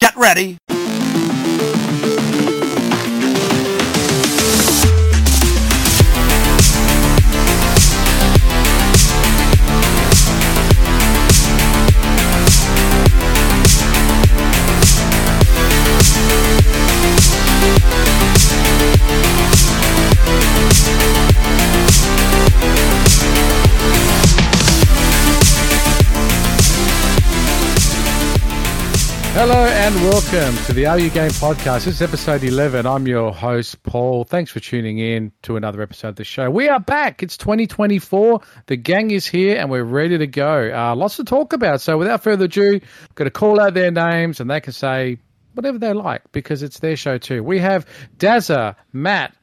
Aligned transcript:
Get 0.00 0.16
ready. 0.16 0.69
Welcome 30.20 30.54
to 30.66 30.72
the 30.74 30.86
Are 30.86 30.98
You 30.98 31.08
Game 31.10 31.30
podcast. 31.30 31.86
This 31.86 31.94
is 31.94 32.02
episode 32.02 32.44
11. 32.44 32.86
I'm 32.86 33.06
your 33.08 33.32
host, 33.32 33.82
Paul. 33.82 34.22
Thanks 34.24 34.50
for 34.52 34.60
tuning 34.60 34.98
in 34.98 35.32
to 35.42 35.56
another 35.56 35.80
episode 35.82 36.08
of 36.08 36.16
the 36.16 36.24
show. 36.24 36.50
We 36.50 36.68
are 36.68 36.78
back. 36.78 37.22
It's 37.22 37.36
2024. 37.38 38.40
The 38.66 38.76
gang 38.76 39.10
is 39.10 39.26
here 39.26 39.56
and 39.56 39.70
we're 39.70 39.82
ready 39.82 40.18
to 40.18 40.26
go. 40.28 40.70
Uh, 40.72 40.94
lots 40.94 41.16
to 41.16 41.24
talk 41.24 41.52
about. 41.52 41.80
So 41.80 41.96
without 41.98 42.22
further 42.22 42.44
ado, 42.44 42.80
got 43.16 43.24
to 43.24 43.30
call 43.30 43.58
out 43.58 43.72
their 43.74 43.90
names 43.90 44.40
and 44.40 44.50
they 44.50 44.60
can 44.60 44.72
say 44.74 45.18
whatever 45.54 45.78
they 45.78 45.94
like 45.94 46.22
because 46.32 46.62
it's 46.62 46.78
their 46.78 46.96
show 46.96 47.16
too. 47.18 47.42
We 47.42 47.58
have 47.58 47.86
Dazza, 48.18 48.76
Matt, 48.92 49.34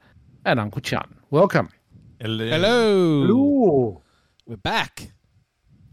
and 0.46 0.60
Uncle 0.60 0.80
Chunt. 0.80 1.08
Welcome. 1.30 1.68
Hello. 2.20 3.24
Ooh, 3.24 4.00
We're 4.46 4.56
back. 4.56 5.10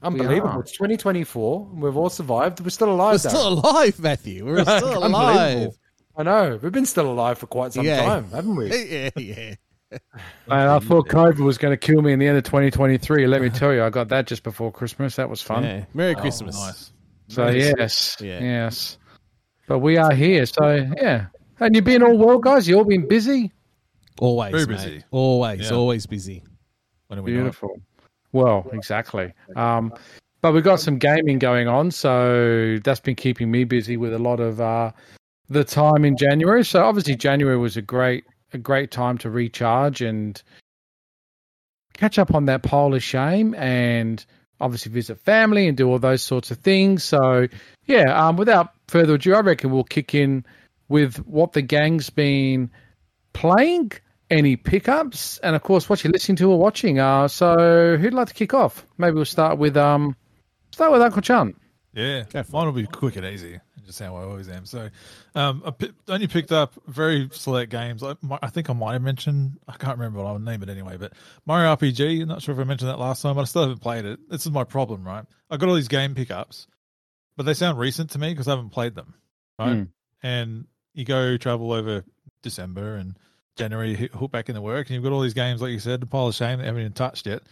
Unbelievable. 0.06 0.60
It's 0.62 0.72
2024. 0.74 1.70
We've 1.74 1.98
all 1.98 2.10
survived. 2.10 2.60
We're 2.62 2.70
still 2.70 2.92
alive. 2.92 3.14
We're 3.24 3.30
though. 3.30 3.38
still 3.38 3.48
alive, 3.48 4.00
Matthew. 4.00 4.46
We're 4.46 4.62
still 4.64 5.06
alive. 5.06 5.70
I 6.18 6.24
know. 6.24 6.60
We've 6.62 6.72
been 6.72 6.86
still 6.86 7.12
alive 7.12 7.38
for 7.38 7.48
quite 7.48 7.74
some 7.74 7.86
Yeah. 7.86 8.06
time, 8.06 8.30
haven't 8.32 8.56
we? 8.56 8.70
Yeah, 8.90 9.10
yeah. 9.18 9.56
Man, 10.48 10.68
I 10.68 10.80
thought 10.80 11.08
COVID 11.08 11.40
was 11.40 11.58
going 11.58 11.72
to 11.72 11.78
kill 11.78 12.02
me 12.02 12.12
in 12.12 12.20
the 12.20 12.28
end 12.28 12.38
of 12.38 12.44
2023. 12.44 13.28
Let 13.28 13.42
me 13.42 13.50
tell 13.50 13.74
you, 13.74 13.84
I 13.84 13.90
got 13.90 14.08
that 14.10 14.28
just 14.28 14.44
before 14.44 14.72
Christmas. 14.72 15.16
That 15.18 15.30
was 15.30 15.42
fun. 15.42 15.64
yeah. 15.64 15.86
Merry 15.94 16.16
oh, 16.16 16.20
Christmas. 16.22 16.56
Nice. 16.58 16.92
So 17.28 17.48
yes, 17.50 18.18
Yeah. 18.20 18.40
yes. 18.40 18.98
But 19.68 19.80
we 19.80 19.98
are 19.98 20.12
here, 20.14 20.46
so 20.46 20.88
yeah. 20.98 21.28
And 21.60 21.74
you've 21.76 21.86
been 21.86 22.04
all 22.04 22.18
well, 22.18 22.38
guys. 22.40 22.68
You 22.68 22.78
all 22.78 22.84
been 22.86 23.08
busy. 23.08 23.52
Always 24.20 24.52
Very 24.52 24.66
mate. 24.68 24.76
busy. 24.76 25.04
Always, 25.12 25.72
always 25.72 26.06
busy. 26.06 26.44
When 27.08 27.20
are 27.20 27.22
we 27.24 27.34
not? 27.34 27.56
Well, 28.36 28.70
exactly. 28.74 29.32
Um, 29.56 29.94
but 30.42 30.54
we've 30.54 30.62
got 30.62 30.82
some 30.82 30.98
gaming 30.98 31.40
going 31.40 31.70
on, 31.70 31.90
so 31.90 32.78
that's 32.84 33.00
been 33.00 33.16
keeping 33.16 33.50
me 33.50 33.64
busy 33.64 33.96
with 33.96 34.14
a 34.14 34.20
lot 34.20 34.42
of 34.42 34.60
uh, 34.60 34.92
the 35.48 35.64
time 35.64 36.04
in 36.04 36.18
January. 36.18 36.66
So 36.66 36.84
obviously, 36.84 37.16
January 37.16 37.58
was 37.58 37.78
a 37.78 37.82
great 37.82 38.26
a 38.52 38.58
great 38.58 38.92
time 38.92 39.18
to 39.20 39.30
recharge 39.30 40.02
and 40.02 40.44
catch 41.94 42.20
up 42.20 42.36
on 42.36 42.44
that 42.48 42.62
pile 42.62 42.94
of 42.94 43.02
shame, 43.02 43.56
and 43.56 44.26
obviously 44.60 44.92
visit 44.92 45.18
family 45.22 45.70
and 45.70 45.78
do 45.78 45.88
all 45.88 45.98
those 45.98 46.22
sorts 46.22 46.52
of 46.52 46.58
things. 46.58 47.06
So 47.06 47.48
yeah, 47.86 48.28
um, 48.28 48.36
without 48.36 48.74
further 48.90 49.14
ado, 49.14 49.34
I 49.34 49.40
reckon 49.40 49.72
we'll 49.72 49.86
kick 49.86 50.14
in 50.14 50.46
with 50.90 51.26
what 51.26 51.54
the 51.54 51.62
gang's 51.62 52.10
been 52.10 52.70
playing, 53.32 53.94
any 54.30 54.56
pickups, 54.56 55.38
and 55.40 55.56
of 55.56 55.64
course 55.64 55.90
what 55.90 56.04
you're 56.04 56.12
listening 56.12 56.36
to 56.38 56.52
or 56.52 56.58
watching. 56.58 57.00
Uh, 57.00 57.28
so 57.28 57.98
who'd 57.98 58.14
like 58.14 58.28
to 58.28 58.34
kick 58.34 58.54
off? 58.54 58.86
Maybe 58.98 59.16
we'll 59.16 59.26
start 59.26 59.58
with 59.58 59.78
um, 59.78 60.16
start 60.72 60.92
with 60.92 61.02
Uncle 61.02 61.22
Chunt. 61.22 61.56
Yeah, 61.94 62.24
Go 62.30 62.44
for 62.44 62.52
mine 62.52 62.66
will 62.66 62.74
be 62.74 62.86
quick 62.88 63.16
and 63.16 63.26
easy, 63.26 63.58
just 63.86 64.00
how 64.00 64.18
I 64.18 64.24
always 64.24 64.50
am. 64.50 64.66
So, 64.66 64.90
um, 65.34 65.64
I 65.66 65.72
pi- 65.72 65.92
only 66.10 66.28
picked 66.28 66.52
up 66.52 66.74
very 66.88 67.30
select 67.32 67.72
games. 67.72 68.04
I, 68.04 68.16
mi- 68.22 68.38
I 68.44 68.50
think 68.50 68.70
I 68.70 68.74
might 68.74 68.94
have 68.94 69.02
mentioned, 69.02 69.60
I 69.66 69.78
can't 69.78 69.98
remember 69.98 70.20
what 70.20 70.28
I'll 70.28 70.38
name 70.38 70.62
it 70.62 70.68
anyway, 70.68 70.98
but 70.98 71.14
Mario 71.46 71.74
RPG. 71.74 72.24
I'm 72.24 72.28
not 72.28 72.42
sure 72.42 72.54
if 72.54 72.60
I 72.60 72.66
mentioned 72.66 72.90
that 72.90 73.00
last 73.00 73.22
time, 73.22 73.36
but 73.36 73.44
I 73.44 73.46
still 73.46 73.62
haven't 73.62 73.80
played 73.80 74.04
it. 74.04 74.20
This 74.30 74.46
is 74.46 74.52
my 74.52 74.66
problem, 74.66 75.06
right? 75.06 75.24
I 75.50 75.56
got 75.56 75.70
all 75.70 75.76
these 75.76 75.88
game 75.88 76.16
pickups, 76.16 76.68
but 77.38 77.44
they 77.44 77.54
sound 77.54 77.80
recent 77.80 78.10
to 78.10 78.20
me 78.20 78.34
because 78.34 78.50
I 78.50 78.52
haven't 78.52 78.72
played 78.72 78.94
them, 78.96 79.14
right? 79.58 79.78
Mm. 79.78 79.88
And 80.22 80.66
you 80.94 81.06
go 81.06 81.38
travel 81.38 81.72
over 81.72 82.04
December 82.42 82.96
and 82.96 83.18
January, 83.56 83.96
hook 83.96 84.32
back 84.32 84.50
in 84.50 84.56
the 84.56 84.62
work, 84.62 84.88
and 84.88 84.96
you've 84.96 85.04
got 85.04 85.14
all 85.14 85.22
these 85.22 85.34
games, 85.34 85.62
like 85.62 85.72
you 85.72 85.80
said, 85.80 86.04
a 86.04 86.06
pile 86.06 86.28
of 86.28 86.36
shame 86.36 86.60
that 86.60 86.66
haven't 86.66 86.82
even 86.82 86.94
touched 86.94 87.28
yet. 87.28 87.44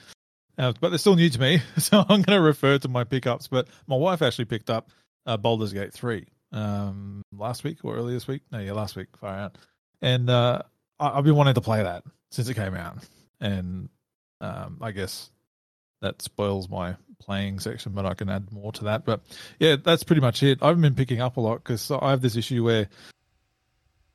Uh, 0.57 0.73
but 0.79 0.89
they're 0.89 0.97
still 0.97 1.15
new 1.15 1.29
to 1.29 1.39
me, 1.39 1.61
so 1.77 1.99
I'm 1.99 2.21
going 2.21 2.37
to 2.37 2.41
refer 2.41 2.77
to 2.77 2.87
my 2.87 3.03
pickups. 3.03 3.47
But 3.47 3.67
my 3.87 3.95
wife 3.95 4.21
actually 4.21 4.45
picked 4.45 4.69
up 4.69 4.89
uh, 5.25 5.37
Baldur's 5.37 5.73
Gate 5.73 5.93
3 5.93 6.25
um, 6.51 7.23
last 7.31 7.63
week 7.63 7.79
or 7.83 7.95
earlier 7.95 8.15
this 8.15 8.27
week. 8.27 8.41
No, 8.51 8.59
yeah, 8.59 8.73
last 8.73 8.95
week, 8.95 9.07
far 9.17 9.35
out. 9.35 9.57
And 10.01 10.29
uh, 10.29 10.61
I, 10.99 11.17
I've 11.17 11.23
been 11.23 11.35
wanting 11.35 11.55
to 11.55 11.61
play 11.61 11.83
that 11.83 12.03
since 12.31 12.49
it 12.49 12.55
came 12.55 12.75
out. 12.75 12.97
And 13.39 13.89
um, 14.41 14.77
I 14.81 14.91
guess 14.91 15.29
that 16.01 16.21
spoils 16.21 16.69
my 16.69 16.95
playing 17.19 17.59
section, 17.59 17.93
but 17.93 18.05
I 18.05 18.13
can 18.13 18.29
add 18.29 18.51
more 18.51 18.71
to 18.73 18.85
that. 18.85 19.05
But 19.05 19.21
yeah, 19.59 19.77
that's 19.81 20.03
pretty 20.03 20.21
much 20.21 20.43
it. 20.43 20.59
I've 20.61 20.79
been 20.79 20.95
picking 20.95 21.21
up 21.21 21.37
a 21.37 21.41
lot 21.41 21.63
because 21.63 21.89
I 21.89 22.11
have 22.11 22.21
this 22.21 22.35
issue 22.35 22.63
where 22.63 22.89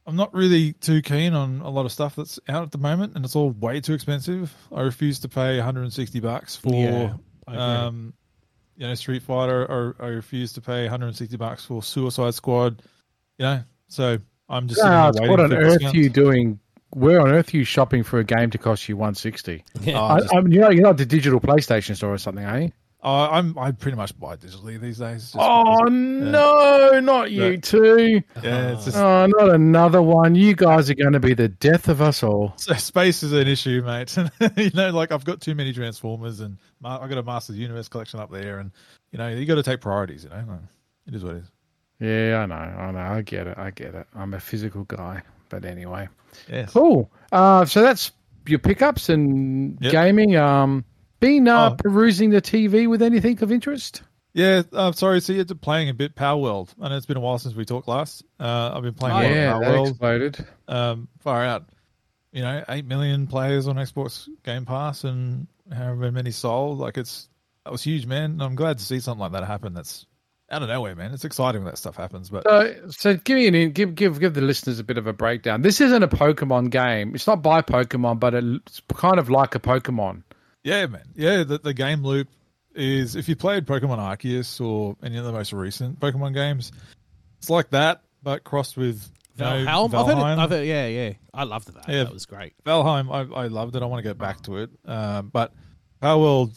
I'm 0.08 0.16
not 0.16 0.32
really 0.32 0.72
too 0.72 1.02
keen 1.02 1.34
on 1.34 1.60
a 1.60 1.68
lot 1.68 1.84
of 1.84 1.92
stuff 1.92 2.16
that's 2.16 2.40
out 2.48 2.62
at 2.62 2.72
the 2.72 2.78
moment, 2.78 3.14
and 3.14 3.24
it's 3.26 3.36
all 3.36 3.50
way 3.50 3.80
too 3.80 3.92
expensive. 3.92 4.52
I 4.74 4.80
refuse 4.80 5.18
to 5.20 5.28
pay 5.28 5.56
160 5.58 6.18
bucks 6.20 6.56
for 6.56 6.72
Yeah, 6.72 7.12
um, 7.46 8.14
you 8.76 8.86
know, 8.86 8.94
Street 8.94 9.22
Fighter, 9.22 9.66
or 9.66 9.96
I 10.00 10.06
refuse 10.06 10.54
to 10.54 10.60
pay 10.62 10.82
160 10.84 11.36
bucks 11.36 11.64
for 11.64 11.82
Suicide 11.82 12.32
Squad. 12.34 12.82
You 13.38 13.44
know, 13.44 13.62
so 13.88 14.18
I'm 14.48 14.66
just 14.66 14.80
sitting 14.80 14.92
Ah, 14.94 15.10
what 15.14 15.40
on 15.40 15.52
earth 15.52 15.72
discounts. 15.74 15.94
are 15.94 16.00
you 16.00 16.08
doing? 16.08 16.58
Where 16.90 17.20
on 17.20 17.28
earth 17.28 17.52
are 17.52 17.58
you 17.58 17.64
shopping 17.64 18.02
for 18.02 18.18
a 18.18 18.24
game 18.24 18.48
to 18.50 18.56
cost 18.58 18.88
you 18.88 18.96
160? 18.96 19.62
Yeah. 19.82 20.00
Oh, 20.00 20.04
I, 20.04 20.20
just- 20.20 20.34
I 20.34 20.40
mean, 20.40 20.52
you're 20.52 20.62
not, 20.62 20.72
you're 20.74 20.82
not 20.84 20.96
the 20.96 21.04
digital 21.04 21.38
PlayStation 21.38 21.94
store 21.96 22.14
or 22.14 22.18
something, 22.18 22.46
are 22.46 22.60
you? 22.62 22.72
Uh, 23.02 23.28
I'm 23.30 23.56
I 23.56 23.70
pretty 23.70 23.96
much 23.96 24.18
buy 24.18 24.34
digitally 24.34 24.80
these 24.80 24.98
days. 24.98 25.22
just 25.22 25.36
Oh 25.38 25.84
because- 25.84 25.92
no, 25.92 27.00
not 27.00 27.30
you 27.30 27.44
Yeah. 27.52 27.56
two! 27.60 28.22
yeah, 28.42 28.72
it's 28.72 28.86
just 28.86 28.96
Oh, 28.96 29.26
not 29.26 29.54
another 29.54 30.02
one. 30.02 30.34
You 30.34 30.56
guys 30.56 30.90
are 30.90 30.94
going 30.94 31.12
to 31.12 31.20
be 31.20 31.32
the 31.32 31.46
death 31.48 31.88
of 31.88 32.02
us 32.02 32.24
all. 32.24 32.54
So 32.58 32.74
space 32.74 33.22
is 33.22 33.32
an 33.32 33.46
issue, 33.46 33.82
mate. 33.86 34.16
you 34.56 34.70
know, 34.74 34.90
like 34.90 35.12
I've 35.12 35.24
got 35.24 35.40
too 35.40 35.54
many 35.54 35.72
Transformers, 35.72 36.40
and 36.40 36.58
I've 36.84 37.08
got 37.08 37.18
a 37.18 37.22
Masters 37.22 37.56
Universe 37.56 37.88
collection 37.88 38.18
up 38.18 38.32
there, 38.32 38.58
and 38.58 38.72
you 39.12 39.18
know, 39.18 39.28
you 39.28 39.46
got 39.46 39.54
to 39.54 39.62
take 39.62 39.80
priorities. 39.80 40.24
You 40.24 40.30
know, 40.30 40.44
Like, 40.48 40.58
it 41.06 41.14
is 41.14 41.22
what 41.24 41.36
it 41.36 41.42
is. 41.44 41.50
Yeah, 42.00 42.38
I 42.42 42.46
know, 42.46 42.54
I 42.54 42.90
know, 42.90 42.98
I 42.98 43.22
get 43.22 43.46
it, 43.46 43.56
I 43.58 43.70
get 43.70 43.94
it. 43.94 44.06
I'm 44.14 44.34
a 44.34 44.40
physical 44.40 44.82
guy, 44.84 45.22
but 45.50 45.64
anyway, 45.64 46.08
Yes. 46.50 46.72
cool. 46.72 47.10
Uh, 47.30 47.64
so 47.64 47.80
that's 47.82 48.10
your 48.46 48.58
pickups 48.58 49.08
and 49.08 49.78
Yep. 49.80 49.92
gaming. 49.92 50.36
Um, 50.36 50.84
been 51.20 51.48
uh, 51.48 51.70
Oh. 51.72 51.76
perusing 51.76 52.30
the 52.30 52.40
TV 52.42 52.88
with 52.88 53.02
anything 53.02 53.42
of 53.42 53.50
interest? 53.52 54.02
Yeah. 54.34 54.62
I'm 54.72 54.92
sorry. 54.92 55.20
So 55.20 55.32
you're 55.32 55.44
playing 55.46 55.88
a 55.88 55.94
bit 55.94 56.14
Palworld. 56.14 56.68
I 56.80 56.88
know 56.88 56.96
it's 56.96 57.06
been 57.06 57.16
a 57.16 57.20
while 57.20 57.38
since 57.38 57.54
we 57.54 57.64
talked 57.64 57.88
last. 57.88 58.22
Uh, 58.38 58.72
I've 58.74 58.82
been 58.82 58.94
playing 58.94 59.16
a 59.16 59.22
lot 59.22 59.30
yeah, 59.34 59.58
that 59.58 59.62
Palworld. 59.68 59.88
exploded. 59.90 60.46
Um, 60.68 61.08
far 61.20 61.44
out. 61.44 61.64
You 62.32 62.42
know, 62.42 62.62
eight 62.68 62.84
million 62.84 63.26
players 63.26 63.66
on 63.68 63.76
Xbox 63.76 64.28
Game 64.44 64.66
Pass, 64.66 65.04
and 65.04 65.46
however 65.72 66.12
many 66.12 66.30
sold. 66.30 66.78
Like 66.78 66.98
it's 66.98 67.28
that 67.64 67.72
was 67.72 67.82
huge, 67.82 68.04
man. 68.06 68.32
And 68.32 68.42
I'm 68.42 68.54
glad 68.54 68.78
to 68.78 68.84
see 68.84 69.00
something 69.00 69.20
like 69.20 69.32
that 69.32 69.44
happen. 69.44 69.72
That's 69.72 70.04
out 70.50 70.62
of 70.62 70.68
nowhere, 70.68 70.94
man. 70.94 71.12
It's 71.14 71.24
exciting 71.24 71.62
when 71.64 71.70
that 71.72 71.78
stuff 71.78 71.96
happens. 71.96 72.28
But 72.28 72.44
So, 72.44 72.74
so 72.90 73.16
give 73.16 73.36
me 73.36 73.46
an 73.48 73.72
give 73.72 73.94
give 73.94 74.20
give 74.20 74.34
the 74.34 74.42
listeners 74.42 74.78
a 74.78 74.84
bit 74.84 74.98
of 74.98 75.06
a 75.06 75.12
breakdown. 75.14 75.62
This 75.62 75.80
isn't 75.80 76.02
a 76.02 76.08
Pokemon 76.08 76.70
game. 76.70 77.14
It's 77.14 77.26
not 77.26 77.42
by 77.42 77.62
Pokemon, 77.62 78.20
but 78.20 78.34
it's 78.34 78.82
kind 78.94 79.18
of 79.18 79.30
like 79.30 79.54
a 79.54 79.58
Pokemon. 79.58 80.22
Yeah, 80.64 80.86
man. 80.86 81.04
Yeah, 81.14 81.44
the, 81.44 81.58
the 81.58 81.74
game 81.74 82.02
loop 82.04 82.28
is 82.74 83.16
if 83.16 83.28
you 83.28 83.36
played 83.36 83.66
Pokemon 83.66 83.98
Arceus 83.98 84.64
or 84.64 84.96
any 85.02 85.16
of 85.16 85.24
the 85.24 85.32
most 85.32 85.52
recent 85.52 85.98
Pokemon 86.00 86.34
games, 86.34 86.72
it's 87.38 87.50
like 87.50 87.70
that, 87.70 88.02
but 88.22 88.44
crossed 88.44 88.76
with 88.76 89.08
Valheim? 89.36 89.94
I've 89.94 90.06
heard 90.06 90.18
it, 90.18 90.38
I've 90.38 90.50
heard, 90.50 90.66
yeah, 90.66 90.86
yeah. 90.86 91.12
I 91.32 91.44
loved 91.44 91.72
that. 91.74 91.88
Yeah. 91.88 92.04
That 92.04 92.12
was 92.12 92.26
great. 92.26 92.54
Valheim, 92.64 93.10
I, 93.10 93.42
I 93.42 93.46
loved 93.46 93.76
it. 93.76 93.82
I 93.82 93.86
want 93.86 94.02
to 94.02 94.08
get 94.08 94.18
back 94.18 94.42
to 94.42 94.58
it. 94.58 94.70
Um, 94.84 95.30
but 95.32 95.52
Palworld 96.02 96.56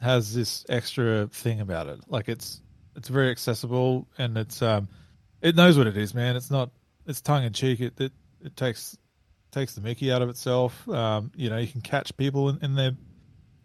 has 0.00 0.34
this 0.34 0.64
extra 0.68 1.28
thing 1.28 1.60
about 1.60 1.88
it. 1.88 2.00
Like 2.08 2.28
it's 2.28 2.60
it's 2.96 3.08
very 3.08 3.30
accessible 3.30 4.08
and 4.18 4.36
it's 4.36 4.60
um 4.60 4.88
it 5.40 5.56
knows 5.56 5.78
what 5.78 5.86
it 5.86 5.96
is, 5.96 6.14
man. 6.14 6.36
It's 6.36 6.50
not 6.50 6.70
it's 7.06 7.20
tongue 7.20 7.44
in 7.44 7.52
cheek. 7.52 7.80
It, 7.80 8.00
it 8.00 8.12
it 8.44 8.56
takes 8.56 8.96
takes 9.50 9.74
the 9.74 9.80
Mickey 9.80 10.10
out 10.10 10.22
of 10.22 10.28
itself. 10.28 10.88
Um, 10.88 11.30
you 11.36 11.50
know, 11.50 11.58
you 11.58 11.68
can 11.68 11.82
catch 11.82 12.16
people 12.16 12.48
in, 12.48 12.58
in 12.62 12.74
their 12.74 12.92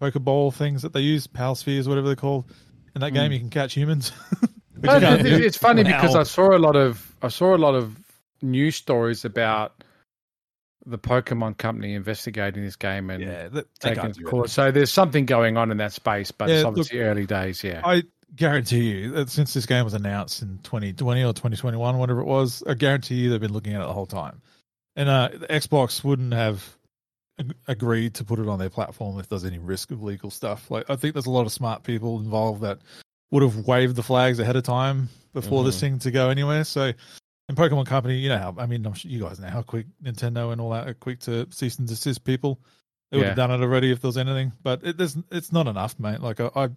Pokeball 0.02 0.54
things 0.54 0.82
that 0.84 0.94
they 0.94 1.02
use, 1.02 1.28
Pal 1.28 1.56
Spheres, 1.56 1.88
whatever 1.88 2.08
they're 2.08 2.16
called. 2.16 2.46
In 2.96 3.02
that 3.02 3.12
game, 3.12 3.32
you 3.32 3.40
can 3.40 3.50
catch 3.50 3.74
humans. 3.74 4.12
Which 4.42 4.52
No, 4.84 4.96
you 4.96 5.00
no, 5.02 5.08
can't 5.18 5.28
it's, 5.28 5.46
it's 5.46 5.58
funny 5.58 5.84
because 5.84 6.14
Wow. 6.14 6.20
I 6.22 6.24
saw 6.24 6.56
a 6.56 6.60
lot 6.60 6.76
of 6.76 7.16
I 7.22 7.28
saw 7.30 7.56
a 7.56 7.58
lot 7.58 7.76
of 7.76 7.98
news 8.42 8.76
stories 8.76 9.26
about 9.26 9.84
the 10.86 10.98
Pokemon 11.00 11.58
company 11.58 11.96
investigating 11.96 12.64
this 12.64 12.76
game 12.76 13.10
and 13.10 13.22
yeah, 13.24 13.48
that, 13.50 13.66
taking 13.80 13.96
can't 13.98 14.10
its 14.12 14.20
it. 14.20 14.24
course. 14.26 14.54
So 14.54 14.72
there's 14.72 14.92
something 14.92 15.26
going 15.26 15.58
on 15.58 15.72
in 15.72 15.78
that 15.78 15.92
space, 15.94 16.32
but 16.32 16.48
Yeah, 16.48 16.56
it's 16.56 16.64
look, 16.64 16.70
obviously 16.70 17.00
early 17.00 17.26
days. 17.26 17.64
Yeah, 17.64 17.82
I 17.84 18.04
guarantee 18.36 18.92
you 18.92 19.12
that 19.12 19.30
since 19.30 19.54
this 19.54 19.66
game 19.66 19.84
was 19.84 19.94
announced 19.96 20.42
in 20.42 20.60
2020 20.64 21.24
or 21.24 21.34
2021, 21.34 21.98
whatever 21.98 22.22
it 22.22 22.26
was, 22.28 22.64
I 22.68 22.74
guarantee 22.76 23.16
you 23.16 23.30
they've 23.32 23.42
been 23.42 23.54
looking 23.54 23.74
at 23.74 23.82
it 23.82 23.86
the 23.88 23.94
whole 23.94 24.06
time. 24.06 24.42
And 24.96 25.10
uh, 25.10 25.30
Xbox 25.50 26.04
wouldn't 26.04 26.34
have 26.34 26.56
ag- 26.58 26.77
agreed 27.68 28.14
to 28.16 28.24
put 28.24 28.40
it 28.40 28.48
on 28.48 28.60
their 28.60 28.70
platform 28.70 29.20
if 29.20 29.30
there's 29.30 29.46
any 29.46 29.60
risk 29.60 29.92
of 29.92 30.02
legal 30.04 30.32
stuff. 30.32 30.70
Like 30.72 30.90
I 30.90 30.96
think 30.96 31.14
there's 31.14 31.26
a 31.26 31.32
lot 31.32 31.46
of 31.46 31.52
smart 31.52 31.84
people 31.84 32.20
involved 32.20 32.62
that 32.62 32.80
would 33.32 33.44
have 33.44 33.68
waved 33.68 33.96
the 33.96 34.04
flags 34.04 34.40
ahead 34.40 34.56
of 34.56 34.64
time 34.64 35.10
before 35.34 35.64
this 35.64 35.80
thing 35.80 36.00
to 36.00 36.12
go 36.12 36.30
anywhere. 36.30 36.64
So, 36.64 36.94
in 37.50 37.56
Pokemon 37.56 37.86
Company, 37.86 38.18
you 38.18 38.30
know 38.30 38.38
how 38.38 38.56
I 38.58 38.66
mean, 38.66 38.86
I'm 38.86 38.94
sure 38.94 39.12
you 39.12 39.20
guys 39.20 39.40
know 39.40 39.50
how 39.50 39.62
quick 39.62 39.86
Nintendo 40.04 40.52
and 40.52 40.60
all 40.60 40.72
that 40.72 40.88
are 40.88 40.94
quick 40.94 41.20
to 41.22 41.48
cease 41.52 41.78
and 41.78 41.88
desist 41.88 42.24
people. 42.24 42.60
They 43.12 43.18
would 43.18 43.28
have 43.28 43.36
done 43.38 43.52
it 43.52 43.62
already 43.62 43.92
if 43.92 44.02
there 44.02 44.10
was 44.10 44.18
anything, 44.18 44.52
but 44.64 44.84
it, 44.84 44.98
there's 44.98 45.18
it's 45.32 45.54
not 45.54 45.68
enough, 45.68 45.98
mate. 46.00 46.20
Like 46.20 46.42
I, 46.42 46.50
I 46.56 46.70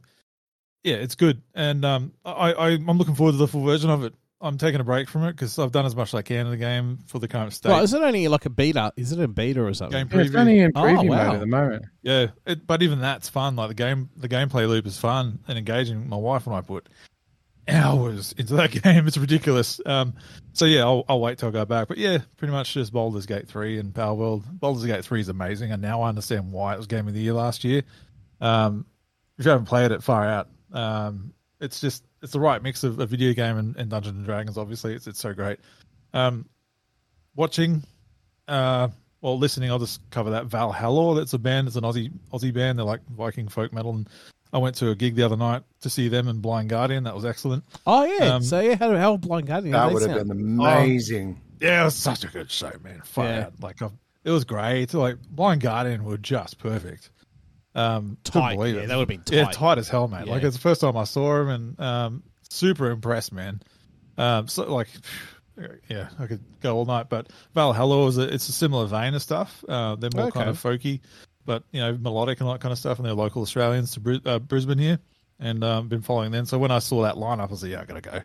yeah, 0.85 0.97
it's 0.97 1.17
good, 1.17 1.43
and 1.55 1.85
um, 1.85 2.13
I, 2.25 2.53
I 2.53 2.69
I'm 2.71 2.99
looking 2.99 3.15
forward 3.15 3.33
to 3.33 3.39
the 3.39 3.49
full 3.49 3.65
version 3.65 3.91
of 3.91 4.05
it. 4.05 4.15
I'm 4.43 4.57
taking 4.57 4.81
a 4.81 4.85
break 4.85 5.09
from 5.09 5.25
it 5.25 5.33
because 5.33 5.59
I've 5.59 5.73
done 5.73 5.85
as 5.87 5.95
much 5.95 6.09
as 6.09 6.15
I 6.15 6.23
can 6.23 6.47
in 6.47 6.51
the 6.51 6.57
game 6.57 6.99
for 7.07 7.19
the 7.19 7.29
current 7.29 7.53
state. 7.53 7.69
Well, 7.69 7.83
is 7.83 7.93
it 7.93 8.01
only 8.01 8.27
like 8.29 8.47
a 8.47 8.51
beta? 8.51 8.93
Is 8.97 9.13
it 9.13 9.21
a 9.21 9.29
beta 9.29 9.63
or 9.63 9.75
something? 9.75 10.09
Game 10.09 10.19
Yeah, 10.19 10.27
it's 10.27 10.35
only 10.35 10.61
in 10.61 10.73
Oh, 10.75 10.81
preview 10.83 11.11
wow. 11.11 11.27
mode 11.27 11.35
at 11.35 11.41
the 11.41 11.47
moment. 11.47 11.85
Yeah, 12.03 12.27
it, 12.47 12.67
but 12.67 12.83
even 12.83 13.01
that's 13.01 13.29
fun. 13.29 13.57
Like 13.57 13.69
the 13.69 13.75
game, 13.75 14.09
the 14.17 14.29
gameplay 14.29 14.67
loop 14.67 14.87
is 14.87 14.99
fun 14.99 15.41
and 15.47 15.59
engaging. 15.59 16.09
My 16.09 16.17
wife 16.17 16.47
and 16.47 16.57
I 16.57 16.63
put 16.63 16.89
hours 17.69 18.33
into 18.39 18.55
that 18.55 18.71
game. 18.83 19.07
It's 19.07 19.19
ridiculous. 19.19 19.81
Um, 19.85 20.15
so 20.53 20.65
yeah, 20.65 20.83
I'll, 20.85 21.05
I'll 21.09 21.21
wait 21.21 21.39
till 21.39 21.49
I 21.51 21.53
go 21.53 21.65
back. 21.65 21.89
But 21.89 21.99
yeah, 21.99 22.19
pretty 22.37 22.53
much 22.53 22.73
just 22.75 22.93
Baldur's 22.93 23.27
Gate 23.27 23.47
three 23.47 23.79
and 23.79 23.93
Palworld. 23.93 24.45
Baldur's 24.59 24.87
Gate 24.87 25.05
three 25.05 25.21
is 25.21 25.29
amazing, 25.29 25.71
and 25.73 25.83
now 25.83 26.03
I 26.03 26.09
understand 26.09 26.51
why 26.53 26.75
it 26.75 26.77
was 26.79 26.87
Game 26.87 27.07
of 27.09 27.15
the 27.15 27.21
Year 27.21 27.35
last 27.35 27.63
year. 27.65 27.83
Um, 28.41 28.87
if 29.39 29.45
you 29.45 29.51
haven't 29.51 29.67
played 29.67 29.93
it, 29.93 30.03
far 30.03 30.27
out. 30.27 30.49
Um, 30.73 31.35
it's 31.61 31.81
just 31.81 32.05
it's 32.23 32.33
the 32.33 32.41
right 32.41 32.63
mix 32.63 32.85
of 32.85 32.99
a 32.99 33.07
video 33.07 33.33
game 33.33 33.57
and, 33.59 33.77
and 33.77 33.91
Dungeons 33.91 34.17
and 34.17 34.25
Dragons. 34.27 34.59
Obviously, 34.59 34.95
it's 34.95 35.07
it's 35.07 35.21
so 35.21 35.33
great. 35.33 35.59
Um, 36.13 36.49
watching, 37.37 37.83
uh, 38.49 38.89
well, 39.21 39.39
listening, 39.39 39.71
I'll 39.71 39.79
just 39.79 40.01
cover 40.11 40.31
that. 40.31 40.47
Valhalla, 40.47 41.15
that's 41.17 41.33
a 41.33 41.39
band. 41.39 41.69
It's 41.69 41.77
an 41.77 41.85
Aussie 41.85 42.11
Aussie 42.33 42.53
band. 42.53 42.79
They're 42.79 42.87
like 42.87 43.01
Viking 43.09 43.49
folk 43.49 43.73
metal. 43.73 43.93
And 43.93 44.09
I 44.53 44.59
went 44.59 44.77
to 44.77 44.91
a 44.91 44.95
gig 44.95 45.15
the 45.15 45.23
other 45.23 45.37
night 45.37 45.63
to 45.83 45.91
see 45.91 46.09
them 46.09 46.29
and 46.29 46.43
Blind 46.43 46.71
Guardian. 46.71 47.05
That 47.05 47.15
was 47.15 47.25
excellent. 47.25 47.65
Oh 47.87 48.05
yeah. 48.05 48.35
Um, 48.35 48.43
so 48.43 48.61
yeah, 48.61 48.77
how, 48.77 48.97
how 48.97 49.17
blind 49.17 49.47
guardian? 49.47 49.73
That 49.73 49.89
they 49.89 49.95
would 49.95 50.03
have 50.03 50.27
been 50.27 50.31
amazing. 50.31 51.41
Yeah, 51.61 51.83
it 51.83 51.85
was 51.85 51.95
such 51.95 52.25
a 52.25 52.29
good 52.29 52.51
show, 52.51 52.73
man. 52.83 53.03
Far 53.05 53.27
Yeah. 53.27 53.51
Like 53.61 53.83
I've, 53.83 53.93
it 54.25 54.31
was 54.31 54.45
great. 54.45 54.93
Like 54.95 55.19
Blind 55.31 55.61
Guardian 55.61 56.05
were 56.05 56.19
just 56.19 56.59
perfect. 56.59 57.11
Um, 57.75 58.17
Tight. 58.25 58.59
Yeah, 58.59 58.65
it. 58.65 58.87
that 58.89 58.97
would 58.97 59.09
have 59.11 59.25
been 59.25 59.37
Yeah, 59.37 59.45
tight. 59.45 59.55
tight 59.55 59.79
as 59.79 59.89
hell, 59.89 60.09
mate. 60.09 60.27
Like 60.27 60.43
it's 60.43 60.57
the 60.57 60.63
first 60.63 60.81
time 60.81 60.97
I 60.97 61.05
saw 61.05 61.41
him, 61.41 61.49
and 61.49 61.81
um, 61.81 62.23
super 62.49 62.91
impressed, 62.91 63.33
man. 63.33 63.61
Um, 64.19 64.49
so 64.49 64.71
like, 64.73 64.89
yeah, 65.89 66.09
I 66.19 66.27
could 66.27 66.43
go 66.61 66.77
all 66.77 66.85
night. 66.85 67.09
But 67.09 67.29
Valhalla 67.55 68.07
is 68.09 68.19
a, 68.19 68.23
it's 68.23 68.49
a 68.49 68.53
similar 68.53 68.87
vein 68.87 69.15
of 69.15 69.23
stuff. 69.23 69.65
Uh, 69.69 69.95
they're 69.97 70.11
more 70.15 70.31
kind 70.31 70.49
of 70.49 70.61
folky, 70.61 71.01
but 71.45 71.63
you 71.71 71.81
know, 71.81 71.97
melodic 71.97 72.41
and 72.41 72.49
all 72.49 72.55
that 72.55 72.61
kind 72.61 72.73
of 72.73 72.79
stuff. 72.79 72.99
And 72.99 73.07
they're 73.07 73.15
local 73.15 73.43
Australians 73.43 73.93
to 73.93 74.01
Bris- 74.01 74.21
uh, 74.27 74.39
Brisbane 74.41 74.79
here, 74.79 74.99
and 75.39 75.63
um, 75.63 75.89
been 75.89 76.03
following 76.03 76.33
them. 76.33 76.47
So 76.47 76.59
when 76.59 76.71
I 76.71 76.81
saw 76.81 77.03
that 77.03 77.15
lineup, 77.15 77.41
I 77.41 77.47
was 77.47 77.63
like, 77.63 77.73
yeah, 77.73 77.83
I 77.83 77.85
gotta 77.85 78.01
go. 78.01 78.21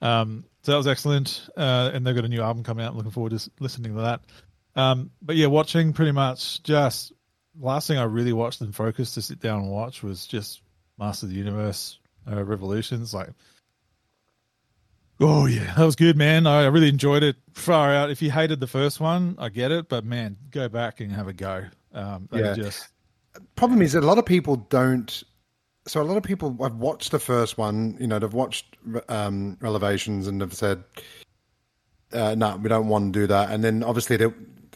Um, 0.00 0.44
so 0.62 0.72
that 0.72 0.78
was 0.78 0.86
excellent. 0.86 1.48
Uh, 1.56 1.90
and 1.92 2.06
they've 2.06 2.14
got 2.14 2.24
a 2.24 2.28
new 2.28 2.42
album 2.42 2.62
coming 2.64 2.84
out. 2.84 2.92
I'm 2.92 2.96
looking 2.96 3.12
forward 3.12 3.38
to 3.38 3.50
listening 3.60 3.94
to 3.94 4.00
that. 4.02 4.20
Um, 4.76 5.10
but 5.20 5.36
yeah, 5.36 5.46
watching 5.46 5.92
pretty 5.92 6.12
much 6.12 6.62
just 6.62 7.12
last 7.60 7.88
thing 7.88 7.98
I 7.98 8.04
really 8.04 8.32
watched 8.32 8.60
and 8.60 8.74
focused 8.74 9.14
to 9.14 9.22
sit 9.22 9.40
down 9.40 9.62
and 9.62 9.70
watch 9.70 10.02
was 10.02 10.26
just 10.26 10.62
Master 10.98 11.26
of 11.26 11.30
the 11.30 11.36
Universe 11.36 11.98
uh, 12.30 12.42
Revolutions. 12.44 13.14
Like, 13.14 13.30
oh 15.20 15.46
yeah, 15.46 15.74
that 15.74 15.84
was 15.84 15.96
good, 15.96 16.16
man. 16.16 16.46
I, 16.46 16.66
really 16.66 16.88
enjoyed 16.88 17.22
it. 17.22 17.36
Far 17.54 17.92
out. 17.92 18.10
If 18.10 18.22
you 18.22 18.30
hated 18.30 18.60
the 18.60 18.66
first 18.66 19.00
one, 19.00 19.36
I 19.38 19.48
get 19.48 19.70
it, 19.70 19.88
but 19.88 20.04
man, 20.04 20.36
go 20.50 20.68
back 20.68 21.00
and 21.00 21.12
have 21.12 21.28
a 21.28 21.32
go. 21.32 21.64
Um, 21.92 22.28
Yeah. 22.32 22.54
just 22.54 22.88
Problem 23.56 23.82
is 23.82 23.92
that 23.92 24.02
a 24.02 24.06
lot 24.06 24.18
of 24.18 24.26
people 24.26 24.56
don't. 24.56 25.22
So 25.86 26.02
a 26.02 26.04
lot 26.04 26.16
of 26.16 26.22
people 26.22 26.56
have 26.62 26.76
watched 26.76 27.12
the 27.12 27.18
first 27.18 27.56
one. 27.56 27.96
You 28.00 28.06
know, 28.06 28.18
they've 28.18 28.32
watched 28.32 28.76
um, 29.08 29.56
Relevations 29.60 30.26
and 30.26 30.40
have 30.40 30.54
said, 30.54 30.82
uh, 32.12 32.34
"No, 32.34 32.56
we 32.56 32.68
don't 32.68 32.88
want 32.88 33.12
to 33.12 33.20
do 33.20 33.26
that." 33.28 33.50
And 33.50 33.62
then 33.62 33.82
obviously 33.82 34.16
they 34.16 34.26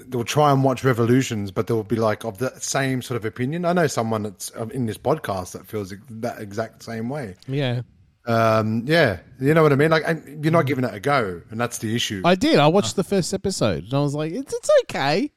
they'll 0.09 0.25
try 0.25 0.53
and 0.53 0.63
watch 0.65 0.85
Revolutions, 0.85 1.51
but 1.51 1.67
they'll 1.67 1.83
be 1.83 1.97
like 1.97 2.25
of 2.25 2.39
the 2.39 2.51
same 2.61 3.03
sort 3.03 3.17
of 3.17 3.25
opinion. 3.25 3.65
I 3.65 3.73
know 3.73 3.87
someone 3.87 4.23
that's 4.23 4.51
uh, 4.57 4.67
in 4.69 4.87
this 4.87 4.99
podcast 4.99 5.53
that 5.53 5.67
feels 5.67 5.93
that 6.09 6.41
exact 6.41 6.83
same 6.83 7.09
way. 7.09 7.35
Yeah, 7.47 7.83
Um, 8.27 8.83
yeah, 8.87 9.19
you 9.41 9.53
know 9.55 9.63
what 9.63 9.73
I 9.73 9.77
mean. 9.77 9.91
Like, 9.91 10.05
and 10.07 10.45
you're 10.45 10.53
not 10.53 10.67
giving 10.67 10.85
it 10.85 10.95
a 10.95 11.01
go, 11.01 11.43
and 11.51 11.61
that's 11.61 11.79
the 11.79 11.95
issue. 11.95 12.23
I 12.25 12.35
did. 12.35 12.59
I 12.59 12.69
watched 12.69 12.97
the 12.97 13.05
first 13.05 13.35
episode 13.35 13.85
and 13.85 13.95
I 13.95 14.01
was 14.01 14.15
like, 14.15 14.33
it's, 14.33 14.53
it's 14.53 14.71
okay, 14.85 15.31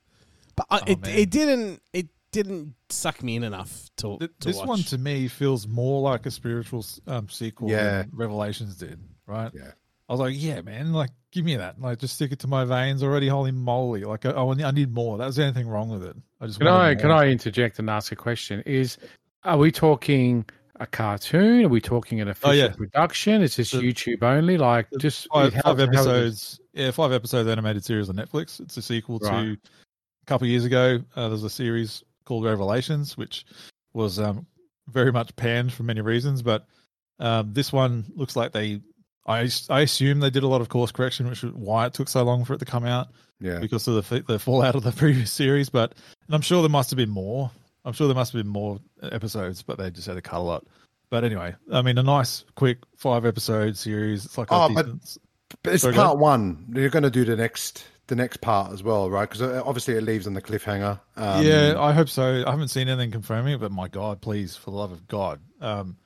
but 0.56 0.68
I, 0.70 0.82
it, 0.88 1.02
man. 1.02 1.18
it 1.18 1.30
didn't 1.30 1.82
it 1.94 2.08
didn't 2.32 2.76
suck 2.90 3.24
me 3.24 3.38
in 3.38 3.44
enough 3.44 3.90
to, 3.98 4.18
th- 4.20 4.32
to 4.42 4.48
this 4.48 4.58
watch. 4.58 4.68
one 4.68 4.80
to 4.80 4.98
me 4.98 5.28
feels 5.30 5.68
more 5.68 6.02
like 6.02 6.26
a 6.26 6.32
spiritual 6.32 6.86
um, 7.08 7.30
sequel 7.30 7.70
Yeah. 7.70 8.02
than 8.04 8.12
Revelations 8.14 8.76
did. 8.76 9.00
Right? 9.26 9.52
Yeah. 9.56 9.72
I 10.07 10.13
was 10.13 10.19
like, 10.19 10.36
yeah, 10.38 10.62
man, 10.62 10.94
like 10.94 11.10
give 11.31 11.46
me 11.46 11.56
that. 11.56 11.81
Like 11.81 12.00
just 12.00 12.16
stick 12.16 12.31
it 12.31 12.40
to 12.40 12.48
my 12.48 12.63
veins 12.66 13.02
already. 13.02 13.28
Holy 13.28 13.52
moly! 13.52 14.04
Like 14.04 14.25
I, 14.25 14.31
I, 14.31 14.72
need 14.72 14.94
more. 14.94 15.18
That 15.18 15.25
was 15.25 15.36
the 15.36 15.44
only 15.44 15.54
thing 15.54 15.68
wrong 15.68 15.90
with 15.90 16.04
it. 16.04 16.16
I 16.40 16.46
just 16.48 16.60
Can 16.60 16.68
I 16.68 16.94
more. 16.94 17.02
can 17.02 17.12
I 17.12 17.28
interject 17.30 17.80
and 17.80 17.90
ask 17.90 18.12
a 18.12 18.16
question? 18.16 18.62
Is 18.66 18.98
are 19.44 19.57
we 19.57 19.72
talking 19.72 20.46
a 20.80 20.86
cartoon? 20.86 21.66
Are 21.66 21.69
we 21.69 21.81
talking 21.81 22.22
an 22.22 22.28
official 22.28 22.50
Oh, 22.52 22.54
yeah. 22.54 22.68
production? 22.69 23.42
Is 23.42 23.56
this 23.56 23.72
The- 23.72 23.80
YouTube 23.80 24.22
only? 24.24 24.57
Like 24.57 24.88
just 25.00 25.28
five, 25.34 25.54
how- 25.54 25.62
five 25.62 25.78
how 25.78 25.84
is 25.84 25.90
it- 25.90 25.94
episodes. 25.96 26.60
Yeah, 26.74 26.92
five 26.92 27.12
episodes 27.12 27.48
animated 27.50 27.84
series 27.86 28.10
on 28.10 28.16
Netflix. 28.16 28.60
It's 28.60 28.75
a 28.78 28.81
sequel 28.81 29.19
to 29.19 29.28
a 29.34 29.58
couple 30.28 30.46
of 30.46 30.50
years 30.50 30.66
ago. 30.66 31.00
Uh, 31.16 31.30
there's 31.30 31.44
a 31.44 31.50
series 31.50 32.04
called 32.25 32.44
Revelations, 32.44 33.16
which 33.18 33.46
was 33.94 34.19
um, 34.19 34.46
very 34.90 35.12
much 35.12 35.36
panned 35.38 35.72
for 35.72 35.84
many 35.84 36.01
reasons, 36.01 36.42
but 36.42 36.68
um, 37.19 37.54
this 37.54 37.72
one 37.74 38.06
looks 38.16 38.36
like 38.36 38.51
they. 38.51 38.81
I 39.25 39.50
I 39.69 39.81
assume 39.81 40.19
they 40.19 40.30
did 40.30 40.44
a 40.44 40.48
lot 40.48 40.62
of 40.62 40.69
course 40.69 40.92
correction, 40.92 41.27
which 41.27 41.44
is 41.44 41.51
why 41.54 41.86
it 41.88 41.94
took 41.94 42.10
so 42.10 42.24
long 42.24 42.45
for 42.45 42.54
it 42.54 42.60
to 42.60 42.66
come 42.66 42.86
out 42.86 43.07
yeah, 43.39 43.60
because 43.60 43.88
of 43.88 44.07
the 44.07 44.22
the 44.22 44.39
fallout 44.39 44.75
of 44.75 44.83
the 44.83 44.92
previous 44.95 45.31
series. 45.31 45.69
But 45.69 45.94
and 46.27 46.36
I'm 46.36 46.42
sure 46.42 46.62
there 46.62 46.69
must 46.69 46.89
have 46.92 46.98
been 46.98 47.10
more. 47.10 47.51
I'm 47.83 47.94
sure 47.94 48.07
there 48.07 48.16
must 48.16 48.33
have 48.33 48.44
been 48.44 48.51
more 48.51 48.80
episodes, 49.04 49.62
but 49.62 49.77
they 49.77 49.92
just 49.92 50.07
had 50.07 50.16
to 50.16 50.22
cut 50.22 50.38
a 50.38 50.39
lot. 50.39 50.66
But 51.10 51.24
anyway, 51.24 51.56
I 51.72 51.81
mean, 51.83 51.98
a 51.98 52.04
nice, 52.04 52.44
quick 52.56 52.80
five 52.98 53.25
episode 53.25 53.77
series. 53.77 54.25
It's 54.25 54.38
like 54.38 54.50
a 54.51 54.56
Oh, 54.56 54.69
but- 54.74 54.88
but 55.62 55.74
it's 55.75 55.83
part 55.86 56.18
one. 56.18 56.66
You're 56.75 56.89
going 56.89 57.04
to 57.04 57.12
do 57.12 57.24
the 57.24 57.36
next 57.36 57.86
the 58.07 58.16
next 58.16 58.38
part 58.38 58.72
as 58.74 58.84
well, 58.84 59.10
right? 59.10 59.29
Because 59.29 59.41
obviously 59.41 59.94
it 59.96 60.01
leaves 60.03 60.27
on 60.27 60.34
the 60.34 60.41
cliffhanger. 60.41 61.00
Um, 61.15 61.46
yeah, 61.46 61.75
I 61.79 61.91
hope 61.94 62.10
so. 62.10 62.44
I 62.46 62.50
haven't 62.51 62.67
seen 62.70 62.88
anything 62.89 63.12
confirming 63.12 63.53
it, 63.53 63.60
but 63.60 63.72
my 63.72 63.88
God, 63.88 64.22
please, 64.22 64.55
for 64.55 64.72
the 64.72 64.77
love 64.77 64.91
of 64.91 65.08
God. 65.08 65.39
Um, 65.62 65.98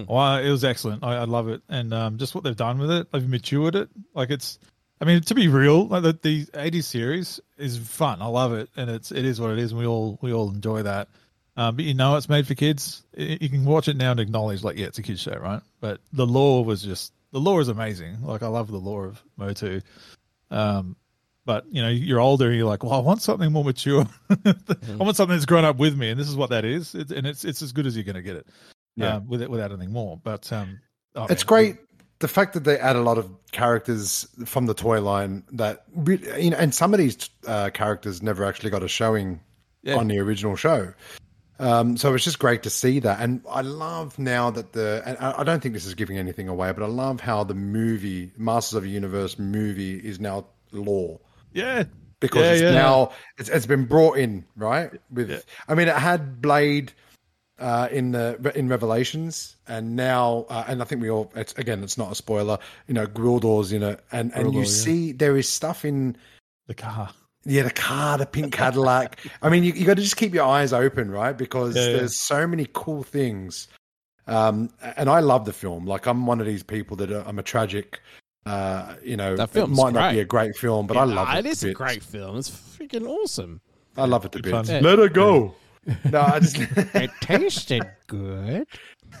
well, 0.08 0.38
it 0.38 0.50
was 0.50 0.64
excellent. 0.64 1.04
I, 1.04 1.16
I 1.16 1.24
love 1.24 1.48
it. 1.48 1.62
And 1.68 1.92
um, 1.92 2.18
just 2.18 2.34
what 2.34 2.44
they've 2.44 2.56
done 2.56 2.78
with 2.78 2.90
it, 2.90 3.10
they've 3.12 3.28
matured 3.28 3.74
it. 3.74 3.88
Like 4.14 4.30
it's, 4.30 4.58
I 5.00 5.04
mean, 5.04 5.20
to 5.22 5.34
be 5.34 5.48
real, 5.48 5.86
like 5.86 6.02
the, 6.02 6.18
the 6.20 6.46
80s 6.46 6.84
series 6.84 7.40
is 7.56 7.78
fun. 7.78 8.22
I 8.22 8.26
love 8.26 8.52
it. 8.52 8.68
And 8.76 8.90
it's, 8.90 9.12
it 9.12 9.24
is 9.24 9.40
what 9.40 9.50
it 9.50 9.58
is. 9.58 9.72
And 9.72 9.80
we 9.80 9.86
all, 9.86 10.18
we 10.22 10.32
all 10.32 10.50
enjoy 10.50 10.82
that. 10.82 11.08
Um, 11.56 11.76
but 11.76 11.84
you 11.84 11.94
know, 11.94 12.16
it's 12.16 12.28
made 12.28 12.46
for 12.46 12.54
kids. 12.54 13.04
You 13.16 13.48
can 13.48 13.64
watch 13.64 13.88
it 13.88 13.96
now 13.96 14.10
and 14.10 14.20
acknowledge, 14.20 14.64
like, 14.64 14.76
yeah, 14.76 14.86
it's 14.86 14.98
a 14.98 15.02
kids 15.02 15.20
show, 15.20 15.36
right? 15.36 15.62
But 15.80 16.00
the 16.12 16.26
lore 16.26 16.64
was 16.64 16.82
just, 16.82 17.12
the 17.30 17.38
lore 17.38 17.60
is 17.60 17.68
amazing. 17.68 18.22
Like, 18.22 18.42
I 18.42 18.48
love 18.48 18.68
the 18.70 18.78
lore 18.78 19.06
of 19.06 19.22
Motu. 19.36 19.80
Um, 20.50 20.96
but 21.44 21.66
you 21.70 21.82
know, 21.82 21.88
you're 21.88 22.20
older 22.20 22.48
and 22.48 22.56
you're 22.56 22.66
like, 22.66 22.82
well, 22.82 22.94
I 22.94 22.98
want 22.98 23.22
something 23.22 23.52
more 23.52 23.64
mature. 23.64 24.06
I 24.44 24.54
want 24.96 25.16
something 25.16 25.36
that's 25.36 25.46
grown 25.46 25.64
up 25.64 25.76
with 25.76 25.96
me, 25.96 26.10
and 26.10 26.18
this 26.18 26.28
is 26.28 26.36
what 26.36 26.50
that 26.50 26.64
is. 26.64 26.94
It's, 26.94 27.12
and 27.12 27.26
it's 27.26 27.44
it's 27.44 27.60
as 27.60 27.72
good 27.72 27.86
as 27.86 27.96
you're 27.96 28.04
going 28.04 28.14
to 28.16 28.22
get 28.22 28.36
it, 28.36 28.46
Yeah. 28.96 29.16
um, 29.16 29.28
with 29.28 29.42
it 29.42 29.50
without 29.50 29.70
anything 29.72 29.92
more. 29.92 30.20
But 30.22 30.52
um, 30.52 30.80
it's 31.30 31.42
great. 31.44 31.76
The 32.20 32.28
fact 32.28 32.54
that 32.54 32.64
they 32.64 32.78
add 32.78 32.96
a 32.96 33.02
lot 33.02 33.18
of 33.18 33.28
characters 33.52 34.26
from 34.46 34.66
the 34.66 34.74
toy 34.74 35.00
line 35.00 35.42
that 35.52 35.84
you 36.38 36.50
know, 36.50 36.56
and 36.56 36.74
some 36.74 36.94
of 36.94 36.98
these 36.98 37.28
uh, 37.46 37.70
characters 37.70 38.22
never 38.22 38.44
actually 38.44 38.70
got 38.70 38.82
a 38.82 38.88
showing 38.88 39.40
Yeah. 39.82 39.96
on 39.96 40.08
the 40.08 40.18
original 40.20 40.56
show. 40.56 40.94
Um, 41.58 41.96
so 41.96 42.12
it's 42.14 42.24
just 42.24 42.40
great 42.40 42.62
to 42.64 42.70
see 42.70 42.98
that, 43.00 43.20
and 43.20 43.40
I 43.48 43.60
love 43.60 44.18
now 44.18 44.50
that 44.50 44.72
the. 44.72 45.02
And 45.06 45.16
I 45.18 45.44
don't 45.44 45.62
think 45.62 45.74
this 45.74 45.86
is 45.86 45.94
giving 45.94 46.18
anything 46.18 46.48
away, 46.48 46.72
but 46.72 46.82
I 46.82 46.88
love 46.88 47.20
how 47.20 47.44
the 47.44 47.54
movie 47.54 48.32
Masters 48.36 48.74
of 48.78 48.82
the 48.82 48.88
Universe 48.90 49.38
movie 49.38 49.96
is 49.98 50.18
now 50.18 50.46
lore 50.72 51.20
Yeah, 51.52 51.84
because 52.18 52.42
Yeah, 52.42 52.52
it's 52.52 52.62
yeah. 52.62 52.70
now 52.72 53.12
it's, 53.38 53.48
it's 53.48 53.66
been 53.66 53.84
brought 53.84 54.18
in 54.18 54.44
right 54.56 54.90
with 55.12 55.44
i 55.68 55.74
mean 55.74 55.86
it 55.86 55.94
had 55.94 56.42
blade 56.42 56.92
uh 57.58 57.88
in 57.92 58.12
the 58.12 58.52
in 58.56 58.68
revelations 58.68 59.56
and 59.68 59.94
now 59.94 60.44
uh, 60.48 60.64
and 60.66 60.82
i 60.82 60.84
think 60.84 61.00
we 61.00 61.08
all 61.08 61.30
it's 61.36 61.52
again 61.54 61.82
it's 61.84 61.96
not 61.96 62.10
a 62.10 62.14
spoiler 62.14 62.58
you 62.88 62.94
know 62.94 63.06
Gwildor's 63.06 63.72
in 63.72 63.82
it 63.82 64.00
and 64.10 64.32
and 64.34 64.52
you 64.52 64.60
yeah. 64.60 64.66
see 64.66 65.12
there 65.12 65.36
is 65.36 65.48
stuff 65.48 65.84
in 65.84 66.16
the 66.66 66.74
car. 66.74 67.10
yeah 67.44 67.62
the 67.62 67.70
car 67.70 68.18
the 68.18 68.26
pink 68.26 68.52
cadillac 68.52 69.20
i 69.42 69.48
mean 69.48 69.62
you, 69.62 69.72
you 69.72 69.84
got 69.86 69.96
to 69.96 70.02
just 70.02 70.16
keep 70.16 70.34
your 70.34 70.46
eyes 70.46 70.72
open 70.72 71.10
right 71.10 71.38
because 71.38 71.76
Yeah, 71.76 71.86
yeah. 71.86 71.96
there's 71.98 72.16
so 72.16 72.46
many 72.46 72.66
cool 72.72 73.02
things 73.04 73.68
Um, 74.26 74.70
and 74.96 75.10
I 75.10 75.20
love 75.20 75.44
the 75.44 75.52
film. 75.52 75.84
Like 75.86 76.06
I'm 76.06 76.24
one 76.26 76.40
of 76.40 76.46
these 76.46 76.62
people 76.62 76.96
that 76.96 77.12
are, 77.12 77.22
I'm 77.28 77.38
a 77.38 77.42
tragic. 77.42 78.00
Uh, 78.46 78.94
you 79.02 79.16
know, 79.18 79.36
That 79.36 79.50
it 79.50 79.52
film's 79.52 79.76
might 79.76 79.92
not 79.92 80.12
be 80.12 80.20
a 80.20 80.24
great 80.24 80.56
film, 80.56 80.86
but 80.86 80.96
I 80.96 81.04
love 81.04 81.28
it. 81.28 81.44
It 81.44 81.46
is 81.50 81.62
a 81.62 81.74
great 81.74 82.02
film. 82.02 82.38
It's 82.38 82.48
freaking 82.50 83.06
awesome. 83.06 83.60
I 83.98 84.06
love 84.06 84.24
it 84.24 84.32
to 84.32 84.40
Good 84.40 84.52
bits. 84.52 84.70
Let 84.70 84.98
her 84.98 85.10
go. 85.10 85.54
No, 86.10 86.20
I 86.20 86.40
just. 86.40 86.56
It 86.94 87.10
tasted 87.20 87.82
good. 88.06 88.66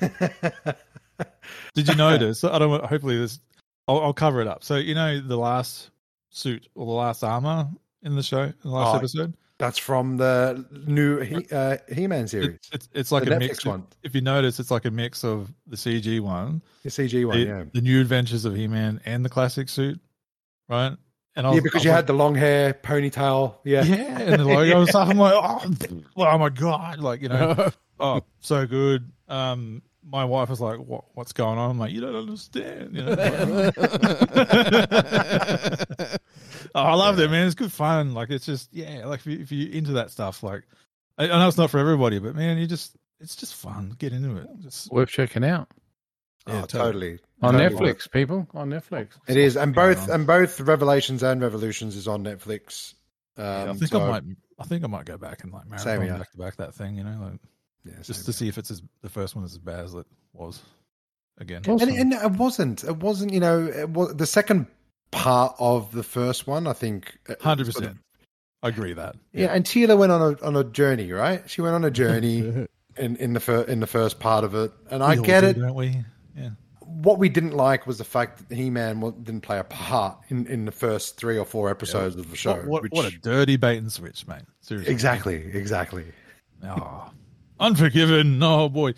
Did 1.74 1.88
you 1.88 1.94
notice? 1.94 2.44
I 2.44 2.58
don't. 2.58 2.70
want- 2.70 2.84
Hopefully, 2.86 3.18
this. 3.18 3.38
I'll, 3.88 4.00
I'll 4.00 4.12
cover 4.14 4.40
it 4.40 4.46
up. 4.48 4.64
So 4.64 4.76
you 4.76 4.94
know 4.94 5.20
the 5.20 5.36
last 5.36 5.90
suit 6.30 6.68
or 6.74 6.86
the 6.86 6.92
last 6.92 7.22
armor 7.22 7.68
in 8.02 8.16
the 8.16 8.22
show, 8.22 8.42
in 8.42 8.54
the 8.62 8.70
last 8.70 8.94
Oh, 8.94 8.98
episode. 8.98 9.34
That's 9.58 9.78
from 9.78 10.16
the 10.16 10.64
new 10.86 11.20
he, 11.20 11.46
uh, 11.52 11.76
He-Man 11.92 12.26
series, 12.26 12.56
It's, 12.56 12.68
it's 12.72 12.88
it's 12.92 13.12
like 13.12 13.24
The 13.24 13.34
a 13.36 13.36
Netflix 13.36 13.40
mix. 13.40 13.58
Of, 13.60 13.66
one. 13.70 13.86
if 14.02 14.14
you 14.14 14.20
notice, 14.20 14.58
it's 14.58 14.70
like 14.72 14.84
a 14.84 14.90
mix 14.90 15.22
of 15.24 15.52
the 15.68 15.76
CG 15.76 16.20
one, 16.20 16.60
the 16.82 16.90
CG 16.90 17.24
one. 17.24 17.38
the, 17.38 17.46
yeah, 17.46 17.64
the 17.72 17.80
new 17.80 18.00
adventures 18.00 18.44
of 18.46 18.56
He-Man, 18.56 19.00
and 19.04 19.24
the 19.24 19.28
classic 19.28 19.68
suit, 19.68 20.00
right? 20.68 20.96
And 21.36 21.46
was, 21.46 21.56
yeah, 21.56 21.60
because 21.62 21.82
I 21.82 21.88
you 21.88 21.90
had 21.90 22.06
the 22.06 22.12
long 22.12 22.34
hair, 22.34 22.74
ponytail. 22.74 23.56
Yeah, 23.64 23.82
yeah, 23.82 24.20
and 24.20 24.40
the 24.40 24.44
logo 24.44 24.80
and 24.80 24.88
stuff. 24.88 25.08
I'm 25.08 25.18
like, 25.18 25.34
oh, 25.34 25.74
oh 26.16 26.38
my 26.38 26.48
god, 26.48 27.00
like 27.00 27.22
you 27.22 27.28
know, 27.28 27.70
oh, 28.00 28.20
so 28.40 28.66
good. 28.66 29.10
Um, 29.28 29.82
my 30.08 30.24
wife 30.24 30.48
was 30.48 30.60
like, 30.60 30.78
"What? 30.78 31.06
What's 31.14 31.32
going 31.32 31.58
on?" 31.58 31.70
I'm 31.72 31.78
like, 31.78 31.90
"You 31.92 32.02
don't 32.02 32.14
understand." 32.14 32.94
You 32.94 33.02
know. 33.02 33.16
oh, 36.74 36.82
I 36.82 36.94
loved 36.94 37.18
it, 37.18 37.30
man. 37.30 37.46
It's 37.46 37.56
good 37.56 37.72
fun. 37.72 38.14
Like 38.14 38.30
it's 38.30 38.46
just 38.46 38.72
yeah, 38.72 39.04
like 39.06 39.20
if, 39.20 39.26
you, 39.26 39.38
if 39.40 39.50
you're 39.50 39.72
into 39.72 39.92
that 39.92 40.10
stuff, 40.10 40.44
like 40.44 40.62
I, 41.18 41.24
I 41.24 41.38
know 41.38 41.48
it's 41.48 41.58
not 41.58 41.70
for 41.70 41.78
everybody, 41.78 42.20
but 42.20 42.36
man, 42.36 42.58
you 42.58 42.68
just 42.68 42.96
it's 43.18 43.34
just 43.34 43.56
fun. 43.56 43.96
Get 43.98 44.12
into 44.12 44.36
it. 44.36 44.46
Just 44.60 44.92
Worth 44.92 45.08
checking 45.08 45.44
out 45.44 45.68
oh, 46.46 46.52
Yeah, 46.54 46.66
totally. 46.66 47.18
on 47.42 47.54
Totally. 47.54 47.92
Netflix, 47.94 48.10
people. 48.10 48.46
On 48.54 48.70
Netflix. 48.70 49.08
It 49.28 49.36
is, 49.36 49.56
and 49.56 49.74
both 49.74 50.08
on. 50.08 50.14
and 50.14 50.26
both 50.26 50.60
Revelations 50.60 51.22
and 51.22 51.40
Revolutions 51.42 51.96
is 51.96 52.06
on 52.08 52.24
Netflix. 52.24 52.94
Um, 53.36 53.44
Yeah, 53.44 53.62
I 53.70 53.74
think 53.74 53.86
so- 53.90 54.00
I 54.02 54.08
might. 54.10 54.22
I 54.58 54.64
think 54.64 54.84
I 54.84 54.86
might 54.86 55.04
go 55.04 55.18
back 55.18 55.42
and 55.42 55.52
like 55.52 55.64
Same 55.80 55.98
marathon 56.00 56.18
back 56.20 56.30
to 56.32 56.38
back 56.38 56.56
that 56.56 56.74
thing. 56.74 56.96
You 56.96 57.02
know, 57.04 57.18
like, 57.30 57.40
yeah, 57.84 58.00
just 58.02 58.20
same 58.20 58.24
to 58.26 58.32
see 58.32 58.48
if 58.48 58.56
it's 58.56 58.70
as 58.70 58.82
the 59.02 59.08
first 59.08 59.34
one 59.34 59.44
is 59.44 59.52
as 59.52 59.58
bad 59.58 59.84
as 59.84 59.94
it 59.94 60.06
was. 60.32 60.60
Again, 61.38 61.62
Awesome. 61.66 61.88
And, 61.88 61.98
and 61.98 62.12
it 62.12 62.32
wasn't. 62.38 62.84
It 62.84 62.98
wasn't. 62.98 63.32
You 63.32 63.40
know, 63.40 63.66
it 63.66 63.88
was, 63.90 64.14
the 64.14 64.26
second 64.26 64.68
part 65.10 65.56
of 65.58 65.90
the 65.90 66.04
first 66.04 66.46
one. 66.46 66.68
I 66.68 66.72
think. 66.72 67.18
uh, 67.28 67.34
hundred 67.40 67.64
sort 67.72 67.74
percent. 67.86 67.96
of- 67.96 68.02
I 68.62 68.68
agree 68.68 68.92
that. 68.94 69.16
Yeah, 69.32 69.46
and 69.52 69.64
Teela 69.64 69.98
went 69.98 70.12
on 70.12 70.22
a 70.40 70.44
on 70.46 70.54
a 70.56 70.62
journey, 70.64 71.10
right? 71.10 71.42
She 71.50 71.60
went 71.60 71.74
on 71.74 71.84
a 71.84 71.90
journey 71.90 72.38
in 72.96 73.16
in 73.16 73.32
the 73.32 73.40
fir- 73.40 73.64
in 73.64 73.80
the 73.80 73.86
first 73.88 74.20
part 74.20 74.44
of 74.44 74.54
it, 74.54 74.70
and 74.90 75.02
I 75.02 75.14
We 75.14 75.18
all 75.18 75.24
get 75.24 75.40
do, 75.40 75.46
it. 75.48 75.58
don't 75.58 75.74
we? 75.74 76.04
Yeah. 76.36 76.50
What 76.80 77.18
we 77.18 77.28
didn't 77.30 77.52
like 77.52 77.86
was 77.86 77.98
the 77.98 78.04
fact 78.04 78.46
that 78.48 78.54
He 78.54 78.68
Man 78.68 79.00
didn't 79.22 79.40
play 79.40 79.58
a 79.58 79.64
part 79.64 80.18
in, 80.28 80.46
in 80.46 80.64
the 80.66 80.72
first 80.72 81.16
three 81.16 81.38
or 81.38 81.44
four 81.46 81.70
episodes 81.70 82.16
of 82.16 82.30
the 82.30 82.36
show. 82.36 82.56
What, 82.56 82.66
what, 82.66 82.82
which, 82.82 82.92
what 82.92 83.06
a 83.06 83.18
dirty 83.18 83.56
bait 83.56 83.78
and 83.78 83.90
switch, 83.90 84.26
mate. 84.26 84.42
Seriously. 84.60 84.92
exactly, 84.92 85.34
exactly. 85.52 86.04
Oh, 86.62 87.10
unforgiven. 87.58 88.42
Oh 88.42 88.68
boy. 88.68 88.94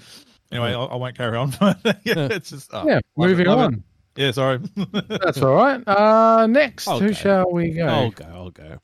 Anyway, 0.50 0.74
I, 0.74 0.84
I 0.84 0.96
won't 0.96 1.16
carry 1.16 1.36
on. 1.36 1.50
yeah, 1.60 1.72
it's 2.04 2.50
just 2.50 2.70
oh, 2.72 2.86
Yeah, 2.86 3.00
love 3.16 3.30
it, 3.30 3.32
moving 3.32 3.46
love 3.46 3.58
it. 3.60 3.62
on. 3.64 3.84
Yeah, 4.16 4.30
sorry. 4.30 4.60
That's 5.08 5.42
all 5.42 5.54
right. 5.54 5.82
Uh, 5.86 6.46
next, 6.46 6.88
Okay. 6.88 7.06
who 7.06 7.12
shall 7.12 7.50
we 7.52 7.70
go? 7.70 7.86
I'll 7.86 8.10
go. 8.10 8.24
I'll 8.24 8.50
go. 8.50 8.78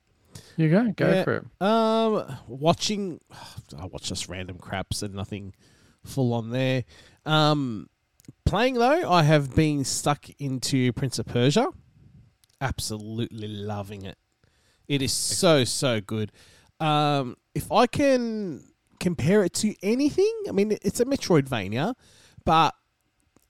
You 0.57 0.69
go. 0.69 0.93
Go 0.95 1.09
Yeah. 1.09 1.25
for 1.25 1.37
it. 1.37 1.45
Um, 1.61 2.37
watching, 2.47 3.21
I 3.79 3.87
watch 3.87 4.05
just 4.05 4.29
random 4.29 4.59
craps 4.59 5.03
and 5.03 5.15
nothing 5.15 5.55
full 6.05 6.35
on 6.35 6.51
there. 6.51 6.85
Um, 7.25 7.89
playing 8.53 8.75
though, 8.75 9.11
I 9.11 9.23
have 9.23 9.55
been 9.55 9.83
stuck 9.83 10.29
into 10.39 10.93
Prince 10.93 11.19
of 11.19 11.25
Persia. 11.25 11.69
Absolutely 12.61 13.49
loving 13.49 14.05
it. 14.05 14.19
It 14.89 15.01
is 15.01 15.11
so 15.13 15.65
so 15.65 16.01
good. 16.03 16.33
Um, 16.79 17.37
if 17.55 17.73
I 17.73 17.87
can 17.87 18.63
compare 19.01 19.43
it 19.43 19.55
to 19.55 19.75
anything, 19.83 20.31
I 20.49 20.53
mean, 20.53 20.77
it's 20.83 21.01
a 21.01 21.07
Metroidvania, 21.07 21.95
but 22.45 22.75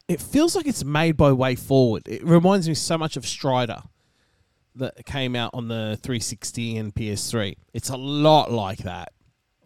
it 0.07 0.21
feels 0.21 0.55
like 0.55 0.67
it's 0.69 0.85
made 0.85 1.17
by 1.17 1.31
WayForward. 1.31 2.07
It 2.07 2.25
reminds 2.25 2.69
me 2.69 2.75
so 2.75 2.97
much 2.97 3.17
of 3.17 3.27
Strider 3.27 3.83
that 4.77 5.05
came 5.05 5.35
out 5.35 5.51
on 5.53 5.67
the 5.67 5.99
360 6.03 6.77
and 6.79 6.95
PS3. 6.95 7.57
It's 7.75 7.89
a 7.91 7.97
lot 7.97 8.53
like 8.53 8.79
that. 8.79 9.13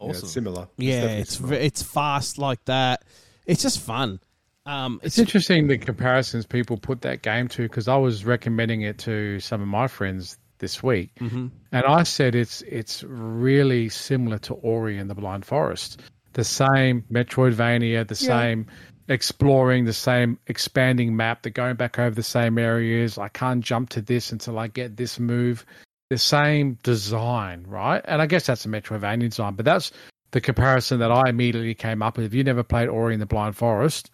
Yeah, 0.01 0.09
it's 0.09 0.19
Awesome. 0.19 0.29
similar. 0.29 0.69
Yeah, 0.79 0.95
definitely 1.01 1.21
it's 1.23 1.37
similar. 1.37 1.57
ve- 1.59 1.65
it's 1.67 1.83
fast 1.83 2.39
like 2.39 2.65
that. 2.65 3.05
It's 3.47 3.63
just 3.63 3.81
fun. 3.81 4.21
Um, 4.67 5.01
It's 5.03 5.19
interesting 5.19 5.69
the 5.69 5.79
comparisons 5.79 6.45
people 6.45 6.77
put 6.77 7.03
that 7.03 7.23
game 7.23 7.49
to 7.49 7.63
because 7.63 7.89
I 7.89 7.97
was 7.97 8.25
recommending 8.25 8.83
it 8.83 8.99
to 8.99 9.39
some 9.41 9.63
of 9.63 9.69
my 9.69 9.87
friends 9.87 10.39
this 10.59 10.83
week, 10.83 11.11
Mhm. 11.21 11.51
and 11.73 11.85
I 11.87 12.03
said 12.03 12.35
it's 12.35 12.63
it's 12.63 13.05
really 13.05 13.89
similar 13.89 14.39
to 14.41 14.55
Ori 14.55 14.99
and 14.99 15.09
the 15.09 15.15
Blind 15.15 15.45
Forest. 15.45 16.01
The 16.33 16.45
same 16.45 17.05
Metroidvania, 17.13 18.07
the 18.09 18.15
Yeah. 18.15 18.41
same 18.41 18.67
exploring, 19.09 19.85
the 19.85 19.93
same 19.93 20.39
expanding 20.49 21.15
map, 21.15 21.43
the 21.43 21.51
going 21.51 21.77
back 21.77 21.99
over 21.99 22.15
the 22.15 22.23
same 22.23 22.59
areas. 22.59 23.19
I 23.19 23.29
can't 23.29 23.63
jump 23.65 23.91
to 23.91 24.01
this 24.03 24.33
until 24.33 24.59
I 24.59 24.67
get 24.67 24.97
this 24.97 25.21
move. 25.21 25.65
The 26.11 26.19
same 26.19 26.79
design, 26.83 27.65
right? 27.69 28.03
And 28.07 28.21
I 28.21 28.27
guess 28.27 28.47
that's 28.47 28.65
a 28.65 28.69
Metroidvania 28.69 29.29
design, 29.31 29.55
but 29.55 29.65
that's 29.65 29.93
the 30.33 30.41
comparison 30.41 30.99
that 31.01 31.13
I 31.13 31.29
immediately 31.29 31.75
came 31.75 32.03
up 32.03 32.17
with. 32.17 32.27
If 32.27 32.35
you 32.35 32.43
never 32.43 32.63
played 32.63 32.89
Ori 32.89 33.13
and 33.15 33.23
the 33.23 33.27
Blind 33.27 33.57
Forest, 33.57 34.11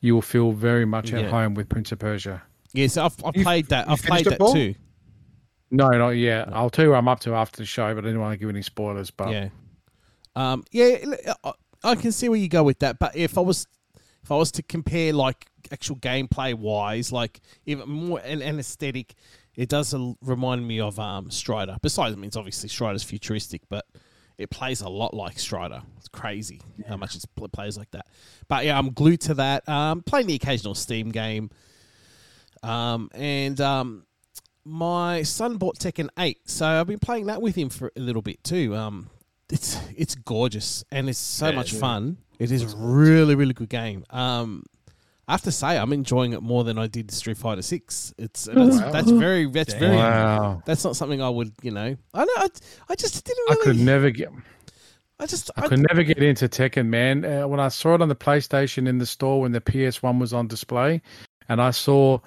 you 0.00 0.14
will 0.14 0.22
feel 0.22 0.52
very 0.52 0.84
much 0.84 1.12
at 1.12 1.24
Yeah. 1.24 1.30
home 1.30 1.54
with 1.54 1.68
Prince 1.68 1.92
of 1.92 1.98
Persia. 1.98 2.42
yes, 2.72 2.96
I've, 2.96 3.14
I've 3.24 3.36
You- 3.36 3.42
played 3.42 3.66
that. 3.68 3.88
I've 3.88 4.02
played 4.02 4.26
it, 4.26 4.30
that 4.30 4.38
Paul? 4.38 4.52
too. 4.54 4.74
No, 5.70 5.88
not 5.90 6.10
yet. 6.10 6.48
I'll 6.52 6.70
tell 6.70 6.84
you 6.84 6.90
what 6.92 6.98
I'm 6.98 7.08
up 7.08 7.20
to 7.20 7.34
after 7.34 7.58
the 7.58 7.64
show, 7.66 7.94
but 7.94 8.04
I 8.04 8.08
didn't 8.08 8.20
want 8.20 8.32
to 8.32 8.36
give 8.38 8.48
any 8.48 8.62
spoilers. 8.62 9.10
But 9.10 9.30
Yeah, 9.30 9.48
um, 10.36 10.64
yeah, 10.72 10.96
I- 11.44 11.52
I 11.82 11.94
can 11.94 12.12
see 12.12 12.28
where 12.28 12.38
you 12.38 12.48
go 12.48 12.62
with 12.62 12.80
that. 12.80 12.98
But 12.98 13.16
if 13.16 13.38
I 13.38 13.40
was, 13.40 13.66
if 14.22 14.30
I 14.30 14.36
was 14.36 14.50
to 14.52 14.62
compare 14.62 15.12
like 15.12 15.46
actual 15.72 15.96
gameplay 15.96 16.54
wise, 16.54 17.10
like 17.12 17.40
even 17.66 17.88
more 17.88 18.20
an, 18.20 18.42
an 18.42 18.58
aesthetic, 18.58 19.14
it 19.56 19.68
does 19.68 19.94
remind 20.20 20.66
me 20.66 20.80
of 20.80 20.98
um, 20.98 21.30
Strider. 21.30 21.76
Besides, 21.82 22.14
I 22.14 22.16
mean, 22.16 22.26
it's 22.28 22.36
obviously 22.36 22.68
Strider's 22.68 23.02
futuristic, 23.02 23.62
but 23.68 23.86
it 24.40 24.50
plays 24.50 24.80
a 24.80 24.88
lot 24.88 25.12
like 25.14 25.38
Strider. 25.38 25.82
It's 25.98 26.08
crazy 26.08 26.60
how 26.88 26.96
much 26.96 27.14
it's, 27.14 27.24
it 27.24 27.52
plays 27.52 27.76
like 27.76 27.90
that. 27.92 28.06
But 28.48 28.64
yeah, 28.64 28.78
I'm 28.78 28.90
glued 28.92 29.20
to 29.22 29.34
that. 29.34 29.68
Um, 29.68 30.02
playing 30.02 30.26
the 30.26 30.34
occasional 30.34 30.74
Steam 30.74 31.10
game, 31.10 31.50
um, 32.62 33.10
and 33.14 33.60
um, 33.60 34.06
my 34.64 35.22
son 35.22 35.56
bought 35.56 35.78
Tekken 35.78 36.08
8, 36.18 36.48
so 36.48 36.66
I've 36.66 36.86
been 36.86 36.98
playing 36.98 37.26
that 37.26 37.40
with 37.40 37.54
him 37.56 37.68
for 37.70 37.92
a 37.96 38.00
little 38.00 38.22
bit 38.22 38.42
too. 38.44 38.74
Um, 38.74 39.10
it's 39.50 39.76
it's 39.96 40.14
gorgeous 40.14 40.84
and 40.92 41.08
it's 41.08 41.18
so 41.18 41.48
Yeah, 41.48 41.56
much 41.56 41.72
yeah. 41.72 41.80
fun. 41.80 42.18
It 42.38 42.52
is 42.52 42.72
a 42.72 42.76
really 42.76 43.34
really 43.34 43.52
good 43.54 43.68
game. 43.68 44.04
Um, 44.10 44.64
I 45.30 45.34
have 45.34 45.42
to 45.42 45.52
say 45.52 45.78
I'm 45.78 45.92
enjoying 45.92 46.32
it 46.32 46.42
more 46.42 46.64
than 46.64 46.76
I 46.76 46.88
did 46.88 47.12
Street 47.12 47.38
Fighter 47.38 47.62
6. 47.62 48.14
It's 48.18 48.46
that's, 48.46 48.80
Wow. 48.80 48.90
that's 48.90 49.10
very 49.12 49.46
that's 49.46 49.74
very 49.74 49.96
wow, 49.96 50.60
that's 50.66 50.82
not 50.82 50.96
something 50.96 51.22
I 51.22 51.28
would 51.28 51.52
you 51.62 51.70
know. 51.70 51.96
I 52.12 52.24
know 52.24 52.32
I, 52.36 52.48
I 52.88 52.94
just 52.96 53.24
didn't 53.24 53.46
I 53.48 53.54
could 53.62 53.78
never 53.78 54.10
get. 54.10 54.28
I 55.20 55.26
just 55.26 55.48
I 55.56 55.66
I, 55.66 55.68
could 55.68 55.86
never 55.88 56.02
get 56.02 56.20
into 56.20 56.48
Tekken, 56.48 56.86
man. 56.86 57.24
Uh, 57.24 57.46
when 57.46 57.60
I 57.60 57.68
saw 57.68 57.94
it 57.94 58.02
on 58.02 58.08
the 58.08 58.16
PlayStation 58.16 58.88
in 58.88 58.98
the 58.98 59.06
store 59.06 59.40
when 59.40 59.52
the 59.52 59.60
PS1 59.60 60.18
was 60.18 60.32
on 60.32 60.48
display, 60.48 61.00
and 61.48 61.62
I 61.62 61.70
saw 61.70 62.18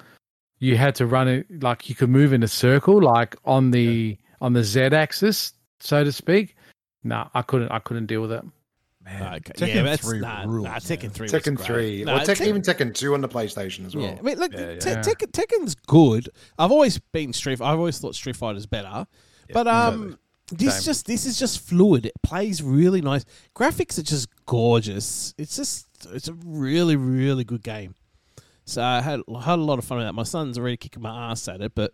you 0.60 0.78
had 0.78 0.94
to 0.94 1.06
run 1.06 1.28
it 1.28 1.62
like 1.62 1.90
you 1.90 1.94
could 1.94 2.08
move 2.08 2.32
in 2.32 2.42
a 2.42 2.48
circle, 2.48 3.02
like 3.02 3.36
on 3.44 3.70
the 3.70 4.16
on 4.40 4.54
the 4.54 4.64
Z 4.64 4.80
axis, 4.80 5.52
so 5.78 6.04
to 6.04 6.10
speak. 6.10 6.56
No, 7.02 7.28
I 7.34 7.42
couldn't. 7.42 7.70
I 7.70 7.80
couldn't 7.80 8.06
deal 8.06 8.22
with 8.22 8.32
it. 8.32 8.44
Man, 9.04 9.34
Okay, 9.34 9.52
Tekken 9.52 9.74
yeah, 9.74 9.82
that's 9.82 10.02
3 10.02 10.20
nah, 10.20 10.44
rules, 10.46 10.64
nah, 10.64 10.76
Tekken 10.76 11.02
man. 11.02 11.10
three. 11.10 11.24
was 11.24 11.32
Tekken 11.32 11.56
great. 11.56 11.66
three, 11.66 12.04
Nah, 12.04 12.16
or 12.22 12.24
Tek- 12.24 12.38
Tek- 12.38 12.46
even 12.48 12.62
Tekken 12.62 12.94
two 12.94 13.12
on 13.14 13.20
the 13.20 13.28
PlayStation 13.28 13.84
as 13.86 13.94
well. 13.94 14.06
Yeah, 14.06 14.16
I 14.18 14.22
mean, 14.22 14.38
look, 14.38 14.52
Yeah, 14.52 14.70
yeah. 14.72 14.78
Te- 15.02 15.10
Tekken, 15.10 15.30
Tekken's 15.30 15.74
good. 15.86 16.30
I've 16.58 16.72
always 16.72 16.98
been 17.12 17.32
Street. 17.34 17.60
I've 17.60 17.78
always 17.78 17.98
thought 17.98 18.14
Street 18.14 18.36
Fighter's 18.36 18.64
better, 18.66 19.06
but 19.52 19.66
um, 19.68 20.18
this 20.50 20.76
Same. 20.76 20.84
just 20.84 21.06
this 21.06 21.26
is 21.26 21.38
just 21.38 21.60
fluid. 21.60 22.06
It 22.06 22.14
plays 22.22 22.62
really 22.62 23.02
nice. 23.02 23.26
Graphics 23.54 23.98
are 23.98 24.02
just 24.02 24.28
gorgeous. 24.46 25.34
It's 25.36 25.56
just 25.56 25.86
it's 26.12 26.28
a 26.28 26.32
really 26.44 26.96
really 26.96 27.44
good 27.44 27.62
game. 27.62 27.94
So 28.64 28.82
I 28.82 29.02
had 29.02 29.20
had 29.42 29.58
a 29.58 29.62
lot 29.62 29.78
of 29.78 29.84
fun 29.84 29.98
with 29.98 30.06
that. 30.06 30.14
My 30.14 30.22
son's 30.22 30.56
already 30.56 30.78
kicking 30.78 31.02
my 31.02 31.30
ass 31.30 31.46
at 31.48 31.60
it, 31.60 31.72
but 31.74 31.92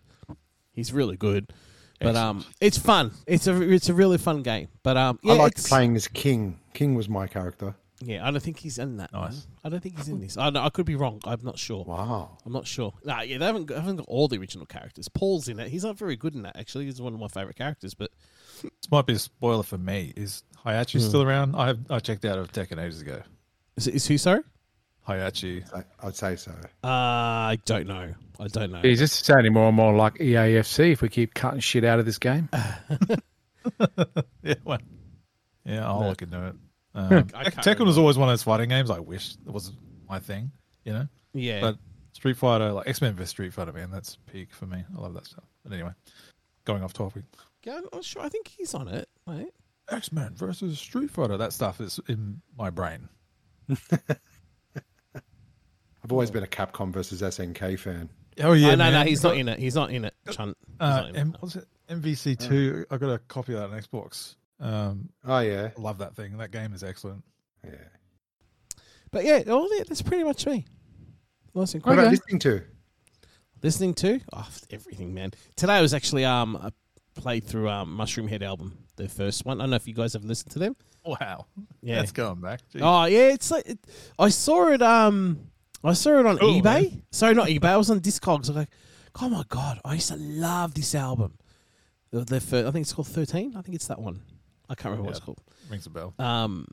he's 0.72 0.92
really 0.92 1.16
good. 1.16 1.52
But 2.00 2.14
um, 2.16 2.44
it's 2.60 2.78
fun. 2.78 3.10
It's 3.26 3.48
a 3.48 3.60
it's 3.60 3.88
a 3.88 3.94
really 3.94 4.16
fun 4.16 4.42
game. 4.42 4.68
But 4.84 4.96
um, 4.96 5.18
yeah, 5.22 5.32
I 5.32 5.36
like 5.36 5.56
playing 5.56 5.96
as 5.96 6.06
King. 6.06 6.59
King 6.74 6.94
was 6.94 7.08
my 7.08 7.26
character. 7.26 7.74
Yeah, 8.02 8.26
I 8.26 8.30
don't 8.30 8.40
think 8.42 8.58
he's 8.58 8.78
in 8.78 8.96
that. 8.96 9.12
Nice. 9.12 9.32
man. 9.32 9.42
I 9.64 9.68
don't 9.68 9.80
think 9.82 9.98
he's 9.98 10.08
in 10.08 10.20
this. 10.20 10.38
I, 10.38 10.48
know, 10.48 10.62
I 10.62 10.70
could 10.70 10.86
be 10.86 10.94
wrong. 10.94 11.20
I'm 11.24 11.40
not 11.42 11.58
sure. 11.58 11.84
Wow. 11.84 12.38
I'm 12.46 12.52
not 12.52 12.66
sure. 12.66 12.94
Nah, 13.04 13.20
yeah, 13.20 13.36
they 13.36 13.44
haven't 13.44 13.66
got, 13.66 13.76
haven't 13.78 13.96
got 13.96 14.06
all 14.08 14.26
the 14.26 14.38
original 14.38 14.64
characters. 14.64 15.06
Paul's 15.08 15.48
in 15.48 15.60
it. 15.60 15.68
He's 15.68 15.84
not 15.84 15.98
very 15.98 16.16
good 16.16 16.34
in 16.34 16.42
that. 16.42 16.56
Actually, 16.56 16.86
he's 16.86 16.98
one 17.00 17.12
of 17.12 17.20
my 17.20 17.28
favorite 17.28 17.56
characters. 17.56 17.92
But 17.92 18.10
This 18.62 18.70
might 18.90 19.04
be 19.04 19.12
a 19.12 19.18
spoiler 19.18 19.62
for 19.62 19.76
me. 19.76 20.14
Is 20.16 20.44
Heihachi 20.64 20.92
Hmm. 21.02 21.08
still 21.08 21.22
around? 21.22 21.54
I 21.56 21.74
I 21.90 21.98
checked 21.98 22.24
out 22.24 22.38
of 22.38 22.50
Tekken 22.52 22.82
ages 22.82 23.02
ago. 23.02 23.20
is, 23.76 23.86
is 23.86 24.06
who 24.06 24.16
sorry? 24.16 24.40
Heihachi. 25.06 25.62
I- 25.74 26.06
I'd 26.06 26.16
say 26.16 26.36
so. 26.36 26.52
Uh, 26.82 26.86
I 26.88 27.58
don't 27.66 27.86
know. 27.86 28.14
I 28.38 28.46
don't 28.48 28.72
know. 28.72 28.80
Geez, 28.80 29.00
this 29.00 29.12
sounding 29.12 29.52
more 29.52 29.66
and 29.68 29.76
more 29.76 29.94
like 29.94 30.14
EAFC 30.14 30.92
if 30.92 31.02
we 31.02 31.10
keep 31.10 31.34
cutting 31.34 31.60
shit 31.60 31.84
out 31.84 31.98
of 31.98 32.06
this 32.06 32.18
game. 32.18 32.48
Yeah, 34.42 34.54
well, 34.64 34.78
yeah, 35.70 35.86
I'll 35.86 36.00
No. 36.00 36.08
look 36.08 36.22
into 36.22 36.46
it. 36.48 36.54
Um, 36.92 37.28
I 37.34 37.44
can't 37.50 37.54
Tekken 37.64 37.86
was 37.86 37.96
always 37.98 38.18
one 38.18 38.28
of 38.28 38.32
those 38.32 38.42
fighting 38.42 38.68
games. 38.68 38.90
I 38.90 38.98
wish 38.98 39.34
it 39.46 39.52
was 39.52 39.72
my 40.08 40.18
thing, 40.18 40.50
you 40.84 40.92
know. 40.92 41.06
Yeah. 41.32 41.60
But 41.60 41.76
Street 42.14 42.36
Fighter, 42.36 42.72
like 42.72 42.88
X 42.88 43.00
Men 43.00 43.14
vs 43.14 43.28
Street 43.30 43.52
Fighter, 43.52 43.72
man, 43.72 43.92
that's 43.92 44.16
peak 44.26 44.52
for 44.52 44.66
me. 44.66 44.82
I 44.96 45.00
love 45.00 45.14
that 45.14 45.24
stuff. 45.24 45.44
But 45.62 45.72
anyway, 45.72 45.92
going 46.64 46.82
off 46.82 46.92
topic. 46.92 47.22
yeah, 47.62 47.76
I'm 47.76 47.84
not 47.92 48.02
sure. 48.04 48.22
I 48.22 48.28
think 48.28 48.48
he's 48.48 48.74
on 48.74 48.88
it. 48.88 49.08
right? 49.24 49.46
X 49.88 50.10
Men 50.10 50.34
versus 50.34 50.80
Street 50.80 51.12
Fighter. 51.12 51.36
That 51.36 51.52
stuff 51.52 51.80
is 51.80 52.00
in 52.08 52.42
my 52.58 52.70
brain. 52.70 53.08
I've 56.02 56.10
always 56.12 56.30
been 56.30 56.42
a 56.42 56.48
Capcom 56.48 56.92
versus 56.92 57.22
SNK 57.22 57.78
fan. 57.78 58.08
Oh 58.42 58.52
yeah, 58.52 58.70
oh, 58.72 58.74
no, 58.74 58.90
no, 58.90 59.02
he's 59.04 59.22
not 59.22 59.36
in 59.36 59.48
it. 59.48 59.58
He's 59.58 59.74
not 59.74 59.90
in 59.90 60.06
it. 60.06 60.14
Chunt. 60.30 60.56
He's 60.66 60.76
Uh, 60.80 60.88
not 61.02 61.08
in 61.10 61.14
it. 61.16 61.18
M- 61.20 61.36
what's 61.40 61.56
it? 61.56 61.66
MVC 61.88 62.36
two. 62.38 62.86
I 62.90 62.96
got 62.96 63.10
a 63.10 63.18
copy 63.18 63.52
of 63.54 63.60
that 63.60 63.70
on 63.70 63.80
Xbox. 63.82 64.36
Um, 64.60 65.08
Oh 65.24 65.38
yeah, 65.40 65.70
love 65.78 65.98
that 65.98 66.14
thing. 66.14 66.36
That 66.38 66.50
game 66.50 66.72
is 66.74 66.84
excellent. 66.84 67.24
yeah. 67.64 67.72
But 69.10 69.24
yeah, 69.24 69.42
all 69.48 69.68
that, 69.68 69.86
that's 69.88 70.02
pretty 70.02 70.22
much 70.24 70.46
me. 70.46 70.66
Nice 71.54 71.74
and 71.74 71.82
What 71.82 71.94
quick. 71.94 71.98
about 71.98 72.10
listening 72.12 72.38
to? 72.40 72.62
Listening 73.62 73.94
to 73.94 74.20
oh, 74.32 74.48
everything, 74.70 75.12
man. 75.12 75.32
Today 75.56 75.80
was 75.82 75.92
actually 75.94 76.24
um 76.24 76.56
I 76.56 76.70
played 77.14 77.44
through 77.44 77.68
um 77.68 77.96
Mushroomhead 77.98 78.42
album, 78.42 78.78
the 78.96 79.08
first 79.08 79.44
one. 79.44 79.60
I 79.60 79.64
don't 79.64 79.70
know 79.70 79.76
if 79.76 79.88
you 79.88 79.94
guys 79.94 80.12
have 80.12 80.24
listened 80.24 80.52
to 80.52 80.58
them. 80.58 80.76
Wow, 81.04 81.46
Yeah. 81.82 81.96
that's 81.96 82.12
going 82.12 82.40
back. 82.40 82.60
Jeez. 82.74 82.80
Oh 82.82 83.06
yeah, 83.06 83.32
it's 83.32 83.50
like 83.50 83.66
it, 83.66 83.78
I 84.18 84.28
saw 84.28 84.68
it. 84.68 84.82
Um, 84.82 85.50
I 85.82 85.94
saw 85.94 86.18
it 86.20 86.26
on 86.26 86.36
Cool, 86.38 86.60
eBay. 86.60 86.62
man. 86.62 87.02
Sorry, 87.10 87.34
not 87.34 87.48
eBay. 87.48 87.64
I 87.64 87.76
was 87.78 87.90
on 87.90 88.00
Discogs. 88.00 88.34
I 88.48 88.52
was 88.52 88.56
like, 88.56 88.68
oh 89.20 89.28
my 89.30 89.42
god, 89.48 89.80
I 89.84 89.94
used 89.94 90.08
to 90.08 90.16
love 90.16 90.74
this 90.74 90.94
album. 90.94 91.38
The, 92.10 92.24
the 92.24 92.40
fir- 92.40 92.66
I 92.66 92.70
think 92.70 92.82
it's 92.84 92.92
called 92.92 93.08
Thirteen. 93.08 93.56
I 93.56 93.62
think 93.62 93.74
it's 93.74 93.86
that 93.88 93.98
one. 94.00 94.20
I 94.70 94.74
can't 94.74 94.86
remember 94.92 95.02
what 95.08 95.10
it's 95.16 95.20
called. 95.24 95.40
Rings 95.68 95.84
a 95.86 95.90
bell. 95.90 96.14
Um, 96.18 96.66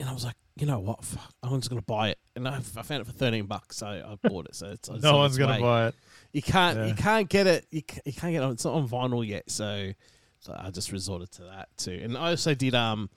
and 0.00 0.08
I 0.08 0.12
was 0.12 0.24
like, 0.24 0.34
you 0.56 0.66
know 0.66 0.80
what? 0.80 1.04
Fuck, 1.04 1.32
I'm 1.42 1.58
just 1.60 1.70
gonna 1.70 1.80
buy 1.82 2.10
it. 2.10 2.18
And 2.36 2.46
I, 2.46 2.56
I 2.56 2.60
found 2.60 3.00
it 3.00 3.06
for 3.06 3.12
thirteen 3.12 3.46
bucks, 3.46 3.76
so 3.78 3.86
I 3.86 4.28
bought 4.28 4.46
it. 4.46 4.54
So 4.56 4.66
it's, 4.66 4.88
it's 4.88 5.02
no 5.02 5.12
on 5.14 5.18
one's 5.20 5.32
its 5.32 5.38
gonna 5.38 5.54
way. 5.54 5.60
buy 5.60 5.86
it. 5.88 5.94
You 6.32 6.42
can't. 6.42 6.76
Yeah. 6.78 6.86
You 6.86 6.94
can't 6.94 7.28
get 7.28 7.46
it. 7.46 7.66
You, 7.70 7.82
ca- 7.82 8.00
you 8.04 8.12
can't 8.12 8.32
get 8.32 8.42
it. 8.42 8.44
on- 8.44 8.52
It's 8.52 8.64
not 8.64 8.74
on 8.74 8.88
vinyl 8.88 9.26
yet. 9.26 9.50
So, 9.50 9.92
so 10.40 10.54
I 10.58 10.70
just 10.70 10.92
resorted 10.92 11.30
to 11.32 11.44
that 11.44 11.68
too. 11.78 11.98
And 12.02 12.16
I 12.18 12.30
also 12.30 12.54
did. 12.54 12.74
Um, 12.74 13.08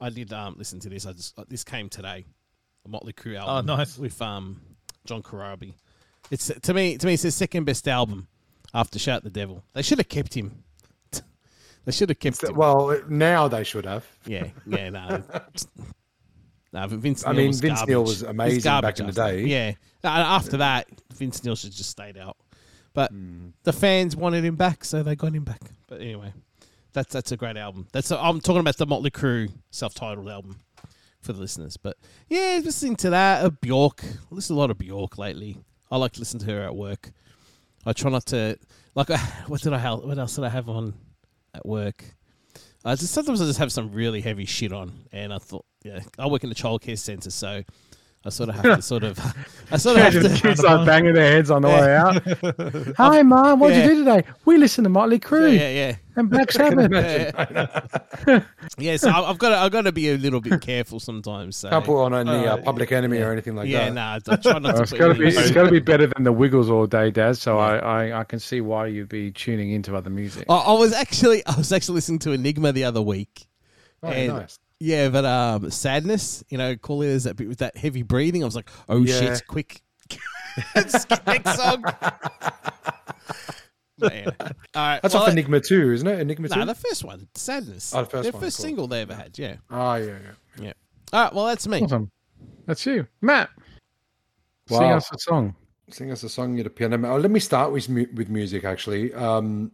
I 0.00 0.10
did. 0.10 0.32
Um, 0.32 0.54
listen 0.56 0.80
to 0.80 0.88
this. 0.88 1.04
I 1.06 1.12
just 1.12 1.38
uh, 1.38 1.44
this 1.48 1.62
came 1.64 1.88
today. 1.88 2.24
A 2.86 2.88
Motley 2.88 3.12
Crue 3.12 3.38
album. 3.38 3.70
Oh, 3.70 3.76
nice. 3.76 3.96
With 3.98 4.20
um, 4.22 4.60
John 5.04 5.22
Corabi. 5.22 5.74
It's 6.30 6.46
to 6.48 6.74
me. 6.74 6.96
To 6.98 7.06
me, 7.06 7.14
it's 7.14 7.22
his 7.22 7.34
second 7.34 7.64
best 7.64 7.86
album 7.86 8.28
after 8.72 8.98
Shout 8.98 9.22
the 9.24 9.30
Devil. 9.30 9.62
They 9.72 9.82
should 9.82 9.98
have 9.98 10.08
kept 10.08 10.34
him. 10.34 10.63
They 11.84 11.92
should 11.92 12.08
have 12.08 12.18
kept 12.18 12.42
him. 12.42 12.54
Well, 12.54 13.00
now 13.08 13.48
they 13.48 13.64
should 13.64 13.86
have. 13.86 14.06
Yeah. 14.26 14.48
Yeah. 14.66 14.90
No. 14.90 15.22
No, 16.72 16.88
Vince 16.88 17.24
I 17.24 17.32
mean, 17.32 17.46
was 17.46 17.60
Vince 17.60 17.78
garbage. 17.78 17.88
Neil 17.88 18.02
was 18.02 18.22
amazing 18.22 18.62
garbage 18.62 18.96
back 18.96 18.98
in 18.98 19.06
the 19.06 19.12
day. 19.12 19.44
Yeah. 19.44 19.74
No, 20.02 20.10
After 20.10 20.56
that, 20.56 20.88
Vince 21.14 21.44
Neil 21.44 21.54
should 21.54 21.70
just 21.70 21.88
stayed 21.88 22.18
out. 22.18 22.36
But 22.94 23.12
Hmm. 23.12 23.50
the 23.62 23.72
fans 23.72 24.16
wanted 24.16 24.44
him 24.44 24.56
back, 24.56 24.84
so 24.84 25.04
they 25.04 25.14
got 25.14 25.32
him 25.32 25.44
back. 25.44 25.60
But 25.86 26.00
anyway, 26.00 26.32
that's 26.92 27.12
that's 27.12 27.30
a 27.30 27.36
great 27.36 27.56
album. 27.56 27.86
That's 27.92 28.10
i 28.10 28.16
I'm 28.16 28.40
talking 28.40 28.58
about 28.58 28.76
the 28.76 28.86
Motley 28.86 29.12
Crue 29.12 29.52
self-titled 29.70 30.28
album 30.28 30.58
for 31.20 31.32
the 31.32 31.40
listeners. 31.40 31.76
But 31.76 31.96
yeah, 32.28 32.60
listening 32.64 32.96
to 32.96 33.10
that, 33.10 33.44
uh, 33.44 33.50
Bjork. 33.50 34.02
I 34.04 34.34
listen 34.34 34.56
to 34.56 34.58
a 34.58 34.60
lot 34.60 34.70
of 34.72 34.78
Bjork 34.78 35.16
lately. 35.16 35.58
I 35.92 35.96
like 35.96 36.12
to 36.14 36.20
listen 36.20 36.40
to 36.40 36.46
her 36.46 36.62
at 36.62 36.74
work. 36.74 37.12
I 37.86 37.92
try 37.92 38.10
not 38.10 38.26
to 38.26 38.58
like. 38.96 39.08
What 39.46 39.60
did 39.60 39.72
I 39.72 39.78
have? 39.78 40.00
What 40.00 40.18
else 40.18 40.34
did 40.34 40.44
I 40.44 40.48
have 40.48 40.68
on 40.68 40.94
at 41.54 41.66
work? 41.66 42.04
I 42.84 42.94
just 42.96 43.14
sometimes 43.14 43.40
I 43.40 43.46
just 43.46 43.58
have 43.58 43.72
some 43.72 43.92
really 43.92 44.20
heavy 44.20 44.44
shit 44.44 44.72
on, 44.72 44.92
and 45.12 45.32
I 45.32 45.38
thought, 45.38 45.64
yeah, 45.84 46.00
I 46.18 46.26
work 46.26 46.44
in 46.44 46.50
a 46.50 46.54
childcare 46.54 46.98
centre, 46.98 47.30
so 47.30 47.62
I 48.26 48.30
sort 48.30 48.48
of 48.48 48.54
have 48.54 48.76
to 48.76 48.80
sort 48.82 49.04
of, 49.04 49.18
I 49.70 49.76
sort 49.76 49.98
of 49.98 50.02
have 50.04 50.14
Imagine 50.14 50.34
to. 50.36 50.40
kids 50.42 50.62
like 50.62 50.86
banging 50.86 51.12
their 51.12 51.30
heads 51.30 51.50
on 51.50 51.60
the 51.60 51.68
way 51.68 51.94
out. 51.94 52.96
Hi, 52.96 53.20
mom. 53.22 53.60
What'd 53.60 53.76
Yeah. 53.76 53.82
you 53.84 53.88
do 53.90 53.98
today? 54.04 54.24
We 54.46 54.56
listened 54.56 54.86
to 54.86 54.88
Motley 54.88 55.18
Crue 55.20 55.54
Yeah, 55.54 55.68
yeah, 55.68 55.96
and 56.16 56.30
Black 56.30 56.50
Sabbath. 56.58 56.90
yeah. 56.90 58.42
yeah, 58.78 58.96
so 58.96 59.10
I- 59.10 59.28
I've 59.28 59.36
got 59.38 59.50
to, 59.50 59.56
I've 59.56 59.72
got 59.72 59.82
to 59.82 59.92
be 59.92 60.10
a 60.10 60.16
little 60.16 60.40
bit 60.40 60.60
careful 60.62 61.00
sometimes. 61.00 61.56
So. 61.56 61.68
Can't 61.68 61.84
put 61.84 62.02
on 62.02 62.14
any 62.14 62.30
uh, 62.46 62.56
Uh, 62.56 62.62
Public 62.62 62.92
Enemy 62.92 63.18
or 63.18 63.30
anything 63.30 63.56
like 63.56 63.64
that. 63.66 63.70
yeah, 63.70 63.88
no, 63.90 63.94
nah, 63.94 64.18
I 64.26 64.36
try 64.36 64.58
not 64.58 64.76
to. 64.76 64.82
it's 64.82 64.90
put 64.92 65.00
got 65.00 65.08
to 65.08 65.14
be 65.18 65.26
it's 65.26 65.50
got 65.50 65.64
to 65.64 65.70
be 65.70 65.80
better 65.80 66.06
than 66.06 66.24
the 66.24 66.32
Wiggles 66.32 66.70
all 66.70 66.86
day, 66.86 67.10
Daz. 67.10 67.42
So 67.42 67.56
Yeah. 67.58 67.62
I, 67.64 68.06
I, 68.06 68.20
I 68.20 68.24
can 68.24 68.38
see 68.38 68.62
why 68.62 68.86
you'd 68.86 69.10
be 69.10 69.32
tuning 69.32 69.72
into 69.72 69.94
other 69.94 70.08
music. 70.10 70.46
I, 70.48 70.54
I 70.56 70.72
was 70.72 70.94
actually, 70.94 71.44
I 71.46 71.56
was 71.56 71.72
actually 71.72 71.96
listening 71.96 72.20
to 72.20 72.32
Enigma 72.32 72.72
the 72.72 72.84
other 72.84 73.02
week. 73.02 73.46
Oh, 74.02 74.08
And- 74.08 74.32
nice. 74.32 74.58
Yeah, 74.84 75.08
but 75.08 75.24
um, 75.24 75.70
sadness, 75.70 76.44
you 76.50 76.58
know, 76.58 76.76
call 76.76 77.00
it 77.00 77.08
as 77.08 77.24
that 77.24 77.36
bit 77.36 77.48
with 77.48 77.58
that 77.58 77.74
heavy 77.74 78.02
breathing. 78.02 78.42
I 78.42 78.44
was 78.44 78.54
like, 78.54 78.68
oh 78.88 78.98
Yeah. 78.98 79.18
shit, 79.18 79.46
quick, 79.46 79.80
skip 80.88 81.26
next 81.26 81.56
song. 81.56 81.82
Man. 83.98 84.26
All 84.40 84.52
right, 84.74 85.00
That's 85.00 85.14
well, 85.14 85.22
off 85.22 85.28
Enigma 85.30 85.60
2, 85.60 85.92
isn't 85.92 86.06
it? 86.06 86.20
Enigma 86.20 86.48
2? 86.48 86.58
Nah, 86.58 86.64
the 86.66 86.74
first 86.74 87.04
one, 87.04 87.28
sadness. 87.34 87.94
Oh, 87.94 88.00
the 88.00 88.10
first 88.10 88.22
Their 88.24 88.32
one, 88.32 88.42
first 88.42 88.56
cool. 88.58 88.64
single 88.64 88.86
they 88.88 89.00
ever 89.02 89.14
had. 89.14 89.38
Yeah. 89.38 89.56
Oh, 89.70 89.94
yeah, 89.94 90.18
yeah. 90.60 90.72
All 91.12 91.24
right. 91.24 91.32
Well, 91.32 91.46
that's 91.46 91.66
me. 91.66 91.80
Awesome. 91.80 92.10
That's 92.66 92.84
you, 92.84 93.06
Matt. 93.22 93.50
Sing 94.68 94.78
Wow. 94.80 94.96
us 94.96 95.10
a 95.12 95.18
song. 95.18 95.54
Sing 95.90 96.10
us 96.10 96.22
a 96.24 96.28
song 96.28 96.58
at 96.60 96.66
a 96.66 96.70
piano. 96.70 96.98
Oh, 97.08 97.18
let 97.18 97.30
me 97.30 97.38
start 97.40 97.72
with 97.72 97.88
mu- 97.88 98.06
with 98.14 98.28
music 98.28 98.64
actually. 98.64 99.14
Um, 99.14 99.70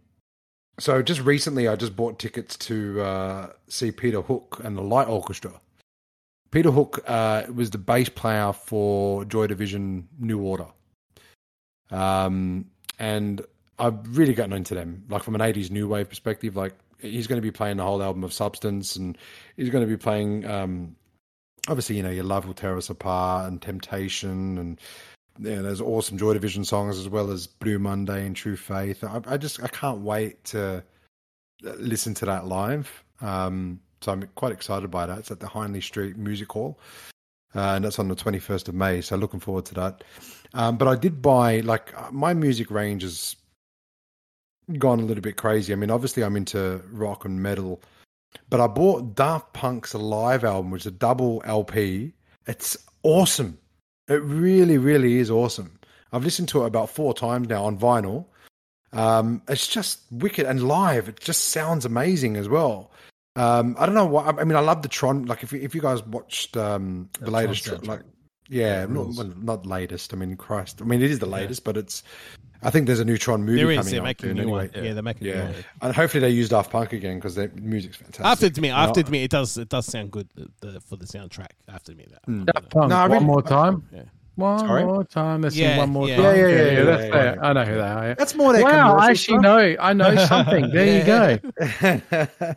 so 0.80 1.02
just 1.02 1.20
recently, 1.20 1.68
I 1.68 1.76
just 1.76 1.94
bought 1.94 2.18
tickets 2.18 2.56
to 2.58 3.00
uh, 3.02 3.46
see 3.68 3.92
Peter 3.92 4.22
Hook 4.22 4.60
and 4.64 4.76
the 4.76 4.82
Light 4.82 5.08
Orchestra. 5.08 5.60
Peter 6.50 6.70
Hook 6.70 7.04
uh, 7.06 7.44
was 7.54 7.70
the 7.70 7.78
bass 7.78 8.08
player 8.08 8.52
for 8.52 9.24
Joy 9.24 9.46
Division 9.46 10.08
New 10.18 10.40
Order, 10.40 10.66
um, 11.90 12.66
and 12.98 13.42
I've 13.78 14.16
really 14.16 14.34
gotten 14.34 14.54
into 14.54 14.74
them. 14.74 15.04
Like 15.08 15.22
from 15.22 15.34
an 15.34 15.40
'80s 15.40 15.70
new 15.70 15.86
wave 15.86 16.08
perspective, 16.08 16.56
like 16.56 16.74
he's 16.98 17.26
going 17.26 17.40
to 17.40 17.42
be 17.42 17.52
playing 17.52 17.76
the 17.76 17.84
whole 17.84 18.02
album 18.02 18.24
of 18.24 18.32
Substance, 18.32 18.96
and 18.96 19.16
he's 19.56 19.70
going 19.70 19.84
to 19.84 19.88
be 19.88 19.96
playing. 19.96 20.44
Um, 20.44 20.96
obviously, 21.68 21.96
you 21.96 22.02
know, 22.02 22.10
your 22.10 22.24
Love 22.24 22.46
Will 22.46 22.54
Tear 22.54 22.76
Us 22.76 22.90
Apart 22.90 23.48
and 23.48 23.60
Temptation 23.60 24.58
and 24.58 24.80
yeah, 25.40 25.62
there's 25.62 25.80
awesome 25.80 26.18
Joy 26.18 26.34
Division 26.34 26.64
songs 26.64 26.98
as 26.98 27.08
well 27.08 27.30
as 27.30 27.46
Blue 27.46 27.78
Monday 27.78 28.26
and 28.26 28.36
True 28.36 28.56
Faith. 28.56 29.02
I, 29.02 29.20
I 29.26 29.36
just 29.36 29.62
I 29.62 29.68
can't 29.68 30.00
wait 30.00 30.44
to 30.46 30.84
listen 31.62 32.14
to 32.14 32.26
that 32.26 32.46
live. 32.46 33.04
Um, 33.20 33.80
so 34.00 34.12
I'm 34.12 34.22
quite 34.34 34.52
excited 34.52 34.90
by 34.90 35.06
that. 35.06 35.18
It's 35.18 35.30
at 35.30 35.40
the 35.40 35.48
Hindley 35.48 35.80
Street 35.80 36.16
Music 36.16 36.50
Hall, 36.52 36.78
uh, 37.54 37.74
and 37.74 37.84
that's 37.84 37.98
on 37.98 38.08
the 38.08 38.16
21st 38.16 38.68
of 38.68 38.74
May. 38.74 39.00
So 39.00 39.16
looking 39.16 39.40
forward 39.40 39.66
to 39.66 39.74
that. 39.74 40.04
Um, 40.54 40.76
but 40.76 40.88
I 40.88 40.94
did 40.94 41.22
buy 41.22 41.60
like 41.60 41.92
uh, 41.96 42.10
my 42.10 42.34
music 42.34 42.70
range 42.70 43.02
has 43.02 43.36
gone 44.78 45.00
a 45.00 45.04
little 45.04 45.22
bit 45.22 45.36
crazy. 45.36 45.72
I 45.72 45.76
mean, 45.76 45.90
obviously 45.90 46.22
I'm 46.22 46.36
into 46.36 46.82
rock 46.90 47.24
and 47.24 47.42
metal, 47.42 47.80
but 48.48 48.60
I 48.60 48.66
bought 48.66 49.14
Daft 49.14 49.52
Punk's 49.52 49.94
live 49.94 50.44
album, 50.44 50.70
which 50.70 50.82
is 50.82 50.86
a 50.86 50.92
double 50.92 51.42
LP. 51.44 52.12
It's 52.46 52.76
awesome. 53.02 53.58
It 54.10 54.22
really, 54.22 54.76
really 54.76 55.18
is 55.18 55.30
awesome. 55.30 55.78
I've 56.12 56.24
listened 56.24 56.48
to 56.48 56.64
it 56.64 56.66
about 56.66 56.90
four 56.90 57.14
times 57.14 57.48
now 57.48 57.64
on 57.64 57.78
vinyl. 57.78 58.26
Um, 58.92 59.40
it's 59.48 59.68
just 59.68 60.00
wicked 60.10 60.46
and 60.46 60.66
live. 60.66 61.08
It 61.08 61.20
just 61.20 61.48
sounds 61.50 61.84
amazing 61.84 62.36
as 62.36 62.48
well. 62.48 62.90
Um, 63.36 63.76
I 63.78 63.86
don't 63.86 63.94
know 63.94 64.06
why. 64.06 64.26
I 64.26 64.44
mean. 64.44 64.56
I 64.56 64.60
love 64.60 64.82
the 64.82 64.88
Tron. 64.88 65.26
Like 65.26 65.44
if 65.44 65.52
you, 65.52 65.60
if 65.60 65.76
you 65.76 65.80
guys 65.80 66.04
watched 66.04 66.56
um, 66.56 67.08
the 67.20 67.26
The 67.26 67.30
latest, 67.30 67.64
Tron 67.64 67.80
like 67.82 68.00
yeah, 68.50 68.80
Yeah, 68.80 68.86
not, 68.86 69.06
well, 69.14 69.32
not 69.40 69.64
latest. 69.66 70.12
I 70.12 70.16
mean, 70.18 70.36
Christ. 70.36 70.82
I 70.82 70.84
mean, 70.84 71.00
it 71.00 71.10
is 71.10 71.18
the 71.18 71.26
latest, 71.26 71.64
but 71.64 71.76
it's. 71.78 72.02
I 72.62 72.68
think 72.68 72.86
there's 72.86 73.00
a 73.00 73.06
new 73.06 73.16
Tron 73.16 73.42
movie 73.42 73.56
There 73.56 73.70
is. 73.70 73.78
coming 73.78 73.90
They're 73.92 74.00
out 74.02 74.04
making 74.04 74.30
a 74.30 74.34
new 74.34 74.42
anyway. 74.42 74.68
one. 74.74 74.84
Yeah, 74.84 74.92
they're 74.92 75.02
making 75.02 75.28
a 75.28 75.30
Yeah, 75.30 75.46
new 75.46 75.52
one. 75.54 75.64
and 75.80 75.96
hopefully 75.96 76.20
they 76.20 76.28
use 76.28 76.50
Daft 76.50 76.70
Punk 76.70 76.92
again 76.92 77.14
because 77.16 77.34
their 77.34 77.48
music's 77.54 77.96
fantastic. 77.96 78.26
I 78.26 78.28
have 78.28 78.38
to 78.40 78.46
admit, 78.46 78.72
I 78.74 78.82
have 78.82 78.92
to 78.92 79.00
No, 79.00 79.06
admit, 79.06 79.22
it 79.22 79.30
does 79.30 79.56
it 79.56 79.70
does 79.70 79.86
sound 79.86 80.10
good 80.10 80.28
the, 80.34 80.50
the, 80.60 80.80
for 80.82 80.96
the 80.96 81.06
soundtrack. 81.06 81.52
I 81.68 81.72
have 81.72 81.82
to 81.84 81.92
admit 81.92 82.10
that. 82.10 82.20
Hmm. 82.26 82.44
Daft 82.44 82.68
Punk. 82.68 82.90
No, 82.90 82.96
I 82.96 83.08
one 83.08 83.24
more 83.24 83.40
time. 83.42 83.82
Yeah. 83.90 84.02
One 84.40 84.58
Sorry? 84.58 84.84
more 84.84 85.04
time. 85.04 85.42
Let's 85.42 85.56
Yeah, 85.56 85.70
sing 85.70 85.78
one 85.78 85.90
more 85.90 86.08
yeah. 86.08 86.16
time. 86.16 86.24
Yeah, 86.24 86.32
yeah, 86.34 86.48
yeah, 86.48 86.70
yeah, 86.72 86.82
that's 86.84 87.02
yeah, 87.04 87.10
fair. 87.10 87.34
yeah. 87.36 87.42
I 87.48 87.52
know 87.52 87.64
who 87.64 87.74
they 87.74 87.80
are. 87.80 88.06
yeah. 88.08 88.14
That's 88.14 88.34
more 88.34 88.52
their 88.52 88.62
Wow, 88.64 88.96
I 88.96 89.10
actually 89.10 89.38
stuff. 89.38 89.42
know. 89.42 89.76
I 89.80 89.92
know 89.92 90.16
something. 90.16 90.70
There 90.70 90.98
you 90.98 91.04
go. 91.04 92.54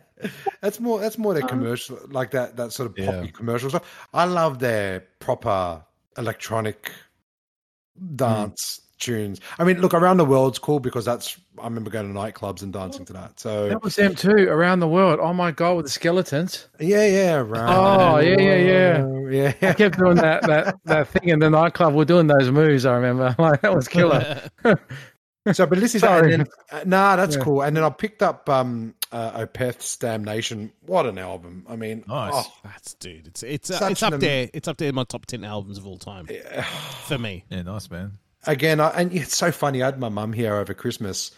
that's 0.60 0.80
more 0.80 1.00
that's 1.00 1.18
more 1.18 1.34
their 1.34 1.42
um, 1.44 1.48
commercial 1.48 1.98
like 2.08 2.30
that 2.32 2.56
that 2.56 2.72
sort 2.72 2.90
of 2.90 2.98
Yeah. 2.98 3.12
poppy 3.12 3.30
commercial 3.30 3.70
stuff. 3.70 4.08
I 4.12 4.24
love 4.24 4.58
their 4.58 5.00
proper 5.20 5.84
electronic 6.16 6.90
mm. 8.00 8.16
dance 8.16 8.80
tunes. 9.04 9.40
I 9.58 9.64
mean, 9.64 9.80
look, 9.80 9.94
around 9.94 10.16
the 10.16 10.24
world's 10.24 10.58
cool 10.58 10.80
because 10.80 11.04
that's 11.04 11.38
I 11.60 11.64
remember 11.64 11.90
going 11.90 12.12
to 12.12 12.18
nightclubs 12.18 12.62
and 12.62 12.72
dancing 12.72 13.04
to 13.06 13.12
that. 13.12 13.38
So 13.38 13.68
That 13.68 13.82
was 13.82 13.96
them 13.96 14.14
too, 14.14 14.48
around 14.48 14.80
the 14.80 14.88
world. 14.88 15.20
Oh 15.22 15.32
my 15.32 15.50
god, 15.52 15.76
with 15.76 15.86
the 15.86 15.90
skeletons. 15.92 16.68
yeah, 16.80 17.06
yeah, 17.06 17.34
around. 17.36 17.68
Oh, 17.74 18.18
yeah, 18.18 18.40
yeah, 18.40 18.54
yeah. 18.56 19.06
yeah. 19.30 19.52
world, 19.60 19.70
I 19.70 19.72
kept 19.74 19.98
doing 19.98 20.16
that 20.16 20.42
that 20.42 20.76
that 20.84 21.08
thing 21.08 21.28
in 21.28 21.38
the 21.38 21.50
nightclub. 21.50 21.94
We're 21.94 22.04
doing 22.04 22.26
those 22.26 22.50
moves. 22.50 22.86
I 22.86 22.94
remember, 22.94 23.34
like 23.42 23.60
that 23.62 23.74
was 23.74 23.88
killer. 23.88 24.40
So, 25.52 25.66
but 25.66 25.78
this 25.78 25.94
is 25.94 26.00
Sorry. 26.00 26.32
and 26.32 26.46
then, 26.46 26.48
uh, 26.72 26.84
nah, 26.86 27.16
that's 27.16 27.36
Yeah. 27.36 27.42
cool. 27.42 27.60
And 27.62 27.76
then 27.76 27.84
I 27.84 27.90
picked 27.90 28.22
up 28.22 28.48
um 28.48 28.94
uh, 29.12 29.32
Opeth's 29.44 29.98
Damnation. 29.98 30.72
What 30.86 31.04
an 31.04 31.18
album! 31.18 31.66
I 31.68 31.76
mean, 31.76 32.02
Nice. 32.08 32.32
oh, 32.34 32.50
That's 32.64 32.94
dude. 32.94 33.26
It's 33.26 33.42
it's 33.42 33.70
uh, 33.70 33.88
it's 33.90 34.02
up 34.02 34.08
an 34.08 34.14
am- 34.14 34.20
there. 34.20 34.48
It's 34.54 34.68
up 34.68 34.78
there 34.78 34.88
in 34.88 34.94
my 34.94 35.04
top 35.04 35.26
ten 35.26 35.44
albums 35.44 35.76
of 35.76 35.86
all 35.86 35.98
time 35.98 36.28
yeah. 36.30 36.62
for 37.04 37.18
me. 37.18 37.44
Yeah, 37.50 37.60
nice 37.60 37.90
man. 37.90 38.12
Again, 38.46 38.80
I, 38.80 38.88
and 38.90 39.12
it's 39.12 39.36
so 39.36 39.50
funny. 39.52 39.82
I 39.82 39.86
had 39.86 39.98
my 39.98 40.08
mum 40.08 40.32
here 40.32 40.54
over 40.54 40.74
Christmas, 40.74 41.30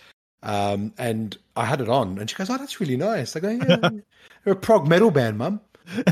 um, 0.42 0.92
and 0.99 1.37
I 1.57 1.64
had 1.64 1.81
it 1.81 1.88
on, 1.88 2.19
and 2.19 2.29
she 2.31 2.37
goes, 2.37 2.51
"Oh, 2.51 2.57
that's 2.59 2.81
really 2.81 2.97
nice." 2.97 3.37
I 3.37 3.40
go, 3.40 3.51
"Yeah, 3.51 3.88
you're 4.45 4.55
a 4.55 4.57
prog 4.59 4.87
metal 4.88 5.11
band, 5.11 5.38
mum." 5.38 5.61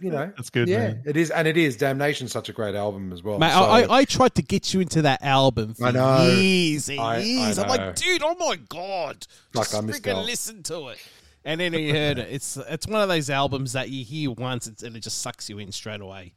you 0.00 0.10
know, 0.10 0.32
That's 0.36 0.50
good, 0.50 0.68
Yeah, 0.68 0.78
man. 0.88 1.02
it 1.06 1.16
is, 1.16 1.30
and 1.30 1.46
it 1.46 1.56
is. 1.56 1.76
Damnation's 1.76 2.32
such 2.32 2.48
a 2.48 2.52
great 2.52 2.74
album 2.74 3.12
as 3.12 3.22
well. 3.22 3.38
Mate, 3.38 3.52
So- 3.52 3.60
I, 3.62 3.80
I, 3.82 3.96
I 3.98 4.04
tried 4.04 4.34
to 4.34 4.42
get 4.42 4.74
you 4.74 4.80
into 4.80 5.02
that 5.02 5.22
album 5.22 5.74
for 5.74 5.86
I 5.86 5.90
know. 5.92 6.22
years 6.28 6.88
and 6.88 7.00
I- 7.00 7.14
I 7.14 7.18
years. 7.18 7.58
I'm 7.58 7.68
like, 7.68 7.94
dude, 7.96 8.22
oh 8.22 8.34
my 8.38 8.56
god, 8.68 9.26
Like, 9.54 9.70
just 9.70 9.74
I 9.74 9.80
freaking 9.80 10.24
listen 10.24 10.62
to 10.64 10.88
it. 10.88 10.98
And 11.44 11.58
then 11.60 11.72
he 11.72 11.88
heard 11.90 12.18
it. 12.18 12.28
It's 12.30 12.58
it's 12.58 12.86
one 12.86 13.00
of 13.00 13.08
those 13.08 13.30
albums 13.30 13.72
that 13.72 13.88
you 13.88 14.04
hear 14.04 14.30
once 14.30 14.66
and 14.66 14.94
it 14.94 15.00
just 15.00 15.22
sucks 15.22 15.48
you 15.48 15.58
in 15.58 15.72
straight 15.72 16.02
away. 16.02 16.34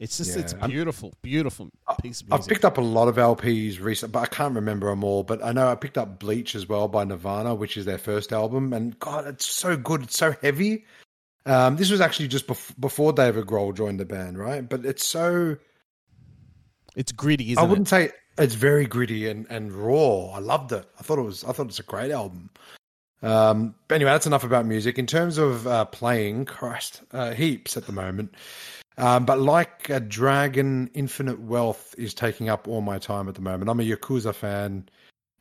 It's 0.00 0.16
just 0.16 0.34
it's 0.34 0.54
beautiful, 0.54 1.12
beautiful 1.20 1.68
piece 2.00 2.22
of 2.22 2.28
music. 2.28 2.42
I've 2.42 2.48
picked 2.48 2.64
up 2.64 2.78
a 2.78 2.80
lot 2.80 3.08
of 3.08 3.16
LPs 3.16 3.82
recent, 3.82 4.12
but 4.12 4.20
I 4.20 4.26
can't 4.26 4.54
remember 4.54 4.88
them 4.88 5.04
all. 5.04 5.22
But 5.22 5.44
I 5.44 5.52
know 5.52 5.68
I 5.68 5.74
picked 5.74 5.98
up 5.98 6.18
Bleach 6.18 6.54
as 6.54 6.66
well 6.66 6.88
by 6.88 7.04
Nirvana, 7.04 7.54
which 7.54 7.76
is 7.76 7.84
their 7.84 7.98
first 7.98 8.32
album, 8.32 8.72
and 8.72 8.98
God, 8.98 9.26
it's 9.26 9.44
so 9.44 9.76
good. 9.76 10.04
It's 10.04 10.16
so 10.16 10.34
heavy. 10.40 10.86
Um, 11.44 11.76
this 11.76 11.90
was 11.90 12.00
actually 12.00 12.28
just 12.28 12.46
bef- 12.46 12.80
before 12.80 13.12
David 13.12 13.44
Grohl 13.44 13.76
joined 13.76 14.00
the 14.00 14.06
band, 14.06 14.38
right? 14.38 14.66
But 14.66 14.86
it's 14.86 15.04
so 15.04 15.58
It's 16.96 17.12
gritty, 17.12 17.52
isn't 17.52 17.62
it? 17.62 17.66
I 17.66 17.68
wouldn't 17.68 17.88
say 17.88 18.10
it's 18.38 18.54
very 18.54 18.86
gritty 18.86 19.28
and, 19.28 19.46
and 19.50 19.70
raw. 19.70 20.30
I 20.30 20.38
loved 20.38 20.72
it. 20.72 20.86
I 20.98 21.02
thought 21.02 21.18
it 21.18 21.22
was 21.22 21.44
I 21.44 21.52
thought 21.52 21.66
it's 21.66 21.78
a 21.78 21.82
great 21.82 22.10
album. 22.10 22.48
Um, 23.22 23.74
but 23.86 23.96
anyway, 23.96 24.12
that's 24.12 24.26
enough 24.26 24.44
about 24.44 24.64
music. 24.64 24.98
In 24.98 25.06
terms 25.06 25.36
of 25.36 25.66
uh, 25.66 25.84
playing, 25.84 26.46
Christ, 26.46 27.02
uh, 27.12 27.32
heaps 27.32 27.76
at 27.76 27.84
the 27.84 27.92
moment. 27.92 28.34
Um, 29.00 29.24
but 29.24 29.40
like 29.40 29.88
a 29.88 29.98
Dragon, 29.98 30.90
Infinite 30.92 31.40
Wealth 31.40 31.94
is 31.96 32.12
taking 32.12 32.48
up 32.50 32.68
all 32.68 32.82
my 32.82 32.98
time 32.98 33.28
at 33.28 33.34
the 33.34 33.40
moment. 33.40 33.70
I'm 33.70 33.80
a 33.80 33.82
Yakuza 33.82 34.34
fan. 34.34 34.88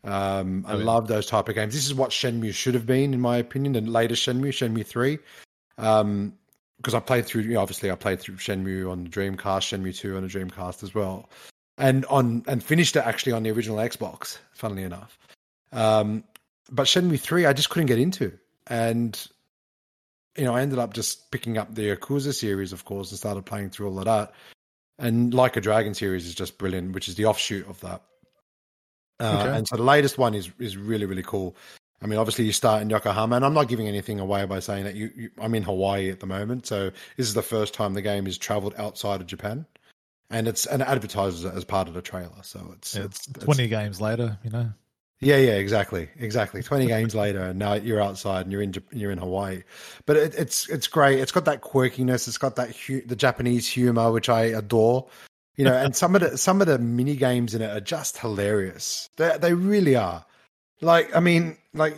Um, 0.05 0.63
I 0.65 0.73
Oh, 0.73 0.77
yeah. 0.77 0.85
love 0.85 1.07
those 1.09 1.25
type 1.25 1.49
of 1.49 1.55
games. 1.55 1.73
This 1.73 1.85
is 1.85 1.93
what 1.93 2.11
Shenmue 2.11 2.53
should 2.53 2.73
have 2.73 2.85
been, 2.85 3.13
in 3.13 3.19
my 3.19 3.35
opinion. 3.35 3.73
The 3.73 3.81
later 3.81 4.15
Shenmue, 4.15 4.47
Shenmue 4.53 4.85
Three, 4.85 5.19
um, 5.77 6.33
because 6.77 6.93
I 6.93 7.01
played 7.01 7.25
through. 7.25 7.41
You 7.41 7.55
know, 7.55 7.59
obviously, 7.61 7.91
I 7.91 7.95
played 7.95 8.21
through 8.21 8.35
Shenmue 8.35 8.89
on 8.89 9.03
the 9.03 9.09
Dreamcast, 9.09 9.67
Shenmue 9.67 9.93
Two 9.93 10.15
on 10.15 10.23
the 10.23 10.29
Dreamcast 10.29 10.81
as 10.83 10.95
well, 10.95 11.29
and 11.77 12.05
on 12.05 12.43
and 12.47 12.63
finished 12.63 12.95
it 12.95 13.05
actually 13.05 13.33
on 13.33 13.43
the 13.43 13.51
original 13.51 13.77
Xbox. 13.77 14.37
Funnily 14.53 14.83
enough, 14.83 15.19
um, 15.73 16.23
but 16.71 16.85
Shenmue 16.87 17.19
Three, 17.19 17.45
I 17.45 17.51
just 17.51 17.69
couldn't 17.69 17.87
get 17.87 17.99
into, 17.99 18.31
and 18.67 19.27
you 20.37 20.45
know, 20.45 20.55
I 20.55 20.61
ended 20.61 20.79
up 20.79 20.93
just 20.93 21.31
picking 21.31 21.57
up 21.57 21.73
the 21.73 21.95
Yakuza 21.95 22.33
series, 22.33 22.73
of 22.73 22.85
course, 22.85 23.11
and 23.11 23.17
started 23.17 23.45
playing 23.45 23.71
through 23.71 23.89
all 23.89 23.99
of 23.99 24.05
that. 24.05 24.33
And 24.97 25.33
Like 25.33 25.55
a 25.55 25.61
Dragon 25.61 25.93
series 25.93 26.27
is 26.27 26.35
just 26.35 26.57
brilliant, 26.57 26.93
which 26.93 27.07
is 27.07 27.15
the 27.15 27.25
offshoot 27.25 27.67
of 27.67 27.79
that. 27.81 28.01
Uh, 29.19 29.43
Okay. 29.43 29.57
And 29.57 29.67
so 29.67 29.75
the 29.75 29.83
latest 29.83 30.17
one 30.17 30.33
is 30.33 30.49
is 30.59 30.77
really 30.77 31.05
really 31.05 31.23
cool. 31.23 31.55
I 32.01 32.07
mean, 32.07 32.17
obviously 32.17 32.45
you 32.45 32.53
start 32.53 32.81
in 32.81 32.89
Yokohama, 32.89 33.35
and 33.35 33.43
I'm 33.43 33.53
not 33.53 33.67
giving 33.67 33.87
anything 33.87 34.21
away 34.21 34.45
by 34.45 34.59
saying 34.59 34.85
that 34.85 34.95
you, 34.95 35.11
you 35.15 35.29
I'm 35.37 35.53
in 35.55 35.63
Hawaii 35.63 36.09
at 36.09 36.21
the 36.21 36.27
moment, 36.27 36.65
so 36.65 36.91
this 37.17 37.27
is 37.27 37.33
the 37.33 37.41
first 37.41 37.73
time 37.73 37.93
the 37.93 38.01
game 38.01 38.25
has 38.25 38.37
travelled 38.37 38.73
outside 38.77 39.19
of 39.19 39.27
Japan, 39.27 39.65
and 40.29 40.47
it's 40.47 40.65
and 40.65 40.81
it 40.81 40.87
advertises 40.87 41.43
it 41.43 41.53
as 41.53 41.65
part 41.65 41.89
of 41.89 41.93
the 41.93 42.01
trailer. 42.01 42.41
So 42.43 42.73
it's 42.77 42.95
Yeah, 42.95 43.03
it's, 43.03 43.27
it's 43.27 43.43
Twenty 43.43 43.67
games 43.67 43.99
later, 43.99 44.37
you 44.43 44.49
know. 44.49 44.71
Yeah, 45.21 45.35
yeah, 45.37 45.55
exactly, 45.55 46.09
exactly. 46.17 46.63
Twenty 46.63 46.87
games 46.87 47.13
later, 47.13 47.41
and 47.41 47.59
now 47.59 47.73
you're 47.73 48.01
outside 48.01 48.41
and 48.41 48.51
you're 48.51 48.61
in 48.61 48.73
you're 48.91 49.11
in 49.11 49.17
Hawaii. 49.17 49.63
But 50.05 50.15
it, 50.15 50.35
it's 50.35 50.69
it's 50.69 50.87
great. 50.87 51.19
It's 51.19 51.31
got 51.31 51.45
that 51.45 51.61
quirkiness. 51.61 52.27
It's 52.27 52.37
got 52.37 52.55
that 52.55 52.75
hu- 52.75 53.01
the 53.01 53.17
Japanese 53.17 53.67
humor, 53.67 54.11
which 54.11 54.29
I 54.29 54.43
adore. 54.43 55.07
You 55.57 55.65
know, 55.65 55.75
and 55.75 55.93
some 55.93 56.15
of 56.15 56.21
the 56.21 56.37
some 56.37 56.61
of 56.61 56.67
the 56.67 56.79
mini 56.79 57.17
games 57.17 57.53
in 57.53 57.61
it 57.61 57.69
are 57.69 57.81
just 57.81 58.17
hilarious. 58.17 59.09
They 59.17 59.37
they 59.41 59.53
really 59.53 59.97
are. 59.97 60.25
Like, 60.81 61.13
I 61.13 61.19
mean, 61.19 61.57
like 61.73 61.97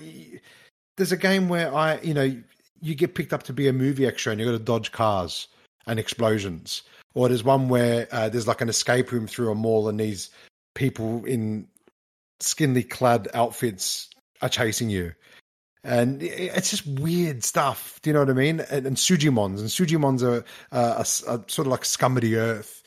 there's 0.97 1.11
a 1.11 1.17
game 1.17 1.47
where 1.47 1.73
I, 1.73 1.99
you 2.01 2.15
know, 2.15 2.35
you 2.81 2.95
get 2.95 3.13
picked 3.13 3.33
up 3.33 3.43
to 3.43 3.53
be 3.53 3.67
a 3.67 3.73
movie 3.73 4.07
extra, 4.07 4.31
and 4.31 4.41
you 4.41 4.47
got 4.47 4.53
to 4.53 4.59
dodge 4.59 4.91
cars 4.91 5.47
and 5.85 5.99
explosions. 5.99 6.81
Or 7.13 7.27
there's 7.27 7.43
one 7.43 7.69
where 7.69 8.07
uh, 8.11 8.29
there's 8.29 8.47
like 8.47 8.61
an 8.61 8.69
escape 8.69 9.11
room 9.11 9.27
through 9.27 9.51
a 9.51 9.55
mall, 9.55 9.89
and 9.89 9.99
these 9.99 10.31
people 10.73 11.23
in 11.25 11.67
skinly 12.41 12.87
clad 12.89 13.27
outfits 13.33 14.09
are 14.41 14.49
chasing 14.49 14.89
you. 14.89 15.13
And 15.83 16.21
it's 16.21 16.69
just 16.69 16.85
weird 16.85 17.43
stuff. 17.43 17.99
Do 18.03 18.09
you 18.09 18.13
know 18.13 18.19
what 18.19 18.29
I 18.29 18.33
mean? 18.33 18.59
And, 18.59 18.85
and 18.85 18.95
Sujimons. 18.97 19.59
And 19.59 19.67
Sujimons 19.69 20.21
are, 20.21 20.43
uh, 20.71 20.93
a 20.97 20.99
s- 20.99 21.23
a 21.23 21.43
sort 21.47 21.65
of 21.65 21.71
like 21.71 21.85
scum 21.85 22.17
of 22.17 22.21
the 22.21 22.35
earth 22.35 22.77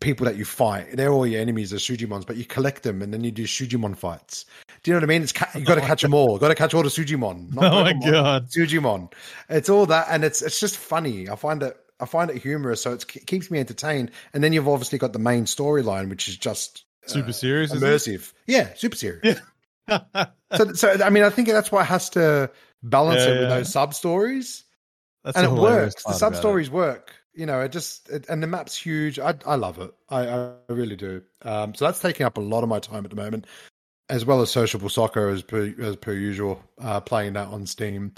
people 0.00 0.26
that 0.26 0.36
you 0.36 0.44
fight. 0.44 0.96
They're 0.96 1.12
all 1.12 1.26
your 1.26 1.40
enemies 1.40 1.72
are 1.72 1.76
Sujimons, 1.76 2.26
but 2.26 2.36
you 2.36 2.44
collect 2.44 2.82
them 2.82 3.00
and 3.00 3.12
then 3.14 3.22
you 3.22 3.30
do 3.30 3.44
Sujimon 3.44 3.96
fights. 3.96 4.44
Do 4.82 4.90
you 4.90 4.94
know 4.94 4.98
what 4.98 5.04
I 5.04 5.06
mean? 5.06 5.22
It's 5.22 5.32
ca- 5.32 5.50
you 5.56 5.64
got 5.64 5.76
to 5.76 5.80
catch 5.80 6.02
them 6.02 6.14
all. 6.14 6.36
Got 6.38 6.48
to 6.48 6.54
catch 6.56 6.74
all 6.74 6.82
the 6.82 6.88
Sujimon. 6.88 7.54
not 7.54 7.72
Oh 7.72 7.84
my 7.84 7.92
Pokemon, 7.92 8.10
God. 8.10 8.48
Sujimon. 8.48 9.12
It's 9.48 9.68
all 9.68 9.86
that, 9.86 10.08
and 10.10 10.24
it's 10.24 10.42
it's 10.42 10.58
just 10.58 10.76
funny. 10.76 11.28
I 11.28 11.36
find 11.36 11.62
it 11.62 11.76
I 12.00 12.06
find 12.06 12.30
it 12.30 12.42
humorous, 12.42 12.82
so 12.82 12.92
it's, 12.92 13.04
it 13.14 13.26
keeps 13.26 13.50
me 13.50 13.60
entertained. 13.60 14.10
And 14.34 14.42
then 14.42 14.52
you've 14.52 14.68
obviously 14.68 14.98
got 14.98 15.12
the 15.12 15.18
main 15.20 15.44
storyline, 15.44 16.10
which 16.10 16.28
is 16.28 16.36
just 16.36 16.84
Super 17.06 17.30
uh, 17.30 17.32
serious. 17.32 17.72
it? 17.72 17.80
immersive. 17.80 18.32
Yeah, 18.46 18.72
super 18.74 18.96
serious. 18.96 19.40
Yeah. 19.88 20.26
so, 20.56 20.72
so 20.72 20.96
I 21.04 21.10
mean, 21.10 21.22
I 21.22 21.30
think 21.30 21.48
that's 21.48 21.70
why 21.70 21.82
it 21.82 21.86
has 21.86 22.10
to 22.10 22.50
balance 22.82 23.22
Yeah, 23.22 23.28
it 23.28 23.32
with 23.40 23.42
yeah. 23.42 23.56
those 23.56 23.72
sub 23.72 23.94
stories, 23.94 24.64
That's 25.24 25.36
and 25.36 25.46
it 25.46 25.52
works. 25.52 26.02
The 26.04 26.12
sub 26.12 26.34
stories 26.34 26.70
work. 26.70 27.14
You 27.34 27.46
know, 27.46 27.60
it 27.60 27.70
just 27.70 28.08
it, 28.08 28.28
and 28.28 28.42
the 28.42 28.46
map's 28.46 28.76
huge. 28.76 29.18
I 29.18 29.34
I 29.46 29.56
love 29.56 29.78
it. 29.78 29.92
I 30.08 30.26
I 30.26 30.52
really 30.68 30.96
do. 30.96 31.22
Um, 31.42 31.74
so 31.74 31.84
that's 31.84 32.00
taking 32.00 32.26
up 32.26 32.36
a 32.36 32.40
lot 32.40 32.62
of 32.62 32.68
my 32.68 32.78
time 32.80 33.04
at 33.04 33.10
the 33.10 33.16
moment, 33.16 33.46
as 34.08 34.24
well 34.24 34.40
as 34.40 34.50
sociable 34.50 34.88
soccer 34.88 35.28
as 35.28 35.42
per 35.42 35.74
as 35.80 35.96
per 35.96 36.12
usual. 36.14 36.62
Uh, 36.80 37.00
playing 37.00 37.34
that 37.34 37.48
on 37.48 37.66
Steam. 37.66 38.12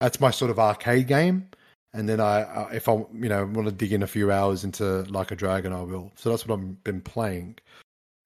That's 0.00 0.20
my 0.20 0.30
sort 0.30 0.50
of 0.50 0.58
arcade 0.58 1.08
game. 1.08 1.48
And 1.92 2.08
then 2.08 2.20
I, 2.20 2.42
I 2.42 2.70
if 2.74 2.88
I 2.88 2.92
you 2.92 3.28
know 3.28 3.44
want 3.44 3.66
to 3.68 3.72
dig 3.72 3.92
in 3.92 4.02
a 4.02 4.06
few 4.06 4.30
hours 4.30 4.62
into 4.64 5.02
Like 5.10 5.32
a 5.32 5.36
Dragon, 5.36 5.72
I 5.72 5.82
will. 5.82 6.12
So 6.14 6.30
that's 6.30 6.46
what 6.46 6.58
I've 6.58 6.84
been 6.84 7.00
playing. 7.00 7.58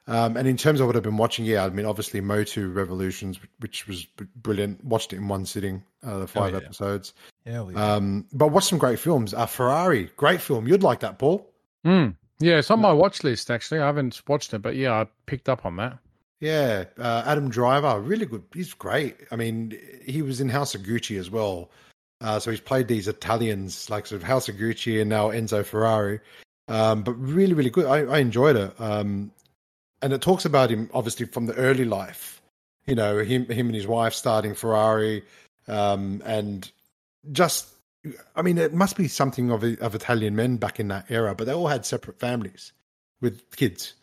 Um, 0.06 0.36
and 0.36 0.46
in 0.46 0.56
terms 0.56 0.80
of 0.80 0.86
what 0.86 0.96
I've 0.96 1.02
been 1.02 1.16
watching, 1.16 1.46
yeah, 1.46 1.64
I 1.64 1.70
mean, 1.70 1.86
obviously 1.86 2.20
Motu 2.20 2.68
Revolutions, 2.68 3.40
which 3.60 3.86
was 3.88 4.06
brilliant. 4.36 4.84
Watched 4.84 5.12
it 5.12 5.16
in 5.16 5.28
one 5.28 5.46
sitting, 5.46 5.82
uh, 6.06 6.18
the 6.18 6.26
five 6.26 6.52
yeah. 6.52 6.58
episodes. 6.58 7.14
Hell 7.46 7.72
yeah. 7.72 7.94
Um, 7.94 8.26
but 8.32 8.48
watched 8.48 8.68
some 8.68 8.78
great 8.78 8.98
films. 8.98 9.32
Uh, 9.32 9.46
Ferrari, 9.46 10.10
great 10.16 10.40
film. 10.40 10.68
You'd 10.68 10.82
like 10.82 11.00
that, 11.00 11.18
Paul? 11.18 11.50
Mm. 11.86 12.16
Yeah, 12.40 12.58
it's 12.58 12.70
on 12.70 12.80
my 12.80 12.92
watch 12.92 13.24
list 13.24 13.50
actually. 13.50 13.80
I 13.80 13.86
haven't 13.86 14.20
watched 14.28 14.52
it, 14.52 14.60
but 14.60 14.76
yeah, 14.76 14.92
I 14.92 15.06
picked 15.26 15.48
up 15.48 15.64
on 15.64 15.76
that. 15.76 15.98
Yeah, 16.40 16.84
uh, 16.98 17.22
Adam 17.24 17.48
Driver, 17.48 17.98
really 18.00 18.26
good. 18.26 18.42
He's 18.52 18.74
great. 18.74 19.16
I 19.30 19.36
mean, 19.36 19.78
he 20.04 20.20
was 20.20 20.40
in 20.40 20.50
House 20.50 20.74
of 20.74 20.82
Gucci 20.82 21.18
as 21.18 21.30
well. 21.30 21.70
Uh, 22.20 22.38
so 22.38 22.50
he's 22.50 22.60
played 22.60 22.88
these 22.88 23.08
Italians, 23.08 23.88
like 23.88 24.06
sort 24.06 24.20
of 24.20 24.26
House 24.26 24.48
of 24.48 24.56
Gucci 24.56 25.00
and 25.00 25.08
now 25.08 25.30
Enzo 25.30 25.64
Ferrari. 25.64 26.20
Um, 26.68 27.02
but 27.02 27.12
really, 27.12 27.54
really 27.54 27.70
good. 27.70 27.86
I, 27.86 28.00
I 28.00 28.18
enjoyed 28.18 28.56
it. 28.56 28.78
Um, 28.78 29.30
and 30.04 30.12
it 30.12 30.20
talks 30.20 30.44
about 30.44 30.68
him 30.68 30.90
obviously 30.92 31.24
from 31.24 31.46
the 31.46 31.54
early 31.54 31.86
life. 31.86 32.42
You 32.86 32.94
know, 32.94 33.18
him, 33.18 33.46
him 33.46 33.66
and 33.68 33.74
his 33.74 33.86
wife 33.86 34.12
starting 34.12 34.54
Ferrari, 34.54 35.24
um, 35.66 36.22
and 36.26 36.70
just. 37.32 37.68
I 38.36 38.42
mean, 38.42 38.58
it 38.58 38.74
must 38.74 38.98
be 38.98 39.08
something 39.08 39.50
of 39.50 39.64
of 39.64 39.94
Italian 39.94 40.36
men 40.36 40.58
back 40.58 40.78
in 40.78 40.88
that 40.88 41.06
era, 41.08 41.34
but 41.34 41.46
they 41.46 41.54
all 41.54 41.68
had 41.68 41.86
separate 41.86 42.20
families 42.20 42.72
with 43.22 43.56
kids 43.56 43.94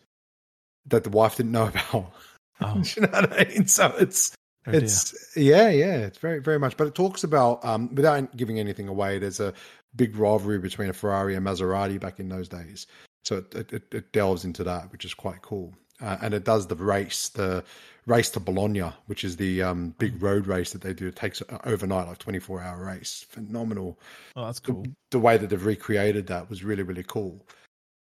that 0.86 1.04
the 1.04 1.10
wife 1.10 1.36
didn't 1.36 1.52
know 1.52 1.66
about. 1.92 2.12
Oh, 2.60 2.82
you 2.96 3.02
know 3.02 3.08
what 3.08 3.32
I 3.32 3.44
mean? 3.44 3.68
So 3.68 3.94
it's 3.96 4.34
oh 4.66 4.72
dear. 4.72 4.82
it's 4.82 5.36
yeah, 5.36 5.68
yeah, 5.68 5.98
it's 5.98 6.18
very 6.18 6.40
very 6.40 6.58
much. 6.58 6.76
But 6.76 6.88
it 6.88 6.96
talks 6.96 7.22
about 7.22 7.64
um, 7.64 7.94
without 7.94 8.36
giving 8.36 8.58
anything 8.58 8.88
away. 8.88 9.20
There's 9.20 9.38
a 9.38 9.54
big 9.94 10.16
rivalry 10.16 10.58
between 10.58 10.90
a 10.90 10.92
Ferrari 10.92 11.36
and 11.36 11.46
Maserati 11.46 12.00
back 12.00 12.18
in 12.18 12.28
those 12.28 12.48
days. 12.48 12.88
So 13.24 13.36
it 13.36 13.72
it, 13.72 13.94
it 13.94 14.12
delves 14.12 14.44
into 14.44 14.64
that, 14.64 14.90
which 14.90 15.04
is 15.04 15.14
quite 15.14 15.42
cool. 15.42 15.72
Uh, 16.02 16.18
and 16.20 16.34
it 16.34 16.44
does 16.44 16.66
the 16.66 16.74
race, 16.76 17.28
the 17.30 17.64
race 18.06 18.30
to 18.30 18.40
Bologna, 18.40 18.90
which 19.06 19.22
is 19.24 19.36
the 19.36 19.62
um, 19.62 19.94
big 19.98 20.20
road 20.20 20.46
race 20.48 20.72
that 20.72 20.82
they 20.82 20.92
do. 20.92 21.06
It 21.06 21.16
takes 21.16 21.40
uh, 21.42 21.58
overnight, 21.64 22.08
like 22.08 22.18
24 22.18 22.60
hour 22.60 22.84
race. 22.84 23.24
Phenomenal 23.28 23.98
oh, 24.36 24.46
that's 24.46 24.58
cool. 24.58 24.84
the 25.10 25.20
way 25.20 25.36
that 25.38 25.48
they've 25.50 25.64
recreated 25.64 26.26
that 26.26 26.50
was 26.50 26.64
really 26.64 26.82
really 26.82 27.04
cool. 27.04 27.46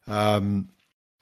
Um, 0.07 0.71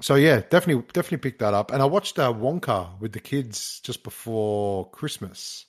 so 0.00 0.14
yeah, 0.14 0.40
definitely, 0.48 0.84
definitely 0.92 1.18
pick 1.18 1.38
that 1.40 1.54
up. 1.54 1.72
And 1.72 1.82
I 1.82 1.84
watched 1.86 2.18
uh, 2.18 2.32
Wonka 2.32 2.98
with 3.00 3.12
the 3.12 3.20
kids 3.20 3.80
just 3.80 4.04
before 4.04 4.88
Christmas. 4.90 5.66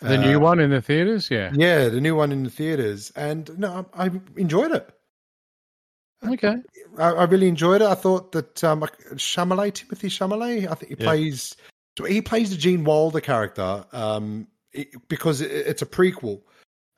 The 0.00 0.18
new 0.18 0.36
Uh, 0.36 0.40
one 0.40 0.60
in 0.60 0.70
the 0.70 0.82
theaters, 0.82 1.30
yeah. 1.30 1.50
Yeah, 1.54 1.88
the 1.88 2.00
new 2.00 2.14
one 2.14 2.30
in 2.30 2.44
the 2.44 2.50
theaters, 2.50 3.10
and 3.16 3.58
no, 3.58 3.86
I, 3.94 4.06
I 4.06 4.10
enjoyed 4.36 4.72
it. 4.72 4.88
Okay. 6.24 6.56
I, 6.98 7.10
I 7.10 7.24
really 7.24 7.48
enjoyed 7.48 7.82
it. 7.82 7.86
I 7.88 7.94
thought 7.94 8.32
that 8.32 8.62
um, 8.64 8.80
Chalamet, 9.14 9.74
Timothy 9.74 10.08
Chalamet, 10.08 10.70
I 10.70 10.74
think 10.74 10.90
he 10.90 10.96
Yeah. 10.98 11.04
plays 11.10 11.56
he 12.06 12.20
plays 12.20 12.50
the 12.50 12.56
Gene 12.56 12.84
Wilder 12.84 13.20
character 13.20 13.84
um, 13.92 14.48
it- 14.72 15.08
because 15.08 15.40
it, 15.40 15.50
it's 15.50 15.82
a 15.82 15.86
prequel, 15.86 16.42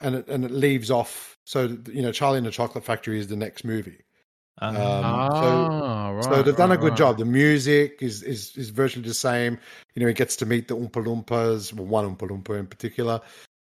and 0.00 0.16
it, 0.16 0.28
and 0.28 0.44
it 0.44 0.50
leaves 0.50 0.90
off. 0.90 1.36
So 1.44 1.76
you 1.92 2.02
know, 2.02 2.12
Charlie 2.12 2.38
and 2.38 2.46
the 2.46 2.50
Chocolate 2.50 2.84
Factory 2.84 3.18
is 3.18 3.28
the 3.28 3.36
next 3.36 3.64
movie. 3.64 4.04
Uh, 4.60 4.66
Um, 4.66 4.74
ah, 4.74 6.10
right. 6.10 6.24
so 6.24 6.42
they've 6.42 6.56
done 6.56 6.70
right, 6.70 6.78
a 6.78 6.80
good 6.80 6.90
right. 6.90 6.98
job. 6.98 7.18
The 7.18 7.24
music 7.24 7.98
is, 8.00 8.24
is 8.24 8.56
is 8.56 8.70
virtually 8.70 9.06
the 9.06 9.14
same. 9.14 9.58
You 9.94 10.00
know, 10.02 10.08
he 10.08 10.14
gets 10.14 10.34
to 10.36 10.46
meet 10.46 10.66
the 10.66 10.76
Oompa 10.76 11.04
Loompas, 11.04 11.72
well, 11.72 11.86
one 11.86 12.16
Oompa 12.16 12.28
Loompa 12.28 12.58
in 12.58 12.66
particular, 12.66 13.20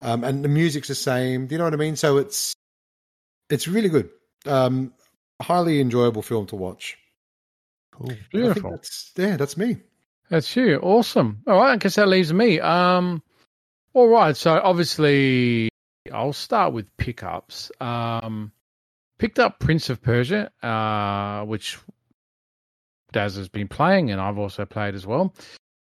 um, 0.03 0.23
and 0.23 0.45
the 0.45 0.49
music's 0.49 0.89
the 0.89 0.95
same. 0.95 1.49
Do 1.49 1.55
you 1.55 1.59
know 1.59 1.65
what 1.65 1.75
I 1.75 1.77
mean? 1.77 1.97
So 1.97 2.19
it's 2.19 2.55
it's 3.51 3.67
really 3.67 3.89
good. 3.89 4.11
Um, 4.47 4.93
highly 5.41 5.81
enjoyable 5.81 6.23
film 6.23 6.47
to 6.47 6.57
watch. 6.57 6.97
cool. 7.93 8.13
Beautiful. 8.31 8.71
that's 8.73 9.13
yeah, 9.17 9.37
that's 9.37 9.57
me. 9.57 9.79
That's 10.29 10.55
you. 10.57 10.79
Awesome. 10.79 11.43
All 11.47 11.57
right, 11.57 11.73
I 11.73 11.77
guess 11.77 11.95
that 11.97 12.09
leaves 12.09 12.33
me. 12.33 12.59
Um, 12.61 13.23
all 13.95 14.09
right. 14.09 14.37
So 14.37 14.61
obviously, 14.63 15.69
I'll 16.13 16.33
start 16.33 16.73
with 16.73 16.95
pickups. 16.97 17.71
Um, 17.81 18.53
picked 19.19 19.39
up 19.39 19.61
Prince 19.61 19.89
of 19.91 20.03
Persia, 20.03 20.51
uh, 20.63 21.45
which 21.45 21.79
Daz 23.13 23.37
has 23.37 23.49
been 23.49 23.69
playing, 23.69 24.11
and 24.11 24.21
I've 24.21 24.39
also 24.39 24.65
played 24.65 24.95
as 24.95 25.07
well. 25.07 25.35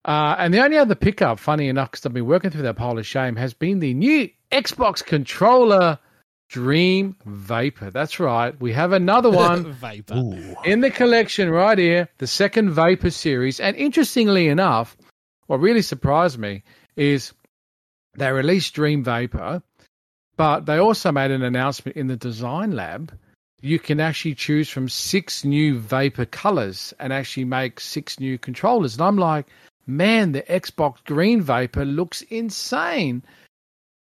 Uh, 0.04 0.36
and 0.38 0.54
the 0.54 0.62
only 0.62 0.78
other 0.78 0.94
pickup, 0.94 1.40
funny 1.40 1.68
enough, 1.68 1.90
because 1.90 2.06
I've 2.06 2.14
been 2.14 2.26
working 2.26 2.50
through 2.50 2.62
that 2.62 2.76
pile 2.76 2.96
of 2.96 3.04
shame, 3.04 3.34
has 3.36 3.52
been 3.54 3.80
the 3.80 3.92
new 3.92 4.30
Xbox 4.52 5.04
controller 5.04 5.98
Dream 6.48 7.16
Vapor. 7.24 7.90
That's 7.90 8.20
right. 8.20 8.58
We 8.60 8.72
have 8.72 8.92
another 8.92 9.30
one 9.46 9.72
Vapor. 9.72 10.14
Ooh. 10.14 10.56
in 10.64 10.80
the 10.80 10.90
collection 10.90 11.50
right 11.50 11.78
here, 11.78 12.08
the 12.18 12.26
second 12.26 12.70
Vapor 12.70 13.10
series. 13.10 13.60
And 13.60 13.76
interestingly 13.76 14.48
enough, 14.48 14.96
what 15.46 15.60
really 15.60 15.82
surprised 15.82 16.38
me 16.38 16.62
is 16.96 17.32
they 18.16 18.30
released 18.32 18.74
Dream 18.74 19.04
Vapor, 19.04 19.62
but 20.36 20.66
they 20.66 20.78
also 20.78 21.12
made 21.12 21.30
an 21.30 21.42
announcement 21.42 21.96
in 21.96 22.06
the 22.06 22.16
design 22.16 22.72
lab. 22.72 23.12
You 23.62 23.78
can 23.78 24.00
actually 24.00 24.34
choose 24.34 24.68
from 24.68 24.88
six 24.88 25.44
new 25.44 25.78
Vapor 25.78 26.26
colors 26.26 26.94
and 27.00 27.12
actually 27.12 27.44
make 27.44 27.80
six 27.80 28.20
new 28.20 28.38
controllers. 28.38 28.94
And 28.94 29.02
I'm 29.02 29.16
like, 29.18 29.46
man, 29.86 30.32
the 30.32 30.42
Xbox 30.42 31.02
Green 31.04 31.40
Vapor 31.40 31.84
looks 31.84 32.22
insane. 32.22 33.22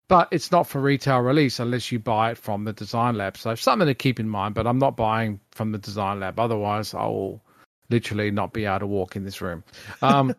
But 0.08 0.28
it's 0.32 0.52
not 0.52 0.66
for 0.66 0.80
retail 0.80 1.20
release 1.20 1.58
unless 1.58 1.90
you 1.90 1.98
buy 1.98 2.32
it 2.32 2.38
from 2.38 2.64
the 2.64 2.72
design 2.74 3.16
lab. 3.16 3.38
So 3.38 3.54
something 3.54 3.86
to 3.86 3.94
keep 3.94 4.20
in 4.20 4.28
mind. 4.28 4.54
But 4.54 4.66
I'm 4.66 4.78
not 4.78 4.96
buying 4.96 5.40
from 5.50 5.72
the 5.72 5.78
design 5.78 6.20
lab. 6.20 6.38
Otherwise, 6.38 6.92
I 6.92 7.06
will 7.06 7.42
literally 7.88 8.30
not 8.30 8.52
be 8.52 8.66
able 8.66 8.80
to 8.80 8.86
walk 8.86 9.16
in 9.16 9.24
this 9.24 9.40
room. 9.40 9.64
Um, 10.02 10.34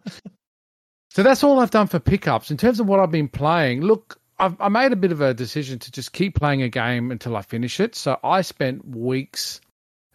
so 1.12 1.24
that's 1.24 1.44
all 1.44 1.60
I've 1.60 1.72
done 1.72 1.88
for 1.88 2.00
pickups. 2.00 2.52
In 2.52 2.58
terms 2.58 2.80
of 2.80 2.88
what 2.88 3.00
I've 3.00 3.12
been 3.12 3.28
playing, 3.28 3.82
look, 3.82 4.20
I've, 4.38 4.60
I 4.60 4.70
made 4.70 4.92
a 4.92 4.98
bit 4.98 5.12
of 5.12 5.22
a 5.22 5.34
decision 5.34 5.80
to 5.80 5.92
just 5.92 6.14
keep 6.14 6.36
playing 6.36 6.62
a 6.62 6.70
game 6.70 7.12
until 7.12 7.36
I 7.36 7.42
finish 7.42 7.80
it. 7.80 7.96
So 7.96 8.20
I 8.24 8.42
spent 8.42 8.88
weeks, 8.88 9.62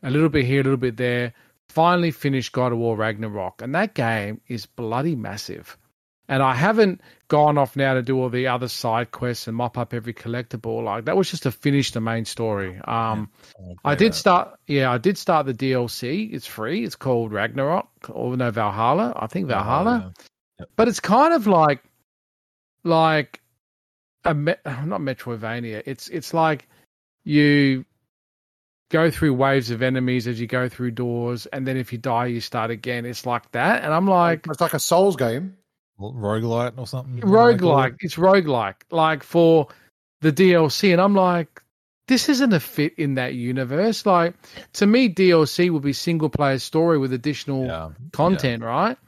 a 0.02 0.10
little 0.10 0.28
bit 0.28 0.44
here, 0.44 0.60
a 0.60 0.64
little 0.64 0.76
bit 0.76 0.96
there, 0.96 1.32
finally 1.68 2.10
finished 2.10 2.52
God 2.52 2.72
of 2.72 2.78
War 2.78 2.96
Ragnarok. 2.96 3.62
And 3.62 3.74
that 3.74 3.94
game 3.94 4.40
is 4.48 4.66
bloody 4.66 5.16
massive. 5.16 5.76
And 6.30 6.42
I 6.42 6.54
haven't 6.54 7.02
gone 7.28 7.58
off 7.58 7.76
now 7.76 7.94
to 7.94 8.02
do 8.02 8.18
all 8.18 8.30
the 8.30 8.46
other 8.46 8.68
side 8.68 9.10
quests 9.10 9.48
and 9.48 9.56
mop 9.56 9.76
up 9.76 9.92
every 9.92 10.14
collectible. 10.14 10.82
Like 10.82 11.04
that 11.04 11.16
was 11.16 11.30
just 11.30 11.42
to 11.42 11.50
finish 11.50 11.90
the 11.90 12.00
main 12.00 12.24
story. 12.24 12.80
Um, 12.84 13.28
I 13.84 13.96
did 13.96 14.14
start, 14.14 14.58
yeah, 14.66 14.90
I 14.90 14.98
did 14.98 15.18
start 15.18 15.44
the 15.44 15.54
DLC. 15.54 16.32
It's 16.32 16.46
free. 16.46 16.84
It's 16.84 16.96
called 16.96 17.32
Ragnarok 17.32 17.88
or 18.08 18.36
no 18.36 18.50
Valhalla. 18.50 19.12
I 19.16 19.26
think 19.26 19.48
Valhalla 19.48 20.14
but 20.76 20.88
it's 20.88 21.00
kind 21.00 21.34
of 21.34 21.46
like 21.46 21.82
like 22.84 23.40
a 24.24 24.34
me- 24.34 24.54
not 24.64 25.00
Metroidvania. 25.00 25.82
It's 25.86 26.08
it's 26.08 26.34
like 26.34 26.68
you 27.24 27.84
go 28.90 29.10
through 29.10 29.34
waves 29.34 29.70
of 29.70 29.82
enemies 29.82 30.26
as 30.26 30.40
you 30.40 30.46
go 30.46 30.68
through 30.68 30.92
doors, 30.92 31.46
and 31.46 31.66
then 31.66 31.76
if 31.76 31.92
you 31.92 31.98
die, 31.98 32.26
you 32.26 32.40
start 32.40 32.70
again. 32.70 33.06
It's 33.06 33.26
like 33.26 33.50
that, 33.52 33.84
and 33.84 33.92
I'm 33.92 34.06
like 34.06 34.46
It's 34.48 34.60
like 34.60 34.74
a 34.74 34.80
Souls 34.80 35.16
game. 35.16 35.56
Roguelite 36.00 36.78
or 36.78 36.86
something. 36.86 37.20
roguelike. 37.22 37.96
It's 38.00 38.16
roguelike, 38.16 38.76
like 38.90 39.22
for 39.22 39.68
the 40.20 40.32
DLC, 40.32 40.92
and 40.92 41.00
I'm 41.00 41.14
like. 41.14 41.62
This 42.08 42.28
isn't 42.28 42.52
a 42.52 42.58
fit 42.58 42.94
in 42.98 43.14
that 43.14 43.34
universe. 43.34 44.04
Like 44.04 44.34
to 44.72 44.84
me, 44.84 45.08
DLC 45.08 45.70
would 45.70 45.82
be 45.84 45.92
single 45.92 46.28
player 46.28 46.58
story 46.58 46.98
with 46.98 47.12
additional 47.12 47.66
Yeah. 47.66 47.90
content, 48.12 48.64
right? 48.64 48.98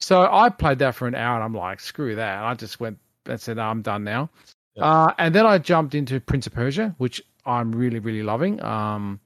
So 0.00 0.26
I 0.32 0.48
played 0.48 0.78
that 0.78 0.94
for 0.94 1.06
an 1.06 1.14
hour 1.14 1.34
and 1.34 1.44
I'm 1.44 1.52
like, 1.52 1.80
screw 1.80 2.14
that. 2.14 2.42
I 2.42 2.54
just 2.54 2.80
went 2.80 2.98
and 3.26 3.38
said, 3.38 3.58
I'm 3.58 3.82
done 3.82 4.04
now. 4.04 4.30
Yeah. 4.74 4.84
Uh, 4.84 5.12
and 5.18 5.34
then 5.34 5.44
I 5.44 5.58
jumped 5.58 5.94
into 5.94 6.18
Prince 6.18 6.46
of 6.46 6.54
Persia, 6.54 6.94
which 6.96 7.22
I'm 7.44 7.72
really, 7.72 7.98
really 7.98 8.22
loving. 8.22 8.62
Um, 8.62 9.20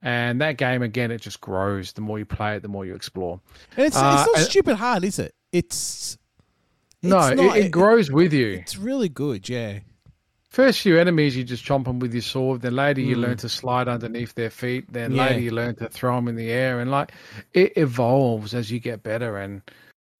and 0.00 0.40
that 0.40 0.56
game, 0.56 0.82
again, 0.82 1.10
it 1.10 1.20
just 1.20 1.40
grows. 1.40 1.92
The 1.94 2.00
more 2.00 2.20
you 2.20 2.26
play 2.26 2.54
it, 2.56 2.62
the 2.62 2.68
more 2.68 2.86
you 2.86 2.94
explore. 2.94 3.40
And 3.76 3.86
it's, 3.86 3.96
Uh, 3.96 4.18
it's 4.20 4.26
not 4.28 4.36
and- 4.36 4.46
stupid 4.46 4.76
hard, 4.76 5.02
is 5.02 5.18
it? 5.18 5.34
It's, 5.52 6.17
no, 7.02 7.32
not- 7.34 7.56
it, 7.56 7.66
it 7.66 7.70
grows 7.70 8.10
with 8.10 8.32
you. 8.32 8.48
It's 8.54 8.76
really 8.76 9.08
good, 9.08 9.48
yeah. 9.48 9.80
First 10.50 10.80
few 10.80 10.98
enemies, 10.98 11.36
you 11.36 11.44
just 11.44 11.64
chomp 11.64 11.84
them 11.84 11.98
with 11.98 12.14
your 12.14 12.22
sword. 12.22 12.62
Then 12.62 12.74
later, 12.74 13.02
you 13.02 13.16
Mm. 13.16 13.20
learn 13.20 13.36
to 13.38 13.48
slide 13.50 13.86
underneath 13.86 14.34
their 14.34 14.48
feet. 14.50 14.90
Then 14.90 15.12
Yeah. 15.12 15.26
later, 15.26 15.40
you 15.40 15.50
learn 15.50 15.76
to 15.76 15.88
throw 15.88 16.16
them 16.16 16.26
in 16.26 16.36
the 16.36 16.50
air. 16.50 16.80
And 16.80 16.90
like, 16.90 17.12
it 17.52 17.74
evolves 17.76 18.54
as 18.54 18.70
you 18.70 18.80
get 18.80 19.02
better. 19.02 19.36
And 19.36 19.60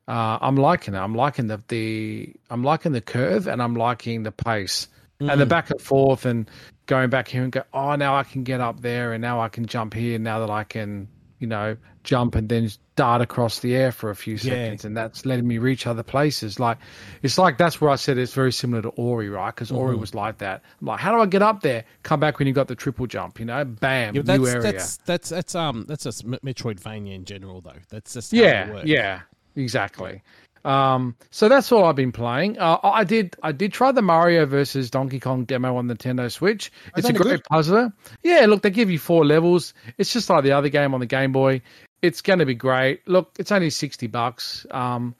uh, 0.06 0.38
I'm 0.40 0.56
liking 0.56 0.94
it. 0.94 0.98
I'm 0.98 1.14
liking 1.14 1.46
the, 1.48 1.62
the 1.68 2.34
I'm 2.50 2.62
liking 2.62 2.92
the 2.92 3.00
curve, 3.00 3.46
and 3.48 3.62
I'm 3.62 3.74
liking 3.74 4.22
the 4.22 4.32
pace 4.32 4.88
and 5.20 5.40
the 5.40 5.44
Mm. 5.46 5.48
back 5.48 5.70
and 5.70 5.80
forth, 5.80 6.24
and 6.26 6.48
going 6.86 7.10
back 7.10 7.26
here 7.28 7.42
and 7.42 7.50
go. 7.52 7.62
Oh, 7.72 7.94
now 7.96 8.14
I 8.16 8.22
can 8.22 8.42
get 8.44 8.60
up 8.60 8.80
there, 8.80 9.12
and 9.14 9.20
now 9.22 9.40
I 9.40 9.48
can 9.48 9.66
jump 9.66 9.92
here. 9.94 10.18
Now 10.18 10.40
that 10.40 10.50
I 10.50 10.64
can, 10.64 11.08
you 11.38 11.46
know, 11.46 11.76
jump 12.04 12.34
and 12.34 12.48
then 12.48 12.68
dart 12.96 13.20
across 13.20 13.60
the 13.60 13.76
air 13.76 13.92
for 13.92 14.10
a 14.10 14.16
few 14.16 14.34
Yeah. 14.34 14.40
seconds, 14.54 14.84
and 14.84 14.96
that's 14.96 15.24
letting 15.26 15.46
me 15.46 15.58
reach 15.58 15.86
other 15.86 16.02
places. 16.02 16.58
Like, 16.58 16.78
it's 17.22 17.38
like 17.38 17.58
that's 17.58 17.80
where 17.80 17.90
I 17.90 17.96
said 17.96 18.18
it's 18.18 18.32
very 18.34 18.52
similar 18.52 18.82
to 18.82 18.88
Ori, 18.90 19.28
right? 19.28 19.54
Because 19.54 19.70
Ori 19.70 19.94
Mhm. 19.96 20.00
was 20.00 20.14
like 20.14 20.38
that. 20.38 20.62
I'm 20.80 20.86
like, 20.88 21.00
how 21.00 21.12
do 21.14 21.20
I 21.20 21.26
get 21.26 21.42
up 21.42 21.60
there? 21.60 21.84
Come 22.02 22.18
back 22.20 22.38
when 22.38 22.48
you 22.48 22.54
got 22.54 22.66
the 22.68 22.74
triple 22.74 23.06
jump, 23.06 23.38
you 23.38 23.44
know? 23.46 23.64
Bam, 23.64 24.14
Yeah, 24.16 24.22
new 24.22 24.26
that's, 24.46 24.48
area. 24.48 24.62
that's 24.72 24.96
that's 24.98 25.28
that's 25.28 25.54
um 25.54 25.84
that's 25.86 26.04
just 26.04 26.26
Metroidvania 26.26 27.14
in 27.14 27.24
general 27.24 27.60
though. 27.60 27.72
That's 27.90 28.14
just 28.14 28.32
how 28.32 28.38
yeah, 28.38 28.82
yeah, 28.84 29.20
exactly. 29.54 30.22
Um, 30.68 31.16
so 31.30 31.48
that's 31.48 31.72
all 31.72 31.84
I've 31.84 31.96
been 31.96 32.12
playing. 32.12 32.58
Uh, 32.58 32.78
I 32.82 33.04
did, 33.04 33.36
I 33.42 33.52
did 33.52 33.72
try 33.72 33.90
the 33.92 34.02
Mario 34.02 34.44
versus 34.46 34.90
Donkey 34.90 35.18
Kong 35.18 35.44
demo 35.44 35.76
on 35.76 35.88
Nintendo 35.88 36.30
Switch. 36.30 36.70
It's 36.96 37.08
a 37.08 37.12
great 37.12 37.42
puzzler. 37.44 37.92
Yeah, 38.22 38.46
look, 38.46 38.62
they 38.62 38.70
give 38.70 38.90
you 38.90 38.98
four 38.98 39.24
levels. 39.24 39.72
It's 39.96 40.12
just 40.12 40.28
like 40.28 40.44
the 40.44 40.52
other 40.52 40.68
game 40.68 40.92
on 40.94 41.00
the 41.00 41.06
Game 41.06 41.32
Boy. 41.32 41.62
It's 42.02 42.20
going 42.20 42.40
to 42.40 42.46
be 42.46 42.54
great. 42.54 43.06
Look, 43.08 43.30
it's 43.38 43.50
only 43.50 43.70
sixty 43.70 44.06
bucks. 44.06 44.66
Um, 44.70 45.14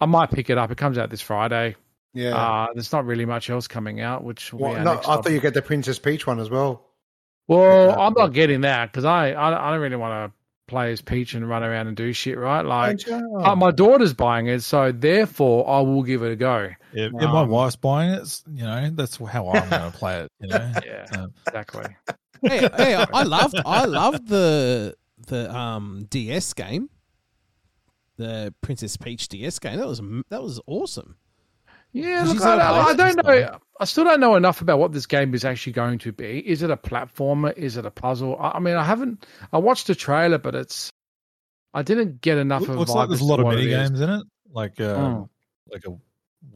I 0.00 0.06
might 0.06 0.30
pick 0.30 0.50
it 0.50 0.58
up. 0.58 0.70
It 0.70 0.78
comes 0.78 0.98
out 0.98 1.10
this 1.10 1.20
Friday. 1.20 1.76
Yeah. 2.12 2.36
Uh, 2.36 2.66
there's 2.74 2.92
not 2.92 3.06
really 3.06 3.24
much 3.24 3.50
else 3.50 3.68
coming 3.68 4.00
out, 4.00 4.22
which 4.24 4.52
Well, 4.52 4.72
no, 4.82 4.92
I 4.92 4.96
topic. 4.96 5.24
thought 5.24 5.32
you 5.32 5.40
get 5.40 5.54
the 5.54 5.62
Princess 5.62 5.98
Peach 5.98 6.26
one 6.26 6.40
as 6.40 6.50
well. 6.50 6.84
Well, 7.48 7.88
Yeah. 7.88 7.96
I'm 7.96 8.14
not 8.16 8.32
getting 8.32 8.60
that 8.62 8.90
because 8.92 9.04
I, 9.04 9.30
I, 9.32 9.68
I 9.68 9.72
don't 9.72 9.80
really 9.80 9.96
want 9.96 10.32
to 10.32 10.39
play 10.70 10.92
as 10.92 11.02
Peach 11.02 11.34
and 11.34 11.46
run 11.48 11.62
around 11.62 11.88
and 11.88 11.96
do 11.96 12.12
shit, 12.14 12.38
right? 12.38 12.62
Like, 12.64 12.98
Don't 13.04 13.44
uh, 13.44 13.54
my 13.56 13.70
daughter's 13.70 14.14
buying 14.14 14.46
it, 14.46 14.62
so 14.62 14.90
therefore 14.92 15.68
I 15.68 15.80
will 15.80 16.02
give 16.02 16.22
it 16.22 16.32
a 16.32 16.36
go. 16.36 16.70
If, 16.92 17.12
if 17.12 17.12
my 17.12 17.42
Um, 17.42 17.48
wife's 17.50 17.76
buying 17.76 18.10
it, 18.12 18.42
you 18.54 18.62
know, 18.64 18.90
that's 18.94 19.16
how 19.16 19.48
I'm 19.50 19.68
going 19.68 19.92
to 19.92 19.98
play 19.98 20.20
it. 20.20 20.32
You 20.40 20.48
know, 20.48 20.72
Yeah, 20.84 21.06
Um, 21.12 21.32
exactly. 21.46 21.96
hey, 22.42 22.68
hey, 22.76 22.94
I- 22.94 23.06
I 23.12 23.22
loved 23.24 23.60
I 23.66 23.84
loved 23.84 24.28
the 24.28 24.94
the 25.26 25.54
um 25.54 26.06
DS 26.08 26.54
game, 26.54 26.88
the 28.16 28.54
Princess 28.62 28.96
Peach 28.96 29.28
DS 29.28 29.58
game. 29.58 29.78
That 29.78 29.86
was 29.86 30.00
that 30.30 30.42
was 30.42 30.60
awesome. 30.66 31.16
Yeah, 31.92 32.24
look, 32.24 32.40
I, 32.42 32.56
I, 32.56 32.82
I 32.90 32.94
don't 32.94 33.16
know. 33.24 33.58
I 33.80 33.84
still 33.84 34.04
don't 34.04 34.20
know 34.20 34.36
enough 34.36 34.60
about 34.60 34.78
what 34.78 34.92
this 34.92 35.06
game 35.06 35.34
is 35.34 35.44
actually 35.44 35.72
going 35.72 35.98
to 36.00 36.12
be. 36.12 36.38
Is 36.46 36.62
it 36.62 36.70
a 36.70 36.76
platformer? 36.76 37.56
Is 37.56 37.76
it 37.76 37.84
a 37.86 37.90
puzzle? 37.90 38.36
I, 38.38 38.50
I 38.52 38.58
mean, 38.60 38.76
I 38.76 38.84
haven't. 38.84 39.26
I 39.52 39.58
watched 39.58 39.86
the 39.86 39.94
trailer, 39.94 40.38
but 40.38 40.54
it's. 40.54 40.90
I 41.74 41.82
didn't 41.82 42.20
get 42.20 42.36
enough 42.38 42.62
Look- 42.62 42.70
of. 42.70 42.76
looks 42.76 42.90
like 42.92 43.08
there's 43.08 43.20
a 43.20 43.24
lot 43.24 43.40
of 43.40 43.46
mini 43.46 43.66
games 43.68 44.00
in 44.00 44.10
it, 44.10 44.22
like 44.52 44.80
uh, 44.80 44.96
Mm. 44.96 45.28
like 45.72 45.84
a 45.86 45.96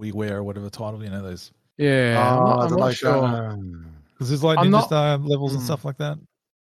WiiWare 0.00 0.32
or 0.32 0.42
whatever 0.44 0.68
title. 0.70 1.02
You 1.02 1.10
know, 1.10 1.22
those 1.22 1.52
Yeah, 1.78 2.16
I'm 2.20 2.38
Oh, 2.38 2.44
not, 2.46 2.58
I 2.58 2.62
I'm 2.64 2.68
don't 2.70 2.78
like 2.80 2.96
sure. 2.96 3.58
because 4.12 4.28
there's 4.28 4.44
like 4.44 4.58
I'm 4.58 4.66
ninja 4.66 4.70
not- 4.70 4.84
style 4.86 5.18
levels 5.18 5.52
and 5.54 5.62
Mm. 5.62 5.66
stuff 5.66 5.84
like 5.84 5.96
that. 5.98 6.18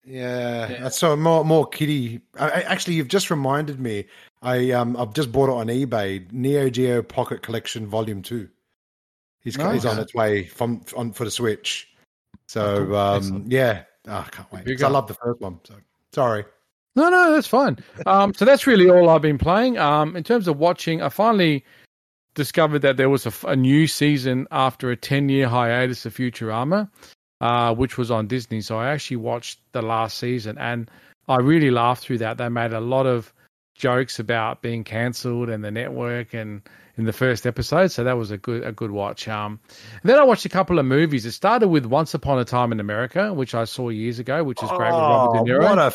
Yeah, 0.06 0.70
Yeah. 0.72 0.90
so 0.90 1.16
more 1.18 1.44
more 1.46 1.68
kitty. 1.68 2.22
I, 2.40 2.50
I- 2.50 2.62
actually, 2.62 2.96
you've 2.96 3.10
just 3.10 3.30
reminded 3.30 3.80
me. 3.80 4.06
I 4.42 4.72
um 4.72 4.96
I've 4.98 5.14
just 5.14 5.32
bought 5.32 5.50
it 5.50 5.54
on 5.54 5.68
eBay. 5.68 6.32
Neo 6.32 6.70
Geo 6.70 7.02
Pocket 7.02 7.42
Collection 7.44 7.86
Volume 7.86 8.22
Two. 8.22 8.48
He's 9.48 9.56
he's 9.56 9.86
on 9.86 9.96
Nice. 9.96 10.04
its 10.04 10.14
way 10.14 10.46
from 10.46 10.82
on 10.98 11.14
for 11.14 11.24
the 11.24 11.32
Switch. 11.32 11.88
So 12.50 12.94
um 12.96 13.46
yeah, 13.48 13.84
oh, 14.10 14.26
I 14.28 14.30
can't 14.30 14.52
wait. 14.52 14.84
I 14.84 14.88
love 14.90 15.08
the 15.08 15.14
first 15.14 15.40
one. 15.40 15.62
So 15.64 15.76
sorry. 16.14 16.44
No, 16.98 17.08
no, 17.10 17.32
that's 17.32 17.48
fine. 17.48 17.78
Um, 18.06 18.34
so 18.34 18.44
that's 18.44 18.68
really 18.68 18.90
all 18.90 19.08
I've 19.10 19.22
been 19.22 19.38
playing. 19.38 19.78
Um, 19.78 20.18
in 20.18 20.24
terms 20.24 20.50
of 20.50 20.58
watching, 20.58 21.02
I 21.02 21.08
finally 21.08 21.64
discovered 22.34 22.80
that 22.80 22.98
there 22.98 23.10
was 23.10 23.26
a 23.46 23.56
new 23.56 23.88
season 23.88 24.48
after 24.52 24.92
a 24.92 24.98
ten-year 24.98 25.48
hiatus 25.48 26.06
of 26.06 26.14
Futurama, 26.14 26.90
uh, 27.40 27.74
which 27.74 27.98
was 27.98 28.12
on 28.12 28.28
Disney. 28.28 28.60
So 28.60 28.80
I 28.80 28.90
actually 28.90 29.18
watched 29.18 29.62
the 29.72 29.82
last 29.82 30.18
season, 30.18 30.58
and 30.58 30.92
I 31.30 31.38
really 31.38 31.72
laughed 31.72 32.04
through 32.04 32.18
that. 32.18 32.38
They 32.38 32.50
made 32.50 32.74
a 32.74 32.82
lot 32.82 33.06
of 33.06 33.32
jokes 33.76 34.20
about 34.20 34.62
being 34.62 34.84
cancelled 34.84 35.50
and 35.50 35.64
the 35.64 35.72
network, 35.72 36.34
and 36.34 36.62
in 36.98 37.06
the 37.06 37.14
first 37.14 37.46
episode, 37.46 37.88
so 37.92 38.04
that 38.04 38.18
was 38.18 38.32
a 38.32 38.38
good 38.38 38.64
a 38.66 38.72
good 38.72 38.92
watch. 38.92 39.28
Um, 39.28 39.60
then 40.04 40.18
I 40.20 40.24
watched 40.24 40.46
a 40.46 40.50
couple 40.50 40.80
of 40.80 40.86
movies. 40.86 41.26
It 41.26 41.32
started 41.34 41.68
with 41.68 41.86
Once 41.86 42.14
Upon 42.14 42.40
a 42.40 42.46
Time 42.46 42.72
in 42.72 42.80
America, 42.80 43.34
which 43.34 43.54
I 43.56 43.66
saw 43.66 43.90
years 43.90 44.20
ago, 44.20 44.44
which 44.44 44.62
is 44.64 44.70
great 44.70 44.92
with 44.92 45.00
Robert 45.00 45.34
De 45.46 45.54
Oh, 45.54 45.60
Niro. 45.60 45.64
What 45.64 45.78
a 45.80 45.92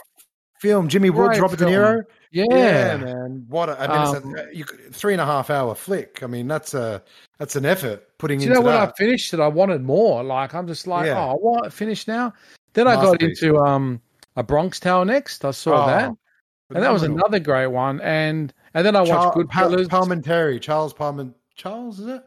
film! 0.60 0.88
Jimmy 0.88 1.10
Woods, 1.10 1.40
Robert 1.40 1.58
film. 1.58 1.70
De 1.72 1.76
Niro. 1.76 2.02
yeah, 2.30 2.96
man. 2.96 3.44
What 3.48 3.68
a, 3.68 3.80
I 3.80 3.86
mean, 3.88 4.16
Um, 4.16 4.36
it's 4.36 4.54
a 4.54 4.56
you, 4.56 4.64
three 4.92 5.12
and 5.12 5.20
a 5.20 5.26
half 5.26 5.50
hour 5.50 5.74
flick. 5.74 6.22
I 6.22 6.26
mean, 6.28 6.46
that's 6.46 6.72
a 6.74 7.02
that's 7.38 7.56
an 7.56 7.64
effort 7.66 8.16
putting 8.18 8.38
Do 8.38 8.46
you 8.46 8.54
know 8.54 8.60
when 8.60 8.74
I 8.76 8.90
finished 8.96 9.34
it, 9.34 9.40
I 9.40 9.48
wanted 9.48 9.82
more. 9.82 10.22
Like 10.22 10.54
I'm 10.54 10.66
just 10.68 10.86
like, 10.86 11.06
Yeah. 11.06 11.18
oh, 11.18 11.32
I 11.32 11.34
want 11.34 11.66
it 11.66 11.72
finished 11.72 12.06
now. 12.06 12.32
Then 12.74 12.86
I 12.88 12.94
got 12.94 13.20
into 13.20 13.58
um 13.58 14.00
a 14.36 14.42
Bronx 14.42 14.78
Tale 14.80 15.04
next. 15.04 15.44
I 15.44 15.50
saw 15.50 15.82
Oh, 15.84 15.86
that, 15.88 16.12
and 16.74 16.82
that 16.82 16.92
was 16.92 17.02
another 17.02 17.38
great 17.40 17.66
one. 17.66 18.00
And 18.00 18.54
and 18.74 18.86
then 18.86 18.96
I 18.96 19.00
watched 19.00 19.10
Char- 19.10 19.34
Goodfellas. 19.34 19.88
Pa- 19.88 19.98
Parliamentary, 19.98 20.60
Charles 20.60 20.92
Parliament, 20.92 21.34
Charles 21.54 22.00
is 22.00 22.06
it? 22.06 22.22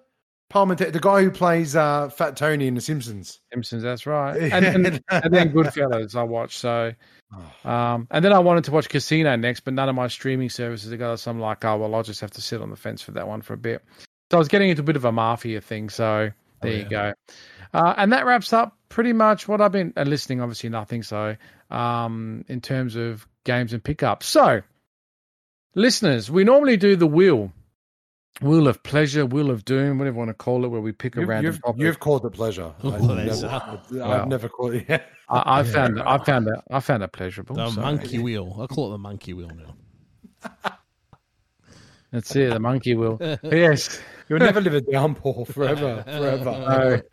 Parliamentary, 0.49 0.91
the 0.91 0.99
guy 0.99 1.23
who 1.23 1.31
plays 1.31 1.75
uh, 1.75 2.07
Fat 2.09 2.37
Tony 2.37 2.67
in 2.67 2.75
The 2.75 2.81
Simpsons. 2.81 3.39
Simpsons, 3.51 3.81
that's 3.83 4.05
right. 4.05 4.37
And 4.53 4.85
then, 4.85 4.99
and 5.09 5.33
then 5.33 5.51
Goodfellas, 5.51 6.15
I 6.15 6.23
watched. 6.23 6.59
So, 6.59 6.93
um, 7.63 8.07
and 8.11 8.23
then 8.23 8.31
I 8.31 8.39
wanted 8.39 8.63
to 8.65 8.71
watch 8.71 8.87
Casino 8.87 9.35
next, 9.35 9.61
but 9.61 9.73
none 9.73 9.89
of 9.89 9.95
my 9.95 10.07
streaming 10.07 10.49
services 10.49 10.91
have 10.91 10.99
got 10.99 11.19
So 11.19 11.31
I'm 11.31 11.39
like, 11.39 11.65
oh 11.65 11.77
well, 11.77 11.95
I'll 11.95 12.03
just 12.03 12.21
have 12.21 12.31
to 12.31 12.41
sit 12.41 12.61
on 12.61 12.69
the 12.69 12.75
fence 12.75 13.01
for 13.01 13.11
that 13.11 13.27
one 13.27 13.41
for 13.41 13.53
a 13.53 13.57
bit. 13.57 13.83
So 14.31 14.37
I 14.37 14.39
was 14.39 14.47
getting 14.47 14.69
into 14.69 14.81
a 14.81 14.85
bit 14.85 14.95
of 14.95 15.05
a 15.05 15.11
mafia 15.11 15.61
thing. 15.61 15.89
So 15.89 16.31
there 16.61 16.71
Oh, 16.71 16.75
you 16.75 16.85
go. 16.85 17.13
Uh, 17.73 17.93
and 17.97 18.13
that 18.13 18.25
wraps 18.25 18.53
up 18.53 18.77
pretty 18.89 19.13
much 19.13 19.47
what 19.47 19.61
I've 19.61 19.71
been 19.71 19.93
uh, 19.97 20.03
listening. 20.03 20.41
Obviously, 20.41 20.69
nothing. 20.69 21.03
So, 21.03 21.35
um, 21.71 22.45
in 22.47 22.61
terms 22.61 22.95
of 22.95 23.27
games 23.43 23.73
and 23.73 23.83
pickups. 23.83 24.27
So, 24.27 24.61
listeners, 25.75 26.31
we 26.31 26.43
normally 26.43 26.77
do 26.77 26.95
the 26.95 27.07
wheel, 27.07 27.51
wheel 28.41 28.67
of 28.67 28.81
pleasure, 28.83 29.25
wheel 29.25 29.51
of 29.51 29.63
doom, 29.65 29.97
whatever 29.99 30.15
you 30.15 30.19
want 30.19 30.29
to 30.29 30.33
call 30.33 30.65
it, 30.65 30.69
where 30.69 30.81
we 30.81 30.91
pick 30.91 31.15
a 31.15 31.19
You've, 31.19 31.29
random 31.29 31.53
you've, 31.53 31.61
topic. 31.61 31.81
you've 31.81 31.99
called 31.99 32.25
it 32.25 32.31
pleasure. 32.31 32.73
I've 32.83 33.01
never, 33.03 33.47
I've 33.47 33.91
Wow. 33.91 34.25
never 34.25 34.49
called 34.49 34.73
it. 34.75 34.85
Yeah. 34.89 35.01
I, 35.29 35.37
I 35.39 35.57
Yeah. 35.61 35.63
found 35.71 35.97
it. 35.97 36.03
I 36.05 36.17
found 36.19 36.47
it. 36.47 36.59
I 36.71 36.79
found 36.79 37.03
it 37.03 37.11
pleasurable. 37.11 37.55
The 37.55 37.69
so- 37.71 37.81
monkey 37.81 38.19
wheel. 38.19 38.57
I 38.61 38.67
call 38.67 38.89
it 38.89 38.91
the 38.91 38.97
monkey 38.99 39.33
wheel 39.33 39.49
now. 39.55 39.75
That's 42.11 42.35
it. 42.35 42.51
The 42.53 42.59
monkey 42.59 42.95
wheel. 42.95 43.17
yes. 43.43 43.99
You'll 44.27 44.39
never 44.39 44.59
live 44.61 44.73
it 44.73 44.91
down, 44.91 45.15
Paul, 45.15 45.45
forever, 45.45 46.03
forever. 46.03 47.03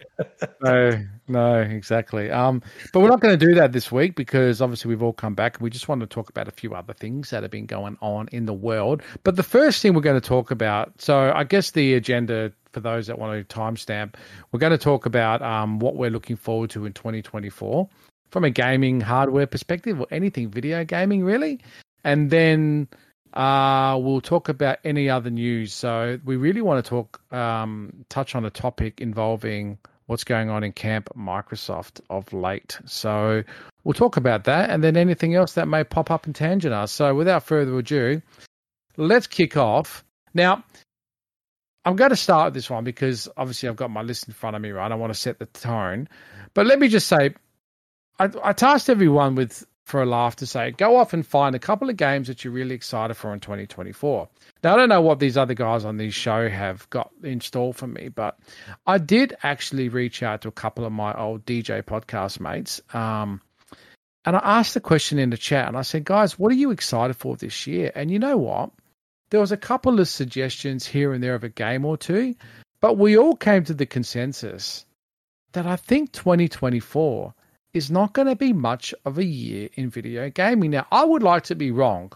No, 0.63 0.71
no, 0.71 1.05
no, 1.29 1.61
exactly. 1.61 2.31
Um, 2.31 2.63
but 2.93 3.01
we're 3.01 3.09
not 3.09 3.21
going 3.21 3.39
to 3.39 3.47
do 3.47 3.55
that 3.57 3.73
this 3.73 3.91
week 3.91 4.15
because 4.15 4.63
obviously 4.63 4.89
we've 4.89 5.03
all 5.03 5.13
come 5.13 5.35
back. 5.35 5.61
We 5.61 5.69
just 5.69 5.89
want 5.89 6.01
to 6.01 6.07
talk 6.07 6.31
about 6.31 6.49
a 6.49 6.53
few 6.53 6.75
other 6.75 6.95
things 6.95 7.31
that 7.31 7.43
have 7.43 7.51
been 7.51 7.67
going 7.67 7.99
on 8.01 8.29
in 8.33 8.47
the 8.47 8.55
world. 8.55 9.03
But 9.25 9.37
the 9.37 9.43
first 9.43 9.83
thing 9.83 9.95
we're 9.95 10.01
going 10.01 10.21
to 10.21 10.27
talk 10.27 10.51
about, 10.51 11.01
so 11.01 11.33
I 11.35 11.45
guess 11.45 11.73
the 11.73 11.95
agenda 11.95 12.53
for 12.73 12.81
those 12.81 13.09
that 13.09 13.19
want 13.19 13.49
to 13.49 13.55
timestamp, 13.55 14.15
we're 14.51 14.61
going 14.61 14.73
to 14.73 14.79
talk 14.79 15.05
about 15.05 15.43
um, 15.43 15.79
what 15.81 15.97
we're 15.97 16.11
looking 16.11 16.37
forward 16.37 16.71
to 16.71 16.87
in 16.87 16.93
2024 16.93 17.89
from 18.31 18.45
a 18.45 18.51
gaming 18.51 19.01
hardware 19.01 19.47
perspective 19.47 20.01
or 20.01 20.07
anything 20.11 20.51
video 20.51 20.85
gaming 20.85 21.23
really, 21.25 21.61
and 22.05 22.31
then 22.31 22.89
uh, 23.33 23.99
we'll 24.01 24.21
talk 24.21 24.49
about 24.49 24.79
any 24.85 25.09
other 25.09 25.31
news. 25.31 25.73
So 25.73 26.19
we 26.25 26.37
really 26.37 26.61
want 26.61 26.85
to 26.85 26.89
talk, 26.89 27.21
um, 27.33 28.05
touch 28.09 28.35
on 28.35 28.45
a 28.45 28.51
topic 28.51 29.01
involving 29.01 29.79
what's 30.07 30.25
going 30.25 30.51
on 30.51 30.65
in 30.65 30.73
Camp 30.73 31.11
Microsoft 31.17 32.01
of 32.11 32.33
late. 32.33 32.79
So 32.87 33.43
we'll 33.85 33.95
talk 33.95 34.17
about 34.17 34.45
that, 34.45 34.71
and 34.71 34.83
then 34.83 34.97
anything 34.97 35.35
else 35.35 35.55
that 35.55 35.69
may 35.69 35.85
pop 35.85 36.11
up 36.11 36.27
in 36.27 36.33
tangent 36.33 36.75
us. 36.75 36.93
So 36.93 37.15
without 37.15 37.45
further 37.45 37.79
ado, 37.79 38.21
let's 38.97 39.27
kick 39.27 39.57
off. 39.57 40.05
Now, 40.35 40.65
I'm 41.85 41.97
going 41.97 42.11
to 42.11 42.17
start 42.17 42.47
with 42.47 42.55
this 42.55 42.71
one 42.71 42.85
because 42.85 43.29
obviously 43.37 43.69
I've 43.69 43.77
got 43.77 43.91
my 43.91 44.03
list 44.03 44.29
in 44.29 44.35
front 44.35 44.57
of 44.57 44.63
me, 44.63 44.71
right? 44.71 44.91
I 44.91 44.95
want 44.95 45.13
to 45.13 45.19
set 45.19 45.39
the 45.39 45.47
tone. 45.47 46.09
But 46.55 46.67
let 46.67 46.79
me 46.79 46.89
just 46.89 47.09
say, 47.09 47.35
I, 48.19 48.31
I 48.45 48.53
tasked 48.53 48.89
everyone 48.89 49.35
with 49.35 49.67
for 49.85 50.03
a 50.03 50.07
laugh 50.07 50.37
to 50.37 50.47
say, 50.47 50.71
go 50.71 50.97
off 50.97 51.13
and 51.13 51.27
find 51.27 51.55
a 51.55 51.59
couple 51.59 51.91
of 51.91 51.97
games 51.97 52.29
that 52.29 52.45
you're 52.45 52.53
really 52.53 52.75
excited 52.75 53.15
for 53.15 53.33
in 53.33 53.41
2024. 53.41 54.29
Now, 54.63 54.75
I 54.75 54.77
don't 54.77 54.89
know 54.89 55.01
what 55.01 55.19
these 55.19 55.37
other 55.37 55.55
guys 55.55 55.85
on 55.85 55.97
this 55.97 56.15
show 56.15 56.49
have 56.49 56.89
got 56.91 57.11
installed 57.23 57.77
for 57.77 57.89
me, 57.89 58.09
but 58.09 58.39
I 58.87 58.99
did 58.99 59.37
actually 59.43 59.89
reach 59.89 60.23
out 60.23 60.43
to 60.43 60.49
a 60.49 60.53
couple 60.53 60.85
of 60.85 60.93
my 60.93 61.13
old 61.15 61.45
DJ 61.45 61.83
podcast 61.83 62.39
mates. 62.39 62.81
Um, 62.95 63.41
and 64.25 64.37
I 64.37 64.41
asked 64.61 64.75
the 64.75 64.81
question 64.81 65.19
in 65.19 65.31
the 65.31 65.37
chat 65.37 65.67
and 65.67 65.77
I 65.77 65.83
said, 65.83 66.05
guys, 66.05 66.39
what 66.39 66.53
are 66.53 66.57
you 66.57 66.71
excited 66.71 67.15
for 67.15 67.37
this 67.37 67.67
year? 67.67 67.91
And 67.95 68.11
you 68.11 68.19
know 68.19 68.37
what? 68.37 68.71
There 69.31 69.41
was 69.41 69.53
a 69.53 69.57
couple 69.57 69.99
of 69.99 70.09
suggestions 70.09 70.87
here 70.87 71.13
and 71.13 71.23
there 71.23 71.35
of 71.35 71.43
a 71.43 71.49
game 71.49 71.85
or 71.85 71.97
two, 71.97 72.35
but 72.81 72.99
we 72.99 73.17
all 73.17 73.35
came 73.35 73.65
to 73.65 73.75
the 73.75 73.87
consensus 73.87 74.85
that 75.53 75.67
I 75.67 75.77
think 75.77 76.13
2024 76.13 77.35
is 77.75 77.91
not 77.91 78.13
going 78.13 78.29
to 78.29 78.37
be 78.37 78.53
much 78.53 78.95
of 79.05 79.19
a 79.19 79.25
year 79.25 79.69
in 79.75 79.91
video 79.91 80.31
gaming. 80.31 80.71
Now, 80.71 80.87
I 80.91 81.05
would 81.05 81.23
like 81.23 81.45
to 81.45 81.55
be 81.55 81.71
wrong, 81.71 82.13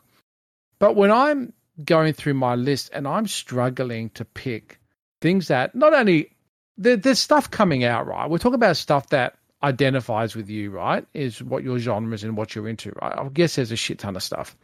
but 0.79 0.97
when 0.97 1.11
I'm 1.11 1.53
going 1.85 2.13
through 2.13 2.35
my 2.35 2.55
list 2.55 2.91
and 2.93 3.07
I'm 3.07 3.27
struggling 3.27 4.11
to 4.11 4.25
pick 4.25 4.79
things 5.21 5.49
that 5.49 5.75
not 5.75 5.95
only 5.95 6.31
there, 6.79 6.97
there's 6.97 7.19
stuff 7.19 7.51
coming 7.51 7.85
out, 7.85 8.07
right? 8.07 8.29
We're 8.29 8.39
talking 8.39 8.55
about 8.55 8.77
stuff 8.77 9.09
that 9.09 9.37
identifies 9.63 10.37
with 10.37 10.49
you, 10.49 10.71
right? 10.71 11.07
Is 11.15 11.43
what 11.43 11.63
your 11.63 11.79
genres 11.79 12.25
and 12.25 12.37
what 12.37 12.55
you're 12.55 12.69
into, 12.69 12.93
right? 13.03 13.19
I 13.19 13.29
guess 13.29 13.57
there's 13.57 13.73
a 13.73 13.77
shit 13.77 13.99
ton 13.99 14.17
of 14.17 14.23
stuff. 14.23 14.57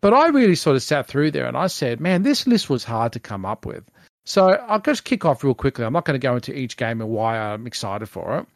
But 0.00 0.12
I 0.12 0.28
really 0.28 0.56
sort 0.56 0.76
of 0.76 0.82
sat 0.82 1.06
through 1.06 1.30
there 1.30 1.46
and 1.46 1.56
I 1.56 1.68
said, 1.68 2.00
man, 2.00 2.22
this 2.22 2.46
list 2.46 2.68
was 2.68 2.84
hard 2.84 3.12
to 3.12 3.20
come 3.20 3.46
up 3.46 3.64
with. 3.64 3.84
So 4.26 4.48
I'll 4.50 4.80
just 4.80 5.04
kick 5.04 5.24
off 5.24 5.44
real 5.44 5.54
quickly. 5.54 5.84
I'm 5.84 5.92
not 5.92 6.04
going 6.04 6.18
to 6.18 6.24
go 6.26 6.34
into 6.34 6.56
each 6.56 6.76
game 6.76 7.00
and 7.00 7.10
why 7.10 7.38
I'm 7.38 7.66
excited 7.66 8.06
for 8.06 8.38
it. 8.38 8.46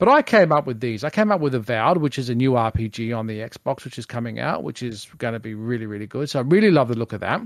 But 0.00 0.08
I 0.08 0.22
came 0.22 0.50
up 0.52 0.66
with 0.66 0.80
these. 0.80 1.04
I 1.04 1.10
came 1.10 1.30
up 1.30 1.40
with 1.40 1.54
Avowed, 1.54 1.98
which 1.98 2.18
is 2.18 2.28
a 2.28 2.34
new 2.34 2.52
RPG 2.52 3.16
on 3.16 3.26
the 3.26 3.38
Xbox, 3.38 3.84
which 3.84 3.98
is 3.98 4.06
coming 4.06 4.40
out, 4.40 4.64
which 4.64 4.82
is 4.82 5.06
going 5.18 5.34
to 5.34 5.40
be 5.40 5.54
really, 5.54 5.86
really 5.86 6.06
good. 6.06 6.28
So 6.28 6.40
I 6.40 6.42
really 6.42 6.70
love 6.70 6.88
the 6.88 6.98
look 6.98 7.12
of 7.12 7.20
that. 7.20 7.40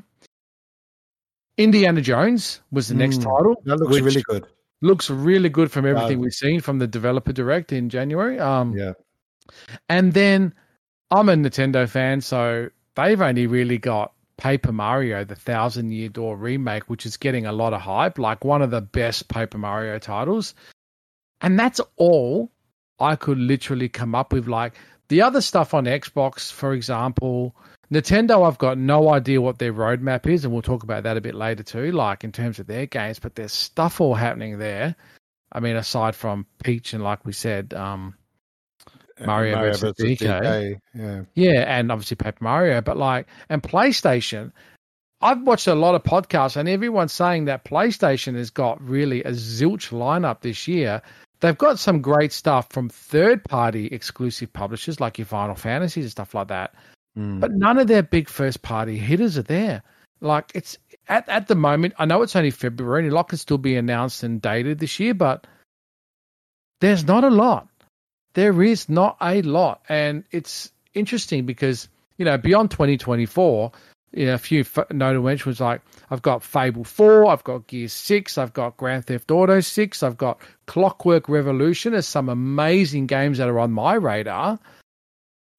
Indiana 1.58 2.00
Jones 2.00 2.60
was 2.70 2.88
the 2.88 2.94
next 2.94 3.18
Mm, 3.18 3.24
title. 3.24 3.62
That 3.64 3.78
looks 3.80 4.00
really 4.00 4.22
good. 4.22 4.46
Looks 4.80 5.10
really 5.10 5.48
good 5.48 5.70
from 5.72 5.86
everything 5.86 6.20
we've 6.20 6.32
seen 6.32 6.60
from 6.60 6.78
the 6.78 6.86
developer 6.86 7.32
direct 7.32 7.72
in 7.72 7.88
January. 7.88 8.38
Um, 8.38 8.72
Yeah. 8.76 8.92
and 9.88 10.12
then 10.12 10.54
I'm 11.10 11.28
a 11.28 11.34
Nintendo 11.34 11.88
fan, 11.88 12.20
so 12.20 12.68
they've 12.94 13.20
only 13.20 13.46
really 13.46 13.78
got 13.78 14.12
Paper 14.36 14.70
Mario, 14.72 15.24
the 15.24 15.34
Thousand 15.34 15.90
Year 15.90 16.08
Door 16.08 16.36
remake, 16.36 16.84
which 16.84 17.04
is 17.06 17.16
getting 17.16 17.44
a 17.44 17.52
lot 17.52 17.72
of 17.72 17.80
hype, 17.80 18.18
like 18.18 18.44
one 18.44 18.62
of 18.62 18.70
the 18.70 18.80
best 18.80 19.28
Paper 19.28 19.58
Mario 19.58 19.98
titles. 19.98 20.54
And 21.40 21.58
that's 21.58 21.80
all 21.96 22.50
I 22.98 23.16
could 23.16 23.38
literally 23.38 23.88
come 23.88 24.14
up 24.14 24.32
with. 24.32 24.48
Like 24.48 24.74
the 25.08 25.22
other 25.22 25.40
stuff 25.40 25.74
on 25.74 25.84
Xbox, 25.84 26.52
for 26.52 26.72
example, 26.72 27.54
Nintendo, 27.92 28.46
I've 28.46 28.58
got 28.58 28.76
no 28.76 29.08
idea 29.08 29.40
what 29.40 29.58
their 29.58 29.72
roadmap 29.72 30.26
is, 30.26 30.44
and 30.44 30.52
we'll 30.52 30.62
talk 30.62 30.82
about 30.82 31.04
that 31.04 31.16
a 31.16 31.20
bit 31.20 31.34
later 31.34 31.62
too, 31.62 31.92
like 31.92 32.22
in 32.22 32.32
terms 32.32 32.58
of 32.58 32.66
their 32.66 32.86
games, 32.86 33.18
but 33.18 33.34
there's 33.34 33.52
stuff 33.52 34.00
all 34.00 34.14
happening 34.14 34.58
there. 34.58 34.94
I 35.50 35.60
mean, 35.60 35.76
aside 35.76 36.14
from 36.14 36.46
Peach 36.62 36.92
and 36.92 37.02
like 37.02 37.24
we 37.24 37.32
said, 37.32 37.72
um, 37.72 38.14
Mario 39.24 39.58
versus 39.58 39.94
DK. 39.98 40.78
Yeah. 40.94 41.22
yeah, 41.34 41.64
and 41.66 41.90
obviously 41.90 42.16
Paper 42.16 42.44
Mario, 42.44 42.80
but 42.82 42.96
like, 42.96 43.26
and 43.48 43.62
PlayStation. 43.62 44.52
I've 45.20 45.42
watched 45.42 45.66
a 45.66 45.74
lot 45.74 45.96
of 45.96 46.04
podcasts, 46.04 46.56
and 46.56 46.68
everyone's 46.68 47.12
saying 47.12 47.46
that 47.46 47.64
PlayStation 47.64 48.36
has 48.36 48.50
got 48.50 48.80
really 48.80 49.24
a 49.24 49.32
zilch 49.32 49.90
lineup 49.90 50.42
this 50.42 50.68
year. 50.68 51.02
They've 51.40 51.56
got 51.56 51.78
some 51.78 52.00
great 52.00 52.32
stuff 52.32 52.68
from 52.70 52.88
third 52.88 53.44
party 53.44 53.86
exclusive 53.86 54.52
publishers 54.52 55.00
like 55.00 55.18
your 55.18 55.26
Final 55.26 55.54
Fantasies 55.54 56.04
and 56.04 56.10
stuff 56.10 56.34
like 56.34 56.48
that, 56.48 56.74
Mm. 57.16 57.40
but 57.40 57.52
none 57.52 57.78
of 57.78 57.86
their 57.86 58.02
big 58.02 58.28
first 58.28 58.62
party 58.62 58.96
hitters 58.98 59.38
are 59.38 59.42
there. 59.42 59.82
Like, 60.20 60.52
it's 60.54 60.78
at, 61.08 61.28
at 61.28 61.48
the 61.48 61.54
moment, 61.54 61.94
I 61.98 62.04
know 62.04 62.22
it's 62.22 62.36
only 62.36 62.50
February, 62.50 63.04
and 63.04 63.12
a 63.12 63.14
lot 63.14 63.28
can 63.28 63.38
still 63.38 63.58
be 63.58 63.76
announced 63.76 64.22
and 64.22 64.42
dated 64.42 64.78
this 64.78 64.98
year, 65.00 65.14
but 65.14 65.46
there's 66.80 67.04
not 67.04 67.24
a 67.24 67.30
lot 67.30 67.68
there 68.38 68.62
is 68.62 68.88
not 68.88 69.16
a 69.20 69.42
lot 69.42 69.82
and 69.88 70.22
it's 70.30 70.70
interesting 70.94 71.44
because 71.44 71.88
you 72.18 72.24
know 72.24 72.38
beyond 72.38 72.70
2024, 72.70 73.72
you 74.12 74.26
know, 74.26 74.34
a 74.34 74.38
few 74.38 74.60
f- 74.60 74.90
notable 74.90 75.26
mentions 75.26 75.60
like 75.60 75.82
I've 76.10 76.22
got 76.22 76.42
Fable 76.42 76.84
4, 76.84 77.26
I've 77.26 77.44
got 77.44 77.66
Gear 77.66 77.88
6, 77.88 78.38
I've 78.38 78.52
got 78.52 78.76
Grand 78.76 79.06
Theft 79.06 79.30
Auto 79.30 79.60
6, 79.60 80.02
I've 80.02 80.16
got 80.16 80.40
Clockwork 80.66 81.28
Revolution. 81.28 81.92
There's 81.92 82.06
some 82.06 82.28
amazing 82.28 83.06
games 83.06 83.38
that 83.38 83.48
are 83.48 83.58
on 83.58 83.72
my 83.72 83.94
radar. 83.94 84.58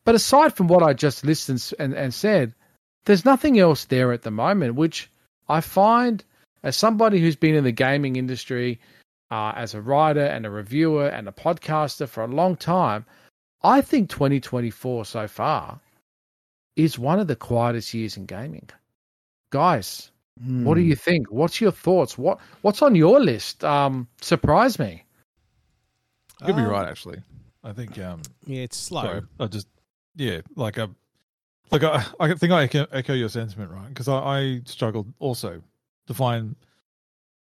But 0.05 0.15
aside 0.15 0.55
from 0.55 0.67
what 0.67 0.81
I 0.81 0.93
just 0.93 1.23
listened 1.23 1.71
and, 1.77 1.93
and 1.93 2.13
said, 2.13 2.55
there's 3.05 3.25
nothing 3.25 3.59
else 3.59 3.85
there 3.85 4.11
at 4.11 4.23
the 4.23 4.31
moment, 4.31 4.75
which 4.75 5.09
I 5.47 5.61
find 5.61 6.23
as 6.63 6.75
somebody 6.75 7.19
who's 7.19 7.35
been 7.35 7.55
in 7.55 7.63
the 7.63 7.71
gaming 7.71 8.15
industry 8.15 8.79
uh, 9.31 9.53
as 9.55 9.73
a 9.73 9.81
writer 9.81 10.25
and 10.25 10.45
a 10.45 10.49
reviewer 10.49 11.07
and 11.07 11.27
a 11.27 11.31
podcaster 11.31 12.07
for 12.07 12.23
a 12.23 12.27
long 12.27 12.55
time, 12.55 13.05
I 13.61 13.81
think 13.81 14.09
2024 14.09 15.05
so 15.05 15.27
far 15.27 15.79
is 16.83 16.97
one 16.99 17.19
of 17.19 17.27
the 17.27 17.35
quietest 17.35 17.93
years 17.93 18.17
in 18.17 18.25
gaming. 18.25 18.69
Guys, 19.51 20.11
what 20.41 20.75
do 20.75 20.81
you 20.81 20.95
think? 20.95 21.31
What's 21.31 21.59
your 21.59 21.71
thoughts? 21.71 22.17
What 22.17 22.39
What's 22.61 22.81
on 22.81 22.95
your 22.95 23.19
list? 23.19 23.63
Um, 23.63 24.07
surprise 24.21 24.79
me. 24.79 25.03
You 26.39 26.47
could 26.47 26.55
be 26.55 26.61
Um, 26.61 26.69
right, 26.69 26.87
actually. 26.87 27.21
I 27.63 27.73
think. 27.73 27.99
Um, 27.99 28.21
Yeah, 28.45 28.61
it's 28.61 28.77
slow. 28.77 29.01
sorry, 29.03 29.21
I 29.39 29.47
just 29.47 29.67
yeah, 30.15 30.41
like 30.55 30.77
a 30.77 30.89
like 31.71 31.83
I, 31.83 32.05
I 32.19 32.33
think 32.35 32.51
I 32.53 32.63
echo, 32.63 32.87
echo 32.91 33.13
your 33.13 33.29
sentiment, 33.29 33.71
right? 33.71 33.89
Because 33.89 34.07
I, 34.07 34.17
I 34.17 34.61
struggled 34.65 35.11
also 35.19 35.61
to 36.07 36.13
find 36.13 36.55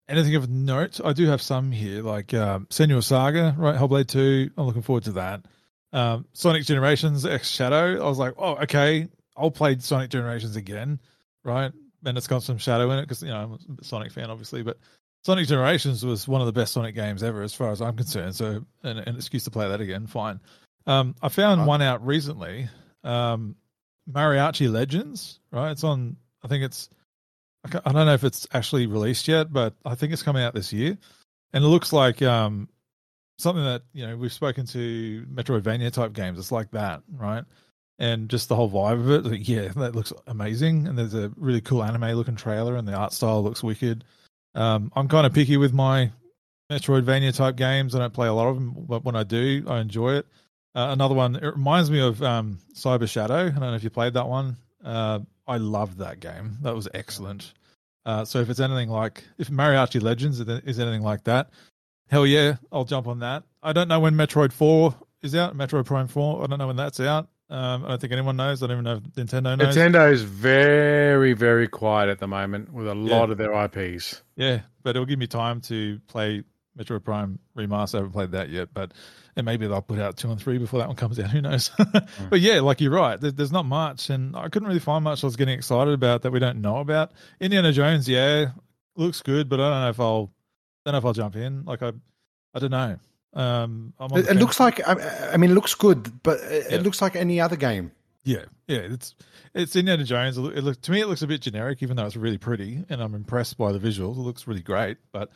anything 0.08 0.36
of 0.36 0.50
note. 0.50 1.02
I 1.04 1.12
do 1.14 1.26
have 1.28 1.42
some 1.42 1.72
here, 1.72 2.02
like 2.02 2.34
um, 2.34 2.66
Senua 2.70 3.04
Saga, 3.04 3.56
right? 3.58 3.76
Hellblade 3.76 4.08
Two. 4.08 4.50
I'm 4.58 4.66
looking 4.68 4.82
forward 4.84 5.04
to 5.06 5.12
that. 5.14 5.46
Um, 5.92 6.26
Sonic 6.34 6.64
Generations 6.64 7.26
X 7.26 7.50
Shadow. 7.50 8.04
I 8.04 8.08
was 8.08 8.18
like, 8.20 8.34
oh, 8.38 8.56
okay, 8.64 9.08
I'll 9.38 9.52
play 9.52 9.78
Sonic 9.80 10.10
Generations 10.10 10.56
again, 10.56 11.00
right? 11.44 11.72
And 12.06 12.18
it's 12.18 12.28
got 12.28 12.44
some 12.44 12.58
Shadow 12.58 12.92
in 12.92 13.00
it 13.00 13.04
because 13.04 13.22
you 13.24 13.30
know 13.30 13.38
I'm 13.68 13.78
a 13.80 13.84
Sonic 13.84 14.12
fan, 14.12 14.30
obviously, 14.30 14.62
but 14.64 14.78
Sonic 15.24 15.48
Generations 15.48 16.06
was 16.06 16.28
one 16.28 16.42
of 16.42 16.46
the 16.48 16.54
best 16.54 16.74
Sonic 16.74 16.94
games 16.96 17.24
ever, 17.24 17.42
as 17.42 17.54
far 17.54 17.72
as 17.72 17.82
I'm 17.82 17.96
concerned. 17.96 18.36
So, 18.36 18.64
an, 18.84 19.00
an 19.00 19.16
excuse 19.16 19.44
to 19.46 19.52
play 19.52 19.68
that 19.68 19.82
again, 19.82 20.06
fine. 20.08 20.40
Um, 20.88 21.16
I 21.22 21.30
found 21.30 21.62
Right. 21.62 21.68
one 21.68 21.82
out 21.82 22.06
recently, 22.06 22.70
um, 23.04 23.56
Mariachi 24.12 24.72
Legends. 24.72 25.40
Right, 25.52 25.72
it's 25.72 25.84
on. 25.84 26.16
I 26.44 26.48
think 26.48 26.64
it's. 26.64 26.90
I 27.66 27.80
I 27.86 27.92
don't 27.92 28.06
know 28.06 28.14
if 28.14 28.24
it's 28.24 28.46
actually 28.54 28.86
released 28.86 29.28
yet, 29.28 29.52
but 29.52 29.74
I 29.84 29.96
think 29.96 30.14
it's 30.14 30.22
coming 30.24 30.44
out 30.44 30.54
this 30.54 30.72
year, 30.72 30.96
and 31.54 31.64
it 31.64 31.68
looks 31.68 31.92
like 31.92 32.22
um, 32.22 32.70
something 33.40 33.64
that 33.64 33.82
you 33.94 34.06
know 34.06 34.16
we've 34.16 34.32
spoken 34.32 34.68
to 34.68 35.26
Metroidvania 35.34 35.92
type 35.92 36.14
games. 36.14 36.38
It's 36.38 36.52
like 36.52 36.70
that, 36.72 37.02
right? 37.18 37.44
And 37.98 38.30
just 38.30 38.50
the 38.50 38.56
whole 38.56 38.70
vibe 38.70 39.00
of 39.00 39.10
it, 39.10 39.26
like, 39.26 39.48
yeah, 39.48 39.70
that 39.78 39.96
looks 39.96 40.12
amazing. 40.28 40.88
And 40.88 40.98
there's 40.98 41.14
a 41.14 41.32
really 41.38 41.62
cool 41.62 41.84
anime 41.84 42.12
looking 42.12 42.36
trailer, 42.36 42.76
and 42.76 42.88
the 42.88 42.94
art 42.94 43.14
style 43.14 43.42
looks 43.42 43.64
wicked. 43.64 44.04
Um, 44.54 44.92
I'm 44.96 45.08
kind 45.08 45.26
of 45.26 45.34
picky 45.34 45.58
with 45.58 45.74
my 45.74 46.12
Metroidvania 46.72 47.36
type 47.36 47.56
games. 47.56 47.96
I 47.96 48.00
don't 48.00 48.14
play 48.14 48.28
a 48.28 48.34
lot 48.34 48.48
of 48.48 48.56
them, 48.56 48.74
but 48.88 49.06
when 49.06 49.16
I 49.16 49.24
do, 49.24 49.64
I 49.68 49.80
enjoy 49.80 50.16
it. 50.16 50.28
Uh, 50.74 50.90
another 50.92 51.16
one, 51.16 51.38
it 51.38 51.56
reminds 51.56 51.90
me 51.90 52.00
of 52.00 52.22
um, 52.22 52.60
Cyber 52.74 53.10
Shadow. 53.10 53.46
I 53.48 53.50
don't 53.50 53.62
know 53.62 53.76
if 53.76 53.84
you 53.84 53.90
played 53.90 54.14
that 54.16 54.28
one. 54.28 54.58
Uh, 54.84 55.20
I 55.48 55.58
loved 55.58 55.98
that 56.00 56.20
game. 56.20 56.58
That 56.64 56.76
was 56.76 56.88
excellent. 56.94 57.54
Uh, 58.06 58.26
so 58.26 58.40
if 58.40 58.50
it's 58.50 58.60
anything 58.60 58.90
like, 58.90 59.24
if 59.38 59.50
Mariachi 59.50 60.02
Legends 60.02 60.40
is 60.40 60.80
anything 60.80 61.02
like 61.02 61.24
that, 61.24 61.50
hell 62.10 62.26
yeah, 62.26 62.58
I'll 62.72 62.86
jump 62.86 63.08
on 63.08 63.20
that. 63.20 63.44
I 63.64 63.74
don't 63.74 63.88
know 63.88 64.00
when 64.00 64.16
Metroid 64.16 64.52
4 64.52 64.94
is 65.22 65.34
out, 65.34 65.58
Metroid 65.58 65.86
Prime 65.86 66.08
4. 66.08 66.44
I 66.44 66.48
don't 66.48 66.60
know 66.60 66.68
when 66.68 66.76
that's 66.76 67.00
out. 67.00 67.30
Um, 67.56 67.86
I 67.86 67.90
don't 67.90 68.02
think 68.02 68.12
anyone 68.12 68.36
knows. 68.36 68.62
I 68.62 68.68
don't 68.68 68.76
even 68.80 68.84
know 68.84 68.96
if 68.98 69.04
Nintendo 69.14 69.58
knows. 69.58 69.76
Nintendo 69.76 70.12
is 70.12 70.24
very, 70.24 71.34
very 71.34 71.68
quiet 71.68 72.10
at 72.10 72.20
the 72.20 72.28
moment 72.28 72.74
with 72.74 72.88
a 72.88 72.96
Yeah. 72.96 73.18
lot 73.18 73.30
of 73.30 73.38
their 73.38 73.54
IPs. 73.54 74.22
Yeah, 74.36 74.62
but 74.84 74.92
it'll 74.96 75.06
give 75.06 75.20
me 75.20 75.28
time 75.28 75.62
to 75.62 76.00
play 76.08 76.44
Metroid 76.78 77.04
Prime 77.06 77.40
Remaster. 77.58 77.96
I 77.96 77.98
haven't 78.00 78.12
played 78.12 78.32
that 78.32 78.50
yet, 78.50 78.70
but 78.74 78.92
and 79.38 79.46
maybe 79.46 79.68
they'll 79.68 79.82
put 79.82 80.00
out 80.00 80.18
two 80.18 80.30
and 80.32 80.40
three 80.40 80.58
before 80.58 80.80
that 80.80 80.88
one 80.88 80.98
comes 80.98 81.18
out. 81.20 81.30
Who 81.32 81.42
knows? 81.42 81.72
But 82.30 82.42
yeah, 82.42 82.60
like 82.60 82.82
you're 82.82 82.92
right. 82.92 83.18
There's 83.22 83.52
not 83.54 83.66
much, 83.66 84.10
and 84.10 84.36
I 84.36 84.50
couldn't 84.50 84.68
really 84.68 84.80
find 84.80 85.04
much 85.04 85.24
I 85.24 85.28
was 85.28 85.36
getting 85.38 85.58
excited 85.58 85.94
about 85.94 86.24
that 86.24 86.32
we 86.32 86.40
don't 86.40 86.60
know 86.62 86.78
about. 86.80 87.12
Indiana 87.40 87.72
Jones, 87.72 88.10
yeah, 88.10 88.52
looks 88.98 89.22
good, 89.22 89.48
but 89.48 89.60
I 89.62 89.70
don't 89.70 89.82
know 89.82 89.90
if 89.90 90.00
I'll, 90.02 90.32
don't 90.86 90.92
know 90.92 90.98
if 90.98 91.06
I'll 91.06 91.14
jump 91.14 91.36
in. 91.38 91.64
Like 91.64 91.82
I, 91.82 91.94
I 92.54 92.60
don't 92.60 92.72
know. 92.72 92.98
Um, 93.36 93.94
I'm 94.00 94.12
on 94.14 94.20
It, 94.20 94.30
it 94.30 94.36
looks 94.38 94.60
like 94.60 94.88
I, 94.88 95.32
I 95.34 95.38
mean, 95.38 95.52
it 95.52 95.54
looks 95.54 95.74
good, 95.76 96.24
but 96.24 96.40
it, 96.40 96.68
Yeah. 96.70 96.78
it 96.78 96.84
looks 96.84 97.02
like 97.02 97.16
any 97.16 97.42
other 97.42 97.56
game. 97.56 97.92
Yeah, 98.24 98.46
yeah, 98.68 98.80
it's 98.80 99.14
it's 99.54 99.76
Indiana 99.76 100.04
Jones. 100.04 100.38
It, 100.38 100.42
look, 100.42 100.56
it 100.56 100.62
look, 100.64 100.82
to 100.82 100.92
me, 100.92 101.02
it 101.02 101.08
looks 101.08 101.22
a 101.22 101.28
bit 101.28 101.42
generic, 101.42 101.84
even 101.84 101.96
though 101.96 102.06
it's 102.06 102.16
really 102.16 102.38
pretty, 102.40 102.84
and 102.90 103.02
I'm 103.02 103.14
impressed 103.14 103.58
by 103.58 103.72
the 103.72 103.80
visuals. 103.80 104.16
It 104.18 104.22
looks 104.22 104.48
really 104.48 104.64
great, 104.64 104.98
but 105.12 105.30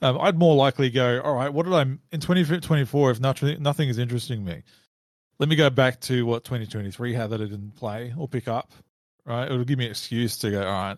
um, 0.00 0.18
I'd 0.20 0.38
more 0.38 0.54
likely 0.54 0.88
go, 0.88 1.20
all 1.20 1.34
right, 1.34 1.52
what 1.52 1.64
did 1.64 1.74
I 1.74 1.82
in 1.82 2.20
2024? 2.20 3.10
If 3.10 3.20
nothing, 3.20 3.62
nothing 3.62 3.88
is 3.90 3.98
interesting 3.98 4.42
me, 4.42 4.62
let 5.38 5.48
me 5.50 5.56
go 5.56 5.68
back 5.68 6.00
to 6.02 6.24
what 6.24 6.44
2023 6.44 7.12
had 7.12 7.28
that 7.30 7.42
I 7.42 7.44
didn't 7.44 7.74
play 7.76 8.14
or 8.16 8.26
pick 8.26 8.48
up. 8.48 8.72
Right, 9.26 9.44
it'll 9.44 9.64
give 9.64 9.78
me 9.78 9.84
an 9.84 9.90
excuse 9.90 10.38
to 10.38 10.50
go. 10.50 10.60
All 10.62 10.72
right, 10.72 10.96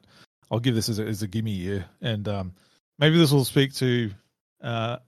I'll 0.51 0.61
give 0.61 0.77
this 0.77 0.89
as 0.89 1.01
a, 1.01 1.05
as 1.05 1.23
a 1.23 1.27
gimme 1.27 1.51
year, 1.51 1.87
and 2.01 2.29
um, 2.29 2.53
maybe 3.01 3.19
this 3.19 3.33
will 3.33 3.45
speak 3.45 3.75
to. 3.77 4.13
Uh, 4.63 4.99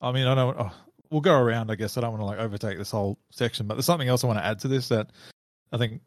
I 0.00 0.12
mean, 0.12 0.26
I 0.26 0.34
don't. 0.34 0.56
Oh, 0.58 0.72
we'll 1.10 1.20
go 1.20 1.38
around. 1.38 1.70
I 1.70 1.74
guess 1.74 1.96
I 1.96 2.00
don't 2.00 2.10
want 2.12 2.22
to 2.22 2.26
like 2.26 2.38
overtake 2.38 2.78
this 2.78 2.90
whole 2.90 3.18
section, 3.30 3.66
but 3.66 3.74
there's 3.74 3.86
something 3.86 4.08
else 4.08 4.24
I 4.24 4.26
want 4.28 4.38
to 4.38 4.44
add 4.44 4.60
to 4.60 4.68
this 4.68 4.88
that 4.88 5.10
I 5.72 5.78
think 5.78 6.00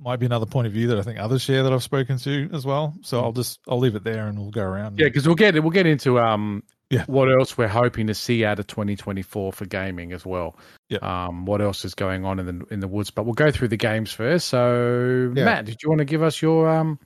might 0.00 0.16
be 0.20 0.26
another 0.26 0.46
point 0.46 0.66
of 0.66 0.72
view 0.72 0.88
that 0.88 0.98
I 0.98 1.02
think 1.02 1.18
others 1.18 1.42
share 1.42 1.62
that 1.64 1.72
I've 1.72 1.82
spoken 1.82 2.18
to 2.18 2.48
as 2.52 2.64
well. 2.64 2.94
So 3.02 3.20
I'll 3.20 3.32
just 3.32 3.58
I'll 3.68 3.78
leave 3.78 3.94
it 3.96 4.04
there 4.04 4.26
and 4.28 4.38
we'll 4.38 4.50
go 4.50 4.62
around. 4.62 4.98
Yeah, 4.98 5.06
because 5.06 5.26
we'll 5.26 5.34
get 5.34 5.54
we'll 5.54 5.70
get 5.72 5.86
into 5.86 6.20
um 6.20 6.62
Yeah. 6.90 7.04
what 7.06 7.28
else 7.32 7.58
we're 7.58 7.66
hoping 7.68 8.06
to 8.06 8.14
see 8.14 8.44
out 8.44 8.58
of 8.60 8.66
2024 8.68 9.52
for 9.52 9.64
gaming 9.66 10.12
as 10.12 10.24
well. 10.24 10.56
Yeah. 10.88 10.98
Um, 10.98 11.46
what 11.46 11.60
else 11.60 11.84
is 11.84 11.94
going 11.94 12.24
on 12.24 12.38
in 12.38 12.46
the 12.46 12.64
in 12.70 12.78
the 12.80 12.86
woods? 12.88 13.10
But 13.10 13.24
we'll 13.24 13.34
go 13.34 13.50
through 13.50 13.68
the 13.68 13.76
games 13.76 14.12
first. 14.12 14.46
So 14.48 15.32
Yeah. 15.34 15.44
Matt, 15.44 15.64
did 15.64 15.82
you 15.82 15.88
want 15.88 15.98
to 15.98 16.04
give 16.04 16.22
us 16.22 16.40
your 16.40 16.68
um, 16.68 16.98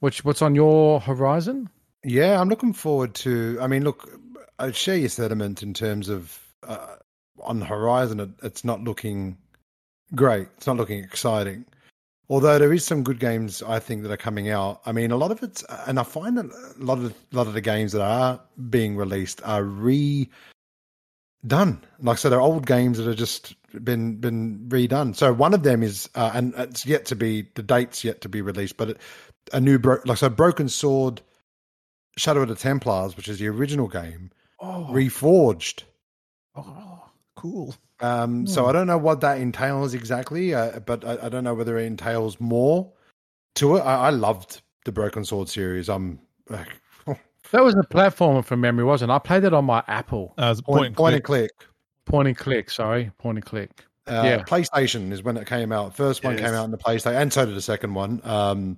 which 0.00 0.24
what's 0.24 0.42
on 0.42 0.54
your 0.56 0.98
horizon? 1.00 1.68
Yeah, 2.04 2.40
I'm 2.40 2.48
looking 2.48 2.72
forward 2.72 3.14
to. 3.16 3.58
I 3.60 3.68
mean, 3.68 3.84
look, 3.84 4.10
I 4.58 4.70
share 4.70 4.96
your 4.96 5.08
sentiment 5.08 5.62
in 5.62 5.74
terms 5.74 6.08
of 6.08 6.38
uh, 6.66 6.96
on 7.40 7.60
the 7.60 7.66
horizon. 7.66 8.20
It, 8.20 8.30
it's 8.42 8.64
not 8.64 8.82
looking 8.82 9.36
great. 10.14 10.48
It's 10.56 10.66
not 10.66 10.76
looking 10.76 11.02
exciting. 11.02 11.64
Although 12.28 12.58
there 12.58 12.72
is 12.72 12.84
some 12.84 13.02
good 13.02 13.18
games, 13.20 13.62
I 13.62 13.78
think 13.78 14.02
that 14.02 14.10
are 14.10 14.16
coming 14.16 14.48
out. 14.48 14.80
I 14.86 14.92
mean, 14.92 15.10
a 15.10 15.16
lot 15.16 15.32
of 15.32 15.42
it's, 15.42 15.64
and 15.86 15.98
I 15.98 16.02
find 16.02 16.38
that 16.38 16.46
a 16.46 16.82
lot 16.84 16.98
of 16.98 17.06
a 17.06 17.36
lot 17.36 17.46
of 17.46 17.52
the 17.52 17.60
games 17.60 17.92
that 17.92 18.02
are 18.02 18.40
being 18.70 18.96
released 18.96 19.42
are 19.44 19.64
re 19.64 20.28
done. 21.46 21.82
Like 22.00 22.18
so, 22.18 22.30
they're 22.30 22.40
old 22.40 22.66
games 22.66 22.98
that 22.98 23.06
have 23.06 23.16
just 23.16 23.54
been 23.84 24.16
been 24.16 24.66
redone. 24.68 25.14
So 25.16 25.32
one 25.32 25.54
of 25.54 25.62
them 25.62 25.82
is, 25.82 26.08
uh, 26.14 26.30
and 26.34 26.54
it's 26.56 26.86
yet 26.86 27.04
to 27.06 27.16
be 27.16 27.48
the 27.54 27.62
date's 27.62 28.04
yet 28.04 28.20
to 28.22 28.28
be 28.28 28.40
released, 28.40 28.76
but 28.76 28.90
it, 28.90 28.98
a 29.52 29.60
new 29.60 29.78
bro- 29.78 30.00
like 30.04 30.18
so, 30.18 30.28
Broken 30.28 30.68
Sword, 30.68 31.20
Shadow 32.16 32.42
of 32.42 32.48
the 32.48 32.54
Templars, 32.54 33.16
which 33.16 33.28
is 33.28 33.38
the 33.40 33.48
original 33.48 33.88
game, 33.88 34.30
Oh, 34.62 34.86
reforged. 34.90 35.82
oh, 36.54 37.02
cool. 37.34 37.74
Um, 38.00 38.46
So 38.46 38.66
I 38.66 38.72
don't 38.72 38.86
know 38.86 38.98
what 38.98 39.20
that 39.20 39.38
entails 39.38 39.92
exactly, 39.92 40.54
uh, 40.54 40.78
but 40.80 41.04
I, 41.04 41.26
I 41.26 41.28
don't 41.28 41.44
know 41.44 41.54
whether 41.54 41.78
it 41.78 41.84
entails 41.84 42.40
more 42.40 42.92
to 43.56 43.76
it. 43.76 43.80
I, 43.80 44.06
I 44.06 44.10
loved 44.10 44.62
the 44.84 44.92
Broken 44.92 45.24
Sword 45.24 45.48
series. 45.48 45.88
I'm 45.88 46.20
uh, 46.48 46.64
That 47.50 47.64
was 47.64 47.74
a 47.74 47.82
platformer 47.82 48.44
from 48.44 48.60
memory, 48.60 48.84
wasn't 48.84 49.10
it? 49.10 49.14
I 49.14 49.18
played 49.18 49.44
it 49.44 49.52
on 49.52 49.64
my 49.64 49.82
Apple. 49.88 50.32
Uh, 50.38 50.48
it's 50.52 50.60
a 50.60 50.62
point, 50.62 50.96
point 50.96 51.16
and 51.16 51.24
click. 51.24 51.50
Point 52.06 52.28
and 52.28 52.36
click, 52.36 52.70
sorry. 52.70 53.10
Point 53.18 53.38
and 53.38 53.44
click. 53.44 53.84
Uh, 54.06 54.22
Yeah. 54.24 54.42
PlayStation 54.44 55.10
is 55.12 55.22
when 55.22 55.36
it 55.36 55.46
came 55.46 55.72
out. 55.72 55.94
First 55.94 56.24
one 56.24 56.34
Yes. 56.34 56.42
came 56.44 56.54
out 56.54 56.64
in 56.64 56.70
the 56.70 56.78
PlayStation, 56.78 57.20
and 57.20 57.32
so 57.32 57.44
did 57.46 57.54
the 57.56 57.60
second 57.62 57.94
one. 57.94 58.20
Um, 58.24 58.76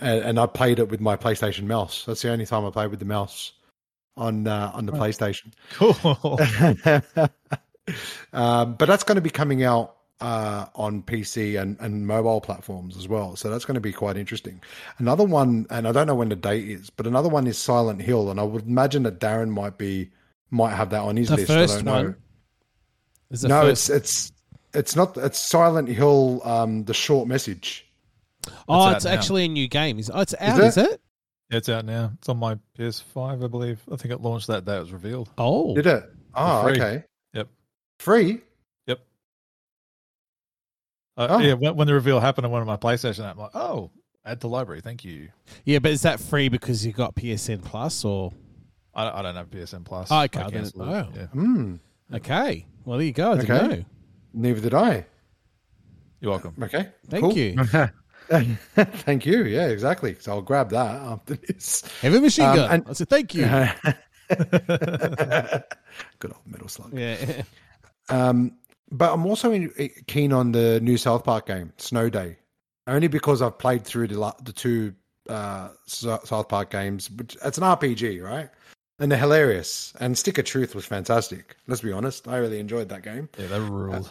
and, 0.00 0.24
and 0.24 0.40
I 0.40 0.46
played 0.46 0.80
it 0.80 0.88
with 0.88 1.00
my 1.00 1.16
PlayStation 1.16 1.64
mouse. 1.64 2.04
That's 2.04 2.22
the 2.22 2.30
only 2.30 2.46
time 2.46 2.64
I 2.66 2.70
played 2.70 2.90
with 2.90 2.98
the 2.98 3.04
mouse 3.04 3.52
on 4.20 4.46
uh, 4.46 4.70
on 4.74 4.86
the 4.86 4.92
PlayStation. 4.92 5.52
Cool. 5.72 5.96
um, 8.32 8.74
but 8.74 8.86
that's 8.86 9.02
going 9.02 9.16
to 9.16 9.22
be 9.22 9.30
coming 9.30 9.64
out 9.64 9.96
uh, 10.20 10.66
on 10.74 11.02
PC 11.02 11.60
and, 11.60 11.78
and 11.80 12.06
mobile 12.06 12.40
platforms 12.40 12.96
as 12.96 13.08
well. 13.08 13.36
So 13.36 13.50
that's 13.50 13.64
going 13.64 13.76
to 13.76 13.80
be 13.80 13.92
quite 13.92 14.16
interesting. 14.16 14.60
Another 14.98 15.24
one, 15.24 15.66
and 15.70 15.88
I 15.88 15.92
don't 15.92 16.06
know 16.06 16.14
when 16.14 16.28
the 16.28 16.36
date 16.36 16.68
is, 16.68 16.90
but 16.90 17.06
another 17.06 17.28
one 17.28 17.46
is 17.46 17.58
Silent 17.58 18.02
Hill, 18.02 18.30
and 18.30 18.38
I 18.38 18.42
would 18.42 18.66
imagine 18.66 19.02
that 19.04 19.18
Darren 19.18 19.48
might 19.48 19.78
be 19.78 20.10
might 20.50 20.74
have 20.74 20.90
that 20.90 21.00
on 21.00 21.16
his 21.16 21.28
The 21.28 21.36
list. 21.36 21.50
I 21.50 21.54
first 21.54 21.74
don't 21.76 21.84
know. 21.86 21.92
one? 21.92 22.16
Is 23.30 23.44
No, 23.44 23.62
first- 23.62 23.90
it's 23.90 24.30
it's 24.30 24.32
it's 24.72 24.96
not. 24.96 25.16
It's 25.16 25.38
Silent 25.38 25.88
Hill. 25.88 26.42
Um, 26.44 26.84
the 26.84 26.94
short 26.94 27.26
message. 27.26 27.86
oh, 28.68 28.90
it's 28.90 29.06
actually 29.06 29.46
a 29.46 29.48
new 29.48 29.68
game. 29.68 29.98
Is 29.98 30.10
oh, 30.12 30.20
it's 30.20 30.34
out? 30.38 30.58
it? 30.58 30.64
Is 30.64 30.76
it? 30.76 31.00
It's 31.50 31.68
out 31.68 31.84
now. 31.84 32.12
It's 32.18 32.28
on 32.28 32.38
my 32.38 32.56
PS5, 32.78 33.44
I 33.44 33.46
believe. 33.48 33.80
I 33.92 33.96
think 33.96 34.12
it 34.12 34.20
launched 34.20 34.46
that 34.48 34.64
day 34.64 34.76
it 34.76 34.80
was 34.80 34.92
revealed. 34.92 35.30
Oh, 35.38 35.74
Did 35.74 35.86
it? 35.86 36.04
Oh, 36.34 36.62
free. 36.62 36.72
okay. 36.72 37.04
Yep. 37.34 37.48
Free. 37.98 38.40
Yep. 38.86 39.00
Uh, 41.16 41.26
Oh. 41.30 41.38
Yeah, 41.40 41.54
when, 41.54 41.76
when 41.76 41.86
the 41.86 41.94
reveal 41.94 42.20
happened 42.20 42.46
on 42.46 42.52
one 42.52 42.62
of 42.62 42.66
my 42.68 42.76
PlayStation, 42.76 43.28
I'm 43.28 43.36
like, 43.38 43.50
oh, 43.54 43.90
add 44.24 44.40
to 44.42 44.48
library. 44.48 44.80
Thank 44.80 45.04
you. 45.04 45.28
Yeah, 45.64 45.78
but 45.80 45.90
is 45.90 46.02
that 46.02 46.20
free 46.20 46.48
because 46.48 46.84
you 46.86 46.92
got 46.92 47.14
PSN 47.14 47.62
Plus 47.64 48.04
or 48.04 48.32
I, 48.94 49.08
I 49.18 49.22
don't 49.22 49.34
have 49.36 49.50
PSN 49.50 49.84
Plus. 49.84 50.08
Oh, 50.10 50.22
okay, 50.22 50.40
I 50.40 50.42
then- 50.44 50.52
cancelled 50.52 50.88
it. 50.88 50.90
oh. 50.92 51.08
Yeah. 51.16 51.26
Hmm. 51.26 51.74
okay? 52.14 52.66
Well, 52.84 52.98
there 52.98 53.06
you 53.06 53.12
go. 53.12 53.32
I 53.32 53.38
Okay. 53.38 53.46
know. 53.48 53.84
Neither 54.32 54.60
did 54.60 54.74
I. 54.74 55.06
You're 56.20 56.30
welcome. 56.30 56.54
Okay. 56.62 56.88
Thank 57.08 57.24
cool. 57.24 57.36
you. 57.36 57.56
Thank 58.76 59.26
you. 59.26 59.44
Yeah, 59.44 59.66
exactly. 59.68 60.16
So 60.20 60.32
I'll 60.32 60.42
grab 60.42 60.70
that 60.70 60.86
after 61.02 61.34
this. 61.34 61.82
Heavy 62.00 62.20
machine 62.20 62.44
Um, 62.46 62.56
gun. 62.56 62.70
and- 62.70 62.84
I 62.88 62.92
said 62.92 63.08
thank 63.08 63.34
you. 63.34 63.44
Good 66.18 66.32
old 66.32 66.46
metal 66.46 66.68
slug. 66.68 66.92
yeah. 66.96 67.42
Um, 68.08 68.52
but 68.90 69.12
I'm 69.12 69.26
also 69.26 69.52
in, 69.52 69.70
keen 70.06 70.32
on 70.32 70.52
the 70.52 70.80
new 70.80 70.96
South 70.96 71.24
Park 71.24 71.46
game, 71.46 71.72
Snow 71.78 72.08
Day, 72.08 72.36
only 72.86 73.08
because 73.08 73.42
I've 73.42 73.58
played 73.58 73.84
through 73.84 74.08
the 74.08 74.34
the 74.42 74.52
two 74.52 74.94
uh, 75.28 75.68
South 75.86 76.48
Park 76.48 76.70
games. 76.70 77.10
Which 77.10 77.36
it's 77.44 77.58
an 77.58 77.64
RPG, 77.64 78.22
right? 78.22 78.48
And 78.98 79.10
they're 79.10 79.18
hilarious. 79.18 79.92
And 80.00 80.16
Stick 80.18 80.38
of 80.38 80.44
Truth 80.44 80.74
was 80.74 80.84
fantastic. 80.84 81.56
Let's 81.66 81.80
be 81.82 81.92
honest, 81.92 82.28
I 82.28 82.36
really 82.36 82.58
enjoyed 82.60 82.88
that 82.90 83.02
game. 83.02 83.28
Yeah, 83.38 83.46
they 83.46 83.58
ruled. 83.60 84.10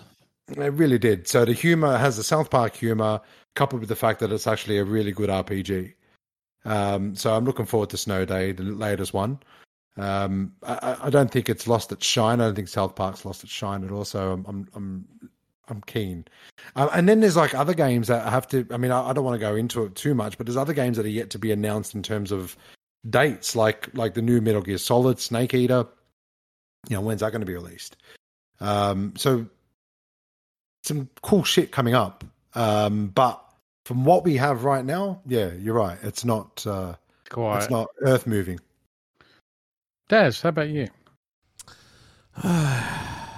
It 0.49 0.57
really 0.73 0.97
did. 0.97 1.27
So 1.27 1.45
the 1.45 1.53
humor 1.53 1.95
has 1.97 2.17
the 2.17 2.23
South 2.23 2.49
Park 2.49 2.75
humor, 2.75 3.21
coupled 3.55 3.81
with 3.81 3.89
the 3.89 3.95
fact 3.95 4.19
that 4.19 4.31
it's 4.31 4.47
actually 4.47 4.77
a 4.77 4.83
really 4.83 5.11
good 5.11 5.29
RPG. 5.29 5.93
Um, 6.65 7.15
so 7.15 7.33
I'm 7.35 7.45
looking 7.45 7.65
forward 7.65 7.89
to 7.91 7.97
Snow 7.97 8.25
Day, 8.25 8.51
the 8.51 8.63
latest 8.63 9.13
one. 9.13 9.39
Um, 9.97 10.53
I, 10.63 10.97
I- 11.03 11.09
don't 11.09 11.31
think 11.31 11.49
it's 11.49 11.67
lost 11.67 11.91
its 11.91 12.05
shine. 12.05 12.39
I 12.39 12.45
don't 12.45 12.55
think 12.55 12.67
South 12.67 12.95
Park's 12.95 13.25
lost 13.25 13.43
its 13.43 13.51
shine 13.51 13.83
at 13.83 13.91
all. 13.91 14.05
So 14.05 14.31
I'm 14.33 14.45
I'm 14.47 14.67
I'm, 14.75 15.07
I'm 15.67 15.81
keen. 15.81 16.25
Um, 16.75 16.89
and 16.93 17.07
then 17.09 17.19
there's 17.19 17.35
like 17.35 17.53
other 17.53 17.73
games 17.73 18.07
that 18.07 18.25
I 18.25 18.29
have 18.29 18.47
to. 18.49 18.65
I 18.71 18.77
mean, 18.77 18.91
I, 18.91 19.09
I 19.09 19.13
don't 19.13 19.23
want 19.25 19.35
to 19.35 19.39
go 19.45 19.55
into 19.55 19.83
it 19.83 19.95
too 19.95 20.13
much, 20.13 20.37
but 20.37 20.45
there's 20.47 20.57
other 20.57 20.73
games 20.73 20.97
that 20.97 21.05
are 21.05 21.09
yet 21.09 21.29
to 21.31 21.39
be 21.39 21.51
announced 21.51 21.95
in 21.95 22.03
terms 22.03 22.31
of 22.31 22.55
dates, 23.09 23.55
like 23.55 23.89
like 23.93 24.13
the 24.13 24.21
new 24.21 24.39
Metal 24.41 24.61
Gear 24.61 24.77
Solid, 24.77 25.19
Snake 25.19 25.53
Eater. 25.53 25.85
You 26.89 26.95
know, 26.95 27.01
when's 27.01 27.19
that 27.21 27.31
going 27.31 27.41
to 27.41 27.45
be 27.47 27.53
released? 27.55 27.97
Um, 28.61 29.13
so 29.17 29.47
some 30.83 31.09
cool 31.21 31.43
shit 31.43 31.71
coming 31.71 31.93
up. 31.93 32.23
Um, 32.55 33.07
but 33.07 33.43
from 33.85 34.05
what 34.05 34.23
we 34.23 34.37
have 34.37 34.63
right 34.63 34.85
now, 34.85 35.21
yeah, 35.25 35.51
you're 35.53 35.75
right. 35.75 35.97
It's 36.03 36.25
not. 36.25 36.65
Uh, 36.65 36.95
Quiet. 37.29 37.63
it's 37.63 37.71
not 37.71 37.87
earth 38.01 38.25
moving. 38.27 38.59
Daz, 40.07 40.41
how 40.41 40.49
about 40.49 40.69
you? 40.69 40.87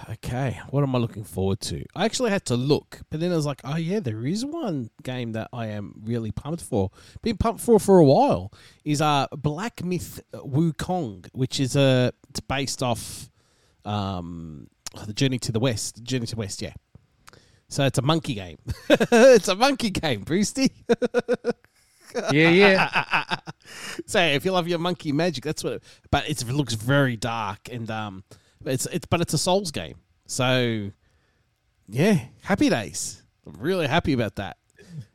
okay, 0.09 0.59
what 0.69 0.83
am 0.83 0.95
I 0.95 0.99
looking 0.99 1.23
forward 1.23 1.59
to? 1.61 1.83
I 1.95 2.05
actually 2.05 2.31
had 2.31 2.45
to 2.45 2.55
look, 2.55 3.01
but 3.09 3.19
then 3.19 3.31
I 3.31 3.35
was 3.35 3.45
like, 3.45 3.61
oh 3.63 3.75
yeah, 3.75 3.99
there 3.99 4.25
is 4.25 4.45
one 4.45 4.89
game 5.03 5.33
that 5.33 5.49
I 5.51 5.67
am 5.67 5.95
really 6.03 6.31
pumped 6.31 6.63
for. 6.63 6.91
Been 7.21 7.37
pumped 7.37 7.61
for 7.61 7.79
for 7.79 7.97
a 7.97 8.05
while. 8.05 8.53
Is 8.85 9.01
uh 9.01 9.27
Black 9.35 9.83
Myth 9.83 10.21
Wukong, 10.33 11.27
which 11.33 11.59
is 11.59 11.75
uh, 11.75 12.11
it's 12.29 12.39
based 12.39 12.83
off 12.83 13.29
um 13.83 14.67
the 15.05 15.13
Journey 15.13 15.39
to 15.39 15.51
the 15.51 15.59
West. 15.59 16.03
Journey 16.03 16.25
to 16.27 16.35
the 16.35 16.39
West, 16.39 16.61
yeah. 16.61 16.73
So 17.71 17.85
it's 17.85 17.97
a 17.97 18.01
monkey 18.01 18.33
game. 18.35 18.57
it's 18.89 19.47
a 19.47 19.55
monkey 19.55 19.89
game, 19.89 20.21
Brucey. 20.21 20.71
Yeah, 22.33 22.49
yeah. 22.49 23.37
so 24.05 24.19
if 24.19 24.43
you 24.43 24.51
love 24.51 24.67
your 24.67 24.79
monkey 24.79 25.13
magic, 25.13 25.45
that's 25.45 25.63
what. 25.63 25.81
but 26.11 26.27
it's, 26.27 26.41
it 26.41 26.51
looks 26.51 26.73
very 26.73 27.15
dark 27.15 27.69
and 27.71 27.89
um, 27.89 28.25
it's 28.65 28.85
it's 28.87 29.05
but 29.05 29.21
it's 29.21 29.33
a 29.33 29.37
Souls 29.37 29.71
game. 29.71 29.95
So 30.25 30.91
yeah, 31.87 32.19
happy 32.41 32.69
days. 32.69 33.23
I'm 33.47 33.53
really 33.61 33.87
happy 33.87 34.11
about 34.11 34.35
that. 34.35 34.57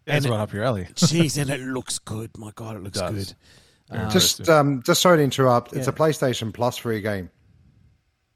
That's 0.06 0.24
And- 0.24 0.32
right 0.32 0.40
up 0.40 0.54
your 0.54 0.64
alley. 0.64 0.86
Jeez, 0.94 1.38
and 1.38 1.50
it 1.50 1.60
looks 1.60 1.98
good. 1.98 2.30
My 2.38 2.50
God, 2.54 2.76
it 2.76 2.82
looks 2.82 2.98
does. 2.98 3.34
good. 3.90 3.98
Um, 4.00 4.10
Just 4.10 4.48
um, 4.48 4.82
just 4.82 5.02
sorry 5.02 5.18
to 5.18 5.22
interrupt. 5.22 5.74
It's 5.74 5.86
Yeah. 5.86 5.92
a 5.92 5.96
PlayStation 5.96 6.50
Plus 6.50 6.78
free 6.78 7.02
game. 7.02 7.28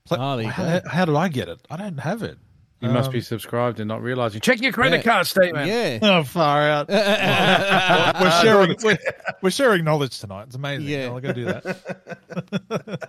Pla- 0.04 0.34
Oh, 0.34 0.42
how, 0.46 0.82
how 0.86 1.04
did 1.06 1.16
I 1.16 1.28
get 1.28 1.48
it? 1.48 1.66
I 1.70 1.78
don't 1.78 1.96
have 1.98 2.22
it. 2.22 2.36
You 2.80 2.88
must 2.88 3.08
Um, 3.08 3.12
be 3.12 3.20
subscribed 3.20 3.78
and 3.78 3.88
not 3.88 4.02
realizing. 4.02 4.40
Check 4.40 4.62
your 4.62 4.72
credit 4.72 4.98
Yeah. 5.04 5.12
card 5.12 5.26
statement. 5.26 5.68
Yeah. 5.68 5.98
Oh, 6.02 6.22
far 6.24 6.62
out. 6.68 6.88
we're 8.20 8.40
sharing. 8.42 8.76
We're, 8.82 8.98
we're 9.42 9.50
sharing 9.50 9.84
knowledge 9.84 10.18
tonight. 10.18 10.44
It's 10.44 10.54
amazing. 10.56 10.88
Yeah. 10.88 11.06
I'll 11.06 11.20
go 11.20 11.32
do 11.32 11.44
that. 11.46 13.08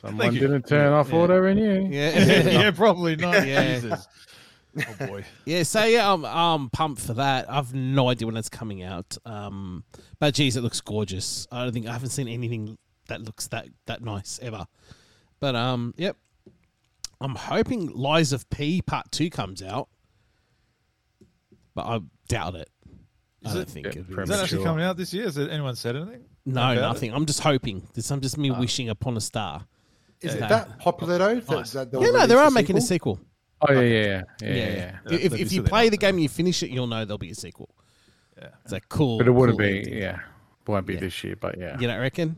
Someone 0.00 0.34
you. 0.34 0.40
didn't 0.40 0.66
turn 0.66 0.92
off 0.92 1.10
Yeah. 1.10 1.16
auto 1.16 1.38
renew. 1.38 1.88
Yeah. 1.90 2.18
yeah, 2.18 2.70
probably 2.72 3.16
not. 3.16 3.46
Yeah. 3.46 3.78
Jesus. 3.80 4.06
Oh 4.78 5.06
boy. 5.06 5.24
Yeah, 5.44 5.62
so 5.64 5.84
yeah, 5.84 6.10
I'm, 6.12 6.24
I'm 6.24 6.70
pumped 6.70 7.00
for 7.02 7.14
that. 7.14 7.50
I've 7.50 7.74
no 7.74 8.08
idea 8.08 8.26
when 8.26 8.36
it's 8.36 8.48
coming 8.48 8.82
out. 8.82 9.16
Um, 9.26 9.84
but 10.18 10.34
geez, 10.34 10.56
it 10.56 10.62
looks 10.62 10.80
gorgeous. 10.80 11.46
I 11.52 11.62
don't 11.64 11.72
think 11.72 11.86
I 11.86 11.92
haven't 11.92 12.08
seen 12.10 12.26
anything 12.26 12.78
that 13.08 13.20
looks 13.22 13.48
that 13.48 13.68
that 13.86 14.02
nice 14.02 14.38
ever. 14.42 14.66
But 15.40 15.56
um, 15.56 15.92
yep. 15.96 16.16
I'm 17.22 17.34
hoping 17.34 17.88
Lies 17.88 18.32
of 18.32 18.48
P 18.50 18.82
Part 18.82 19.10
Two 19.12 19.30
comes 19.30 19.62
out, 19.62 19.88
but 21.74 21.86
I 21.86 22.00
doubt 22.28 22.54
it. 22.56 22.68
I 23.44 23.48
don't 23.52 23.62
it- 23.62 23.70
think 23.70 23.86
yeah, 23.86 23.92
it'll 24.00 24.16
be 24.16 24.22
Is 24.22 24.28
that 24.28 24.40
actually 24.40 24.58
Sure. 24.58 24.64
coming 24.66 24.84
out 24.84 24.96
this 24.96 25.12
year? 25.12 25.24
Has 25.24 25.38
anyone 25.38 25.76
said 25.76 25.96
anything? 25.96 26.24
no 26.44 26.60
about 26.60 26.76
it? 26.76 26.80
nothing. 26.80 27.14
I'm 27.14 27.26
just 27.26 27.40
hoping. 27.40 27.86
This 27.94 28.10
I'm 28.10 28.20
just 28.20 28.36
me 28.38 28.50
ah. 28.50 28.58
wishing 28.58 28.88
upon 28.88 29.16
a 29.16 29.20
star. 29.20 29.64
Is 30.20 30.34
Yeah. 30.34 30.44
it 30.44 30.48
that 30.48 30.78
popular 30.78 31.18
though? 31.18 31.34
that- 31.40 31.50
Nice. 31.50 31.72
that 31.72 31.88
Yeah, 31.92 32.10
no, 32.10 32.26
they 32.26 32.34
are 32.34 32.46
a 32.46 32.50
making 32.50 32.76
a 32.76 32.80
sequel? 32.80 33.16
sequel. 33.16 33.28
Oh 33.68 33.72
yeah, 33.72 33.80
yeah, 33.80 34.22
yeah, 34.40 34.48
yeah. 34.54 34.98
Yeah, 35.08 35.18
If, 35.18 35.34
if 35.34 35.52
you 35.52 35.62
play 35.62 35.88
the 35.88 35.96
game 35.96 36.16
and 36.16 36.22
you 36.22 36.28
finish 36.28 36.62
it, 36.64 36.70
you'll 36.70 36.88
know 36.88 37.04
there'll 37.04 37.18
be 37.18 37.30
a 37.30 37.34
sequel. 37.34 37.72
Yeah. 38.36 38.48
It's 38.64 38.72
a 38.72 38.80
cool. 38.80 39.18
But 39.18 39.28
it 39.28 39.30
wouldn't 39.30 39.56
cool 39.58 39.66
be. 39.68 39.78
ending. 39.78 39.98
Yeah, 39.98 40.18
won't 40.66 40.84
be 40.86 40.94
Yeah. 40.94 41.00
this 41.00 41.22
year. 41.22 41.36
But 41.36 41.58
yeah. 41.58 41.78
You 41.78 41.86
don't 41.86 42.00
reckon? 42.00 42.36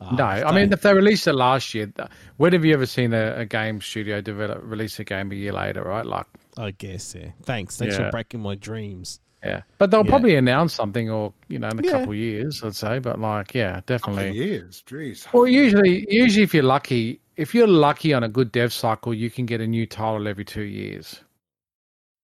Ah, 0.00 0.14
No, 0.14 0.24
I 0.24 0.52
mean, 0.54 0.72
if 0.72 0.82
they 0.82 0.92
released 0.92 1.26
it 1.26 1.32
last 1.32 1.72
year, 1.74 1.90
when 2.36 2.52
have 2.52 2.64
you 2.64 2.74
ever 2.74 2.86
seen 2.86 3.14
a, 3.14 3.34
a 3.38 3.46
game 3.46 3.80
studio 3.80 4.20
develop 4.20 4.60
release 4.62 4.98
a 5.00 5.04
game 5.04 5.32
a 5.32 5.34
year 5.34 5.52
later, 5.52 5.82
right? 5.82 6.04
Like, 6.04 6.26
I 6.58 6.72
guess, 6.72 7.14
yeah. 7.14 7.30
Thanks. 7.42 7.76
Thanks 7.78 7.96
for 7.96 8.10
breaking 8.10 8.40
my 8.40 8.54
dreams. 8.56 9.20
yeah, 9.44 9.62
but 9.78 9.90
they'll 9.90 10.04
Yeah. 10.04 10.10
probably 10.10 10.34
announce 10.36 10.74
something, 10.74 11.08
or 11.10 11.32
you 11.48 11.58
know, 11.58 11.68
in 11.68 11.78
a 11.78 11.82
Yeah. 11.82 11.90
couple 11.92 12.10
of 12.10 12.16
years, 12.18 12.62
I'd 12.64 12.74
say. 12.74 12.98
But 12.98 13.20
like, 13.20 13.54
yeah, 13.54 13.80
Couple 13.80 13.94
of 14.14 14.16
definitely. 14.18 14.36
years. 14.38 14.82
Jeez. 14.86 15.32
Well, 15.32 15.46
usually, 15.46 16.06
usually, 16.10 16.42
if 16.44 16.52
you're 16.52 16.62
lucky, 16.62 17.20
if 17.36 17.54
you're 17.54 17.66
lucky 17.68 18.12
on 18.12 18.22
a 18.24 18.28
good 18.28 18.50
dev 18.52 18.72
cycle, 18.72 19.14
you 19.14 19.30
can 19.30 19.46
get 19.46 19.60
a 19.60 19.66
new 19.66 19.86
title 19.86 20.26
every 20.28 20.44
two 20.44 20.62
years. 20.62 21.20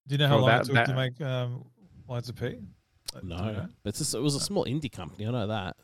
Do 0.09 0.15
you 0.15 0.19
know 0.19 0.29
how 0.29 0.39
long 0.39 0.49
that- 0.49 0.61
it 0.63 0.65
took 0.67 0.75
that- 0.75 0.87
to 0.89 0.95
make 0.95 1.21
um, 1.21 1.65
Lies 2.09 2.29
of 2.29 2.37
P? 2.37 2.45
Like, 2.47 2.55
do 2.55 2.65
you 3.23 3.29
No. 3.29 3.37
know? 3.53 3.67
It's 3.85 3.99
just, 3.99 4.15
it 4.15 4.21
was 4.21 4.35
a 4.35 4.41
small 4.41 4.65
indie 4.65 4.91
company. 4.91 5.27
I 5.27 5.31
know 5.31 5.47
that. 5.47 5.77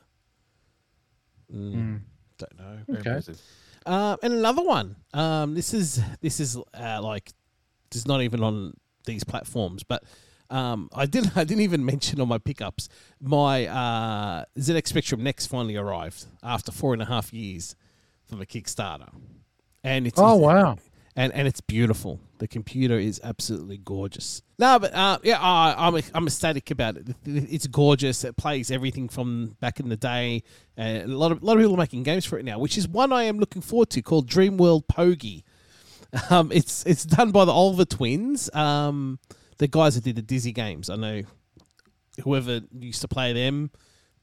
Mm, 1.53 1.73
Mm. 1.75 2.01
Don't 2.39 2.59
know. 2.59 2.79
Very 2.87 2.99
Okay. 3.01 3.11
impressive. 3.11 3.41
Uh, 3.87 4.17
and 4.23 4.33
another 4.35 4.63
one. 4.63 4.97
Um, 5.15 5.55
this 5.55 5.73
is 5.75 6.01
this 6.21 6.41
is 6.41 6.57
uh, 6.75 7.01
like 7.03 7.33
this 7.91 8.03
is 8.03 8.07
not 8.07 8.23
even 8.23 8.43
on 8.43 8.75
these 9.07 9.25
platforms, 9.25 9.83
but 9.83 10.05
um, 10.51 10.89
I 10.95 11.07
didn't 11.07 11.37
I 11.37 11.45
didn't 11.45 11.63
even 11.63 11.85
mention 11.85 12.21
on 12.21 12.29
my 12.29 12.39
pickups. 12.39 12.89
My 13.21 13.67
uh, 13.67 14.45
ZX 14.59 14.89
Spectrum 14.89 15.23
Next 15.23 15.47
finally 15.47 15.77
arrived 15.77 16.27
after 16.43 16.71
four 16.71 16.93
and 16.93 17.03
a 17.03 17.07
half 17.07 17.33
years 17.33 17.75
from 18.27 18.41
a 18.43 18.45
Kickstarter, 18.47 19.09
and 19.83 20.07
it's 20.07 20.19
Oh 20.19 20.37
wow! 20.37 20.77
And 21.19 21.33
and 21.33 21.49
it's 21.49 21.61
beautiful. 21.61 22.21
The 22.39 22.47
computer 22.47 22.97
is 22.97 23.21
absolutely 23.25 23.79
gorgeous. 23.79 24.41
No, 24.57 24.79
but 24.79 24.95
uh, 24.95 25.19
yeah, 25.25 25.39
I'm 25.41 26.01
I'm 26.15 26.27
ecstatic 26.29 26.71
about 26.71 26.97
it. 26.97 27.09
It's 27.25 27.67
gorgeous. 27.67 28.23
It 28.23 28.37
plays 28.37 28.71
everything 28.71 29.09
from 29.09 29.57
back 29.59 29.81
in 29.81 29.89
the 29.89 29.97
day. 29.97 30.45
And 30.77 31.11
a 31.11 31.17
lot 31.19 31.33
of 31.33 31.43
a 31.43 31.45
lot 31.45 31.57
of 31.57 31.59
people 31.59 31.75
are 31.75 31.77
making 31.77 32.05
games 32.05 32.25
for 32.25 32.39
it 32.39 32.45
now, 32.45 32.61
which 32.61 32.79
is 32.79 32.87
one 32.87 33.13
I 33.13 33.25
am 33.25 33.41
looking 33.41 33.63
forward 33.63 33.91
to 33.91 34.03
called 34.03 34.31
Dreamworld 34.31 34.87
Pogie. 34.87 35.43
Um, 36.31 36.51
it's 36.53 36.87
it's 36.87 37.05
done 37.05 37.33
by 37.33 37.45
the 37.45 37.53
Oliver 37.53 37.85
twins, 37.85 38.49
um, 38.55 39.19
the 39.59 39.69
guys 39.69 39.95
that 39.95 40.05
did 40.05 40.17
the 40.17 40.23
Dizzy 40.23 40.53
games. 40.53 40.89
I 40.89 40.97
know 40.97 41.23
whoever 42.25 42.63
used 42.79 43.03
to 43.03 43.09
play 43.09 43.35
them 43.35 43.71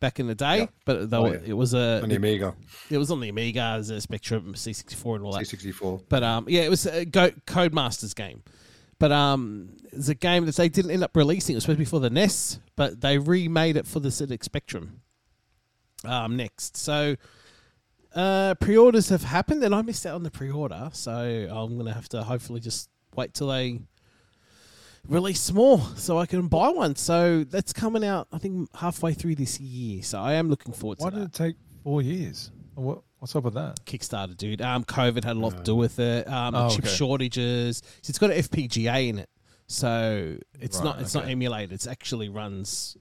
back 0.06 0.20
in 0.20 0.28
the 0.28 0.36
day, 0.36 0.58
Yeah. 0.60 0.66
but 0.86 1.10
they 1.10 1.18
Oh, 1.18 1.26
yeah. 1.34 1.40
it 1.46 1.54
was 1.54 1.74
a 1.74 2.02
On 2.04 2.10
the 2.10 2.16
Amiga, 2.16 2.54
it 2.90 2.98
was 2.98 3.10
on 3.12 3.20
the 3.20 3.30
Amiga, 3.30 3.82
the 3.86 4.00
Spectrum, 4.00 4.54
C64, 4.54 5.16
and 5.16 5.24
all 5.26 5.32
that. 5.34 5.42
C64. 5.46 6.04
But 6.10 6.22
um, 6.24 6.46
yeah, 6.48 6.62
it 6.62 6.70
was 6.70 6.86
a 6.86 7.06
Go- 7.06 7.32
Codemasters 7.48 8.14
game. 8.16 8.44
But 9.00 9.12
um, 9.12 9.70
it's 9.92 10.08
a 10.10 10.16
game 10.16 10.46
that 10.46 10.56
they 10.56 10.70
didn't 10.70 10.92
end 10.92 11.04
up 11.04 11.16
releasing. 11.18 11.54
It 11.54 11.58
was 11.58 11.64
supposed 11.64 11.78
to 11.80 11.86
be 11.86 11.86
for 11.86 12.00
the 12.00 12.10
NES, 12.10 12.60
but 12.78 13.02
they 13.02 13.18
remade 13.18 13.76
it 13.78 13.86
for 13.88 14.00
the 14.00 14.10
ZX 14.10 14.44
Spectrum. 14.44 15.02
Um, 16.06 16.38
next, 16.38 16.78
so 16.78 17.16
uh, 18.16 18.54
pre-orders 18.56 19.10
have 19.10 19.24
happened, 19.24 19.64
and 19.64 19.74
I 19.76 19.82
missed 19.82 20.06
out 20.06 20.16
on 20.16 20.24
the 20.24 20.32
pre-order, 20.32 20.90
so 20.94 21.12
I'm 21.12 21.78
gonna 21.78 21.94
have 21.94 22.08
to 22.10 22.24
hopefully 22.24 22.60
just 22.62 22.90
wait 23.16 23.34
till 23.34 23.48
they 23.48 23.80
release 25.08 25.52
more 25.52 25.80
so 25.96 26.18
I 26.18 26.26
can 26.26 26.48
buy 26.48 26.70
one. 26.70 26.96
So 26.96 27.44
that's 27.44 27.74
coming 27.74 28.04
out, 28.06 28.28
I 28.32 28.38
think, 28.38 28.70
halfway 28.76 29.14
through 29.14 29.36
this 29.36 29.60
year. 29.60 30.02
So 30.04 30.20
I 30.20 30.34
am 30.34 30.50
looking 30.50 30.74
forward 30.74 31.00
to 31.00 31.04
it. 31.04 31.06
Why 31.06 31.10
that. 31.12 31.20
did 31.20 31.26
it 31.28 31.34
take 31.34 31.56
four 31.84 32.02
years? 32.02 32.52
What, 32.76 33.02
what's 33.20 33.36
up 33.36 33.44
with 33.46 33.54
that? 33.54 33.86
Kickstarter, 33.86 34.36
dude. 34.36 34.62
Um, 34.62 34.84
COVID 34.84 35.24
had 35.24 35.38
a 35.38 35.40
lot 35.40 35.58
to 35.58 35.64
do 35.64 35.76
with 35.76 36.00
it. 36.00 36.28
Um, 36.28 36.56
Oh, 36.56 36.70
chip 36.70 36.86
okay. 36.86 36.94
shortages. 36.96 37.78
So 38.02 38.10
it's 38.12 38.20
got 38.20 38.32
an 38.32 38.38
FPGA 38.38 39.08
in 39.10 39.20
it, 39.20 39.30
So 39.68 40.38
it's 40.60 40.82
not 40.82 40.96
Right, 40.96 41.02
it's 41.04 41.14
not 41.14 41.24
okay. 41.24 41.32
emulated. 41.32 41.72
It 41.74 41.88
actually 41.88 42.30
runs 42.30 42.98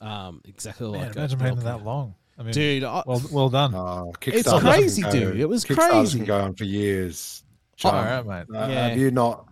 um, 0.00 0.42
exactly 0.44 0.90
Man, 0.90 1.00
like. 1.08 1.16
a 1.16 1.18
imagine 1.18 1.38
paying 1.38 1.54
Donkey. 1.56 1.64
that 1.66 1.84
long. 1.84 2.14
I 2.38 2.42
mean, 2.42 2.52
dude. 2.52 2.84
I, 2.84 3.02
well, 3.06 3.22
well 3.32 3.48
done. 3.48 3.74
Oh, 3.74 4.12
It's 4.22 4.46
Kickstarter 4.48 4.60
crazy, 4.60 5.02
can 5.02 5.12
go- 5.12 5.18
dude. 5.20 5.40
It 5.40 5.48
was 5.48 5.64
Kickstarter 5.64 5.90
crazy. 5.90 6.18
can 6.18 6.26
go 6.26 6.40
on 6.40 6.54
for 6.54 6.64
years. 6.64 7.42
All 7.84 7.92
John. 7.92 8.26
mate. 8.26 8.46
Uh, 8.54 8.66
Yeah. 8.68 8.88
Have 8.88 8.98
you 8.98 9.10
not? 9.10 9.48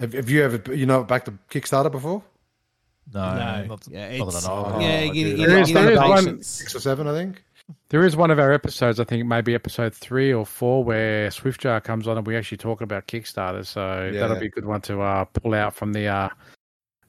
Have, 0.00 0.12
have 0.14 0.28
you 0.30 0.42
ever 0.42 0.74
you 0.74 0.86
know 0.86 1.04
back 1.04 1.24
to 1.26 1.32
Kickstarter 1.50 1.90
before? 1.92 2.22
No, 3.12 3.20
no, 3.34 3.64
not, 3.66 3.88
yeah, 3.88 4.16
not 4.18 4.32
that 4.32 4.44
I 4.48 4.48
know. 4.72 4.80
yeah, 4.80 5.02
you, 5.02 5.26
you, 5.28 5.36
There 5.46 5.56
you 5.56 5.62
is- 5.62 5.68
need 5.68 5.76
there 5.76 5.92
is 5.92 5.98
one- 5.98 6.42
Six 6.42 6.74
or 6.74 6.80
seven, 6.80 7.06
I 7.08 7.12
think. 7.12 7.42
There 7.88 8.04
is 8.04 8.16
one 8.16 8.30
of 8.32 8.38
our 8.40 8.52
episodes, 8.52 8.98
I 8.98 9.04
think 9.04 9.26
maybe 9.26 9.54
episode 9.54 9.94
three 9.94 10.32
or 10.32 10.44
four, 10.46 10.82
where 10.82 11.28
Swiftjar 11.28 11.82
comes 11.84 12.08
on 12.08 12.18
and 12.18 12.26
we 12.26 12.36
actually 12.36 12.58
talk 12.58 12.80
about 12.80 13.06
Kickstarter. 13.06 13.64
So 13.64 14.10
Yeah. 14.12 14.20
that'll 14.20 14.38
be 14.40 14.46
a 14.46 14.50
good 14.50 14.64
one 14.64 14.80
to 14.82 15.00
uh, 15.02 15.24
pull 15.26 15.54
out 15.54 15.74
from 15.74 15.92
the 15.92 16.06
uh, 16.08 16.22
Nice. 16.22 16.30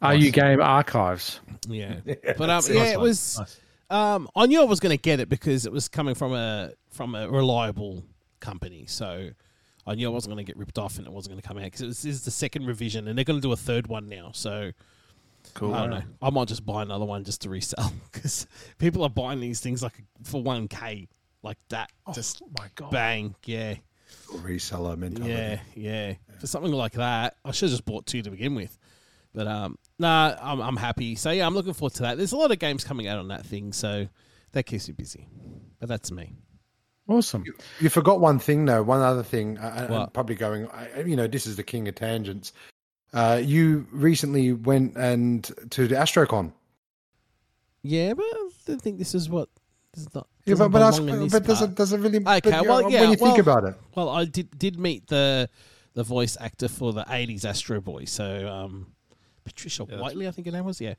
Are 0.02 0.16
You 0.16 0.32
Game 0.32 0.62
archives. 0.62 1.40
Yeah, 1.68 1.96
but 2.38 2.50
um, 2.50 2.64
yeah, 2.70 2.80
Nice 2.84 2.92
it 2.94 3.00
was. 3.00 3.40
Nice. 3.40 3.60
Um, 3.92 4.30
I 4.36 4.46
knew 4.48 4.62
I 4.62 4.66
was 4.66 4.80
going 4.80 4.96
to 4.96 5.02
get 5.02 5.20
it 5.20 5.30
because 5.30 5.66
it 5.66 5.72
was 5.72 5.88
coming 5.88 6.16
from 6.16 6.34
a 6.34 6.72
from 6.90 7.14
a 7.16 7.30
reliable 7.30 8.04
company. 8.40 8.86
So 8.88 9.30
I 9.88 9.96
knew 9.96 10.08
I 10.08 10.12
wasn't 10.12 10.36
going 10.36 10.46
to 10.46 10.50
get 10.50 10.58
ripped 10.58 10.78
off, 10.78 10.98
and 10.98 11.08
it 11.08 11.14
wasn't 11.14 11.34
going 11.34 11.42
to 11.42 11.48
come 11.48 11.58
out 11.58 11.64
because 11.64 11.82
this 11.82 12.06
is 12.06 12.24
the 12.24 12.32
second 12.32 12.66
revision, 12.68 13.08
and 13.08 13.18
they're 13.18 13.26
going 13.26 13.40
to 13.40 13.46
do 13.46 13.52
a 13.52 13.58
third 13.58 13.88
one 13.88 14.08
now. 14.10 14.32
So 14.34 14.72
Cool. 15.54 15.74
I 15.74 15.82
don't 15.82 15.90
know. 15.90 16.04
I 16.22 16.30
might 16.30 16.48
just 16.48 16.66
buy 16.66 16.82
another 16.82 17.06
one 17.06 17.24
just 17.24 17.42
to 17.42 17.50
resell 17.50 17.92
because 18.12 18.48
people 18.78 19.04
are 19.04 19.10
buying 19.10 19.40
these 19.40 19.60
things 19.60 19.84
like 19.84 19.94
for 20.24 20.42
one 20.42 20.68
k 20.68 21.08
like 21.44 21.58
that. 21.70 21.92
Oh, 22.06 22.14
just 22.14 22.42
my 22.58 22.68
god. 22.76 22.92
bang, 22.92 23.36
yeah, 23.46 23.76
Reseller 24.30 24.98
mentality. 24.98 25.34
yeah, 25.34 25.60
yeah. 25.76 26.14
For 26.40 26.48
something 26.48 26.72
like 26.72 26.94
that, 26.94 27.36
I 27.44 27.52
should 27.52 27.70
have 27.70 27.72
just 27.72 27.86
bought 27.86 28.06
two 28.06 28.22
to 28.22 28.32
begin 28.32 28.56
with. 28.56 28.78
But 29.34 29.48
um, 29.48 29.78
nah, 30.00 30.36
I'm 30.42 30.62
I'm 30.62 30.78
happy. 30.78 31.16
So 31.16 31.32
yeah, 31.32 31.46
I'm 31.46 31.54
looking 31.54 31.74
forward 31.74 31.94
to 31.96 32.04
that. 32.04 32.18
There's 32.18 32.34
a 32.34 32.38
lot 32.38 32.52
of 32.52 32.60
games 32.60 32.84
coming 32.84 33.08
out 33.08 33.18
on 33.18 33.30
that 33.30 33.46
thing, 33.46 33.74
so 33.74 34.08
that 34.52 34.64
keeps 34.64 34.88
me 34.88 34.94
busy. 34.94 35.28
But 35.80 35.90
that's 35.90 36.12
me. 36.12 36.34
Awesome. 37.08 37.44
You 37.80 37.90
forgot 37.90 38.22
one 38.22 38.40
thing 38.40 38.66
though. 38.66 38.84
One 38.84 39.02
other 39.02 39.24
thing. 39.24 39.58
I, 39.58 39.86
I'm 39.86 40.10
probably 40.12 40.36
going. 40.36 40.68
I, 40.70 41.02
you 41.02 41.16
know, 41.16 41.28
this 41.28 41.46
is 41.46 41.56
the 41.56 41.64
king 41.64 41.88
of 41.88 41.96
tangents. 41.96 42.54
Uh, 43.14 43.42
you 43.44 43.86
recently 43.92 44.54
went 44.54 44.96
and 44.96 45.44
to 45.72 45.88
the 45.88 45.96
AstroCon. 45.96 46.54
Yeah, 47.84 48.14
but 48.14 48.24
I 48.24 48.50
don't 48.66 48.82
think 48.82 49.00
this 49.00 49.16
is 49.16 49.30
what. 49.30 49.50
This 49.94 50.04
is 50.04 50.16
not. 50.16 50.28
Yeah, 50.46 50.54
doesn't 50.54 50.72
but 50.72 50.80
but, 50.80 50.92
belong 50.92 51.10
in 51.10 51.20
that's, 51.20 51.34
this 51.34 51.40
but 51.42 51.48
does 51.48 51.62
it 51.62 51.76
does 51.76 51.94
it 51.94 52.00
really? 52.00 52.20
Okay, 52.20 52.40
but, 52.50 52.66
well, 52.66 52.90
yeah, 52.90 53.02
When 53.02 53.10
you 53.10 53.16
think 53.16 53.32
well- 53.32 53.40
about 53.40 53.64
it, 53.66 53.76
Well, 53.96 54.10
I 54.10 54.26
did 54.26 54.58
did 54.58 54.80
meet 54.80 55.08
the 55.08 55.50
the 55.94 56.04
voice 56.04 56.38
actor 56.40 56.70
for 56.70 56.94
the 56.94 57.04
'80s 57.04 57.44
Astro 57.44 57.82
Boy. 57.82 58.06
So 58.06 58.48
um, 58.48 58.94
Patricia 59.44 59.84
that's- 59.84 60.02
Whiteley, 60.02 60.28
I 60.28 60.32
think 60.32 60.48
her 60.48 60.54
name 60.54 60.66
was. 60.66 60.80
Yeah, 60.80 60.94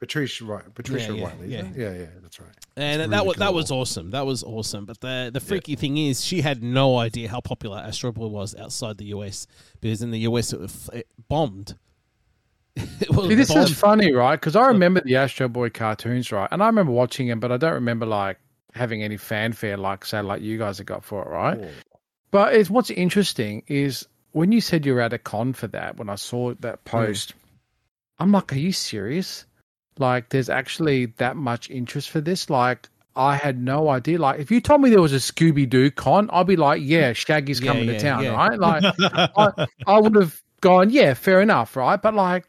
Patricia 0.00 0.46
right, 0.46 0.74
Patricia 0.74 1.14
yeah, 1.14 1.22
Whiteley. 1.22 1.48
yeah. 1.48 1.62
Yeah. 1.76 1.90
yeah, 1.90 1.98
yeah, 1.98 2.06
that's 2.22 2.40
right. 2.40 2.48
and 2.74 3.00
That's 3.02 3.10
that 3.10 3.16
really 3.18 3.28
was 3.28 3.36
that 3.36 3.54
was 3.54 3.70
awesome. 3.70 4.10
That 4.12 4.24
was 4.24 4.42
awesome. 4.42 4.86
But 4.86 5.00
the 5.00 5.30
the 5.32 5.40
freaky 5.40 5.76
thing 5.76 5.98
is, 5.98 6.24
she 6.24 6.40
had 6.40 6.62
no 6.62 6.96
idea 6.96 7.28
how 7.28 7.40
popular 7.42 7.76
Astro 7.78 8.10
Boy 8.10 8.28
was 8.28 8.56
outside 8.56 8.96
the 8.96 9.04
US 9.06 9.46
because 9.80 10.00
in 10.00 10.10
the 10.10 10.20
US 10.20 10.54
it, 10.54 10.60
was, 10.60 10.88
it 10.94 11.06
bombed. 11.28 11.76
it 12.76 13.10
was 13.10 13.28
See, 13.28 13.34
this 13.34 13.52
bombed. 13.52 13.68
is 13.68 13.78
funny, 13.78 14.12
right? 14.12 14.36
Because 14.36 14.56
I 14.56 14.68
remember 14.68 15.02
the 15.02 15.16
Astro 15.16 15.48
Boy 15.48 15.68
cartoons, 15.68 16.32
right? 16.32 16.48
And 16.50 16.62
I 16.62 16.66
remember 16.66 16.92
watching 16.92 17.28
them, 17.28 17.38
but 17.38 17.52
I 17.52 17.58
don't 17.58 17.74
remember 17.74 18.06
like 18.06 18.38
having 18.72 19.02
any 19.02 19.18
fanfare, 19.18 19.76
like 19.76 20.06
say, 20.06 20.22
like 20.22 20.40
you 20.40 20.56
guys 20.56 20.78
have 20.78 20.86
got 20.86 21.04
for 21.04 21.22
it, 21.22 21.28
right? 21.28 21.60
But 22.30 22.54
it's 22.54 22.70
what's 22.70 22.90
interesting 22.90 23.64
is 23.66 24.08
when 24.32 24.50
you 24.50 24.62
said 24.62 24.86
you 24.86 24.94
were 24.94 25.02
at 25.02 25.12
a 25.12 25.18
con 25.18 25.52
for 25.52 25.66
that. 25.68 25.98
When 25.98 26.08
I 26.08 26.14
saw 26.14 26.54
that 26.60 26.78
hmm. 26.86 26.88
post, 26.88 27.34
I'm 28.18 28.32
like, 28.32 28.50
"Are 28.54 28.58
you 28.58 28.72
serious? 28.72 29.44
Like, 30.00 30.30
there's 30.30 30.48
actually 30.48 31.06
that 31.18 31.36
much 31.36 31.70
interest 31.70 32.10
for 32.10 32.20
this? 32.20 32.48
Like, 32.50 32.88
I 33.16 33.36
had 33.36 33.60
no 33.60 33.88
idea. 33.90 34.18
Like, 34.18 34.40
if 34.40 34.50
you 34.50 34.60
told 34.60 34.80
me 34.80 34.90
there 34.90 35.02
was 35.02 35.12
a 35.12 35.16
Scooby 35.16 35.68
Doo 35.68 35.90
con, 35.90 36.30
I'd 36.32 36.46
be 36.46 36.56
like, 36.56 36.80
"Yeah, 36.82 37.12
Shaggy's 37.12 37.60
Yeah, 37.60 37.72
coming 37.72 37.86
yeah, 37.88 37.92
to 37.92 38.00
town, 38.00 38.24
yeah. 38.24 38.34
right?" 38.34 38.58
Like, 38.58 38.84
I, 39.36 39.66
I 39.86 39.98
would 40.00 40.14
have 40.14 40.40
gone, 40.60 40.90
"Yeah, 40.90 41.14
fair 41.14 41.40
enough, 41.40 41.76
right?" 41.76 42.00
But 42.00 42.14
like. 42.14 42.44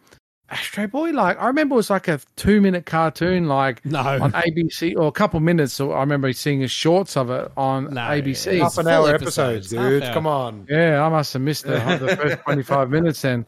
Astro 0.49 0.85
Boy, 0.85 1.11
like 1.11 1.39
I 1.41 1.47
remember 1.47 1.75
it 1.75 1.77
was 1.77 1.89
like 1.89 2.09
a 2.09 2.19
two 2.35 2.59
minute 2.59 2.85
cartoon, 2.85 3.47
like 3.47 3.85
no. 3.85 3.99
on 4.01 4.33
ABC, 4.33 4.93
or 4.97 5.07
a 5.07 5.11
couple 5.13 5.39
minutes. 5.39 5.71
So 5.71 5.93
I 5.93 6.01
remember 6.01 6.33
seeing 6.33 6.67
shorts 6.67 7.15
of 7.15 7.29
it 7.29 7.49
on 7.55 7.93
No, 7.93 8.01
ABC. 8.01 8.47
it's 8.61 8.75
Half 8.75 8.77
an 8.79 8.89
hour 8.89 9.07
episodes, 9.15 9.67
episodes, 9.67 9.69
dude. 9.69 10.03
hour. 10.03 10.13
Come 10.13 10.27
on. 10.27 10.67
Yeah, 10.69 11.05
I 11.05 11.07
must 11.07 11.31
have 11.31 11.41
missed 11.41 11.63
the, 11.63 11.75
the 12.01 12.17
first 12.17 12.39
25 12.43 12.89
minutes 12.89 13.21
then. 13.21 13.45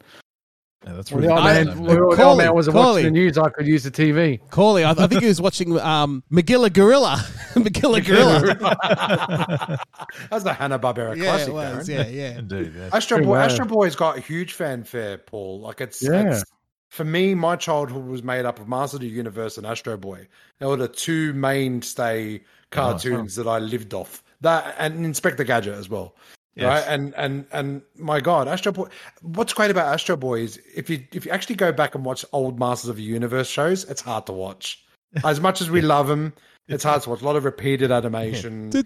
Yeah, 0.85 0.93
that's 0.93 1.11
Well, 1.11 1.21
really 1.21 1.27
the 1.27 1.33
old 1.33 1.45
I- 1.47 1.53
man, 1.53 1.69
awesome, 1.69 1.83
well, 1.85 2.15
the 2.15 2.23
old 2.23 2.37
man 2.37 2.53
wasn't 2.53 2.73
Corley. 2.75 2.89
watching 3.03 3.05
the 3.05 3.11
news. 3.19 3.37
I 3.37 3.49
could 3.49 3.67
use 3.67 3.83
the 3.83 3.91
TV. 3.91 4.39
Corley, 4.49 4.83
I, 4.83 4.91
I 4.91 5.07
think 5.07 5.21
he 5.21 5.27
was 5.27 5.39
watching 5.41 5.79
um, 5.79 6.23
Magilla 6.31 6.71
Gorilla. 6.73 7.17
Magilla 7.53 8.03
Gorilla. 8.05 9.79
That's 10.29 10.43
the 10.43 10.53
Hanna 10.53 10.79
Barbera 10.79 11.15
yeah, 11.15 11.23
classic. 11.23 11.47
it 11.49 11.53
was. 11.53 11.89
Darren. 11.89 11.95
Yeah, 11.95 12.07
yeah. 12.07 12.39
Indeed. 12.39 12.73
Yeah. 12.75 12.89
Astro 12.91 13.19
Boy, 13.19 13.27
well. 13.29 13.41
Astro 13.41 13.65
Boy's 13.65 13.95
got 13.95 14.17
a 14.17 14.21
huge 14.21 14.53
fanfare, 14.53 15.17
Paul. 15.19 15.61
Like 15.61 15.81
it's, 15.81 16.01
Yeah. 16.03 16.31
it's 16.33 16.43
for 16.89 17.03
me, 17.05 17.33
my 17.33 17.55
childhood 17.55 18.05
was 18.05 18.21
made 18.21 18.45
up 18.45 18.59
of 18.59 18.67
Master 18.67 18.97
of 18.97 19.01
the 19.01 19.07
Universe 19.07 19.57
and 19.57 19.65
Astro 19.65 19.97
Boy. 19.97 20.27
They 20.59 20.65
were 20.65 20.75
the 20.75 20.87
two 20.87 21.33
mainstay 21.33 22.41
cartoons 22.71 23.35
that 23.35 23.47
I 23.47 23.59
lived 23.59 23.93
off. 23.93 24.23
That 24.41 24.75
and 24.77 25.05
Inspector 25.05 25.43
Gadget 25.43 25.73
as 25.75 25.89
well. 25.89 26.15
Yes. 26.55 26.65
Right. 26.67 26.93
And 26.93 27.15
and 27.15 27.45
and 27.51 27.81
my 27.97 28.19
God, 28.19 28.47
Astro 28.47 28.71
Boy 28.71 28.87
what's 29.21 29.53
great 29.53 29.71
about 29.71 29.91
Astro 29.91 30.15
Boy 30.15 30.41
is 30.41 30.59
if 30.75 30.89
you 30.89 31.03
if 31.11 31.25
you 31.25 31.31
actually 31.31 31.55
go 31.55 31.71
back 31.71 31.95
and 31.95 32.05
watch 32.05 32.23
old 32.31 32.59
Masters 32.59 32.89
of 32.89 32.97
the 32.97 33.03
Universe 33.03 33.49
shows, 33.49 33.85
it's 33.85 34.01
hard 34.01 34.27
to 34.27 34.33
watch. 34.33 34.83
As 35.23 35.39
much 35.39 35.61
as 35.61 35.69
we 35.69 35.81
love 35.81 36.07
them, 36.07 36.33
it's 36.67 36.83
hard 36.83 37.01
to 37.03 37.09
watch. 37.09 37.21
A 37.21 37.25
lot 37.25 37.35
of 37.35 37.45
repeated 37.45 37.91
animation. 37.91 38.71
You 38.71 38.83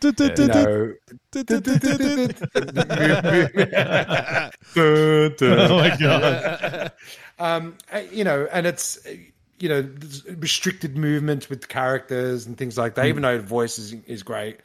know, 0.48 0.98
oh 5.70 5.78
my 5.78 5.96
god. 5.98 6.92
um, 7.40 7.78
uh, 7.94 8.02
you 8.12 8.24
know, 8.24 8.48
and 8.52 8.66
it's 8.66 9.06
uh, 9.06 9.12
you 9.60 9.70
know 9.70 9.90
restricted 10.38 10.98
movement 10.98 11.50
with 11.50 11.68
characters 11.70 12.46
and 12.46 12.58
things 12.58 12.78
like 12.78 12.96
that. 12.96 13.04
Hmm. 13.04 13.10
Even 13.10 13.24
though 13.24 13.38
the 13.38 13.44
voice 13.44 13.78
is 13.80 13.94
is 14.06 14.24
great, 14.24 14.58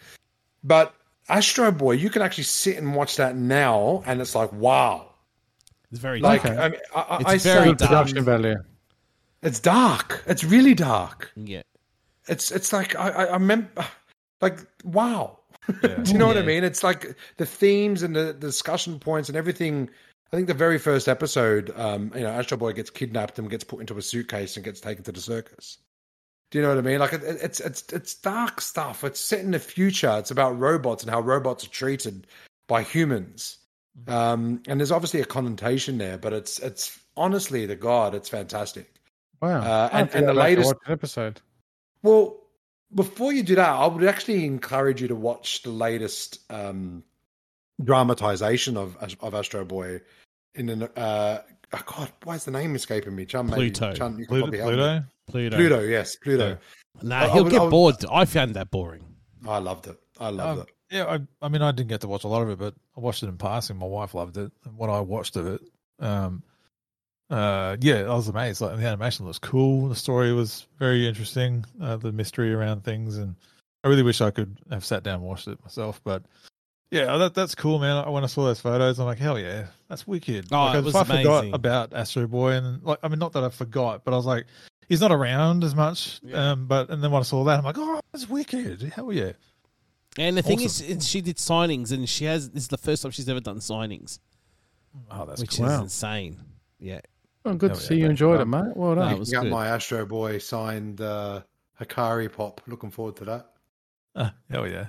but 0.65 0.95
Astro 1.29 1.71
Boy, 1.73 1.93
you 1.93 2.11
can 2.11 2.23
actually 2.23 2.45
sit 2.45 2.77
and 2.77 2.95
watch 2.95 3.17
that 3.17 3.37
now, 3.37 4.03
and 4.07 4.21
it's 4.21 4.35
like 4.35 4.53
wow. 4.53 5.09
It's 5.91 6.01
very 6.01 6.21
Like 6.21 6.45
Okay. 6.45 6.57
I, 6.57 6.69
mean, 6.71 6.81
I, 6.95 7.01
I, 7.01 7.17
It's 7.17 7.25
I 7.27 7.37
very 7.37 7.65
say 7.65 7.65
Good 7.65 7.79
production 7.79 8.25
value. 8.25 8.57
it's 9.43 9.61
dark. 9.61 10.23
It's 10.27 10.43
really 10.45 10.75
dark. 10.75 11.31
yeah. 11.37 11.63
It's 12.29 12.51
it's 12.51 12.73
like 12.73 12.97
I 12.97 13.09
I, 13.11 13.25
I 13.25 13.33
remember 13.35 13.85
like 14.41 14.59
wow. 14.85 15.39
Yeah. 15.83 15.95
Do 16.03 16.13
you 16.13 16.19
know 16.19 16.27
what 16.27 16.39
I 16.39 16.43
mean? 16.43 16.65
It's 16.65 16.83
like 16.83 17.15
the 17.37 17.47
themes 17.47 18.03
and 18.03 18.17
the, 18.17 18.25
the 18.27 18.35
discussion 18.35 18.99
points 18.99 19.29
and 19.29 19.37
everything. 19.37 19.91
I 20.33 20.37
think 20.37 20.49
the 20.49 20.55
very 20.55 20.79
first 20.79 21.09
episode, 21.09 21.73
um, 21.77 22.11
you 22.15 22.23
know, 22.23 22.31
Astro 22.31 22.57
Boy 22.57 22.73
gets 22.73 22.89
kidnapped 22.91 23.39
and 23.39 23.51
gets 23.51 23.65
put 23.65 23.81
into 23.81 23.99
a 23.99 24.03
suitcase 24.03 24.57
and 24.57 24.65
gets 24.65 24.81
taken 24.81 25.05
to 25.05 25.13
the 25.13 25.21
circus. 25.21 25.79
Do 26.53 26.59
you 26.59 26.63
know 26.63 26.69
what 26.69 26.79
I 26.79 26.83
mean? 26.83 26.99
Like 26.99 27.15
it, 27.15 27.23
it's 27.25 27.61
it's 27.61 27.83
it's 27.95 28.15
dark 28.15 28.61
stuff. 28.61 29.05
It's 29.05 29.19
set 29.19 29.41
in 29.41 29.53
the 29.53 29.59
future. 29.59 30.15
It's 30.19 30.31
about 30.31 30.59
robots 30.59 31.03
and 31.03 31.11
how 31.11 31.21
robots 31.21 31.65
are 31.65 31.71
treated 31.71 32.27
by 32.69 32.83
humans. 32.83 33.57
Um, 34.07 34.63
and 34.69 34.79
there's 34.79 34.93
obviously 34.93 35.21
a 35.23 35.25
connotation 35.25 35.97
there, 35.97 36.19
but 36.19 36.35
it's 36.35 36.59
it's 36.59 36.99
honestly 37.17 37.65
the 37.65 37.75
god. 37.75 38.15
It's 38.15 38.29
fantastic. 38.29 38.93
Wow. 39.41 39.63
Uh, 39.63 39.89
and- 39.93 40.11
and 40.15 40.29
the 40.29 40.35
latest- 40.35 40.75
episode. 40.87 41.41
Well, 42.03 42.39
before 42.95 43.33
you 43.33 43.43
do 43.43 43.55
that, 43.55 43.71
I 43.71 43.87
would 43.87 44.05
actually 44.05 44.45
encourage 44.45 45.01
you 45.01 45.09
to 45.09 45.17
watch 45.17 45.63
the 45.63 45.71
latest 45.71 46.39
um, 46.53 47.03
dramatization 47.83 48.77
of 48.77 48.97
of 49.21 49.35
Astro 49.35 49.65
Boy. 49.65 50.01
In 50.55 50.69
an 50.69 50.83
uh, 50.97 51.39
oh 51.73 51.83
God, 51.87 52.13
why 52.25 52.35
is 52.35 52.45
the 52.45 52.51
name 52.51 52.75
escaping 52.75 53.15
me? 53.17 53.25
Chum, 53.25 53.47
maybe, 53.47 53.71
Pluto. 53.71 53.95
Chum, 53.95 54.19
you 54.19 54.27
can 54.27 54.43
Pluto. 54.43 54.63
Pluto. 54.63 55.05
Pluto. 55.33 55.57
Pluto, 55.57 55.81
yes, 55.81 56.17
Pluto. 56.17 56.59
Nah, 57.03 57.17
I- 57.17 57.25
I 57.25 57.29
he'll 57.31 57.45
would- 57.45 57.51
get 57.53 57.63
I 57.63 57.69
bored. 57.69 57.97
I 58.11 58.25
found 58.25 58.55
that 58.55 58.71
boring. 58.71 59.05
I 59.49 59.59
loved 59.59 59.87
it. 59.89 59.99
I 60.21 60.29
loved 60.29 60.61
Um, 60.61 60.67
it. 60.67 60.75
Yeah, 60.97 61.07
I, 61.07 61.21
I 61.45 61.49
mean, 61.49 61.63
I 61.63 61.73
didn't 61.73 61.89
get 61.89 62.03
to 62.03 62.09
watch 62.09 62.25
a 62.25 62.29
lot 62.29 62.43
of 62.43 62.51
it, 62.51 62.59
but 62.59 62.75
I 62.97 63.01
watched 63.01 63.23
it 63.23 63.29
in 63.29 63.39
passing. 63.39 63.77
My 63.79 63.87
wife 63.87 64.15
loved 64.15 64.37
it. 64.37 64.53
And 64.65 64.77
what 64.77 64.91
I 64.91 65.01
watched 65.01 65.37
of 65.37 65.47
it, 65.47 65.63
um, 66.01 66.43
uh, 67.31 67.77
yeah, 67.81 68.03
I 68.03 68.15
was 68.15 68.29
amazed. 68.29 68.61
Like 68.61 68.77
the 68.77 68.87
animation 68.87 69.25
looks 69.25 69.39
cool. 69.39 69.89
The 69.89 69.95
story 69.97 70.33
was 70.35 70.67
very 70.79 71.09
interesting. 71.09 71.65
Uh, 71.81 71.97
the 71.97 72.13
mystery 72.13 72.53
around 72.53 72.85
things, 72.85 73.17
and 73.17 73.37
I 73.83 73.89
really 73.89 74.03
wish 74.03 74.21
I 74.21 74.31
could 74.31 74.59
have 74.71 74.85
sat 74.85 75.03
down 75.03 75.15
and 75.17 75.23
watched 75.25 75.49
it 75.49 75.59
myself. 75.63 76.01
But 76.05 76.25
yeah, 76.91 77.17
that 77.17 77.33
that's 77.35 77.55
cool, 77.55 77.79
man. 77.79 78.07
When 78.13 78.23
I 78.23 78.27
saw 78.27 78.45
those 78.45 78.61
photos, 78.61 78.99
I'm 78.99 79.07
like, 79.07 79.19
hell 79.19 79.39
yeah, 79.39 79.69
that's 79.89 80.07
wicked. 80.07 80.49
Oh, 80.53 80.65
like, 80.67 80.77
it 80.77 80.85
was 80.85 80.95
I 80.95 81.05
forgot 81.05 81.39
amazing. 81.39 81.55
about 81.55 81.95
Astro 81.95 82.27
Boy, 82.27 82.51
and 82.53 82.83
like, 82.83 82.99
I 83.03 83.09
mean, 83.09 83.19
not 83.19 83.33
that 83.33 83.45
I 83.45 83.49
forgot, 83.49 84.05
but 84.05 84.13
I 84.13 84.17
was 84.19 84.27
like, 84.27 84.45
he's 84.93 85.01
not 85.01 85.11
around 85.11 85.65
as 85.65 85.75
much. 85.75 86.21
Yeah. 86.23 86.51
Um, 86.53 86.67
but 86.67 86.91
and 86.91 87.03
then 87.03 87.11
when 87.11 87.21
I 87.21 87.23
saw 87.25 87.45
that, 87.45 87.59
I'm 87.59 87.65
like, 87.65 87.77
oh, 87.79 88.01
that's 88.13 88.29
wicked. 88.29 88.83
Hell 88.95 89.11
yeah. 89.13 89.33
And 90.19 90.37
the 90.37 90.43
thing 90.43 90.59
Awesome. 90.61 90.87
is, 90.87 90.99
is, 90.99 91.09
she 91.09 91.23
did 91.23 91.37
signings, 91.37 91.91
and 91.93 92.07
she 92.07 92.27
has. 92.27 92.51
This 92.51 92.65
is 92.65 92.69
the 92.69 92.77
first 92.77 93.03
time 93.03 93.13
she's 93.13 93.29
ever 93.31 93.41
done 93.41 93.59
signings, 93.61 94.19
Oh, 95.11 95.25
that's 95.25 95.41
which 95.41 95.57
cool. 95.57 95.67
is 95.67 95.73
Wow. 95.73 95.83
insane. 95.85 96.39
Yeah, 96.79 97.01
Oh, 97.47 97.55
good 97.55 97.71
Hell 97.71 97.79
to 97.79 97.83
yeah, 97.83 97.89
see 97.89 97.95
you 97.97 98.03
mate. 98.03 98.11
enjoyed 98.11 98.41
it, 98.41 98.45
mate. 98.47 98.77
Well 98.77 98.95
done. 98.97 99.13
it 99.15 99.19
was 99.19 99.31
got 99.33 99.45
good. 99.45 99.51
my 99.53 99.69
Astro 99.69 100.05
Boy 100.05 100.37
signed 100.39 101.01
uh, 101.01 101.41
Hikari 101.81 102.31
pop. 102.31 102.61
Looking 102.67 102.91
forward 102.91 103.17
to 103.17 103.25
that. 103.25 103.49
Uh, 104.15 104.31
hell 104.51 104.69
yeah. 104.69 104.89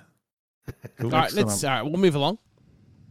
All 1.04 1.10
right, 1.10 1.32
let's. 1.32 1.64
All 1.64 1.70
right, 1.70 1.82
we'll 1.84 1.94
move 2.02 2.16
along. 2.16 2.38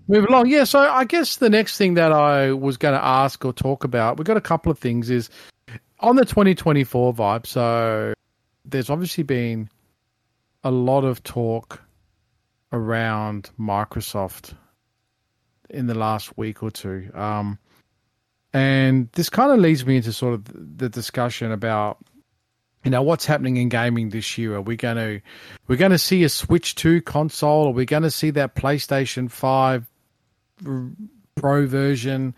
Move 0.09 0.27
along. 0.27 0.49
Yeah, 0.49 0.65
so 0.65 0.81
I 0.81 1.05
guess 1.05 1.37
the 1.37 1.49
next 1.49 1.79
thing 1.79 1.95
that 1.95 2.13
I 2.13 2.53
was 2.53 2.77
going 2.77 2.95
to 2.95 3.03
ask 3.03 3.43
or 3.45 3.53
talk 3.53 3.85
about, 3.85 4.19
we've 4.19 4.27
got 4.27 4.37
a 4.37 4.41
couple 4.43 4.71
of 4.71 4.79
things 4.79 5.09
is 5.09 5.31
on 6.03 6.17
the 6.17 6.25
2024 6.25 7.15
vibe. 7.15 7.47
So 7.47 8.15
there's 8.65 8.91
obviously 8.91 9.25
been 9.25 9.71
a 10.65 10.71
lot 10.71 11.05
of 11.05 11.23
talk 11.23 11.83
around 12.73 13.51
Microsoft 13.59 14.55
in 15.71 15.87
the 15.87 15.95
last 15.95 16.37
week 16.37 16.63
or 16.63 16.71
two. 16.71 17.11
Um, 17.15 17.59
and 18.53 19.09
this 19.13 19.31
kind 19.31 19.51
of 19.51 19.59
leads 19.59 19.85
me 19.87 19.97
into 19.97 20.13
sort 20.13 20.35
of 20.35 20.79
the 20.79 20.89
discussion 20.89 21.53
about 21.53 21.99
you 22.85 22.91
know 22.91 23.03
what's 23.03 23.25
happening 23.25 23.57
in 23.57 23.69
gaming 23.69 24.11
this 24.11 24.37
year. 24.37 24.57
Are 24.57 24.61
we 24.61 24.77
going 24.77 24.97
to 24.97 25.21
we're 25.69 25.77
going 25.77 25.93
to 25.93 25.99
see 25.99 26.25
a 26.25 26.29
Switch 26.29 26.75
2 26.75 27.01
console? 27.03 27.69
Are 27.69 27.73
we 27.73 27.87
going 27.87 28.03
to 28.03 28.11
see 28.11 28.31
that 28.31 28.55
PlayStation 28.57 29.31
5 29.31 29.87
Pro 31.37 31.67
version? 31.67 32.35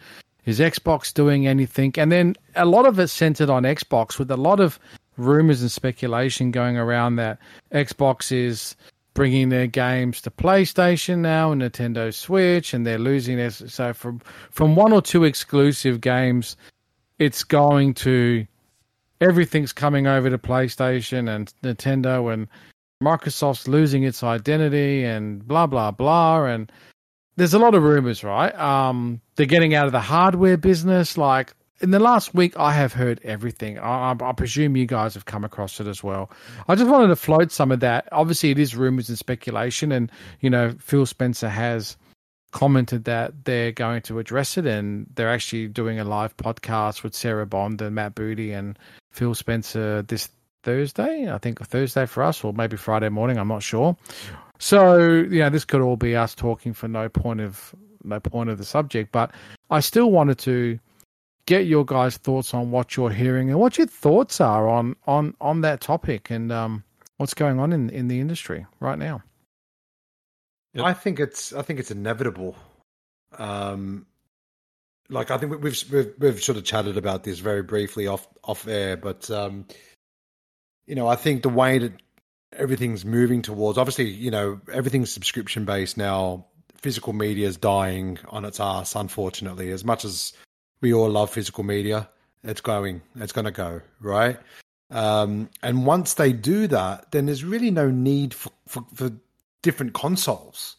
Is 0.46 0.60
Xbox 0.60 1.12
doing 1.12 1.46
anything? 1.46 1.92
And 1.96 2.12
then 2.12 2.36
a 2.54 2.66
lot 2.66 2.86
of 2.86 2.98
it 2.98 3.08
centered 3.08 3.50
on 3.50 3.62
Xbox, 3.62 4.18
with 4.18 4.30
a 4.30 4.36
lot 4.36 4.60
of 4.60 4.78
rumors 5.16 5.62
and 5.62 5.70
speculation 5.70 6.50
going 6.50 6.76
around 6.76 7.16
that 7.16 7.38
Xbox 7.72 8.32
is 8.32 8.76
bringing 9.14 9.48
their 9.48 9.68
games 9.68 10.20
to 10.20 10.30
PlayStation 10.30 11.18
now 11.18 11.52
and 11.52 11.62
Nintendo 11.62 12.12
Switch, 12.12 12.74
and 12.74 12.86
they're 12.86 12.98
losing 12.98 13.36
their 13.36 13.50
so 13.50 13.92
from 13.92 14.20
from 14.50 14.76
one 14.76 14.92
or 14.92 15.00
two 15.00 15.24
exclusive 15.24 16.00
games, 16.00 16.56
it's 17.18 17.44
going 17.44 17.94
to 17.94 18.46
everything's 19.20 19.72
coming 19.72 20.06
over 20.06 20.28
to 20.28 20.38
PlayStation 20.38 21.34
and 21.34 21.54
Nintendo 21.62 22.32
and 22.32 22.48
Microsoft's 23.02 23.68
losing 23.68 24.02
its 24.02 24.22
identity 24.22 25.04
and 25.04 25.46
blah 25.46 25.66
blah 25.66 25.90
blah 25.90 26.44
and 26.44 26.70
there's 27.36 27.54
a 27.54 27.58
lot 27.58 27.74
of 27.74 27.82
rumors, 27.82 28.22
right? 28.22 28.54
Um, 28.58 29.20
they're 29.36 29.46
getting 29.46 29.74
out 29.74 29.86
of 29.86 29.92
the 29.92 30.00
hardware 30.00 30.56
business. 30.56 31.18
Like 31.18 31.54
in 31.80 31.90
the 31.90 31.98
last 31.98 32.34
week, 32.34 32.56
I 32.56 32.72
have 32.72 32.92
heard 32.92 33.20
everything. 33.24 33.78
I, 33.78 34.12
I, 34.12 34.16
I 34.20 34.32
presume 34.32 34.76
you 34.76 34.86
guys 34.86 35.14
have 35.14 35.24
come 35.24 35.44
across 35.44 35.80
it 35.80 35.86
as 35.86 36.02
well. 36.02 36.30
I 36.68 36.74
just 36.74 36.88
wanted 36.88 37.08
to 37.08 37.16
float 37.16 37.50
some 37.50 37.72
of 37.72 37.80
that. 37.80 38.08
Obviously, 38.12 38.50
it 38.50 38.58
is 38.58 38.76
rumors 38.76 39.08
and 39.08 39.18
speculation, 39.18 39.92
and 39.92 40.10
you 40.40 40.50
know, 40.50 40.74
Phil 40.78 41.06
Spencer 41.06 41.48
has 41.48 41.96
commented 42.52 43.04
that 43.04 43.44
they're 43.44 43.72
going 43.72 44.00
to 44.02 44.20
address 44.20 44.56
it, 44.56 44.66
and 44.66 45.06
they're 45.14 45.30
actually 45.30 45.66
doing 45.68 45.98
a 45.98 46.04
live 46.04 46.36
podcast 46.36 47.02
with 47.02 47.14
Sarah 47.14 47.46
Bond 47.46 47.82
and 47.82 47.94
Matt 47.94 48.14
Booty 48.14 48.52
and 48.52 48.78
Phil 49.10 49.34
Spencer 49.34 50.02
this 50.02 50.28
Thursday. 50.62 51.30
I 51.30 51.38
think 51.38 51.60
Thursday 51.60 52.06
for 52.06 52.22
us, 52.22 52.44
or 52.44 52.52
maybe 52.52 52.76
Friday 52.76 53.08
morning. 53.08 53.38
I'm 53.38 53.48
not 53.48 53.62
sure. 53.62 53.96
So 54.58 55.26
yeah, 55.30 55.48
this 55.48 55.64
could 55.64 55.80
all 55.80 55.96
be 55.96 56.16
us 56.16 56.34
talking 56.34 56.72
for 56.72 56.88
no 56.88 57.08
point 57.08 57.40
of 57.40 57.74
no 58.04 58.20
point 58.20 58.50
of 58.50 58.58
the 58.58 58.64
subject, 58.64 59.12
but 59.12 59.32
I 59.70 59.80
still 59.80 60.10
wanted 60.10 60.38
to 60.40 60.78
get 61.46 61.66
your 61.66 61.84
guys' 61.84 62.16
thoughts 62.16 62.54
on 62.54 62.70
what 62.70 62.96
you're 62.96 63.10
hearing 63.10 63.50
and 63.50 63.58
what 63.58 63.76
your 63.78 63.86
thoughts 63.86 64.40
are 64.40 64.68
on 64.68 64.96
on 65.06 65.34
on 65.40 65.60
that 65.62 65.80
topic 65.80 66.30
and 66.30 66.52
um, 66.52 66.84
what's 67.16 67.34
going 67.34 67.58
on 67.58 67.72
in 67.72 67.90
in 67.90 68.08
the 68.08 68.20
industry 68.20 68.66
right 68.80 68.98
now. 68.98 69.22
Yep. 70.74 70.84
I 70.84 70.92
think 70.92 71.20
it's 71.20 71.52
I 71.52 71.62
think 71.62 71.78
it's 71.78 71.90
inevitable. 71.90 72.56
Um, 73.38 74.06
like 75.08 75.30
I 75.30 75.38
think 75.38 75.52
we- 75.52 75.58
we've 75.58 75.84
we've 75.92 76.14
we've 76.18 76.42
sort 76.42 76.58
of 76.58 76.64
chatted 76.64 76.96
about 76.96 77.24
this 77.24 77.38
very 77.38 77.62
briefly 77.62 78.06
off 78.06 78.26
off 78.42 78.66
air, 78.66 78.96
but 78.96 79.30
um, 79.30 79.66
you 80.86 80.94
know 80.94 81.06
I 81.06 81.16
think 81.16 81.42
the 81.42 81.48
way 81.48 81.78
that 81.78 81.92
everything's 82.56 83.04
moving 83.04 83.42
towards 83.42 83.78
obviously 83.78 84.08
you 84.08 84.30
know 84.30 84.60
everything's 84.72 85.12
subscription 85.12 85.64
based 85.64 85.96
now. 85.96 86.46
Physical 86.76 87.14
media 87.14 87.48
is 87.48 87.56
dying 87.56 88.18
on 88.28 88.44
its 88.44 88.60
ass, 88.60 88.94
unfortunately. 88.94 89.70
As 89.70 89.84
much 89.86 90.04
as 90.04 90.34
we 90.82 90.92
all 90.92 91.08
love 91.08 91.30
physical 91.30 91.64
media, 91.64 92.10
it's 92.42 92.60
going, 92.60 93.00
it's 93.16 93.32
going 93.32 93.46
to 93.46 93.50
go 93.50 93.80
right. 94.00 94.38
Um, 94.90 95.48
and 95.62 95.86
once 95.86 96.14
they 96.14 96.34
do 96.34 96.66
that, 96.66 97.10
then 97.10 97.24
there's 97.24 97.42
really 97.42 97.70
no 97.70 97.90
need 97.90 98.34
for, 98.34 98.52
for, 98.68 98.84
for 98.94 99.12
different 99.62 99.94
consoles 99.94 100.76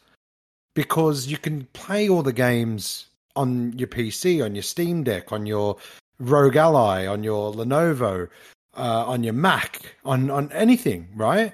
because 0.74 1.26
you 1.26 1.38
can 1.38 1.64
play 1.72 2.08
all 2.08 2.22
the 2.22 2.32
games 2.32 3.06
on 3.34 3.76
your 3.76 3.88
PC, 3.88 4.44
on 4.44 4.54
your 4.54 4.62
Steam 4.62 5.02
Deck, 5.02 5.32
on 5.32 5.44
your 5.44 5.76
ROG 6.20 6.54
Ally, 6.56 7.06
on 7.06 7.24
your 7.24 7.52
Lenovo, 7.52 8.28
uh, 8.76 9.04
on 9.06 9.24
your 9.24 9.32
Mac, 9.32 9.80
on 10.04 10.30
on 10.30 10.50
anything, 10.52 11.08
right? 11.14 11.52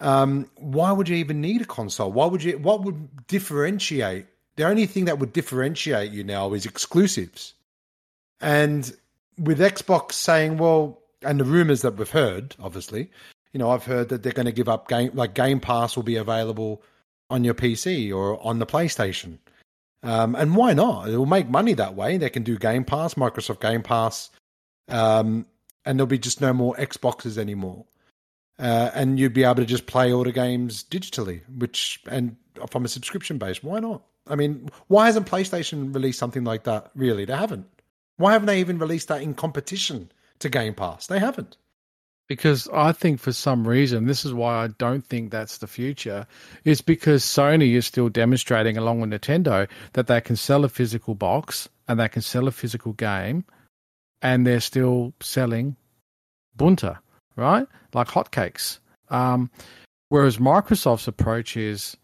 Um, 0.00 0.50
why 0.56 0.92
would 0.92 1.08
you 1.08 1.16
even 1.16 1.40
need 1.40 1.60
a 1.60 1.66
console? 1.66 2.12
Why 2.12 2.26
would 2.26 2.42
you? 2.42 2.58
What 2.58 2.82
would 2.84 3.26
differentiate? 3.26 4.26
The 4.56 4.66
only 4.66 4.86
thing 4.86 5.06
that 5.06 5.18
would 5.18 5.32
differentiate 5.32 6.12
you 6.12 6.24
now 6.24 6.52
is 6.52 6.66
exclusives, 6.66 7.54
and 8.40 8.92
with 9.38 9.58
Xbox 9.58 10.12
saying, 10.12 10.58
well, 10.58 10.98
and 11.22 11.40
the 11.40 11.44
rumors 11.44 11.82
that 11.82 11.96
we've 11.96 12.10
heard, 12.10 12.54
obviously, 12.60 13.10
you 13.52 13.58
know, 13.58 13.70
I've 13.70 13.84
heard 13.84 14.08
that 14.10 14.22
they're 14.22 14.32
going 14.32 14.46
to 14.46 14.52
give 14.52 14.68
up 14.68 14.88
game 14.88 15.10
like 15.14 15.34
Game 15.34 15.60
Pass 15.60 15.96
will 15.96 16.02
be 16.02 16.16
available 16.16 16.82
on 17.30 17.44
your 17.44 17.54
PC 17.54 18.14
or 18.14 18.44
on 18.44 18.58
the 18.58 18.66
PlayStation. 18.66 19.38
Um, 20.02 20.34
and 20.34 20.56
why 20.56 20.72
not? 20.72 21.08
It 21.08 21.16
will 21.16 21.26
make 21.26 21.48
money 21.48 21.74
that 21.74 21.94
way. 21.94 22.16
They 22.16 22.30
can 22.30 22.42
do 22.42 22.58
Game 22.58 22.84
Pass, 22.84 23.14
Microsoft 23.14 23.60
Game 23.60 23.82
Pass, 23.82 24.30
um, 24.88 25.46
and 25.84 25.98
there'll 25.98 26.06
be 26.06 26.18
just 26.18 26.40
no 26.40 26.52
more 26.52 26.74
Xboxes 26.76 27.38
anymore. 27.38 27.84
Uh, 28.58 28.90
and 28.94 29.18
you'd 29.18 29.32
be 29.32 29.44
able 29.44 29.54
to 29.56 29.64
just 29.64 29.86
play 29.86 30.12
all 30.12 30.24
the 30.24 30.32
games 30.32 30.84
digitally, 30.84 31.40
which 31.48 32.00
and 32.10 32.36
from 32.68 32.84
a 32.84 32.88
subscription 32.88 33.38
base. 33.38 33.62
Why 33.62 33.80
not? 33.80 34.02
I 34.26 34.34
mean, 34.36 34.68
why 34.88 35.06
hasn't 35.06 35.26
PlayStation 35.26 35.94
released 35.94 36.18
something 36.18 36.44
like 36.44 36.64
that? 36.64 36.90
Really, 36.94 37.24
they 37.24 37.36
haven't. 37.36 37.66
Why 38.18 38.32
haven't 38.32 38.46
they 38.46 38.60
even 38.60 38.78
released 38.78 39.08
that 39.08 39.22
in 39.22 39.32
competition 39.34 40.12
to 40.40 40.50
Game 40.50 40.74
Pass? 40.74 41.06
They 41.06 41.18
haven't. 41.18 41.56
because 42.30 42.68
I 42.72 42.92
think 42.92 43.18
for 43.18 43.32
some 43.32 43.66
reason 43.66 44.06
this 44.06 44.24
is 44.24 44.32
why 44.32 44.62
I 44.62 44.68
don't 44.68 45.04
think 45.04 45.32
that's 45.32 45.58
the 45.58 45.66
future. 45.66 46.28
Is 46.64 46.80
because 46.80 47.24
Sony 47.24 47.74
is 47.74 47.86
still 47.86 48.08
demonstrating 48.08 48.76
along 48.76 49.00
with 49.00 49.10
Nintendo 49.10 49.68
that 49.94 50.06
they 50.06 50.20
can 50.20 50.36
sell 50.36 50.64
a 50.64 50.68
physical 50.68 51.16
box 51.16 51.68
and 51.88 51.98
they 51.98 52.08
can 52.08 52.22
sell 52.22 52.46
a 52.46 52.52
physical 52.52 52.92
game, 52.92 53.44
and 54.22 54.46
they're 54.46 54.60
still 54.60 55.12
selling 55.20 55.76
bunta, 56.56 56.98
right? 57.36 57.66
Like 57.94 58.08
hotcakes. 58.08 58.78
Um, 59.08 59.50
whereas 60.08 60.38
Microsoft's 60.38 61.08
approach 61.08 61.56
is 61.56 61.96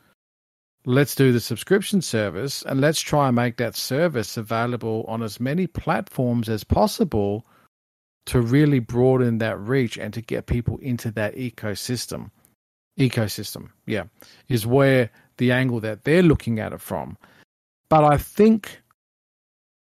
let's 0.85 1.15
do 1.15 1.33
the 1.33 1.41
subscription 1.41 2.01
service 2.01 2.63
and 2.63 2.81
let's 2.81 3.01
try 3.01 3.27
and 3.27 3.37
make 3.37 3.57
that 3.57 3.77
service 3.77 4.37
available 4.37 5.05
on 5.09 5.23
as 5.23 5.41
many 5.41 5.67
platforms 5.67 6.49
as 6.49 6.65
possible 6.65 7.45
to 8.27 8.41
really 8.41 8.79
broaden 8.79 9.39
that 9.39 9.59
reach 9.59 9.99
and 9.99 10.15
to 10.15 10.21
get 10.21 10.47
people 10.47 10.79
into 10.79 11.11
that 11.13 11.35
ecosystem. 11.37 12.31
Ecosystem, 12.99 13.69
yeah, 13.87 14.05
is 14.49 14.67
where 14.67 15.11
the 15.37 15.53
angle 15.53 15.81
that 15.81 16.05
they're 16.05 16.23
looking 16.23 16.59
at 16.59 16.73
it 16.73 16.81
from. 16.81 17.19
But 17.89 18.05
I 18.05 18.17
think 18.17 18.81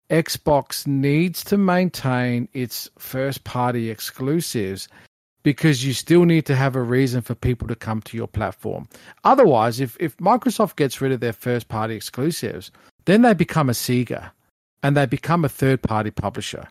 Xbox 0.09 0.85
needs 0.85 1.43
to 1.45 1.57
maintain 1.57 2.47
its 2.53 2.89
first 2.97 3.43
party 3.43 3.89
exclusives 3.89 4.87
because 5.43 5.85
you 5.85 5.93
still 5.93 6.25
need 6.25 6.45
to 6.45 6.55
have 6.55 6.75
a 6.75 6.81
reason 6.81 7.21
for 7.21 7.35
people 7.35 7.67
to 7.67 7.75
come 7.75 8.01
to 8.01 8.17
your 8.17 8.27
platform. 8.27 8.87
Otherwise, 9.23 9.79
if, 9.79 9.95
if 9.99 10.17
Microsoft 10.17 10.75
gets 10.75 11.01
rid 11.01 11.11
of 11.11 11.19
their 11.19 11.33
first 11.33 11.67
party 11.67 11.95
exclusives, 11.95 12.71
then 13.05 13.21
they 13.21 13.33
become 13.33 13.69
a 13.69 13.73
Sega 13.73 14.31
and 14.83 14.97
they 14.97 15.05
become 15.05 15.45
a 15.45 15.49
third 15.49 15.81
party 15.81 16.11
publisher. 16.11 16.67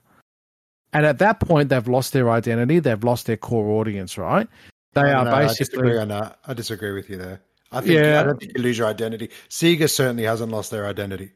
And 0.92 1.06
at 1.06 1.18
that 1.18 1.40
point, 1.40 1.68
they've 1.68 1.88
lost 1.88 2.12
their 2.12 2.30
identity. 2.30 2.78
They've 2.78 3.02
lost 3.02 3.26
their 3.26 3.36
core 3.36 3.80
audience, 3.80 4.16
right? 4.16 4.48
They 4.94 5.02
are 5.02 5.24
No, 5.24 5.32
I 5.32 5.48
disagree 5.48 5.98
on 5.98 6.08
that. 6.08 6.38
I 6.46 6.54
disagree 6.54 6.92
with 6.92 7.10
you 7.10 7.16
there. 7.16 7.40
I 7.72 7.80
think 7.80 7.94
Yeah. 7.94 8.20
I 8.20 8.22
don't 8.24 8.38
think 8.38 8.56
you 8.56 8.62
lose 8.62 8.78
your 8.78 8.86
identity. 8.86 9.30
Sega 9.48 9.90
certainly 9.90 10.22
hasn't 10.22 10.52
lost 10.52 10.70
their 10.70 10.86
identity. 10.86 11.32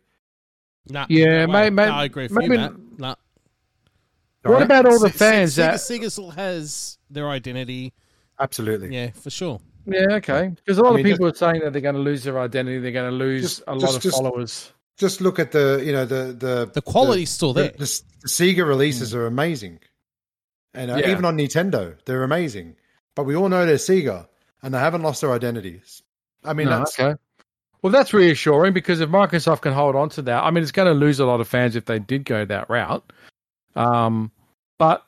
Nah, 0.91 1.07
Yeah, 1.09 1.47
no 1.47 1.53
may- 1.53 1.63
way. 1.65 1.71
may- 1.71 1.87
No, 1.87 1.93
I 1.93 2.05
agree 2.05 2.25
with 2.25 2.33
maybe- 2.33 2.55
you. 2.55 2.61
Matt. 2.61 2.73
Nah. 2.99 3.15
What 4.43 4.53
Right? 4.55 4.63
about 4.63 4.87
all 4.87 4.99
the 4.99 5.11
fans 5.11 5.55
Se- 5.55 5.63
Sega, 5.63 5.67
that? 5.67 5.75
Sega 5.77 6.13
still 6.13 6.31
has 6.31 6.99
their 7.11 7.29
identity. 7.29 7.93
Absolutely. 8.39 8.95
Yeah, 8.95 9.11
for 9.11 9.31
sure. 9.31 9.61
Yeah, 9.87 10.07
okay. 10.13 10.49
Because 10.55 10.79
a 10.79 10.83
lot 10.83 10.93
I 10.93 10.97
mean, 10.97 11.07
of 11.07 11.13
people 11.13 11.27
are 11.27 11.35
saying 11.35 11.61
that 11.65 11.73
they're 11.73 11.83
going 11.83 11.95
to 11.97 12.01
lose 12.01 12.23
their 12.25 12.39
identity. 12.39 12.79
They're 12.79 12.93
going 12.93 13.11
to 13.11 13.17
lose 13.17 13.43
Just- 13.43 13.63
a 13.67 13.73
lot 13.73 13.81
just- 13.81 13.97
of 13.97 14.03
just- 14.03 14.17
followers. 14.17 14.73
Just 14.97 15.21
look 15.21 15.39
at 15.39 15.53
the 15.53 15.81
you 15.85 15.93
know 15.93 16.05
the 16.05 16.35
the 16.37 16.69
The 16.75 16.83
quality's 16.83 17.31
still 17.31 17.53
there. 17.53 17.69
the, 17.71 17.79
the 17.79 18.29
Sega 18.29 18.67
releases 18.67 19.15
are 19.15 19.27
amazing, 19.27 19.79
and 20.75 20.91
uh, 20.91 20.97
Yeah. 20.97 21.13
even 21.13 21.25
on 21.25 21.37
Nintendo, 21.39 21.97
they're 22.05 22.25
amazing. 22.25 22.75
But 23.15 23.23
we 23.23 23.37
all 23.37 23.49
know 23.49 23.65
they're 23.65 23.77
Sega, 23.77 24.27
and 24.61 24.75
they 24.75 24.79
haven't 24.81 25.03
lost 25.03 25.21
their 25.21 25.31
identities. 25.33 26.03
I 26.43 26.53
mean, 26.53 26.67
No, 26.69 26.79
that's 26.79 26.99
okay. 26.99 27.15
Well, 27.83 27.93
that's 27.93 28.13
reassuring 28.13 28.73
because 28.73 29.01
if 29.01 29.09
Microsoft 29.09 29.61
can 29.61 29.73
hold 29.73 29.95
on 29.95 30.09
to 30.11 30.23
that, 30.23 30.43
I 30.43 30.51
mean, 30.51 30.63
it's 30.63 30.73
going 30.73 30.89
to 30.89 30.95
lose 30.99 31.21
a 31.21 31.27
lot 31.27 31.41
of 31.41 31.47
fans 31.49 31.77
if 31.77 31.85
they 31.85 31.99
did 31.99 32.25
go 32.25 32.45
that 32.45 32.69
route. 32.69 33.05
Um, 33.77 34.33
but 34.79 35.05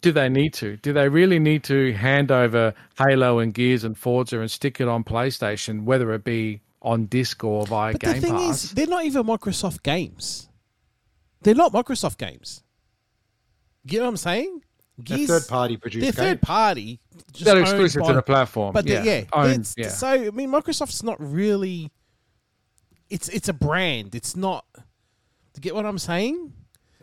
do 0.00 0.12
they 0.12 0.28
need 0.28 0.54
to? 0.54 0.76
Do 0.78 0.92
they 0.92 1.08
really 1.08 1.38
need 1.38 1.64
to 1.64 1.92
hand 1.92 2.30
over 2.30 2.72
Halo 2.98 3.40
and 3.40 3.52
Gears 3.52 3.84
and 3.84 3.96
Forza 3.96 4.40
and 4.40 4.50
stick 4.50 4.80
it 4.80 4.88
on 4.88 5.04
PlayStation, 5.04 5.84
whether 5.84 6.12
it 6.14 6.24
be 6.24 6.62
on 6.80 7.06
disc 7.06 7.42
or 7.44 7.66
via 7.66 7.92
But 7.92 8.00
Game 8.00 8.14
the 8.14 8.20
thing 8.20 8.36
Pass? 8.36 8.64
is, 8.64 8.70
they're 8.72 8.86
not 8.86 9.04
even 9.04 9.24
Microsoft 9.24 9.82
games. 9.82 10.48
They're 11.42 11.54
not 11.54 11.72
Microsoft 11.72 12.16
games. 12.18 12.62
You 13.84 13.98
know 13.98 14.04
what 14.04 14.10
I'm 14.10 14.16
saying? 14.16 14.62
They're 14.98 15.26
third 15.26 15.46
party 15.48 15.76
produced 15.76 16.02
They're 16.02 16.12
games. 16.12 16.40
third 16.40 16.42
party. 16.42 17.00
just 17.32 17.44
They're 17.44 17.60
exclusive 17.60 18.02
by- 18.02 18.08
to 18.08 18.14
the 18.14 18.22
platform. 18.22 18.72
But 18.72 18.86
yeah, 18.86 19.02
yeah, 19.04 19.24
Owned, 19.32 19.72
yeah. 19.76 19.88
So 19.88 20.08
I 20.08 20.30
mean, 20.30 20.50
Microsoft's 20.50 21.02
not 21.02 21.16
really. 21.20 21.92
It's 23.10 23.28
it's 23.28 23.48
a 23.48 23.52
brand. 23.52 24.14
It's 24.14 24.36
not. 24.36 24.64
To 25.54 25.60
get 25.60 25.74
what 25.74 25.86
I'm 25.86 25.98
saying? 25.98 26.52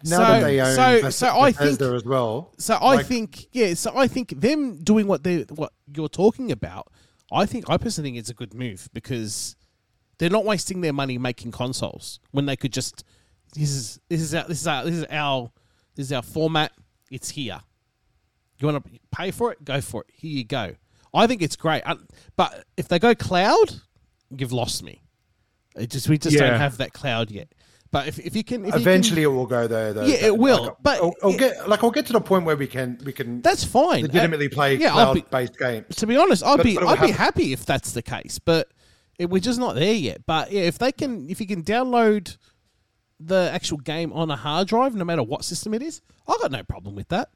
Now 0.04 0.18
so, 0.18 0.24
that 0.24 0.40
they 0.42 0.60
own 0.62 0.76
so, 0.76 1.02
Beth- 1.02 1.14
so 1.14 1.28
I 1.40 1.52
think 1.52 1.58
Bethesda 1.58 1.96
as 1.96 2.06
well. 2.06 2.54
so 2.58 2.76
I 2.76 2.96
like- 2.96 3.06
think 3.06 3.48
yeah. 3.52 3.74
So 3.74 3.98
I 3.98 4.08
think 4.08 4.30
them 4.40 4.78
doing 4.84 5.08
what 5.08 5.24
they 5.24 5.42
what 5.44 5.74
you're 5.94 6.08
talking 6.10 6.52
about. 6.52 6.92
I 7.32 7.46
think 7.46 7.70
I 7.70 7.78
personally 7.78 8.12
think 8.12 8.20
it's 8.20 8.30
a 8.30 8.34
good 8.36 8.54
move 8.54 8.88
because 8.94 9.56
they're 10.20 10.30
not 10.30 10.46
wasting 10.46 10.82
their 10.82 10.94
money 10.94 11.18
making 11.18 11.52
consoles 11.52 12.20
when 12.32 12.46
they 12.46 12.56
could 12.56 12.72
just 12.72 13.04
this 13.56 13.72
is 13.72 14.00
this 14.10 14.22
is 14.22 14.34
our 14.36 14.48
this 14.48 14.62
is 14.62 14.68
our 14.68 14.84
this 14.86 14.96
is 14.96 15.06
our 15.10 15.52
this 15.96 16.06
is 16.08 16.12
our 16.14 16.22
format. 16.22 16.72
It's 17.10 17.30
here. 17.30 17.60
You 18.60 18.68
want 18.68 18.86
to 18.86 19.00
pay 19.12 19.32
for 19.32 19.52
it? 19.52 19.66
Go 19.66 19.82
for 19.82 20.02
it. 20.02 20.08
Here 20.14 20.32
you 20.32 20.44
go. 20.46 20.76
I 21.14 21.28
think 21.28 21.42
it's 21.42 21.56
great. 21.56 21.84
I, 21.86 21.96
but 22.36 22.66
if 22.78 22.88
they 22.88 23.00
go 23.00 23.16
cloud, 23.16 23.82
you've 24.30 24.52
lost 24.54 24.84
me. 24.84 25.02
It 25.76 25.90
just 25.90 26.08
we 26.10 26.18
just 26.18 26.36
Yeah. 26.36 26.50
don't 26.52 26.60
have 26.60 26.78
that 26.78 26.94
cloud 26.94 27.32
yet. 27.32 27.50
But 27.92 28.08
if, 28.08 28.20
if 28.20 28.36
you 28.36 28.44
can, 28.44 28.62
if 28.62 28.68
you 28.68 28.72
can- 28.74 28.82
Eventually, 28.82 29.24
it 29.24 29.28
will 29.28 29.46
go 29.46 29.68
there. 29.68 29.94
Though. 29.94 30.06
Yeah, 30.06 30.26
it 30.26 30.38
will, 30.38 30.64
Like, 30.64 30.74
but- 30.82 30.98
I'll, 31.02 31.14
I'll 31.24 31.38
get 31.38 31.70
like 31.70 31.84
I'll 31.84 31.92
get 31.92 32.06
to 32.08 32.14
the 32.14 32.22
point 32.22 32.46
where 32.46 32.56
we 32.58 32.68
can 32.68 33.00
we 33.06 33.14
can 33.14 33.42
that's 33.42 33.64
fine. 33.64 34.02
legitimately 34.04 34.50
play 34.50 34.76
yeah, 34.76 34.92
cloud-based 34.92 35.58
games. 35.58 35.96
to 35.98 36.08
be 36.08 36.18
honest, 36.18 36.44
I'd 36.44 36.58
But- 36.58 36.64
be 36.66 36.76
but 36.76 36.86
I'd 36.88 37.00
will 37.00 37.08
be 37.08 37.14
happy 37.14 37.54
if 37.54 37.66
that's 37.66 37.92
the 37.94 38.02
case, 38.02 38.40
but 38.40 38.70
it, 39.18 39.30
we're 39.30 39.40
just 39.40 39.60
not 39.60 39.76
there 39.76 39.94
yet. 39.94 40.26
But 40.26 40.52
yeah, 40.52 40.64
if 40.64 40.78
they 40.78 40.92
can, 40.92 41.30
if 41.30 41.40
you 41.40 41.48
can 41.48 41.64
download 41.64 42.36
the 43.20 43.50
actual 43.54 43.78
game 43.78 44.12
on 44.12 44.30
a 44.30 44.36
hard 44.36 44.68
drive, 44.68 44.94
no 44.96 45.06
matter 45.06 45.24
what 45.24 45.46
system 45.46 45.74
it 45.74 45.82
is, 45.82 46.02
I've 46.28 46.42
got 46.42 46.52
no 46.52 46.64
problem 46.64 46.96
with 46.96 47.08
that. 47.10 47.30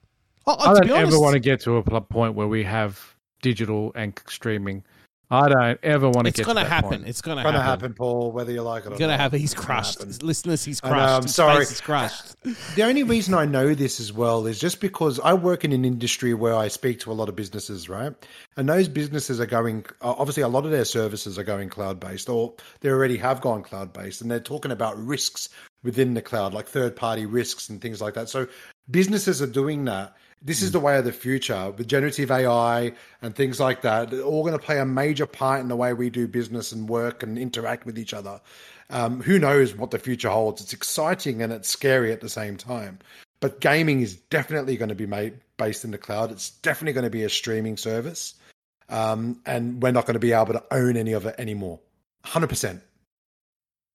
I, 0.46 0.52
I 0.52 0.74
to 0.74 0.88
don't 0.88 0.92
honest, 0.92 1.14
ever 1.14 1.20
want 1.22 1.34
to 1.36 1.40
get 1.40 1.62
to 1.62 1.78
a 1.78 2.02
point 2.02 2.36
where 2.36 2.48
we 2.48 2.64
have 2.64 3.16
digital 3.42 3.94
and 3.96 4.20
streaming. 4.28 4.84
I 5.32 5.48
don't 5.48 5.80
ever 5.84 6.10
want 6.10 6.26
to 6.26 6.30
It's 6.30 6.40
going 6.40 6.56
to 6.56 6.64
to 6.64 6.68
that 6.68 6.74
happen. 6.74 6.90
point. 6.90 7.08
It's 7.08 7.22
going 7.22 7.38
to 7.38 7.44
happen. 7.44 7.54
It's 7.54 7.54
Going 7.54 7.54
to 7.54 7.60
happen. 7.62 7.82
happen, 7.92 7.94
Paul. 7.94 8.32
Whether 8.32 8.52
you 8.52 8.64
like 8.64 8.84
it 8.86 8.88
or 8.88 8.92
It's 8.94 9.00
going 9.00 9.10
to 9.10 9.18
not. 9.18 9.20
happen. 9.20 9.40
He's 9.40 9.54
crushed. 9.54 10.00
happen. 10.00 10.16
Listeners, 10.24 10.66
he's 10.66 10.80
I 10.84 10.88
know, 10.90 10.94
crushed. 10.96 11.14
I'm 11.14 11.22
His 11.24 11.36
sorry. 11.36 11.58
face 11.60 11.72
is 11.72 11.82
crushed. 11.82 12.36
The 12.76 12.84
only 12.84 13.04
reason 13.04 13.34
I 13.36 13.46
know 13.46 13.76
this 13.76 14.00
as 14.00 14.12
well 14.12 14.48
is 14.48 14.60
just 14.60 14.80
because 14.82 15.20
I 15.20 15.34
work 15.34 15.64
in 15.66 15.72
an 15.72 15.86
industry 15.86 16.34
where 16.34 16.56
I 16.56 16.68
speak 16.68 17.00
to 17.02 17.12
a 17.12 17.14
lot 17.14 17.30
of 17.30 17.36
businesses, 17.36 17.90
right? 17.90 18.14
And 18.58 18.68
those 18.68 18.88
businesses 18.88 19.40
are 19.40 19.46
going, 19.46 19.86
uh, 20.02 20.16
obviously, 20.18 20.42
a 20.44 20.48
lot 20.48 20.66
of 20.66 20.72
their 20.72 20.86
services 20.86 21.38
are 21.38 21.44
going 21.44 21.70
cloud 21.70 22.00
based, 22.00 22.28
or 22.30 22.54
they 22.82 22.90
already 22.90 23.18
have 23.18 23.42
gone 23.42 23.62
cloud 23.62 23.94
based, 23.94 24.22
and 24.22 24.32
they're 24.32 24.40
talking 24.40 24.72
about 24.72 24.98
risks 24.98 25.50
within 25.84 26.14
the 26.16 26.22
cloud, 26.22 26.54
like 26.54 26.68
third 26.68 26.96
party 26.96 27.26
risks 27.26 27.70
and 27.70 27.82
things 27.82 28.02
like 28.02 28.14
that. 28.16 28.30
So 28.30 28.48
businesses 28.90 29.42
are 29.42 29.48
doing 29.48 29.86
that. 29.86 30.16
This 30.42 30.62
is 30.62 30.72
the 30.72 30.80
way 30.80 30.98
of 30.98 31.06
the 31.06 31.12
future 31.12 31.72
with 31.72 31.88
generative 31.88 32.32
AI 32.32 32.94
and 33.22 33.36
things 33.36 33.60
like 33.60 33.82
that. 33.82 34.10
They're 34.10 34.22
all 34.22 34.44
going 34.44 34.58
to 34.58 34.64
play 34.64 34.80
a 34.80 34.86
major 34.86 35.26
part 35.26 35.60
in 35.60 35.68
the 35.68 35.76
way 35.76 35.94
we 35.94 36.10
do 36.10 36.28
business 36.28 36.72
and 36.72 36.88
work 36.88 37.24
and 37.24 37.38
interact 37.38 37.86
with 37.86 38.00
each 38.00 38.14
other. 38.14 38.40
Um, 38.90 39.22
who 39.22 39.38
knows 39.38 39.76
what 39.76 39.92
the 39.92 40.00
future 40.00 40.30
holds? 40.30 40.62
It's 40.62 40.74
exciting 40.74 41.42
and 41.42 41.52
it's 41.52 41.70
scary 41.70 42.12
at 42.12 42.22
the 42.22 42.30
same 42.30 42.58
time. 42.58 43.00
But 43.42 43.62
gaming 43.62 44.02
is 44.02 44.16
definitely 44.16 44.78
going 44.78 44.90
to 44.90 44.96
be 44.96 45.06
made 45.06 45.34
based 45.58 45.86
in 45.86 45.92
the 45.92 45.98
cloud. 45.98 46.32
It's 46.32 46.50
definitely 46.50 46.94
going 46.94 47.06
to 47.06 47.10
be 47.10 47.24
a 47.24 47.30
streaming 47.30 47.78
service, 47.78 48.34
um, 48.90 49.40
and 49.46 49.82
we're 49.82 49.92
not 49.92 50.06
going 50.06 50.16
to 50.16 50.20
be 50.20 50.34
able 50.34 50.54
to 50.54 50.64
own 50.72 50.98
any 50.98 51.14
of 51.14 51.26
it 51.26 51.36
anymore. 51.38 51.80
Hundred 52.26 52.48
percent. 52.48 52.82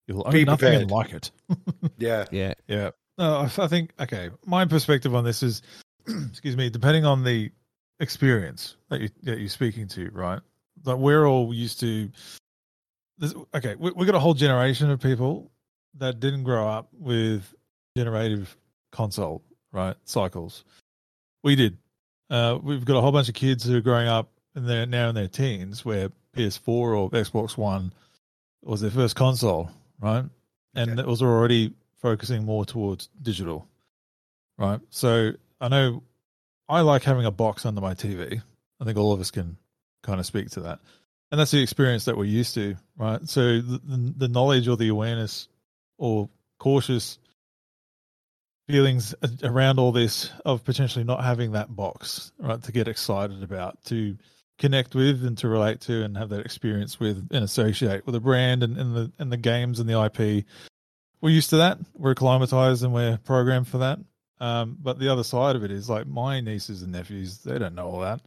You'll 0.07 0.22
own 0.26 0.32
Be 0.32 0.45
nothing 0.45 0.74
and 0.74 0.90
like 0.90 1.12
it. 1.12 1.30
Yeah. 1.99 2.24
Yeah. 2.30 2.55
Yeah. 2.66 2.90
No, 3.18 3.36
I 3.36 3.62
I 3.62 3.66
think 3.68 3.92
okay. 4.01 4.30
My 4.47 4.64
perspective 4.64 5.14
on 5.14 5.24
this 5.24 5.42
is, 5.42 5.62
excuse 6.29 6.57
me, 6.57 6.71
depending 6.71 7.05
on 7.05 7.25
the 7.25 7.51
experience 8.01 8.77
that 8.91 9.01
you 9.01 9.09
that 9.23 9.39
you're 9.39 9.49
speaking 9.49 9.89
to, 9.89 10.11
right? 10.11 10.41
Like 10.85 10.99
we're 10.99 11.27
all 11.27 11.53
used 11.55 11.81
to. 11.81 12.11
This, 13.19 13.35
okay, 13.55 13.75
we 13.77 13.93
we 13.93 14.07
got 14.07 14.15
a 14.15 14.21
whole 14.21 14.35
generation 14.35 14.91
of 14.91 15.01
people 15.01 15.51
that 15.99 16.21
didn't 16.21 16.43
grow 16.45 16.69
up 16.69 16.89
with 16.93 17.55
generative 17.97 18.57
console 18.91 19.43
right 19.73 19.97
cycles. 20.05 20.65
We 21.43 21.55
did. 21.57 21.79
Uh, 22.31 22.59
we've 22.63 22.85
got 22.85 22.97
a 22.97 23.01
whole 23.01 23.13
bunch 23.13 23.29
of 23.29 23.35
kids 23.35 23.65
who 23.65 23.77
are 23.77 23.81
growing 23.81 24.09
up 24.09 24.31
and 24.55 24.69
they're 24.69 24.87
now 24.87 25.11
in 25.11 25.15
their 25.15 25.29
teens 25.29 25.85
where 25.85 26.09
PS4 26.35 26.69
or 26.69 27.11
Xbox 27.11 27.57
One 27.57 27.93
was 28.63 28.81
their 28.81 28.91
first 28.91 29.15
console, 29.15 29.71
right? 30.01 30.25
And 30.75 30.97
Yeah. 30.97 31.01
it 31.01 31.07
was 31.07 31.23
already 31.23 31.75
focusing 31.99 32.45
more 32.45 32.65
towards 32.65 33.09
digital, 33.23 33.69
right? 34.59 34.81
So 34.91 35.33
I 35.61 35.69
know 35.69 36.03
I 36.69 36.81
like 36.81 37.03
having 37.03 37.27
a 37.27 37.31
box 37.31 37.67
under 37.67 37.81
my 37.81 37.95
TV. 37.95 38.43
I 38.81 38.85
think 38.85 38.99
all 38.99 39.13
of 39.13 39.21
us 39.21 39.31
can 39.31 39.57
kind 40.03 40.21
of 40.21 40.27
speak 40.27 40.51
to 40.51 40.61
that. 40.61 40.81
And 41.31 41.41
that's 41.41 41.51
the 41.51 41.63
experience 41.63 42.05
that 42.05 42.17
we're 42.17 42.25
used 42.25 42.55
to, 42.55 42.77
right? 42.97 43.27
So 43.29 43.61
the, 43.61 44.15
the, 44.17 44.29
knowledge 44.29 44.69
or 44.69 44.77
the 44.77 44.89
awareness 44.89 45.49
or 45.99 46.29
cautious 46.59 47.19
feelings 48.69 49.15
around 49.43 49.79
all 49.79 49.93
this 49.93 50.31
of 50.45 50.65
potentially 50.65 51.05
not 51.05 51.25
having 51.25 51.53
that 51.53 51.75
box, 51.75 52.33
right, 52.39 52.63
to 52.63 52.73
get 52.73 52.89
excited 52.89 53.43
about, 53.43 53.83
to 53.87 54.17
connect 54.59 54.95
with 54.95 55.25
and 55.25 55.37
to 55.39 55.49
relate 55.49 55.81
to 55.81 56.05
and 56.05 56.17
have 56.17 56.29
that 56.29 56.45
experience 56.45 57.01
with 57.01 57.29
and 57.33 57.45
associate 57.45 58.07
with 58.07 58.15
a 58.15 58.21
brand 58.21 58.63
and, 58.63 58.79
and 58.79 58.95
the 58.95 59.13
and 59.19 59.33
the 59.33 59.37
games 59.37 59.81
and 59.81 59.89
the 59.89 60.01
IP. 60.05 60.45
We're 61.21 61.31
used 61.31 61.51
to 61.51 61.57
that. 61.57 61.79
We're 61.95 62.13
acclimatized 62.13 62.85
and 62.85 62.93
we're 62.93 63.19
programmed 63.19 63.67
for 63.67 63.79
that. 63.79 63.99
Um, 64.41 64.76
but 64.82 64.99
the 64.99 65.09
other 65.09 65.24
side 65.24 65.57
of 65.57 65.64
it 65.64 65.70
is 65.70 65.89
like 65.89 66.07
my 66.07 66.41
nieces 66.41 66.82
and 66.82 66.93
nephews, 66.93 67.39
they 67.39 67.59
don't 67.59 67.74
know 67.74 67.87
all 67.87 68.01
that. 68.01 68.20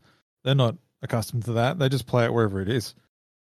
They're 0.43 0.55
not 0.55 0.75
accustomed 1.01 1.45
to 1.45 1.53
that. 1.53 1.77
They 1.79 1.89
just 1.89 2.07
play 2.07 2.25
it 2.25 2.33
wherever 2.33 2.61
it 2.61 2.69
is. 2.69 2.95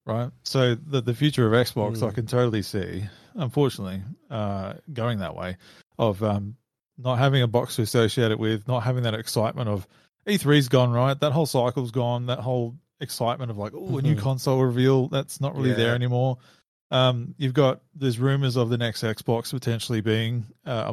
Right. 0.07 0.31
So 0.43 0.75
the 0.75 1.01
the 1.01 1.15
future 1.15 1.47
of 1.47 1.53
Xbox 1.53 2.03
I 2.03 2.11
Mm. 2.11 2.15
can 2.15 2.27
totally 2.27 2.63
see, 2.63 3.05
unfortunately, 3.35 4.03
uh, 4.31 4.75
going 4.93 5.19
that 5.21 5.37
way 5.37 5.57
of 5.99 6.23
um 6.23 6.57
not 6.99 7.17
having 7.19 7.43
a 7.43 7.47
box 7.47 7.77
to 7.77 7.83
associate 7.83 8.31
it 8.31 8.39
with, 8.39 8.67
not 8.69 8.81
having 8.83 9.05
that 9.05 9.15
excitement 9.15 9.69
of 9.69 9.87
E3's 10.27 10.69
gone, 10.69 10.91
right? 10.91 11.19
That 11.19 11.33
whole 11.33 11.47
cycle's 11.47 11.91
gone. 11.91 12.27
That 12.27 12.41
whole 12.41 12.77
excitement 13.01 13.51
of 13.51 13.57
like, 13.57 13.73
oh, 13.75 13.99
a 13.99 14.03
new 14.03 14.15
Mhm. 14.17 14.19
console 14.21 14.63
reveal, 14.63 15.09
that's 15.09 15.41
not 15.41 15.55
really 15.57 15.73
there 15.73 15.95
anymore. 15.95 16.37
Um, 16.91 17.35
you've 17.39 17.55
got 17.55 17.81
there's 17.95 18.19
rumors 18.19 18.57
of 18.57 18.69
the 18.69 18.77
next 18.77 19.03
Xbox 19.03 19.51
potentially 19.51 20.01
being 20.01 20.45
uh, 20.67 20.85
a 20.89 20.93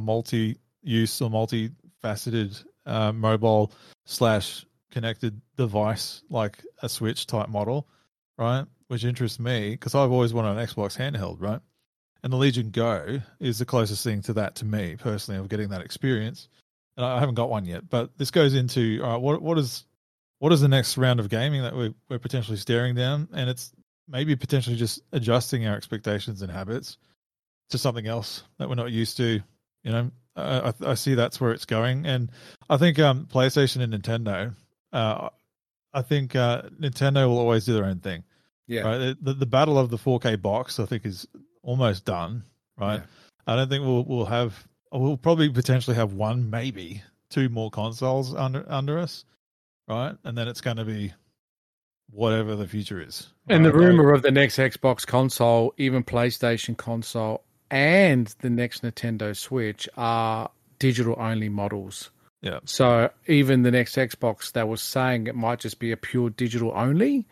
multi-use 0.88 1.22
or 1.22 1.30
multi-faceted 1.30 2.58
uh, 2.86 3.12
mobile 3.12 3.72
slash 4.06 4.66
connected 4.92 5.40
device 5.58 6.24
like 6.30 6.64
a 6.82 6.90
Switch 6.90 7.28
type 7.28 7.50
model, 7.50 7.88
right? 8.38 8.66
Which 8.88 9.04
interests 9.04 9.40
me 9.40 9.72
because 9.72 9.96
I've 9.96 10.12
always 10.12 10.34
wanted 10.34 10.58
an 10.58 10.66
Xbox 10.66 10.98
handheld, 10.98 11.38
right? 11.40 11.60
And 12.24 12.34
the 12.34 12.38
Legion 12.38 12.72
Go 12.72 13.22
is 13.40 13.60
the 13.60 13.66
closest 13.66 14.04
thing 14.04 14.22
to 14.24 14.34
that 14.34 14.56
to 14.56 14.66
me 14.66 14.96
personally 14.98 15.40
of 15.40 15.50
getting 15.50 15.70
that 15.70 15.82
experience. 15.82 16.48
And 16.96 17.06
I 17.06 17.20
haven't 17.20 17.36
got 17.36 17.50
one 17.50 17.66
yet, 17.66 17.90
but 17.90 18.18
this 18.18 18.32
goes 18.32 18.56
into 18.56 19.02
all 19.04 19.12
right, 19.12 19.22
what 19.22 19.42
what 19.42 19.58
is 19.60 19.86
what 20.40 20.52
is 20.52 20.62
the 20.62 20.68
next 20.68 20.98
round 20.98 21.20
of 21.20 21.30
gaming 21.30 21.62
that 21.62 21.76
we're, 21.76 21.94
we're 22.10 22.20
potentially 22.20 22.58
staring 22.58 22.96
down? 22.96 23.28
And 23.34 23.50
it's 23.50 23.72
maybe 24.08 24.36
potentially 24.36 24.76
just 24.76 25.02
adjusting 25.12 25.68
our 25.68 25.76
expectations 25.76 26.42
and 26.42 26.52
habits 26.52 26.98
to 27.70 27.78
something 27.78 28.08
else 28.08 28.44
that 28.58 28.68
we're 28.68 28.76
not 28.76 28.92
used 28.92 29.18
to. 29.18 29.42
You 29.84 29.92
know, 29.92 30.12
I, 30.38 30.70
I, 30.70 30.74
I 30.92 30.94
see 30.94 31.16
that's 31.16 31.42
where 31.42 31.52
it's 31.52 31.66
going, 31.66 32.06
and 32.06 32.32
I 32.70 32.78
think 32.78 33.00
um, 33.00 33.28
PlayStation 33.32 33.82
and 33.82 33.94
Nintendo. 33.94 34.54
Uh, 34.94 35.30
I 35.94 36.02
think 36.02 36.36
uh, 36.36 36.64
Nintendo 36.80 37.28
will 37.28 37.40
always 37.40 37.66
do 37.66 37.74
their 37.74 37.86
own 37.86 38.00
thing. 38.00 38.24
Yeah. 38.68 38.82
Right. 38.82 39.16
The, 39.22 39.34
the 39.34 39.46
battle 39.46 39.80
of 39.80 39.90
the 39.90 39.98
4K 39.98 40.42
box, 40.42 40.80
I 40.80 40.86
think, 40.86 41.06
is 41.06 41.26
almost 41.64 42.06
done. 42.06 42.44
Right. 42.78 42.98
Yeah. 42.98 43.04
I 43.48 43.56
don't 43.56 43.70
think 43.70 43.84
we'll 43.86 44.04
we'll 44.04 44.26
have 44.26 44.68
we'll 44.92 45.18
probably 45.18 45.50
potentially 45.50 45.96
have 45.96 46.14
one, 46.14 46.50
maybe 46.50 47.02
two 47.30 47.50
more 47.50 47.72
consoles 47.72 48.36
under 48.36 48.66
under 48.68 49.00
us. 49.00 49.26
Right, 49.88 50.16
and 50.26 50.38
then 50.38 50.50
it's 50.50 50.60
going 50.60 50.78
to 50.78 50.86
be 50.86 51.14
whatever 52.10 52.56
the 52.56 52.68
future 52.68 53.02
is. 53.02 53.30
And 53.48 53.66
the 53.66 53.72
right? 53.72 53.88
rumor 53.88 54.12
of 54.12 54.22
the 54.22 54.32
next 54.32 54.58
Xbox 54.58 55.08
console, 55.08 55.74
even 55.78 56.04
PlayStation 56.04 56.76
console, 56.76 57.46
and 57.70 58.34
the 58.40 58.50
next 58.50 58.84
Nintendo 58.84 59.36
Switch 59.36 59.88
are 59.98 60.50
digital 60.80 61.16
only 61.18 61.50
models. 61.50 62.12
Yeah. 62.42 62.60
So 62.66 63.10
even 63.28 63.64
the 63.64 63.72
next 63.72 63.96
Xbox, 63.96 64.52
they 64.52 64.64
were 64.64 64.78
saying 64.78 65.28
it 65.28 65.36
might 65.36 65.60
just 65.60 65.80
be 65.80 65.92
a 65.92 65.98
pure 65.98 66.30
digital 66.30 66.72
only. 66.76 67.26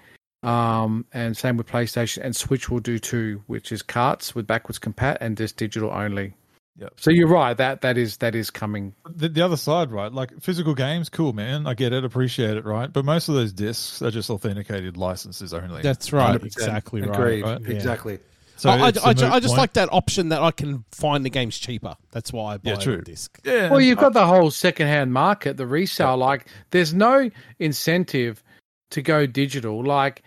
Um, 0.43 1.05
and 1.11 1.35
same 1.35 1.57
with 1.57 1.67
PlayStation 1.67 2.19
and 2.23 2.35
Switch 2.35 2.69
will 2.69 2.79
do 2.79 2.99
too, 2.99 3.43
which 3.47 3.71
is 3.71 3.81
carts 3.81 4.35
with 4.35 4.45
backwards 4.45 4.77
compat 4.77 5.17
and 5.21 5.37
just 5.37 5.57
digital 5.57 5.91
only. 5.91 6.35
Yeah. 6.77 6.89
So 6.97 7.09
you're 7.09 7.29
right. 7.29 7.55
That 7.55 7.81
that 7.81 7.97
is 7.97 8.17
that 8.17 8.35
is 8.35 8.51
coming. 8.51 8.93
The, 9.09 9.29
the 9.29 9.41
other 9.41 9.55
side, 9.55 9.91
right? 9.91 10.11
Like 10.11 10.41
physical 10.41 10.75
games, 10.75 11.07
cool, 11.07 11.31
man. 11.31 11.65
I 11.65 11.73
get 11.73 11.93
it, 11.93 12.03
appreciate 12.03 12.57
it, 12.57 12.65
right? 12.65 12.91
But 12.91 13.05
most 13.05 13.29
of 13.29 13.35
those 13.35 13.53
discs 13.53 14.01
are 14.01 14.11
just 14.11 14.29
authenticated 14.29 14.97
licenses 14.97 15.53
only. 15.53 15.81
That's 15.81 16.11
right. 16.11 16.39
100%. 16.39 16.45
Exactly 16.45 17.01
right. 17.01 17.09
Agreed. 17.09 17.43
right? 17.43 17.61
Yeah. 17.61 17.75
Exactly. 17.75 18.19
So 18.55 18.69
I, 18.69 18.77
I, 18.77 18.87
it's 18.89 18.97
a 19.03 19.07
I 19.07 19.13
ju- 19.13 19.25
I 19.25 19.39
just 19.39 19.57
like 19.57 19.73
that 19.73 19.91
option 19.91 20.29
that 20.29 20.41
I 20.41 20.51
can 20.51 20.85
find 20.91 21.25
the 21.25 21.29
games 21.29 21.57
cheaper. 21.57 21.95
That's 22.11 22.31
why 22.31 22.53
I 22.53 22.57
buy 22.57 22.71
Yeah, 22.71 22.77
it 22.77 22.81
true. 22.81 22.97
on 22.97 23.03
disc. 23.03 23.39
Yeah. 23.43 23.69
Well, 23.69 23.81
you've 23.81 23.97
got 23.99 24.13
the 24.13 24.25
whole 24.25 24.51
secondhand 24.51 25.11
market, 25.13 25.57
the 25.57 25.67
resale. 25.67 26.17
Like, 26.17 26.47
there's 26.71 26.93
no 26.93 27.29
incentive 27.59 28.43
to 28.91 29.01
go 29.01 29.25
digital. 29.25 29.83
Like, 29.83 30.23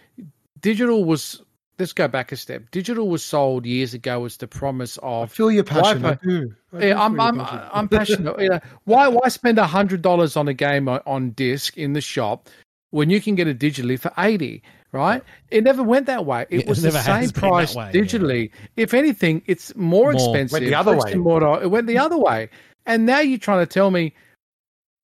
digital 0.60 1.04
was. 1.04 1.42
Let's 1.80 1.92
go 1.92 2.08
back 2.08 2.32
a 2.32 2.36
step. 2.36 2.72
Digital 2.72 3.08
was 3.08 3.22
sold 3.22 3.64
years 3.64 3.94
ago 3.94 4.24
as 4.24 4.36
the 4.36 4.48
promise 4.48 4.96
of. 4.96 5.04
I 5.04 5.22
of 5.22 5.32
feel 5.32 5.48
your 5.52 5.62
passion. 5.62 6.04
I 6.04 6.14
do. 6.14 6.52
I 6.72 6.80
do 6.80 6.86
Yeah, 6.88 7.00
I'm 7.00 7.20
I'm 7.20 7.38
passion. 7.38 7.60
I'm 7.72 7.88
passionate. 7.88 8.40
You 8.40 8.48
know, 8.48 8.60
why 8.82 9.06
why 9.06 9.28
spend 9.28 9.60
hundred 9.60 10.02
dollars 10.02 10.36
on 10.36 10.48
a 10.48 10.54
game 10.54 10.88
on, 10.88 11.00
on 11.06 11.30
disc 11.30 11.78
in 11.78 11.92
the 11.92 12.00
shop 12.00 12.48
when 12.90 13.10
you 13.10 13.20
can 13.20 13.36
get 13.36 13.46
it 13.46 13.60
digitally 13.60 13.96
for 13.96 14.12
eighty? 14.18 14.64
Right? 14.90 15.22
It 15.50 15.64
never 15.64 15.82
went 15.82 16.06
that 16.06 16.24
way. 16.24 16.46
It 16.48 16.62
Yeah, 16.64 16.68
was 16.70 16.82
it 16.82 16.92
the 16.92 17.00
same 17.02 17.28
price 17.30 17.74
way, 17.74 17.90
yeah. 17.92 18.00
digitally. 18.00 18.50
If 18.76 18.94
anything, 18.94 19.42
it's 19.46 19.74
more, 19.76 20.12
More. 20.12 20.14
expensive. 20.14 20.52
Went 20.52 20.64
the 20.64 20.74
other 20.74 20.96
way. 20.96 21.14
mortar. 21.14 21.62
It 21.62 21.66
went 21.68 21.86
the 21.86 21.98
other 21.98 22.16
way. 22.16 22.48
And 22.86 23.04
now 23.04 23.20
you're 23.20 23.38
trying 23.38 23.60
to 23.60 23.66
tell 23.66 23.90
me 23.90 24.14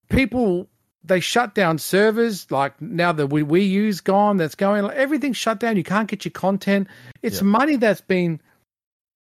people 0.09 0.68
they 1.03 1.20
shut 1.20 1.55
down 1.55 1.76
servers 1.78 2.51
like 2.51 2.80
now 2.80 3.12
that 3.12 3.26
we 3.26 3.43
we 3.43 3.62
use 3.62 4.01
gone 4.01 4.37
that's 4.39 4.55
going 4.55 4.85
everything's 4.93 5.37
shut 5.37 5.59
down 5.61 5.76
you 5.76 5.82
can't 5.85 6.09
get 6.09 6.24
your 6.24 6.32
content 6.32 6.87
it's 7.22 7.39
Yeah. 7.39 7.43
money 7.49 7.76
that's 7.76 8.01
been 8.01 8.41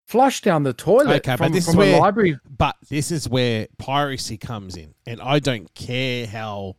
flushed 0.07 0.45
down 0.45 0.63
the 0.63 0.73
toilet 0.73 1.17
Okay, 1.27 1.33
but 1.33 1.37
from, 1.47 1.53
this 1.53 1.69
is 1.69 1.75
from 1.75 1.83
a 1.83 1.91
where- 1.93 2.01
library 2.01 2.39
But 2.57 2.77
this 2.89 3.11
is 3.11 3.29
where 3.29 3.67
piracy 3.79 4.37
comes 4.39 4.77
in, 4.77 4.95
and 5.07 5.21
I 5.21 5.39
don't 5.41 5.73
care 5.75 6.27
how 6.27 6.77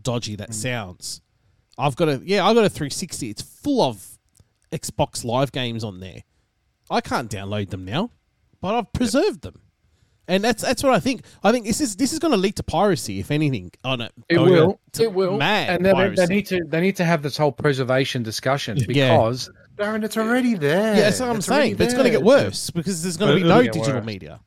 dodgy 0.00 0.36
that 0.36 0.50
mm. 0.50 0.54
sounds. 0.54 1.22
I've 1.78 1.96
got 1.96 2.08
a 2.08 2.20
yeah, 2.24 2.46
I've 2.46 2.54
got 2.54 2.64
a 2.64 2.70
360. 2.70 3.30
It's 3.30 3.42
full 3.42 3.82
of 3.82 4.18
Xbox 4.72 5.24
Live 5.24 5.52
games 5.52 5.84
on 5.84 6.00
there. 6.00 6.22
I 6.90 7.00
can't 7.00 7.30
download 7.30 7.70
them 7.70 7.84
now, 7.84 8.10
but 8.60 8.74
I've 8.74 8.92
preserved 8.92 9.42
them, 9.42 9.60
and 10.28 10.42
that's 10.44 10.62
that's 10.62 10.82
what 10.82 10.92
I 10.94 11.00
think. 11.00 11.22
I 11.42 11.52
think 11.52 11.66
this 11.66 11.80
is 11.80 11.96
this 11.96 12.12
is 12.12 12.18
going 12.18 12.30
to 12.32 12.36
lead 12.38 12.56
to 12.56 12.62
piracy, 12.62 13.18
if 13.20 13.30
anything. 13.30 13.72
Oh 13.84 13.96
no, 13.96 14.08
It 14.28 14.38
Oh, 14.38 14.44
will. 14.44 14.80
It 14.98 15.12
will. 15.12 15.36
mad 15.36 15.68
and 15.70 15.84
they, 15.84 16.14
they 16.14 16.26
need 16.26 16.46
to 16.46 16.60
they 16.66 16.80
need 16.80 16.96
to 16.96 17.04
have 17.04 17.22
this 17.22 17.36
whole 17.36 17.52
preservation 17.52 18.22
discussion 18.22 18.76
Yeah. 18.78 18.86
because 18.86 19.50
Darren, 19.76 20.04
it's 20.04 20.16
already 20.16 20.54
there. 20.54 20.94
yeah, 20.94 21.02
that's 21.02 21.20
what 21.20 21.28
I'm 21.28 21.36
It's 21.36 21.46
saying. 21.46 21.76
But 21.76 21.84
it's 21.84 21.92
going 21.94 22.06
to 22.06 22.10
get 22.10 22.22
worse 22.22 22.70
because 22.70 23.02
there's 23.02 23.16
going 23.18 23.36
to 23.36 23.42
be 23.42 23.48
no 23.48 23.62
digital 23.62 23.94
worse. 23.96 24.04
media. 24.06 24.40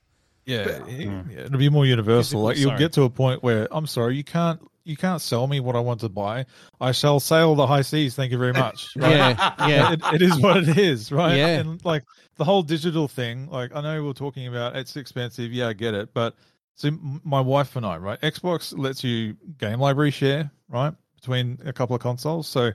Yeah, 0.46 0.64
But- 0.64 0.90
it- 0.90 1.08
mm. 1.08 1.32
yeah, 1.32 1.40
it'll 1.42 1.60
be 1.60 1.70
more 1.70 1.86
universal. 1.86 2.22
Physical, 2.40 2.42
Like 2.44 2.58
you'll 2.58 2.70
sorry. 2.72 2.80
get 2.80 2.94
to 2.94 3.04
a 3.04 3.10
point 3.12 3.44
where 3.44 3.68
I'm 3.70 3.86
sorry, 3.86 4.16
you 4.18 4.24
can't 4.24 4.60
you 4.90 4.98
can't 4.98 5.22
sell 5.22 5.46
me 5.46 5.60
what 5.60 5.76
I 5.76 5.80
want 5.80 6.00
to 6.02 6.10
buy. 6.10 6.46
I 6.82 6.92
shall 6.92 7.20
sail 7.20 7.54
the 7.54 7.68
high 7.68 7.84
seas. 7.84 8.16
Thank 8.16 8.32
you 8.32 8.40
very 8.40 8.56
uh, 8.56 8.60
much. 8.60 8.90
Right? 8.98 9.12
Yeah, 9.12 9.68
yeah. 9.68 9.92
it, 9.94 10.02
it 10.16 10.22
is 10.24 10.40
what 10.40 10.58
it 10.68 10.78
is, 10.78 11.12
right? 11.12 11.36
Yeah. 11.36 11.60
And 11.60 11.84
like 11.86 12.04
the 12.38 12.44
whole 12.44 12.64
digital 12.64 13.08
thing, 13.08 13.48
like 13.50 13.76
I 13.76 13.82
know 13.82 14.04
we're 14.04 14.14
talking 14.14 14.48
about 14.48 14.76
it's 14.76 14.96
expensive. 14.96 15.54
Yeah, 15.54 15.68
I 15.68 15.74
get 15.74 15.94
it. 15.94 16.14
But 16.14 16.36
so 16.76 16.90
my 17.24 17.40
wife 17.40 17.76
and 17.76 17.86
I, 17.86 17.98
right? 17.98 18.20
Xbox 18.22 18.76
lets 18.78 19.04
you 19.04 19.38
game 19.60 19.80
library 19.80 20.12
share, 20.12 20.50
right, 20.70 20.94
between 21.16 21.60
a 21.66 21.72
couple 21.72 21.96
of 21.96 22.02
consoles. 22.02 22.48
So 22.48 22.72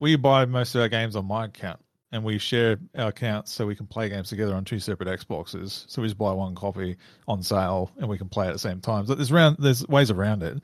we 0.00 0.16
buy 0.16 0.44
most 0.44 0.74
of 0.74 0.82
our 0.82 0.88
games 0.88 1.16
on 1.16 1.24
my 1.24 1.46
account, 1.46 1.80
and 2.12 2.22
we 2.22 2.36
share 2.36 2.76
our 2.98 3.08
accounts 3.08 3.52
so 3.52 3.64
we 3.64 3.74
can 3.74 3.86
play 3.86 4.10
games 4.10 4.28
together 4.28 4.54
on 4.54 4.64
two 4.64 4.80
separate 4.80 5.08
Xboxes. 5.08 5.84
So 5.88 6.02
we 6.02 6.08
just 6.08 6.18
buy 6.18 6.32
one 6.32 6.54
copy 6.54 6.96
on 7.26 7.42
sale, 7.42 7.90
and 7.98 8.08
we 8.08 8.18
can 8.18 8.28
play 8.28 8.48
at 8.48 8.52
the 8.52 8.58
same 8.58 8.80
time. 8.80 9.06
So 9.06 9.14
there's 9.14 9.32
round, 9.32 9.56
there's 9.58 9.86
ways 9.88 10.10
around 10.10 10.42
it. 10.42 10.62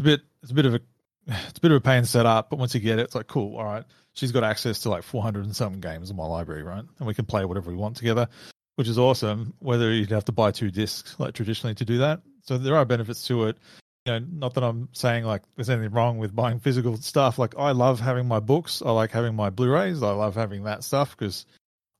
Bit, 0.00 0.20
it's 0.42 0.50
a 0.50 0.54
bit 0.54 0.66
of 0.66 0.74
a, 0.74 0.80
it's 1.26 1.58
a 1.58 1.60
bit 1.60 1.70
of 1.70 1.76
a 1.76 1.80
pain 1.80 2.04
set 2.04 2.26
up, 2.26 2.50
but 2.50 2.58
once 2.58 2.74
you 2.74 2.80
get 2.80 2.98
it, 2.98 3.02
it's 3.02 3.14
like 3.14 3.26
cool. 3.26 3.56
All 3.56 3.64
right, 3.64 3.84
she's 4.14 4.32
got 4.32 4.44
access 4.44 4.80
to 4.80 4.90
like 4.90 5.02
400 5.02 5.44
and 5.44 5.54
something 5.54 5.80
games 5.80 6.10
in 6.10 6.16
my 6.16 6.26
library, 6.26 6.62
right? 6.62 6.84
And 6.98 7.06
we 7.06 7.14
can 7.14 7.24
play 7.24 7.44
whatever 7.44 7.70
we 7.70 7.76
want 7.76 7.96
together, 7.96 8.28
which 8.76 8.88
is 8.88 8.98
awesome. 8.98 9.54
Whether 9.60 9.92
you'd 9.92 10.10
have 10.10 10.24
to 10.26 10.32
buy 10.32 10.50
two 10.50 10.70
discs 10.70 11.18
like 11.18 11.34
traditionally 11.34 11.74
to 11.76 11.84
do 11.84 11.98
that, 11.98 12.22
so 12.42 12.58
there 12.58 12.76
are 12.76 12.84
benefits 12.84 13.26
to 13.26 13.46
it. 13.46 13.58
You 14.06 14.12
know, 14.12 14.26
not 14.30 14.54
that 14.54 14.64
I'm 14.64 14.88
saying 14.92 15.24
like 15.24 15.42
there's 15.56 15.70
anything 15.70 15.92
wrong 15.92 16.18
with 16.18 16.34
buying 16.34 16.60
physical 16.60 16.96
stuff. 16.96 17.38
Like 17.38 17.54
I 17.58 17.72
love 17.72 18.00
having 18.00 18.26
my 18.26 18.40
books. 18.40 18.82
I 18.84 18.90
like 18.90 19.10
having 19.10 19.34
my 19.34 19.50
Blu-rays. 19.50 20.02
I 20.02 20.12
love 20.12 20.34
having 20.34 20.64
that 20.64 20.82
stuff 20.82 21.16
because 21.16 21.44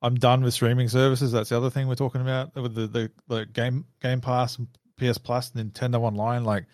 I'm 0.00 0.14
done 0.14 0.42
with 0.42 0.54
streaming 0.54 0.88
services. 0.88 1.32
That's 1.32 1.50
the 1.50 1.56
other 1.56 1.70
thing 1.70 1.88
we're 1.88 1.96
talking 1.96 2.20
about 2.20 2.54
with 2.54 2.74
the 2.74 2.86
the, 2.86 3.10
the 3.26 3.46
game 3.46 3.84
Game 4.00 4.20
Pass, 4.20 4.58
and 4.58 4.68
PS 4.98 5.18
Plus, 5.18 5.50
Nintendo 5.50 6.00
Online. 6.00 6.44
Like, 6.44 6.66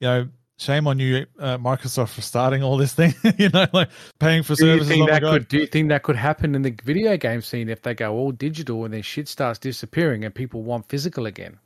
you 0.00 0.08
know, 0.08 0.28
shame 0.58 0.86
on 0.86 0.98
you, 0.98 1.26
uh, 1.38 1.58
Microsoft, 1.58 2.10
for 2.14 2.22
starting 2.22 2.62
all 2.62 2.76
this 2.76 2.92
thing. 2.94 3.14
you 3.38 3.48
know, 3.50 3.66
like 3.72 3.90
paying 4.18 4.42
for 4.42 4.54
do 4.54 4.66
you 4.74 4.84
think 4.84 5.08
that 5.08 5.22
could 5.22 5.48
do 5.48 5.58
you 5.58 5.66
think 5.66 5.88
that 5.90 6.02
could 6.02 6.16
happen 6.16 6.54
in 6.54 6.62
the 6.62 6.74
video 6.84 7.16
game 7.16 7.42
scene 7.42 7.68
if 7.68 7.82
they 7.82 7.94
go 7.94 8.14
all 8.14 8.32
digital 8.32 8.84
and 8.84 8.94
then 8.94 9.02
shit 9.02 9.28
starts 9.28 9.58
disappearing 9.58 10.24
and 10.24 10.34
people 10.34 10.62
want 10.62 10.88
physical 10.88 11.26
again? 11.26 11.58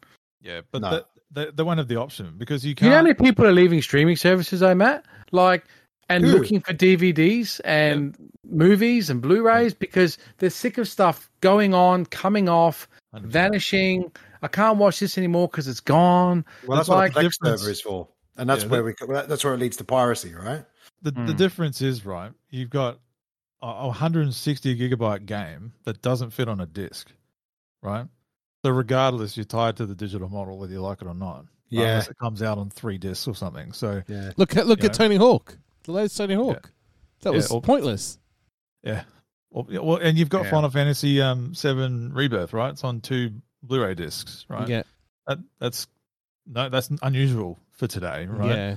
Yeah, 0.42 0.62
but 0.70 0.82
No. 0.82 0.90
the, 0.90 1.04
they, 1.32 1.50
they 1.52 1.62
won't 1.62 1.78
have 1.78 1.88
the 1.88 1.96
option 1.96 2.34
because 2.38 2.64
you 2.64 2.74
can't. 2.74 2.90
know 2.90 2.96
how 2.96 3.02
many 3.02 3.14
people 3.14 3.46
are 3.46 3.52
leaving 3.52 3.80
streaming 3.82 4.16
services, 4.16 4.60
though, 4.60 4.74
Matt? 4.74 5.04
Like, 5.32 5.64
and 6.08 6.24
Who? 6.24 6.32
looking 6.32 6.60
for 6.60 6.72
DVDs 6.72 7.60
and 7.64 8.16
movies 8.44 9.10
and 9.10 9.22
Blu-rays 9.22 9.74
because 9.74 10.18
they're 10.38 10.50
sick 10.50 10.76
of 10.78 10.88
stuff 10.88 11.30
going 11.40 11.72
on, 11.72 12.06
coming 12.06 12.48
off, 12.48 12.88
100%. 13.14 13.26
vanishing. 13.26 14.10
I 14.42 14.48
can't 14.48 14.78
watch 14.78 14.98
this 14.98 15.18
anymore 15.18 15.46
because 15.46 15.68
it's 15.68 15.78
gone. 15.80 16.44
Well, 16.66 16.76
that's 16.78 16.88
It's 16.88 16.88
what 16.88 16.96
like 16.98 17.16
a 17.16 17.20
Plex 17.28 17.32
server 17.44 17.70
is 17.70 17.80
for, 17.80 18.08
and 18.40 18.48
that's 18.50 18.64
Yeah, 18.64 18.70
where 18.70 18.84
we. 18.84 18.94
That's 19.08 19.44
where 19.44 19.54
it 19.54 19.60
leads 19.60 19.76
to 19.78 19.84
piracy, 19.84 20.34
right? 20.34 20.64
the, 21.02 21.12
the 21.12 21.20
Hmm. 21.20 21.36
difference 21.36 21.80
is 21.80 22.04
right. 22.04 22.32
You've 22.50 22.70
got 22.70 22.98
a 23.62 23.66
a 23.66 23.86
160 23.88 24.76
gigabyte 24.78 25.26
game 25.26 25.72
that 25.84 26.02
doesn't 26.02 26.30
fit 26.30 26.48
on 26.48 26.60
a 26.60 26.66
disc, 26.66 27.10
right? 27.82 28.06
So 28.64 28.70
regardless, 28.70 29.36
you're 29.36 29.44
tied 29.44 29.76
to 29.78 29.86
the 29.86 29.94
digital 29.94 30.28
model 30.28 30.58
whether 30.58 30.72
you 30.72 30.80
like 30.80 31.00
it 31.02 31.06
or 31.06 31.14
not. 31.14 31.46
Yeah. 31.72 31.82
unless 31.82 32.08
it 32.08 32.18
comes 32.18 32.42
out 32.42 32.58
on 32.58 32.68
three 32.68 32.98
discs 32.98 33.28
or 33.28 33.34
something. 33.34 33.72
So 33.72 34.02
Yeah. 34.08 34.32
Look 34.36 34.56
at 34.56 34.66
look 34.66 34.80
at 34.82 34.90
know? 34.92 35.04
Tony 35.04 35.16
Hawk. 35.16 35.56
The 35.84 35.92
latest 35.92 36.16
Tony 36.18 36.34
Hawk. 36.34 36.72
That 37.20 37.30
Yeah, 37.30 37.36
was 37.36 37.50
or- 37.52 37.62
pointless. 37.62 38.18
yeah, 38.82 39.04
well, 39.50 39.66
well 39.70 39.96
and 39.96 40.18
you've 40.18 40.30
got 40.30 40.44
Yeah. 40.46 40.50
Final 40.50 40.70
Fantasy 40.70 41.22
um 41.22 41.54
seven 41.54 42.12
Rebirth, 42.12 42.52
right? 42.52 42.70
It's 42.70 42.82
on 42.82 43.00
two 43.00 43.40
Blu-ray 43.62 43.94
discs, 43.94 44.44
right? 44.48 44.66
Yeah, 44.68 44.82
That, 45.28 45.38
that's 45.60 45.86
no, 46.46 46.68
that's 46.68 46.90
unusual 47.02 47.56
for 47.80 47.88
today, 47.88 48.26
right? 48.26 48.50
yeah. 48.56 48.76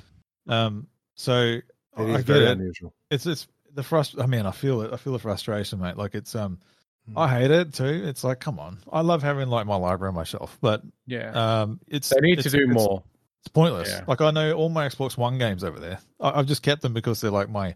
Um, 0.65 0.87
so 1.15 1.35
It 1.41 1.63
I 1.97 2.05
get 2.17 2.25
very 2.25 2.45
it. 2.45 2.51
unusual. 2.53 2.93
It's 3.11 3.25
it's 3.27 3.47
the 3.73 3.83
frust. 3.83 4.21
I 4.21 4.25
mean, 4.25 4.45
I 4.47 4.51
feel 4.51 4.81
it. 4.81 4.91
I 4.93 4.97
feel 4.97 5.13
the 5.13 5.19
frustration, 5.19 5.79
mate. 5.79 5.97
Like 5.97 6.15
it's 6.15 6.33
um, 6.35 6.59
Hmm. 7.05 7.17
I 7.17 7.27
hate 7.27 7.51
it 7.51 7.73
too. 7.73 7.83
It's 8.05 8.23
like, 8.23 8.39
come 8.39 8.59
on. 8.59 8.77
I 8.89 9.01
love 9.01 9.21
having 9.21 9.49
like 9.49 9.65
my 9.67 9.75
library 9.75 10.07
on 10.07 10.15
my 10.15 10.23
shelf, 10.23 10.57
but 10.61 10.83
Yeah, 11.05 11.31
um, 11.63 11.81
it's 11.89 12.07
they 12.09 12.21
need 12.21 12.39
to 12.39 12.49
do 12.49 12.59
it's- 12.63 12.73
more. 12.73 13.03
It's 13.41 13.49
pointless. 13.49 13.89
Yeah. 13.89 14.05
Like 14.07 14.21
I 14.21 14.31
know 14.31 14.53
all 14.53 14.69
my 14.69 14.87
Xbox 14.87 15.17
One 15.17 15.37
games 15.37 15.65
over 15.65 15.77
there. 15.77 15.99
I, 16.21 16.39
I've 16.39 16.45
just 16.45 16.61
kept 16.63 16.81
them 16.81 16.93
because 16.93 17.19
they're 17.19 17.29
like 17.29 17.49
my 17.49 17.75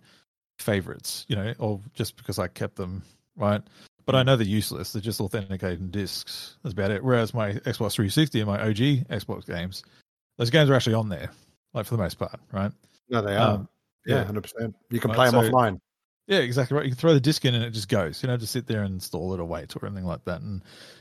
favorites, 0.60 1.26
you 1.28 1.36
know, 1.36 1.54
or 1.60 1.82
just 1.94 2.16
because 2.16 2.40
I 2.40 2.48
kept 2.48 2.78
them, 2.78 3.04
right? 3.36 3.62
But 4.06 4.16
I 4.16 4.24
know 4.24 4.38
they're 4.38 4.48
useless. 4.48 4.94
They're 4.94 5.02
just 5.02 5.20
authenticating 5.20 5.90
discs. 5.90 6.56
That's 6.64 6.72
about 6.72 6.92
it. 6.92 7.04
Whereas 7.04 7.34
my 7.34 7.52
Xbox 7.52 7.96
360 7.96 8.40
and 8.40 8.48
my 8.48 8.62
OG 8.62 8.78
Xbox 9.10 9.46
games, 9.46 9.84
those 10.38 10.50
games 10.50 10.70
are 10.70 10.74
actually 10.76 10.96
on 10.96 11.10
there, 11.10 11.32
like 11.74 11.86
for 11.86 11.96
the 11.96 12.02
most 12.04 12.18
part, 12.20 12.40
right? 12.52 12.72
No, 13.10 13.22
they 13.22 13.36
are. 13.36 13.56
Um, 13.56 13.70
yeah, 14.06 14.18
yeah. 14.18 14.24
hundred 14.24 14.42
percent. 14.44 14.76
You 14.90 15.00
can 15.00 15.10
Right, 15.12 15.16
play 15.16 15.32
them 15.32 15.44
so- 15.46 15.52
offline. 15.52 15.80
Yeah, 16.28 16.40
exactly 16.40 16.76
right. 16.76 16.84
You 16.86 16.92
can 16.92 16.98
throw 16.98 17.14
the 17.14 17.22
disc 17.22 17.46
in 17.46 17.56
and 17.56 17.64
it 17.64 17.70
just 17.72 17.88
goes. 17.88 18.22
You 18.22 18.28
know, 18.28 18.36
just 18.36 18.52
sit 18.52 18.68
there 18.68 18.84
and 18.84 18.96
install 18.96 19.34
it 19.34 19.40
or 19.40 19.46
wait 19.46 19.74
or 19.78 19.86
anything 19.86 20.04
like 20.04 20.26
that. 20.26 20.42
And 20.42 20.56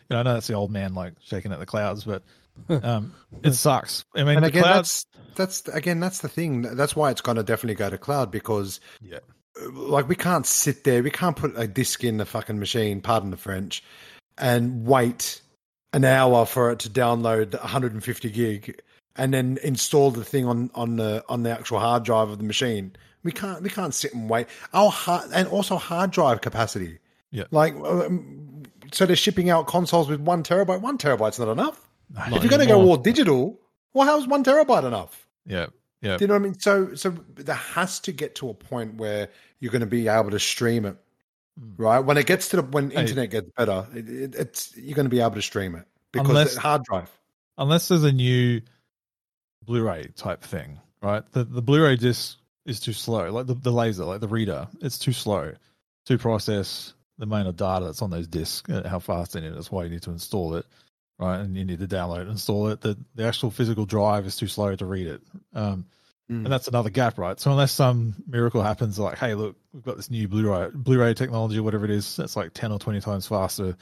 you 0.09 0.14
know, 0.14 0.20
I 0.20 0.22
know 0.22 0.34
that's 0.34 0.47
the 0.47 0.55
old 0.55 0.70
man 0.70 0.95
like 0.95 1.14
shaking 1.20 1.51
at 1.53 1.59
the 1.59 1.66
clouds, 1.66 2.05
but 2.05 2.22
um, 2.84 3.12
it 3.43 3.55
sucks. 3.55 4.05
I 4.14 4.22
mean, 4.22 4.37
And 4.37 4.45
the 4.45 4.49
again, 4.51 4.62
clouds. 4.62 5.05
that's 5.34 5.62
that's 5.64 5.76
again 5.76 5.99
that's 5.99 6.20
the 6.20 6.28
thing. 6.28 6.62
That's 6.62 6.95
why 6.95 7.11
it's 7.11 7.22
going 7.22 7.39
to 7.39 7.43
definitely 7.43 7.74
go 7.74 7.91
to 7.91 7.99
cloud 7.99 8.30
because 8.30 8.78
Yeah, 9.03 9.18
uh, 9.61 9.70
like 9.72 10.09
we 10.09 10.14
can't 10.14 10.47
sit 10.47 10.84
there, 10.84 11.03
we 11.03 11.11
can't 11.11 11.34
put 11.37 11.55
a 11.57 11.66
disc 11.66 12.05
in 12.05 12.18
the 12.18 12.24
fucking 12.24 12.61
machine, 12.61 13.01
pardon 13.01 13.30
the 13.32 13.37
French, 13.37 13.82
and 14.39 14.87
wait 14.87 15.41
an 15.93 16.05
hour 16.05 16.47
for 16.47 16.70
it 16.70 16.78
to 16.80 16.89
download 16.91 17.59
150 17.61 18.30
gig 18.30 18.80
and 19.19 19.33
then 19.35 19.59
install 19.62 20.11
the 20.11 20.25
thing 20.25 20.47
on 20.47 20.71
on 20.75 20.97
the 20.97 21.25
on 21.29 21.43
the 21.43 21.51
actual 21.51 21.79
hard 21.79 22.03
drive 22.05 22.29
of 22.31 22.39
the 22.39 22.45
machine. 22.45 22.95
We 23.23 23.33
can't 23.33 23.62
we 23.62 23.71
can't 23.71 23.93
sit 23.95 24.14
and 24.14 24.29
wait. 24.31 24.47
Our 24.73 24.91
hard, 24.91 25.31
and 25.35 25.49
also 25.49 25.77
hard 25.77 26.11
drive 26.12 26.41
capacity. 26.41 26.99
Yeah. 27.31 27.45
Like 27.51 27.75
um, 27.75 28.62
so 28.93 29.05
they're 29.07 29.17
shipping 29.17 29.51
out 29.51 29.67
consoles 29.67 30.09
with 30.09 30.21
1 30.21 30.43
terabyte. 30.45 30.81
1 30.81 30.99
terabyte's 30.99 31.39
not 31.41 31.49
enough. 31.49 31.89
Not 32.14 32.33
if 32.35 32.43
you're 32.45 32.51
going 32.51 32.61
to 32.61 32.67
go 32.67 32.81
all 32.83 32.97
digital, 32.97 33.59
well 33.95 34.07
how's 34.07 34.29
1 34.29 34.45
terabyte 34.45 34.85
enough? 34.85 35.27
yeah, 35.45 35.67
yeah. 36.01 36.17
Do 36.19 36.25
you 36.25 36.29
know 36.29 36.35
what 36.35 36.41
I 36.41 36.45
mean? 36.45 36.59
So, 36.61 36.95
so 36.95 37.11
there 37.35 37.57
has 37.57 37.99
to 38.01 38.12
get 38.12 38.37
to 38.37 38.49
a 38.49 38.55
point 38.55 38.95
where 38.95 39.29
you're 39.59 39.73
going 39.73 39.81
to 39.81 39.87
be 39.87 40.07
able 40.09 40.31
to 40.31 40.39
stream 40.39 40.85
it, 40.87 40.97
Mm. 41.61 41.73
right? 41.79 42.01
When 42.01 42.17
it 42.19 42.27
gets 42.27 42.49
to 42.51 42.57
the 42.57 42.62
when 42.62 42.91
internet 42.93 43.31
gets 43.31 43.51
better, 43.57 43.87
it, 43.95 44.09
it, 44.09 44.35
it's 44.37 44.77
you're 44.77 44.95
going 44.95 45.07
to 45.07 45.11
be 45.11 45.21
able 45.21 45.35
to 45.37 45.43
stream 45.43 45.75
it 45.75 45.87
because 46.12 46.29
Unless- 46.29 46.57
hard 46.57 46.85
drive. 46.85 47.11
unless 47.59 47.89
there's 47.89 48.05
a 48.05 48.12
new 48.12 48.61
Blu-ray 49.67 50.12
type 50.17 50.43
thing, 50.43 50.79
right? 51.03 51.23
The 51.33 51.45
the 51.45 51.62
Blu-ray 51.62 51.97
disc 51.97 52.39
is 52.64 52.81
too 52.81 52.93
slow. 52.93 53.31
Like 53.31 53.47
the, 53.47 53.55
the 53.55 53.71
laser, 53.73 54.05
like 54.05 54.21
the 54.21 54.29
reader, 54.29 54.69
it's 54.81 54.99
too 54.99 55.12
slow 55.12 55.53
to 56.07 56.19
process 56.19 56.95
the 57.19 57.25
amount 57.25 57.49
of 57.49 57.57
data 57.57 57.87
that's 57.87 58.03
on 58.03 58.11
those 58.11 58.27
discs, 58.29 58.71
how 58.87 58.99
fast 58.99 59.35
need 59.35 59.45
it. 59.45 59.55
That's 59.55 59.71
why 59.71 59.85
you 59.85 59.91
need 59.91 60.03
to 60.03 60.11
install 60.11 60.55
it, 60.57 60.67
right? 61.19 61.39
And 61.41 61.57
you 61.57 61.64
need 61.64 61.79
to 61.81 61.87
download 61.87 62.23
and 62.23 62.31
install 62.31 62.69
it. 62.69 62.81
The 62.81 62.97
the 63.14 63.25
actual 63.25 63.51
physical 63.51 63.87
drive 63.87 64.27
is 64.27 64.37
too 64.37 64.49
slow 64.49 64.75
to 64.77 64.87
read 64.87 65.07
it. 65.07 65.23
Um, 65.55 65.87
Mm. 66.29 66.39
and 66.43 66.47
that's 66.47 66.67
another 66.67 66.91
gap, 66.91 67.19
right? 67.19 67.39
So 67.39 67.53
unless 67.53 67.71
some 67.71 68.17
miracle 68.27 68.61
happens, 68.61 68.99
like, 68.99 69.17
hey, 69.17 69.35
look, 69.35 69.55
we've 69.73 69.85
got 69.85 69.97
this 69.97 70.11
new 70.11 70.27
Blu-ray 70.27 70.71
Blu-ray 70.75 71.14
technology, 71.14 71.61
whatever 71.61 71.85
it 71.85 71.93
is, 71.93 72.17
that's 72.17 72.35
like 72.35 72.53
ten 72.53 72.73
or 72.73 72.81
twenty 72.81 73.01
times 73.01 73.29
faster. 73.29 73.77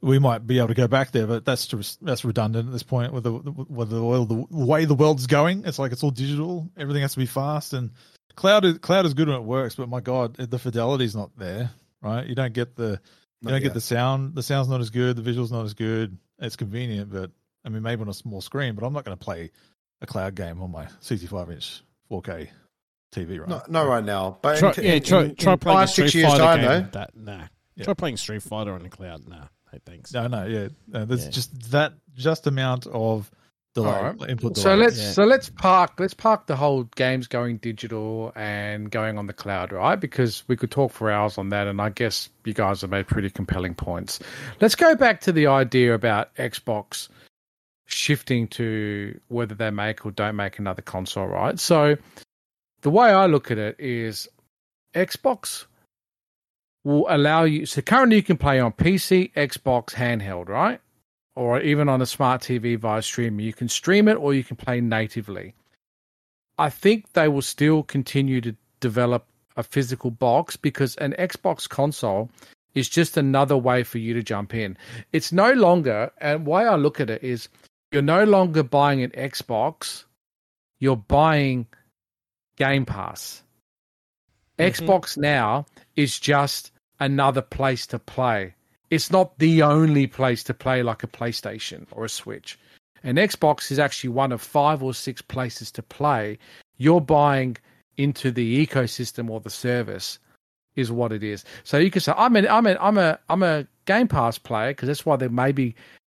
We 0.00 0.18
might 0.18 0.46
be 0.46 0.58
able 0.58 0.68
to 0.68 0.74
go 0.74 0.86
back 0.88 1.10
there, 1.10 1.26
but 1.26 1.44
that's 1.44 1.66
just 1.66 2.04
that's 2.04 2.24
redundant 2.24 2.66
at 2.68 2.72
this 2.72 2.82
point 2.84 3.12
with 3.12 3.24
the 3.24 3.32
with 3.32 3.90
the, 3.90 4.02
well, 4.02 4.24
the 4.24 4.46
way 4.50 4.84
the 4.84 4.94
world's 4.94 5.26
going. 5.26 5.64
It's 5.64 5.78
like 5.78 5.92
it's 5.92 6.02
all 6.04 6.10
digital. 6.12 6.70
Everything 6.76 7.02
has 7.02 7.12
to 7.14 7.18
be 7.18 7.26
fast, 7.26 7.72
and 7.72 7.90
cloud 8.36 8.64
is 8.64 8.78
cloud 8.78 9.06
is 9.06 9.14
good 9.14 9.28
when 9.28 9.36
it 9.36 9.42
works, 9.44 9.74
but 9.74 9.88
my 9.88 10.00
god, 10.00 10.34
the 10.36 10.58
fidelity's 10.58 11.16
not 11.16 11.30
there, 11.36 11.70
right? 12.00 12.26
You 12.26 12.34
don't 12.36 12.52
get 12.52 12.76
the 12.76 13.00
you 13.40 13.46
Not 13.46 13.50
don't 13.50 13.60
yet. 13.62 13.68
get 13.68 13.74
the 13.74 13.80
sound. 13.80 14.34
The 14.34 14.42
sound's 14.42 14.68
not 14.68 14.80
as 14.80 14.90
good. 14.90 15.16
The 15.16 15.22
visual's 15.22 15.50
not 15.52 15.64
as 15.64 15.74
good. 15.74 16.16
It's 16.38 16.56
convenient, 16.56 17.12
but 17.12 17.30
I 17.64 17.68
mean, 17.68 17.82
maybe 17.82 18.02
on 18.02 18.08
a 18.08 18.14
small 18.14 18.40
screen. 18.40 18.74
But 18.74 18.84
I'm 18.86 18.92
not 18.92 19.04
going 19.04 19.16
to 19.16 19.24
play 19.24 19.50
a 20.00 20.06
cloud 20.06 20.34
game 20.36 20.60
on 20.62 20.70
my 20.70 20.86
65 21.00 21.50
inch 21.50 21.82
4K 22.10 22.48
TV, 23.12 23.40
right? 23.40 23.48
No, 23.48 23.62
not 23.68 23.86
right 23.88 24.04
now. 24.04 24.38
But 24.42 24.58
Try, 24.58 24.72
in, 24.78 24.84
yeah, 24.84 24.92
in- 24.94 25.02
try, 25.02 25.22
in 25.24 25.34
playing 25.36 25.58
five, 25.58 25.90
Street 25.90 26.04
six 26.06 26.14
years 26.14 26.28
Fighter 26.30 26.42
time, 26.44 26.60
game. 26.60 26.68
though. 26.92 26.98
That 26.98 27.16
nah. 27.16 27.44
Yeah. 27.76 27.84
Try 27.84 27.94
playing 27.94 28.16
Street 28.16 28.42
Fighter 28.42 28.72
on 28.72 28.82
the 28.82 28.88
cloud. 28.88 29.26
Nah, 29.28 29.44
hey, 29.72 29.80
thanks. 29.84 30.12
No, 30.12 30.26
no, 30.26 30.46
yeah. 30.46 30.68
Uh, 30.92 31.04
there's 31.04 31.24
Yeah. 31.24 31.30
just 31.30 31.70
that 31.72 31.92
just 32.14 32.46
amount 32.46 32.86
of 32.86 33.30
delay, 33.74 33.90
All 33.90 34.02
right. 34.02 34.30
input 34.30 34.54
delay. 34.54 34.62
So 34.64 34.74
let's 34.74 34.98
Yeah. 34.98 35.12
so 35.12 35.24
let's 35.24 35.50
park 35.50 35.92
let's 35.98 36.14
park 36.14 36.46
the 36.46 36.56
whole 36.56 36.84
games 36.96 37.26
going 37.28 37.58
digital 37.58 38.32
and 38.34 38.90
going 38.90 39.18
on 39.18 39.26
the 39.26 39.32
cloud, 39.32 39.72
right? 39.72 39.96
Because 39.98 40.42
we 40.48 40.56
could 40.56 40.70
talk 40.70 40.92
for 40.92 41.10
hours 41.10 41.38
on 41.38 41.50
that, 41.50 41.66
and 41.66 41.80
I 41.80 41.90
guess 41.90 42.28
you 42.44 42.54
guys 42.54 42.80
have 42.80 42.90
made 42.90 43.06
pretty 43.06 43.30
compelling 43.30 43.74
points. 43.74 44.18
Let's 44.60 44.74
go 44.74 44.94
back 44.96 45.20
to 45.22 45.32
the 45.32 45.46
idea 45.46 45.94
about 45.94 46.34
Xbox 46.36 47.08
shifting 47.86 48.46
to 48.48 49.18
whether 49.28 49.54
they 49.54 49.70
make 49.70 50.04
or 50.04 50.10
don't 50.10 50.36
make 50.36 50.58
another 50.58 50.82
console, 50.82 51.26
right? 51.26 51.58
So 51.58 51.96
the 52.82 52.90
way 52.90 53.10
I 53.10 53.26
look 53.26 53.50
at 53.50 53.58
it 53.58 53.76
is 53.80 54.28
Xbox 54.94 55.64
will 56.84 57.06
allow 57.08 57.44
you 57.44 57.66
so 57.66 57.82
currently 57.82 58.16
you 58.16 58.22
can 58.22 58.36
play 58.36 58.60
on 58.60 58.72
PC, 58.72 59.32
Xbox, 59.34 59.94
handheld, 59.94 60.48
right? 60.48 60.80
Or 61.34 61.60
even 61.60 61.88
on 61.88 62.02
a 62.02 62.06
smart 62.06 62.42
TV 62.42 62.78
via 62.78 63.02
streaming. 63.02 63.46
You 63.46 63.52
can 63.52 63.68
stream 63.68 64.08
it 64.08 64.14
or 64.14 64.34
you 64.34 64.42
can 64.42 64.56
play 64.56 64.80
natively. 64.80 65.54
I 66.58 66.70
think 66.70 67.12
they 67.12 67.28
will 67.28 67.42
still 67.42 67.84
continue 67.84 68.40
to 68.40 68.56
develop 68.80 69.26
a 69.56 69.62
physical 69.62 70.10
box 70.10 70.56
because 70.56 70.96
an 70.96 71.14
Xbox 71.18 71.68
console 71.68 72.30
is 72.74 72.88
just 72.88 73.16
another 73.16 73.56
way 73.56 73.82
for 73.82 73.98
you 73.98 74.14
to 74.14 74.22
jump 74.22 74.54
in. 74.54 74.76
It's 75.12 75.32
no 75.32 75.52
longer, 75.52 76.10
and 76.18 76.46
way 76.46 76.66
I 76.66 76.76
look 76.76 77.00
at 77.00 77.10
it 77.10 77.22
is 77.22 77.48
you're 77.92 78.02
no 78.02 78.24
longer 78.24 78.62
buying 78.62 79.02
an 79.02 79.10
Xbox, 79.10 80.04
you're 80.78 80.96
buying 80.96 81.66
Game 82.56 82.84
Pass. 82.84 83.42
Mhm. 84.58 84.72
Xbox 84.72 85.16
now 85.16 85.66
is 85.96 86.18
just 86.18 86.72
another 87.00 87.42
place 87.42 87.86
to 87.88 87.98
play. 87.98 88.54
It's 88.90 89.10
not 89.10 89.38
the 89.38 89.62
only 89.62 90.06
place 90.06 90.42
to 90.44 90.54
play 90.54 90.82
like 90.82 91.02
a 91.02 91.06
PlayStation 91.06 91.86
or 91.92 92.04
a 92.06 92.08
Switch. 92.08 92.58
An 93.04 93.16
Xbox 93.16 93.70
is 93.70 93.78
actually 93.78 94.10
one 94.10 94.32
of 94.32 94.40
five 94.40 94.82
or 94.82 94.94
six 94.94 95.22
places 95.22 95.70
to 95.72 95.82
play. 95.82 96.38
You're 96.78 97.00
buying 97.00 97.56
into 97.96 98.30
the 98.30 98.66
ecosystem 98.66 99.30
or 99.30 99.40
the 99.40 99.50
service 99.50 100.18
is 100.76 100.90
what 100.90 101.12
it 101.12 101.22
is. 101.22 101.44
So 101.64 101.78
you 101.78 101.90
can 101.90 102.00
say 102.00 102.12
I'm 102.16 102.36
an 102.36 102.48
I'm 102.48 102.66
an 102.66 102.76
I'm 102.80 102.98
a 102.98 103.18
I'm 103.28 103.42
a 103.42 103.66
Game 103.86 104.08
Pass 104.08 104.38
player 104.38 104.70
because 104.70 104.86
that's 104.86 105.04
why 105.06 105.16
there 105.16 105.28
maybe 105.28 105.74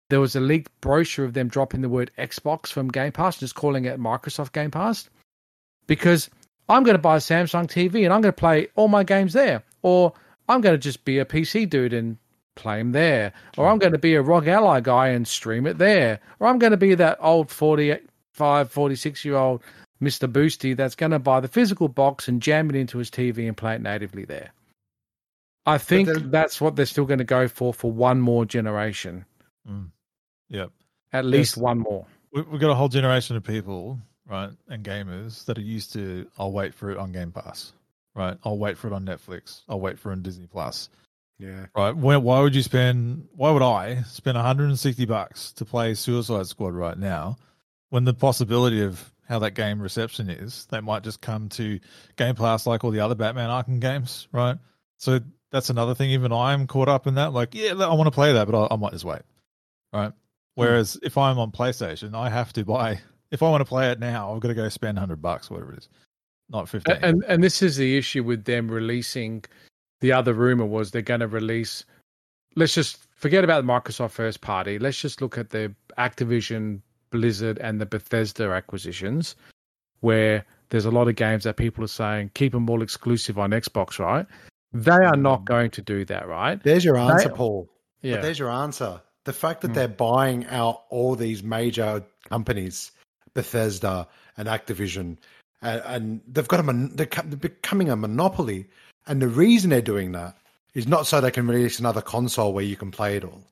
there 0.08 0.20
was 0.20 0.36
a 0.36 0.40
leaked 0.40 0.70
brochure 0.80 1.24
of 1.24 1.34
them 1.34 1.48
dropping 1.48 1.80
the 1.80 1.88
word 1.88 2.10
Xbox 2.18 2.68
from 2.68 2.88
Game 2.88 3.12
Pass, 3.12 3.38
just 3.38 3.54
calling 3.54 3.84
it 3.84 3.98
Microsoft 4.00 4.52
Game 4.52 4.70
Pass. 4.70 5.08
Because 5.86 6.30
I'm 6.68 6.82
going 6.84 6.94
to 6.96 7.02
buy 7.02 7.16
a 7.16 7.20
Samsung 7.20 7.66
TV 7.66 8.04
and 8.04 8.12
I'm 8.12 8.20
going 8.20 8.32
to 8.32 8.40
play 8.40 8.68
all 8.76 8.88
my 8.88 9.04
games 9.04 9.32
there, 9.32 9.62
or 9.82 10.12
I'm 10.48 10.60
going 10.60 10.74
to 10.74 10.78
just 10.78 11.04
be 11.04 11.18
a 11.18 11.24
PC 11.24 11.68
dude 11.68 11.92
and 11.92 12.16
play 12.54 12.78
them 12.78 12.92
there, 12.92 13.32
or 13.56 13.68
I'm 13.68 13.78
going 13.78 13.92
to 13.92 13.98
be 13.98 14.14
a 14.14 14.22
ROG 14.22 14.46
Ally 14.48 14.80
guy 14.80 15.08
and 15.08 15.26
stream 15.26 15.66
it 15.66 15.78
there, 15.78 16.20
or 16.40 16.46
I'm 16.48 16.58
going 16.58 16.70
to 16.72 16.76
be 16.76 16.94
that 16.94 17.18
old 17.20 17.50
45, 17.50 18.70
46 18.70 19.24
year 19.24 19.36
old 19.36 19.62
Mr. 20.02 20.30
Boosty 20.30 20.76
that's 20.76 20.94
going 20.94 21.12
to 21.12 21.18
buy 21.18 21.40
the 21.40 21.48
physical 21.48 21.88
box 21.88 22.28
and 22.28 22.42
jam 22.42 22.68
it 22.70 22.76
into 22.76 22.98
his 22.98 23.10
TV 23.10 23.46
and 23.48 23.56
play 23.56 23.74
it 23.74 23.80
natively 23.82 24.24
there. 24.24 24.50
I 25.66 25.78
think 25.78 26.08
then- 26.08 26.30
that's 26.30 26.60
what 26.60 26.76
they're 26.76 26.86
still 26.86 27.04
going 27.06 27.18
to 27.18 27.24
go 27.24 27.48
for 27.48 27.72
for 27.72 27.90
one 27.90 28.20
more 28.20 28.44
generation, 28.44 29.24
mm. 29.68 29.88
Yep. 30.48 30.70
at 31.12 31.24
least 31.24 31.56
Yes. 31.56 31.62
one 31.62 31.78
more. 31.78 32.06
We, 32.32 32.42
we've 32.42 32.60
got 32.60 32.70
a 32.70 32.74
whole 32.74 32.88
generation 32.88 33.36
of 33.36 33.44
people, 33.44 33.98
right, 34.32 34.50
and 34.68 34.84
gamers 34.84 35.44
that 35.44 35.58
are 35.58 35.62
used 35.62 35.92
to, 35.92 36.26
I'll 36.38 36.52
wait 36.52 36.74
for 36.74 36.90
it 36.90 36.98
on 36.98 37.12
Game 37.12 37.30
Pass, 37.32 37.72
right? 38.14 38.36
I'll 38.44 38.58
wait 38.58 38.76
for 38.78 38.88
it 38.88 38.92
on 38.92 39.04
Netflix. 39.04 39.62
I'll 39.68 39.80
wait 39.80 39.98
for 39.98 40.10
it 40.10 40.12
on 40.14 40.22
Disney 40.22 40.46
Plus, 40.46 40.88
Yeah. 41.38 41.66
right? 41.76 41.94
Why, 41.94 42.16
why 42.16 42.40
would 42.40 42.54
you 42.54 42.62
spend, 42.62 43.28
why 43.36 43.50
would 43.50 43.62
I 43.62 44.02
spend 44.02 44.36
160 44.36 45.04
bucks 45.04 45.52
to 45.52 45.64
play 45.64 45.94
Suicide 45.94 46.46
Squad 46.46 46.74
right 46.74 46.98
now 46.98 47.36
when 47.90 48.04
the 48.04 48.14
possibility 48.14 48.82
of 48.82 49.12
how 49.28 49.38
that 49.40 49.52
game 49.52 49.80
reception 49.80 50.28
is, 50.30 50.66
they 50.70 50.80
might 50.80 51.02
just 51.02 51.20
come 51.20 51.48
to 51.50 51.78
Game 52.16 52.34
Pass 52.34 52.66
like 52.66 52.84
all 52.84 52.90
the 52.90 53.00
other 53.00 53.14
Batman 53.14 53.50
Arkham 53.50 53.80
games, 53.80 54.28
right? 54.32 54.56
So 54.98 55.20
that's 55.50 55.70
another 55.70 55.94
thing. 55.94 56.10
Even 56.10 56.32
I'm 56.32 56.66
caught 56.66 56.88
up 56.88 57.06
in 57.06 57.14
that. 57.16 57.32
Like, 57.32 57.54
yeah, 57.54 57.72
I 57.72 57.94
want 57.94 58.06
to 58.06 58.10
play 58.12 58.32
that, 58.32 58.48
but 58.48 58.58
I, 58.70 58.74
I 58.74 58.76
might 58.76 58.92
just 58.92 59.04
wait, 59.04 59.20
right? 59.92 60.08
Hmm. 60.08 60.16
Whereas 60.54 60.98
if 61.02 61.16
I'm 61.18 61.38
on 61.38 61.50
PlayStation, 61.50 62.14
I 62.14 62.28
have 62.30 62.52
to 62.54 62.64
buy. 62.64 63.00
If 63.32 63.42
I 63.42 63.48
want 63.50 63.62
to 63.62 63.64
play 63.64 63.90
it 63.90 63.98
now, 63.98 64.32
I've 64.32 64.40
got 64.40 64.48
to 64.48 64.54
go 64.54 64.68
spend 64.68 64.98
hundred 64.98 65.20
bucks, 65.20 65.50
whatever 65.50 65.72
it 65.72 65.78
is, 65.78 65.88
not 66.50 66.68
fifteen. 66.68 66.98
And 67.02 67.24
and 67.26 67.42
this 67.42 67.62
is 67.62 67.76
the 67.76 67.96
issue 67.98 68.22
with 68.22 68.44
them 68.44 68.68
releasing. 68.70 69.44
The 70.00 70.12
other 70.12 70.34
rumor 70.34 70.66
was 70.66 70.90
they're 70.90 71.02
going 71.02 71.20
to 71.20 71.28
release. 71.28 71.84
Let's 72.54 72.74
just 72.74 72.98
forget 73.16 73.42
about 73.44 73.64
the 73.64 73.72
Microsoft 73.72 74.10
first 74.12 74.40
party. 74.42 74.78
Let's 74.78 75.00
just 75.00 75.20
look 75.22 75.38
at 75.38 75.50
the 75.50 75.74
Activision, 75.98 76.80
Blizzard, 77.10 77.58
and 77.58 77.80
the 77.80 77.86
Bethesda 77.86 78.50
acquisitions, 78.50 79.34
where 80.00 80.44
there's 80.70 80.84
a 80.84 80.90
lot 80.90 81.08
of 81.08 81.16
games 81.16 81.44
that 81.44 81.56
people 81.56 81.84
are 81.84 81.88
saying 81.88 82.30
keep 82.34 82.52
them 82.52 82.68
all 82.68 82.82
exclusive 82.82 83.38
on 83.38 83.50
Xbox, 83.50 83.98
right? 83.98 84.26
They 84.74 84.90
are 84.90 85.16
not 85.16 85.44
going 85.44 85.70
to 85.72 85.82
do 85.82 86.04
that, 86.06 86.26
right? 86.28 86.62
There's 86.62 86.84
your 86.84 86.96
answer, 86.96 87.28
They- 87.28 87.34
Paul. 87.34 87.68
Yeah. 88.02 88.14
But 88.16 88.22
there's 88.22 88.38
your 88.38 88.50
answer. 88.50 89.00
The 89.24 89.32
fact 89.32 89.60
that 89.60 89.68
Hmm. 89.68 89.74
they're 89.74 89.88
buying 89.88 90.46
out 90.46 90.82
all 90.90 91.14
these 91.14 91.42
major 91.42 92.02
companies, 92.28 92.90
Bethesda 93.34 94.08
and 94.36 94.48
Activision, 94.48 95.16
and, 95.60 95.82
and 95.86 96.20
they've 96.26 96.48
got 96.48 96.60
a 96.60 96.62
mon- 96.62 96.92
they're, 96.94 97.06
they're 97.06 97.36
becoming 97.36 97.88
a 97.90 97.96
monopoly. 97.96 98.66
And 99.06 99.20
the 99.20 99.28
reason 99.28 99.70
they're 99.70 99.80
doing 99.82 100.12
that 100.12 100.36
is 100.74 100.86
not 100.86 101.06
so 101.06 101.20
they 101.20 101.30
can 101.30 101.46
release 101.46 101.78
another 101.78 102.00
console 102.02 102.52
where 102.52 102.64
you 102.64 102.76
can 102.76 102.90
play 102.90 103.16
it 103.16 103.24
all. 103.24 103.42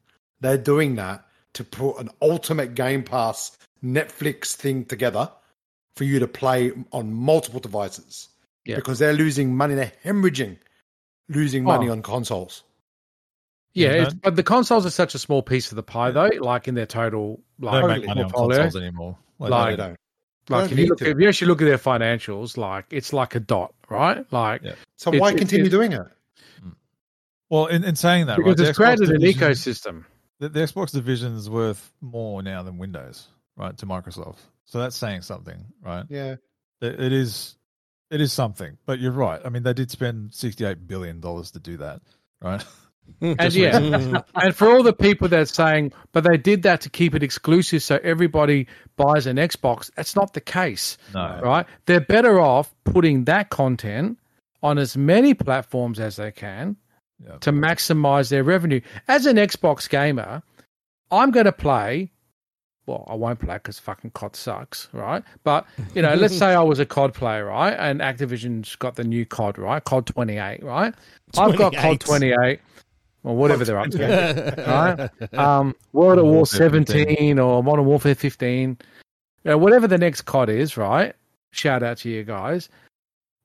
They're 0.41 0.57
doing 0.59 0.95
that 0.97 1.25
to 1.55 1.65
put 1.65 1.99
an 1.99 2.09
ultimate 2.23 2.75
Game 2.75 3.03
Pass 3.03 3.57
Netflix 3.85 4.55
thing 4.55 4.85
together 4.85 5.31
for 5.97 6.05
you 6.05 6.19
to 6.21 6.29
play 6.29 6.73
on 6.93 7.13
multiple 7.13 7.61
devices. 7.61 8.29
Yeah. 8.65 8.77
Because 8.77 8.99
they're 9.01 9.13
losing 9.13 9.57
money, 9.57 9.75
they're 9.75 9.93
hemorrhaging, 10.05 10.57
losing 11.29 11.65
money 11.65 11.89
Oh. 11.89 11.93
on 11.93 12.03
consoles. 12.03 12.63
Yeah, 13.73 13.89
Yeah, 13.95 14.03
it's, 14.05 14.15
but 14.15 14.37
the 14.37 14.43
consoles 14.43 14.85
are 14.87 14.91
such 14.91 15.15
a 15.15 15.19
small 15.19 15.43
piece 15.43 15.71
of 15.73 15.77
the 15.77 15.83
pie, 15.83 16.11
though. 16.11 16.31
Like 16.41 16.67
in 16.69 16.75
their 16.75 16.87
total, 16.87 17.41
they 17.59 17.67
like 17.67 17.81
don't 17.83 17.91
make 17.91 18.07
money 18.07 18.23
on 18.25 18.31
consoles 18.31 18.77
anymore. 18.77 19.17
Like, 19.39 19.51
Like- 19.51 19.65
No, 19.65 19.71
they 19.71 19.77
don't. 19.89 19.97
Like 20.49 20.61
don't 20.63 20.73
if 20.73 20.79
you 20.79 20.87
look, 20.87 21.03
if 21.03 21.19
you 21.21 21.29
actually 21.29 21.49
look 21.49 21.63
at 21.63 21.67
their 21.67 21.79
financials, 21.79 22.57
like 22.57 22.87
it's 22.91 23.13
like 23.13 23.35
a 23.37 23.41
dot, 23.41 23.73
right? 23.89 24.25
Like 24.33 24.63
Yeah. 24.65 24.75
So 24.97 25.11
why 25.13 25.29
it's- 25.29 25.39
continue 25.39 25.67
it's- 25.67 25.71
doing 25.79 25.93
it? 25.93 26.07
Hmm. 26.61 26.71
well, 27.49 27.67
in, 27.67 27.85
in 27.85 27.95
saying 27.95 28.27
that, 28.27 28.37
because 28.37 28.49
right, 28.51 28.57
the 28.57 28.69
it's 28.71 28.77
created 28.79 29.09
Xbox 29.09 29.15
an 29.15 29.21
division- 29.21 29.41
ecosystem. 29.51 30.05
the, 30.41 30.49
the 30.49 30.61
Xbox 30.61 30.91
division 30.91 31.35
is 31.37 31.49
worth 31.49 31.93
more 32.01 32.43
now 32.43 32.63
than 32.65 32.79
Windows, 32.79 33.29
right, 33.57 33.77
to 33.79 33.87
Microsoft. 33.87 34.39
So 34.65 34.81
that's 34.81 34.97
saying 34.97 35.23
something, 35.23 35.65
right? 35.85 36.05
Yeah. 36.09 36.37
It, 36.81 36.99
it 37.01 37.13
is, 37.13 37.57
it 38.11 38.21
is 38.21 38.33
something. 38.33 38.77
But 38.87 38.99
you're 38.99 39.13
right. 39.13 39.41
I 39.45 39.51
mean, 39.51 39.63
they 39.63 39.75
did 39.75 39.91
spend 39.93 40.35
sixty-eight 40.35 40.87
billion 40.89 41.21
dollars 41.21 41.53
to 41.53 41.61
do 41.61 41.77
that, 41.77 42.01
right? 42.43 42.65
Hmm. 43.21 43.35
And 43.39 43.53
yeah, 43.55 43.79
hmm. 43.79 44.17
and 44.35 44.55
for 44.55 44.71
all 44.71 44.83
the 44.83 44.93
people 44.93 45.29
that's 45.29 45.53
saying, 45.53 45.93
but 46.13 46.25
they 46.25 46.37
did 46.37 46.63
that 46.63 46.81
to 46.83 46.91
keep 46.91 47.15
it 47.15 47.23
exclusive 47.23 47.83
so 47.83 47.99
everybody 48.03 48.67
buys 48.97 49.27
an 49.27 49.37
Xbox. 49.37 49.91
That's 49.95 50.17
not 50.17 50.33
the 50.35 50.41
case, 50.41 50.97
No, 51.15 51.39
right? 51.43 51.67
They're 51.87 52.01
better 52.01 52.41
off 52.41 52.75
putting 52.85 53.25
that 53.25 53.51
content 53.51 54.19
on 54.63 54.79
as 54.79 54.97
many 54.97 55.35
platforms 55.35 56.01
as 56.01 56.17
they 56.17 56.33
can 56.33 56.77
Yeah. 57.23 57.37
to 57.41 57.53
maximize 57.53 58.31
their 58.31 58.45
revenue. 58.45 58.81
As 59.09 59.27
an 59.27 59.37
Xbox 59.37 59.89
gamer, 59.89 60.43
I'm 61.11 61.31
going 61.31 61.47
to 61.47 61.53
play 61.53 62.11
well, 62.87 63.05
I 63.09 63.15
won't 63.15 63.39
play 63.39 63.55
because 63.55 63.79
fucking 63.79 64.11
COD 64.13 64.35
sucks, 64.35 64.89
right? 64.93 65.23
But 65.45 65.65
you 65.95 66.03
know, 66.03 66.15
let's 66.15 66.37
say 66.39 66.55
I 66.55 66.63
was 66.63 66.81
a 66.81 66.87
COD 66.87 67.15
player, 67.15 67.45
right? 67.45 67.73
And 67.73 68.01
Activision's 68.01 68.75
got 68.77 68.97
the 68.97 69.05
new 69.05 69.25
COD, 69.25 69.59
right? 69.59 69.85
COD 69.85 70.07
28, 70.07 70.63
right? 70.65 70.93
I've 71.39 71.57
got 71.57 71.75
COD 71.75 72.01
28. 72.01 72.61
28, 73.23 73.31
or 73.31 73.37
whatever 73.37 73.65
they're 73.65 73.79
up 73.79 73.91
to, 73.91 75.11
right? 75.31 75.39
Um, 75.39 75.75
World 75.93 76.19
at 76.19 76.25
Modern 76.25 76.27
War 76.27 76.35
Warfare 76.35 76.71
15. 76.71 76.97
17 76.97 77.39
or 77.39 77.63
Modern 77.63 77.85
Warfare 77.87 78.15
15, 78.15 78.69
you 78.71 78.77
know, 79.45 79.59
whatever 79.59 79.87
the 79.87 79.99
next 79.99 80.23
COD 80.23 80.51
is, 80.51 80.77
right? 80.77 81.15
Shout 81.53 81.83
out 81.83 81.99
to 81.99 82.11
you 82.11 82.25
guys. 82.25 82.69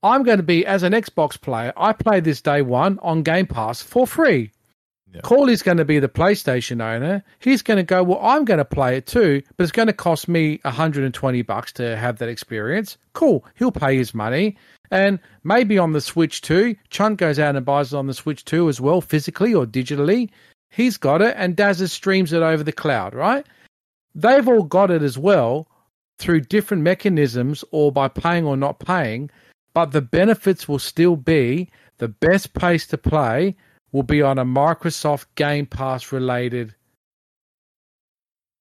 I'm 0.04 0.24
going 0.24 0.38
to 0.38 0.44
be 0.44 0.66
as 0.66 0.84
an 0.84 0.94
Xbox 0.94 1.40
player. 1.40 1.74
I 1.76 1.94
play 1.94 2.20
this 2.20 2.42
day 2.42 2.62
one 2.62 3.00
on 3.02 3.24
Game 3.24 3.48
Pass 3.48 3.82
for 3.82 4.06
free. 4.06 4.52
Yeah. 5.12 5.22
Corley's 5.22 5.64
going 5.64 5.78
to 5.78 5.86
be 5.86 5.98
the 6.00 6.10
PlayStation 6.10 6.82
owner. 6.82 7.24
He's 7.40 7.62
going 7.62 7.78
to 7.78 7.84
go, 7.84 8.04
well, 8.04 8.20
I'm 8.22 8.46
going 8.46 8.58
to 8.58 8.66
play 8.66 8.98
it 8.98 9.08
too, 9.08 9.42
but 9.56 9.64
it's 9.64 9.72
going 9.72 9.88
to 9.88 9.94
cost 9.94 10.28
me 10.28 10.60
120 10.64 11.42
bucks 11.42 11.72
to 11.74 11.96
have 11.96 12.18
that 12.20 12.30
experience. 12.30 12.98
Cool. 13.14 13.46
He'll 13.56 13.72
pay 13.72 13.98
his 13.98 14.14
money. 14.14 14.58
And 14.92 15.20
maybe 15.44 15.78
on 15.78 15.94
the 15.94 16.02
Switch 16.02 16.42
too. 16.42 16.76
Chunt 16.90 17.18
goes 17.18 17.40
out 17.40 17.56
and 17.56 17.66
buys 17.66 17.94
it 17.94 17.98
on 17.98 18.08
the 18.08 18.14
Switch 18.14 18.46
too 18.46 18.70
as 18.70 18.80
well, 18.80 19.02
physically 19.02 19.54
or 19.54 19.66
digitally. 19.66 20.30
He's 20.70 20.98
got 20.98 21.22
it, 21.22 21.36
and 21.38 21.56
Dazza 21.56 21.90
streams 21.90 22.34
it 22.34 22.42
over 22.42 22.64
the 22.64 22.72
cloud, 22.72 23.14
right? 23.14 23.46
They've 24.14 24.48
all 24.48 24.64
got 24.64 24.92
it 24.92 25.02
as 25.02 25.18
well 25.18 25.68
through 26.20 26.42
different 26.42 26.84
mechanisms 26.84 27.64
or 27.72 27.92
by 27.92 28.08
paying 28.08 28.46
or 28.46 28.58
not 28.58 28.80
paying, 28.80 29.30
but 29.74 29.92
the 29.92 30.02
benefits 30.02 30.68
will 30.68 30.80
still 30.80 31.16
be 31.16 31.70
the 31.98 32.08
best 32.08 32.54
place 32.54 32.88
to 32.88 32.98
play 32.98 33.56
will 33.92 34.04
be 34.04 34.22
on 34.22 34.38
a 34.38 34.46
Microsoft 34.46 35.26
Game 35.36 35.66
Pass 35.66 36.12
related 36.12 36.76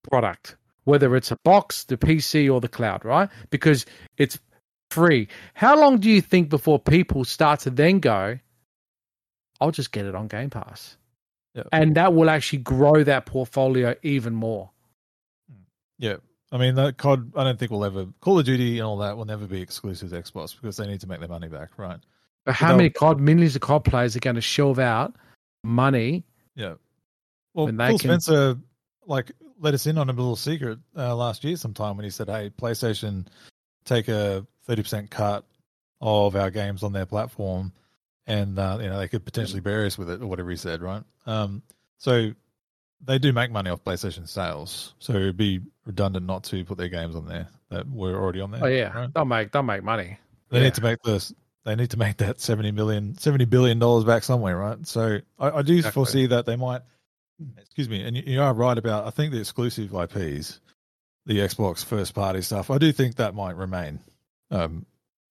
product, 0.08 0.56
whether 0.84 1.16
it's 1.16 1.32
a 1.32 1.38
box, 1.44 1.84
the 1.84 1.96
PC, 1.96 2.52
or 2.52 2.60
the 2.60 2.68
cloud, 2.68 3.04
right? 3.04 3.28
Because 3.50 3.84
it's 4.16 4.38
free. 4.94 5.28
How 5.54 5.78
long 5.78 5.98
do 5.98 6.08
you 6.08 6.20
think 6.20 6.48
before 6.48 6.78
people 6.78 7.24
start 7.24 7.60
to 7.60 7.70
then 7.70 7.98
go, 7.98 8.38
I'll 9.60 9.70
just 9.70 9.92
get 9.92 10.06
it 10.06 10.14
on 10.14 10.28
Game 10.28 10.50
Pass? 10.50 10.96
Yeah. 11.54 11.64
And 11.72 11.94
that 11.96 12.14
will 12.14 12.30
actually 12.30 12.60
grow 12.60 13.04
that 13.04 13.26
portfolio 13.26 13.94
even 14.02 14.34
more. 14.34 14.70
Yeah. 15.98 16.16
I 16.52 16.58
mean, 16.58 16.74
that 16.76 16.96
COD, 16.98 17.32
I 17.36 17.44
don't 17.44 17.58
think 17.58 17.70
we'll 17.70 17.84
ever, 17.84 18.06
Call 18.20 18.38
of 18.38 18.44
Duty 18.44 18.78
and 18.78 18.86
all 18.86 18.98
that 18.98 19.16
will 19.16 19.24
never 19.24 19.46
be 19.46 19.60
exclusive 19.60 20.10
to 20.10 20.22
Xbox 20.22 20.54
because 20.54 20.76
they 20.76 20.86
need 20.86 21.00
to 21.00 21.08
make 21.08 21.18
their 21.20 21.28
money 21.28 21.48
back, 21.48 21.70
right? 21.76 21.98
But 22.44 22.54
how 22.54 22.68
they'll- 22.68 22.76
many 22.76 22.90
COD 22.90 23.20
millions 23.20 23.56
of 23.56 23.62
COD 23.62 23.84
players 23.84 24.16
are 24.16 24.20
going 24.20 24.36
to 24.36 24.42
shelve 24.42 24.78
out 24.78 25.16
money? 25.64 26.24
Yeah. 26.54 26.74
Well, 27.54 27.66
Phil 27.66 27.76
can- 27.76 27.98
Spencer, 27.98 28.56
like, 29.06 29.32
let 29.58 29.74
us 29.74 29.86
in 29.86 29.98
on 29.98 30.08
a 30.08 30.12
little 30.12 30.36
secret 30.36 30.78
uh, 30.96 31.14
last 31.14 31.44
year 31.44 31.56
sometime 31.56 31.96
when 31.96 32.04
he 32.04 32.10
said, 32.10 32.28
hey, 32.28 32.50
PlayStation 32.50 33.26
take 33.84 34.08
a 34.08 34.46
30% 34.68 35.10
cut 35.10 35.44
of 36.00 36.36
our 36.36 36.50
games 36.50 36.82
on 36.82 36.92
their 36.92 37.06
platform 37.06 37.72
and, 38.26 38.58
uh, 38.58 38.78
you 38.80 38.88
know, 38.88 38.98
they 38.98 39.08
could 39.08 39.24
potentially 39.24 39.60
bury 39.60 39.86
us 39.86 39.98
with 39.98 40.10
it 40.10 40.22
or 40.22 40.26
whatever 40.26 40.50
he 40.50 40.56
said, 40.56 40.80
right? 40.82 41.02
Um, 41.26 41.62
so 41.98 42.30
they 43.04 43.18
do 43.18 43.32
make 43.32 43.50
money 43.50 43.70
off 43.70 43.84
PlayStation 43.84 44.26
sales. 44.28 44.94
So 44.98 45.12
it'd 45.14 45.36
be 45.36 45.60
redundant 45.84 46.26
not 46.26 46.44
to 46.44 46.64
put 46.64 46.78
their 46.78 46.88
games 46.88 47.14
on 47.16 47.26
there 47.26 47.48
that 47.70 47.88
were 47.90 48.14
already 48.14 48.40
on 48.40 48.50
there. 48.50 48.64
Oh 48.64 48.66
yeah, 48.68 48.96
right? 48.96 49.12
they'll 49.12 49.24
make 49.24 49.52
they'll 49.52 49.62
make 49.62 49.82
money. 49.82 50.18
They 50.50 50.58
Yeah. 50.58 50.64
need 50.64 50.74
to 50.74 50.82
make 50.82 51.02
this. 51.02 51.32
They 51.64 51.74
need 51.76 51.90
to 51.90 51.98
make 51.98 52.18
that 52.18 52.40
seventy 52.40 52.70
million, 52.70 53.16
seventy 53.18 53.44
billion 53.46 53.78
dollars 53.78 54.04
back 54.04 54.22
somewhere, 54.24 54.56
right? 54.56 54.86
So 54.86 55.18
I, 55.38 55.50
I 55.50 55.62
do 55.62 55.76
Exactly. 55.76 55.92
foresee 55.92 56.26
that 56.26 56.46
they 56.46 56.56
might. 56.56 56.82
Excuse 57.58 57.88
me, 57.88 58.02
and 58.02 58.16
you, 58.16 58.22
you 58.26 58.40
are 58.42 58.54
right 58.54 58.76
about. 58.78 59.06
I 59.06 59.10
think 59.10 59.32
the 59.32 59.40
exclusive 59.40 59.92
IPs, 59.94 60.60
the 61.26 61.38
Xbox 61.38 61.84
first 61.84 62.14
party 62.14 62.42
stuff. 62.42 62.70
I 62.70 62.78
do 62.78 62.92
think 62.92 63.16
that 63.16 63.34
might 63.34 63.56
remain. 63.56 64.00
Um, 64.50 64.86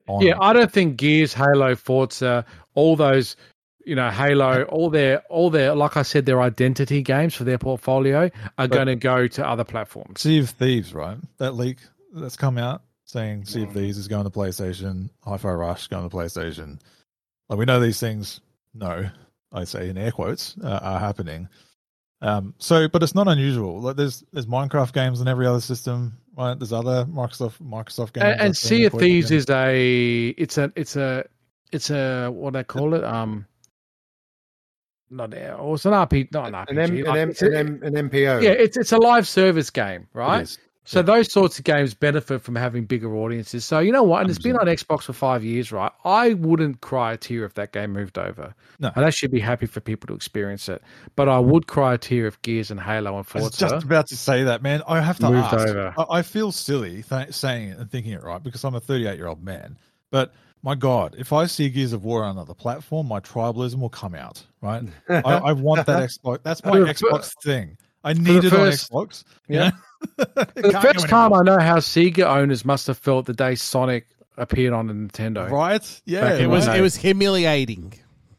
on 0.08 0.22
Yeah, 0.22 0.38
I 0.40 0.54
don't 0.54 0.72
think 0.72 0.98
Gears, 0.98 1.34
Halo, 1.34 1.76
Forza, 1.76 2.46
all 2.74 2.96
those, 2.96 3.36
you 3.86 3.96
know, 3.96 4.10
Halo, 4.10 4.64
all 4.64 4.90
their, 4.90 5.20
all 5.30 5.50
their, 5.50 5.76
like 5.76 5.98
I 5.98 6.02
said, 6.02 6.26
their 6.26 6.42
identity 6.42 7.02
games 7.02 7.36
for 7.36 7.44
their 7.44 7.58
portfolio 7.58 8.30
are 8.58 8.68
going 8.68 8.88
to 8.88 8.96
go 8.96 9.28
to 9.28 9.48
other 9.48 9.64
platforms. 9.64 10.22
Sea 10.22 10.40
of 10.40 10.50
Thieves, 10.50 10.94
right? 10.94 11.18
That 11.38 11.54
leak 11.54 11.78
that's 12.14 12.38
come 12.38 12.58
out 12.58 12.82
saying 13.06 13.46
Sea 13.46 13.64
of 13.64 13.70
Mm. 13.70 13.74
Thieves 13.74 13.98
is 13.98 14.08
going 14.08 14.24
to 14.24 14.30
PlayStation, 14.30 15.10
Hi-Fi 15.24 15.52
Rush 15.52 15.88
going 15.88 16.10
to 16.10 16.16
PlayStation. 16.16 16.80
Like 17.50 17.60
we 17.60 17.66
know 17.66 17.80
these 17.80 18.00
things. 18.00 18.42
No, 18.74 19.10
I 19.52 19.64
say 19.66 19.90
in 19.90 19.98
air 19.98 20.12
quotes, 20.12 20.56
uh, 20.64 20.80
are 20.82 21.00
happening. 21.00 21.48
Um, 22.22 22.56
so, 22.58 22.88
but 22.88 23.04
it's 23.04 23.16
not 23.16 23.28
unusual. 23.28 23.82
Like 23.82 23.98
there's 23.98 24.24
there's 24.34 24.48
Minecraft 24.48 24.94
games 24.94 25.22
on 25.22 25.28
every 25.28 25.46
other 25.46 25.62
system, 25.62 26.18
right? 26.38 26.58
There's 26.58 26.74
other 26.74 27.06
Microsoft 27.06 27.62
Microsoft 27.62 28.14
games. 28.14 28.24
And, 28.24 28.32
and 28.32 28.40
that 28.40 28.50
are 28.50 28.54
Sea 28.54 28.86
of 28.86 28.94
Thieves 28.94 29.32
is 29.32 29.50
a, 29.50 30.30
it's 30.30 30.58
a, 30.58 30.72
it's 30.76 30.96
a, 30.96 31.26
it's 31.72 31.90
a, 31.90 32.30
what 32.30 32.54
do 32.54 32.60
they 32.60 32.64
call 32.64 32.94
it? 32.94 33.04
Um, 33.04 33.46
not, 35.10 35.34
oh, 35.34 35.76
it's 35.76 35.86
an 35.86 35.94
RP, 35.94 36.32
not 36.32 36.48
an 36.48 36.54
RPG. 36.54 36.70
An, 36.70 36.80
M, 36.80 37.04
like, 37.04 37.08
an, 37.08 37.18
M, 37.18 37.34
an, 37.42 37.56
M, 37.56 37.96
an 37.96 38.10
MPO. 38.10 38.42
yeah, 38.42 38.50
it's 38.50 38.78
it's 38.78 38.92
a 38.92 38.98
live 38.98 39.28
service 39.28 39.70
game, 39.70 40.08
It 40.14 40.18
right? 40.18 40.58
So 40.86 41.00
Yeah. 41.00 41.04
those 41.04 41.32
sorts 41.32 41.58
of 41.58 41.64
games 41.64 41.94
benefit 41.94 42.42
from 42.42 42.56
having 42.56 42.84
bigger 42.86 43.16
audiences. 43.16 43.64
So 43.64 43.80
you 43.80 43.92
know 43.92 44.04
what? 44.04 44.22
And 44.22 44.30
it's 44.30 44.40
been 44.40 44.58
on 44.58 44.66
Xbox 44.68 45.04
for 45.04 45.14
five 45.14 45.44
years, 45.44 45.72
right? 45.72 45.92
I 46.04 46.34
wouldn't 46.34 46.82
cry 46.82 47.14
a 47.14 47.18
tear 47.18 47.46
if 47.46 47.54
that 47.54 47.72
game 47.72 47.94
moved 47.94 48.18
over. 48.18 48.54
No. 48.80 48.92
I'd 48.96 49.04
actually 49.06 49.30
be 49.30 49.40
happy 49.40 49.66
for 49.66 49.80
people 49.80 50.08
to 50.08 50.14
experience 50.14 50.68
it. 50.68 50.82
But 51.16 51.30
I 51.30 51.40
would 51.40 51.68
cry 51.68 51.94
a 51.94 51.98
tear 51.98 52.28
if 52.28 52.42
Gears 52.42 52.70
and 52.70 52.80
Halo 52.82 53.12
and 53.18 53.26
I 53.34 53.40
was 53.40 53.56
Forza. 53.58 53.70
just 53.70 53.86
about 53.86 54.08
to 54.08 54.18
say 54.18 54.44
that, 54.44 54.62
man. 54.62 54.82
I 54.88 55.00
have 55.00 55.18
to 55.20 55.30
Moved 55.30 55.54
ask. 55.54 55.68
over. 55.70 55.94
I, 55.98 56.18
I 56.20 56.22
feel 56.22 56.52
silly 56.52 57.04
th- 57.04 57.32
saying 57.34 57.70
it 57.70 57.78
and 57.78 57.90
thinking 57.90 58.12
it 58.12 58.22
right 58.24 58.44
because 58.44 58.64
I'm 58.66 58.76
a 58.76 58.82
38 58.82 59.16
year 59.18 59.28
old 59.28 59.42
man. 59.44 59.78
But 60.12 60.34
my 60.64 60.76
God, 60.76 61.16
if 61.18 61.32
I 61.32 61.46
see 61.46 61.70
Gears 61.70 61.94
of 61.94 62.04
War 62.04 62.24
on 62.26 62.32
another 62.32 62.54
platform, 62.54 63.08
my 63.08 63.22
tribalism 63.22 63.80
will 63.80 63.90
come 63.90 64.16
out. 64.16 64.44
Right? 64.62 64.84
I, 65.10 65.22
I 65.22 65.52
want 65.54 65.86
that 65.86 66.10
Xbox. 66.10 66.40
That's 66.44 66.64
my 66.66 66.72
For 66.72 66.80
the 66.82 66.94
fir- 66.94 67.08
Xbox 67.10 67.32
thing. 67.42 67.78
I 68.06 68.12
need 68.12 68.44
it 68.44 68.50
first- 68.50 68.92
on 68.94 69.06
Xbox. 69.08 69.24
Yeah. 69.48 69.64
Yeah. 69.64 69.72
For 69.72 69.78
the 70.18 70.80
first 70.82 71.08
time, 71.08 71.34
I 71.34 71.42
know 71.44 71.60
how 71.60 71.78
Sega 71.78 72.26
owners 72.26 72.64
must 72.66 72.88
have 72.88 72.98
felt 72.98 73.26
the 73.26 73.34
day 73.34 73.56
Sonic 73.56 74.08
appeared 74.38 74.74
on 74.74 74.90
a 74.90 74.94
Nintendo. 74.94 75.50
right? 75.50 76.02
Yeah. 76.06 76.34
It 76.36 76.48
was 76.48 76.66
the 76.66 76.76
it 76.78 76.82
was 76.82 76.96
humiliating. 76.96 77.94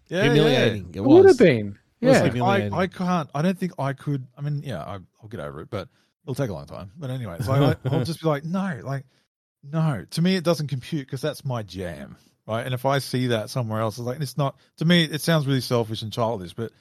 yeah, 0.09 0.25
humiliating. 0.25 0.91
It 0.91 0.97
It 0.97 1.05
would 1.05 1.27
have 1.27 1.39
been. 1.39 1.79
Yeah. 2.01 2.21
like- 2.23 2.73
I, 2.73 2.77
I 2.81 2.87
can't. 2.87 3.31
I 3.35 3.43
don't 3.43 3.59
think 3.59 3.73
I 3.79 3.93
could. 3.95 4.27
I 4.37 4.41
mean, 4.43 4.63
yeah, 4.65 4.81
I, 4.83 4.99
I'll 5.23 5.29
get 5.29 5.41
over 5.41 5.61
it, 5.63 5.71
but 5.71 5.89
it'll 6.25 6.35
take 6.35 6.51
a 6.51 6.53
long 6.53 6.67
time. 6.67 6.91
But 6.97 7.11
anyway, 7.11 7.37
so 7.41 7.53
I, 7.53 7.77
I'll 7.91 8.05
just 8.05 8.21
be 8.21 8.29
like, 8.29 8.45
no, 8.45 8.81
like, 8.85 9.05
no. 9.63 10.05
To 10.11 10.23
me, 10.23 10.37
it 10.37 10.45
doesn't 10.45 10.67
compute 10.67 11.07
because 11.07 11.21
that's 11.23 11.45
my 11.45 11.63
jam, 11.63 12.17
right? 12.47 12.65
And 12.65 12.75
if 12.75 12.85
I 12.85 12.99
see 12.99 13.29
that 13.29 13.49
somewhere 13.51 13.81
else, 13.81 13.97
it's 13.99 14.07
like 14.07 14.21
it's 14.21 14.37
not. 14.37 14.57
To 14.79 14.85
me, 14.85 15.05
it 15.05 15.23
sounds 15.23 15.47
really 15.47 15.61
selfish 15.63 16.03
and 16.03 16.13
childish, 16.13 16.53
but 16.53 16.73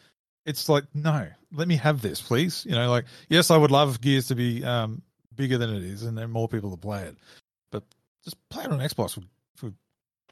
it's 0.46 0.70
like, 0.70 0.84
no, 0.94 1.28
let 1.54 1.68
me 1.68 1.76
have 1.78 2.02
this, 2.02 2.22
please. 2.22 2.66
You 2.66 2.74
know, 2.74 2.90
like, 2.90 3.06
yes, 3.30 3.52
I 3.52 3.58
would 3.58 3.72
love 3.72 4.02
Gears 4.02 4.28
to 4.28 4.36
be 4.36 4.64
um, 4.64 5.02
bigger 5.36 5.58
than 5.58 5.74
it 5.74 5.84
is, 5.84 6.04
and 6.04 6.18
there 6.18 6.26
are 6.26 6.30
more 6.30 6.48
people 6.48 6.72
to 6.72 6.78
play 6.78 7.04
it, 7.04 7.18
but 7.72 7.84
just 8.24 8.38
play 8.50 8.64
it 8.64 8.72
on 8.72 8.80
Xbox 8.80 9.14
for, 9.14 9.22
for 9.56 9.74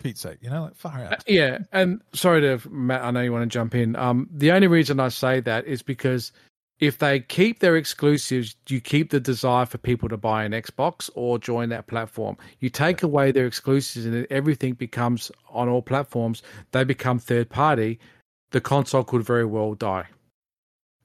Pete's 0.01 0.21
sake. 0.21 0.39
You 0.41 0.49
know, 0.49 0.63
like 0.63 0.75
far 0.75 1.03
out. 1.03 1.23
Yeah, 1.27 1.59
and 1.71 2.01
sorry 2.13 2.41
to 2.41 2.69
Matt. 2.69 3.03
I 3.03 3.11
know 3.11 3.21
you 3.21 3.31
want 3.31 3.43
to 3.43 3.53
jump 3.53 3.75
in. 3.75 3.95
Um, 3.95 4.29
the 4.31 4.51
only 4.51 4.67
reason 4.67 4.99
I 4.99 5.09
say 5.09 5.39
that 5.41 5.65
is 5.65 5.81
because 5.81 6.31
if 6.79 6.97
they 6.97 7.19
keep 7.19 7.59
their 7.59 7.77
exclusives, 7.77 8.55
you 8.67 8.81
keep 8.81 9.11
the 9.11 9.19
desire 9.19 9.67
for 9.67 9.77
people 9.77 10.09
to 10.09 10.17
buy 10.17 10.43
an 10.43 10.51
Xbox 10.51 11.11
or 11.13 11.37
join 11.37 11.69
that 11.69 11.85
platform. 11.85 12.37
You 12.59 12.69
take 12.69 13.03
away 13.03 13.31
their 13.31 13.45
exclusives, 13.45 14.05
and 14.05 14.15
then 14.15 14.27
everything 14.29 14.73
becomes 14.73 15.31
on 15.49 15.69
all 15.69 15.83
platforms. 15.83 16.41
They 16.71 16.83
become 16.83 17.19
third 17.19 17.49
party. 17.49 17.99
The 18.51 18.61
console 18.61 19.03
could 19.03 19.23
very 19.23 19.45
well 19.45 19.73
die, 19.73 20.07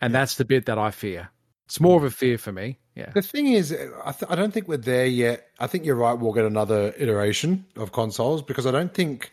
and 0.01 0.15
that's 0.15 0.37
the 0.37 0.45
bit 0.45 0.67
that 0.67 0.79
I 0.79 0.91
fear. 0.91 1.31
It's 1.67 1.81
more 1.81 1.97
of 1.97 2.05
a 2.05 2.11
fear 2.11 2.39
for 2.39 2.53
me. 2.53 2.79
Yeah. 2.95 3.11
The 3.11 3.23
thing 3.23 3.49
is, 3.49 3.73
I, 3.73 4.13
th- 4.13 4.31
I 4.31 4.37
don't 4.37 4.53
think 4.53 4.69
we're 4.69 4.77
there 4.77 5.07
yet. 5.07 5.49
I 5.59 5.67
think 5.67 5.85
you're 5.85 5.97
right. 5.97 6.15
We'll 6.15 6.33
get 6.33 6.45
another 6.45 6.95
iteration 6.97 7.65
of 7.77 7.93
consoles 7.93 8.43
because 8.43 8.67
I 8.67 8.71
don't 8.71 8.95
think 8.95 9.33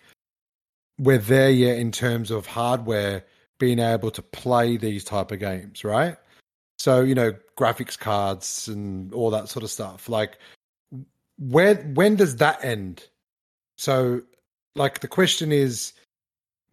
we're 0.99 1.19
there 1.19 1.49
yet 1.49 1.77
in 1.77 1.91
terms 1.91 2.31
of 2.31 2.45
hardware 2.45 3.23
being 3.60 3.80
able 3.80 4.11
to 4.11 4.22
play 4.22 4.77
these 4.77 5.03
type 5.03 5.31
of 5.31 5.40
games, 5.40 5.84
right? 5.84 6.18
So 6.77 7.02
you 7.02 7.15
know, 7.15 7.34
graphics 7.57 7.98
cards 7.98 8.68
and 8.68 9.14
all 9.14 9.30
that 9.31 9.49
sort 9.49 9.64
of 9.64 9.72
stuff. 9.72 10.10
Like, 10.10 10.38
where 11.38 11.76
when 11.76 12.15
does 12.15 12.38
that 12.38 12.64
end? 12.64 13.07
So, 13.77 14.22
like, 14.76 14.99
the 14.99 15.07
question 15.07 15.52
is, 15.52 15.94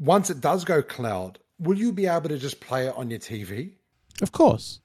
once 0.00 0.30
it 0.30 0.40
does 0.40 0.64
go 0.64 0.82
cloud, 0.82 1.38
will 1.60 1.78
you 1.78 1.92
be 1.92 2.06
able 2.06 2.28
to 2.28 2.38
just 2.38 2.58
play 2.60 2.86
it 2.88 2.94
on 2.96 3.10
your 3.10 3.20
TV? 3.20 3.72
Of 4.22 4.32
course. 4.32 4.80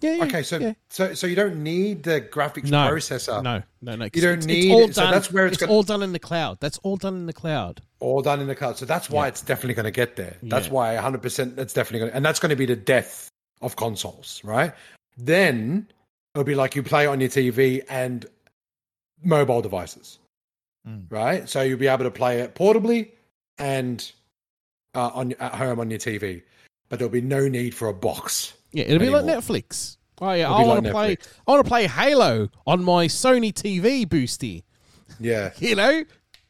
Yeah. 0.00 0.16
yeah 0.16 0.24
Okay, 0.24 0.42
so 0.42 0.58
yeah. 0.58 0.74
so 0.90 1.14
so 1.14 1.26
you 1.26 1.34
don't 1.34 1.62
need 1.62 2.02
the 2.02 2.20
graphics 2.20 2.70
no 2.70 2.90
processor. 2.90 3.42
No, 3.42 3.62
no, 3.80 3.96
no. 3.96 4.08
You 4.12 4.20
don't 4.20 4.38
it's, 4.38 4.46
need 4.46 4.70
It's 4.70 4.72
all 4.74 4.84
it, 4.90 4.94
so 4.94 5.10
that's 5.10 5.32
where 5.32 5.46
it's 5.46 5.62
all 5.62 5.82
done 5.82 6.02
in 6.02 6.12
the 6.12 6.18
cloud. 6.18 6.58
That's 6.60 6.78
all 6.82 6.96
done 6.96 7.14
in 7.16 7.26
the 7.26 7.32
cloud. 7.32 7.80
all 7.98 8.20
done 8.20 8.40
in 8.40 8.46
the 8.46 8.54
cloud. 8.54 8.76
So 8.76 8.84
that's 8.84 9.08
why 9.08 9.26
it's 9.26 9.40
definitely 9.40 9.72
going 9.74 9.84
to 9.84 9.90
get 9.90 10.16
there. 10.16 10.36
That's 10.42 10.66
Yeah. 10.66 10.72
why 10.74 10.96
100% 10.96 11.56
that's 11.56 11.72
definitely 11.72 12.00
going 12.00 12.10
to, 12.10 12.16
and 12.16 12.24
that's 12.24 12.38
going 12.38 12.50
to 12.50 12.56
be 12.56 12.66
the 12.66 12.76
death 12.76 13.30
of 13.62 13.76
consoles, 13.76 14.42
right? 14.44 14.74
Then 15.16 15.88
it'll 16.34 16.44
be 16.44 16.54
like 16.54 16.76
you 16.76 16.82
play 16.82 17.06
on 17.06 17.20
your 17.20 17.30
TV 17.30 17.82
and 17.88 18.26
mobile 19.22 19.62
devices, 19.62 20.18
Mm. 20.86 21.10
right? 21.10 21.48
So 21.48 21.62
you'll 21.62 21.78
be 21.78 21.86
able 21.88 22.04
to 22.04 22.10
play 22.10 22.40
it 22.40 22.54
portably 22.54 23.12
and 23.56 24.12
uh, 24.96 25.10
on 25.14 25.32
at 25.38 25.54
home 25.54 25.78
on 25.80 25.90
your 25.90 25.98
TV, 26.00 26.42
but 26.88 26.98
there'll 26.98 27.12
be 27.12 27.20
no 27.20 27.46
need 27.48 27.74
for 27.74 27.88
a 27.88 27.94
box. 27.94 28.54
Yeah, 28.72 28.84
it'll 28.84 28.98
be 28.98 29.08
like. 29.10 29.24
Netflix. 29.24 29.96
Oh 30.20 30.32
yeah, 30.32 30.44
It'll 30.46 30.54
I 30.56 30.62
be 30.62 30.68
want 30.68 30.82
like 30.84 30.84
to 30.84 30.92
play. 30.92 31.16
I 31.46 31.50
want 31.50 31.64
to 31.64 31.68
play 31.68 31.86
Halo 31.86 32.48
on 32.66 32.82
my 32.82 33.06
Sony 33.06 33.52
TV 33.52 34.06
boosty. 34.06 34.62
Yeah, 35.20 35.52
You 35.58 35.76
know, 35.76 36.04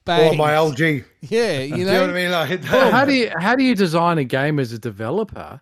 or 0.09 0.35
my 0.35 0.53
LG. 0.53 1.05
yeah, 1.23 1.59
you 1.61 1.77
You 1.77 1.85
know. 1.85 1.93
know 1.93 2.01
what 2.03 2.11
I 2.11 2.13
mean? 2.13 2.31
Like, 2.31 2.63
Well, 2.73 2.91
how 2.93 3.05
do 3.05 3.13
you 3.13 3.31
how 3.39 3.57
do 3.57 3.65
you 3.65 3.75
design 3.75 4.19
a 4.19 4.25
game 4.25 4.61
as 4.61 4.73
a 4.73 4.79
developer? 4.79 5.61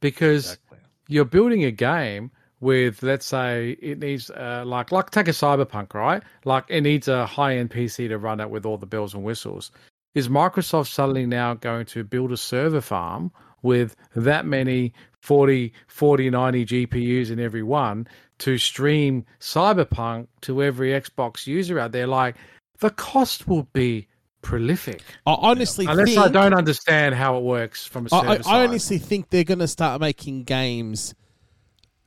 Because 0.00 0.44
Exactly. 0.52 0.78
you're 1.08 1.24
building 1.24 1.64
a 1.64 1.70
game 1.70 2.30
with 2.60 3.02
let's 3.02 3.24
say 3.24 3.76
it 3.80 3.98
needs 4.00 4.30
uh, 4.30 4.62
like 4.66 4.90
like 4.92 5.10
take 5.10 5.28
a 5.28 5.32
cyberpunk 5.32 5.94
right 5.94 6.24
like 6.44 6.64
it 6.68 6.80
needs 6.80 7.06
a 7.06 7.24
high 7.24 7.56
end 7.56 7.70
pc 7.70 8.08
to 8.08 8.18
run 8.18 8.40
it 8.40 8.50
with 8.50 8.66
all 8.66 8.76
the 8.76 8.84
bells 8.84 9.14
and 9.14 9.22
whistles 9.22 9.70
is 10.14 10.28
microsoft 10.28 10.88
suddenly 10.88 11.26
now 11.26 11.54
going 11.54 11.86
to 11.86 12.04
build 12.04 12.32
a 12.32 12.36
server 12.36 12.80
farm 12.80 13.30
with 13.62 13.94
that 14.14 14.46
many 14.46 14.92
40 15.20 15.72
40 15.88 16.30
90 16.30 16.66
gpus 16.66 17.30
in 17.30 17.40
every 17.40 17.62
one 17.62 18.06
to 18.38 18.56
stream 18.58 19.24
cyberpunk 19.40 20.28
to 20.42 20.62
every 20.62 20.90
xbox 20.90 21.46
user 21.46 21.78
out 21.78 21.92
there 21.92 22.06
like 22.06 22.36
the 22.80 22.90
cost 22.90 23.48
will 23.48 23.64
be 23.72 24.06
prolific 24.40 25.02
I 25.26 25.34
honestly 25.40 25.86
unless 25.86 26.08
think 26.10 26.20
i 26.20 26.28
don't 26.28 26.54
understand 26.54 27.16
how 27.16 27.36
it 27.36 27.42
works 27.42 27.84
from 27.84 28.06
a 28.10 28.14
I, 28.14 28.18
I, 28.18 28.40
I 28.46 28.64
honestly 28.64 28.98
think 28.98 29.30
they're 29.30 29.42
going 29.44 29.58
to 29.58 29.68
start 29.68 30.00
making 30.00 30.44
games 30.44 31.14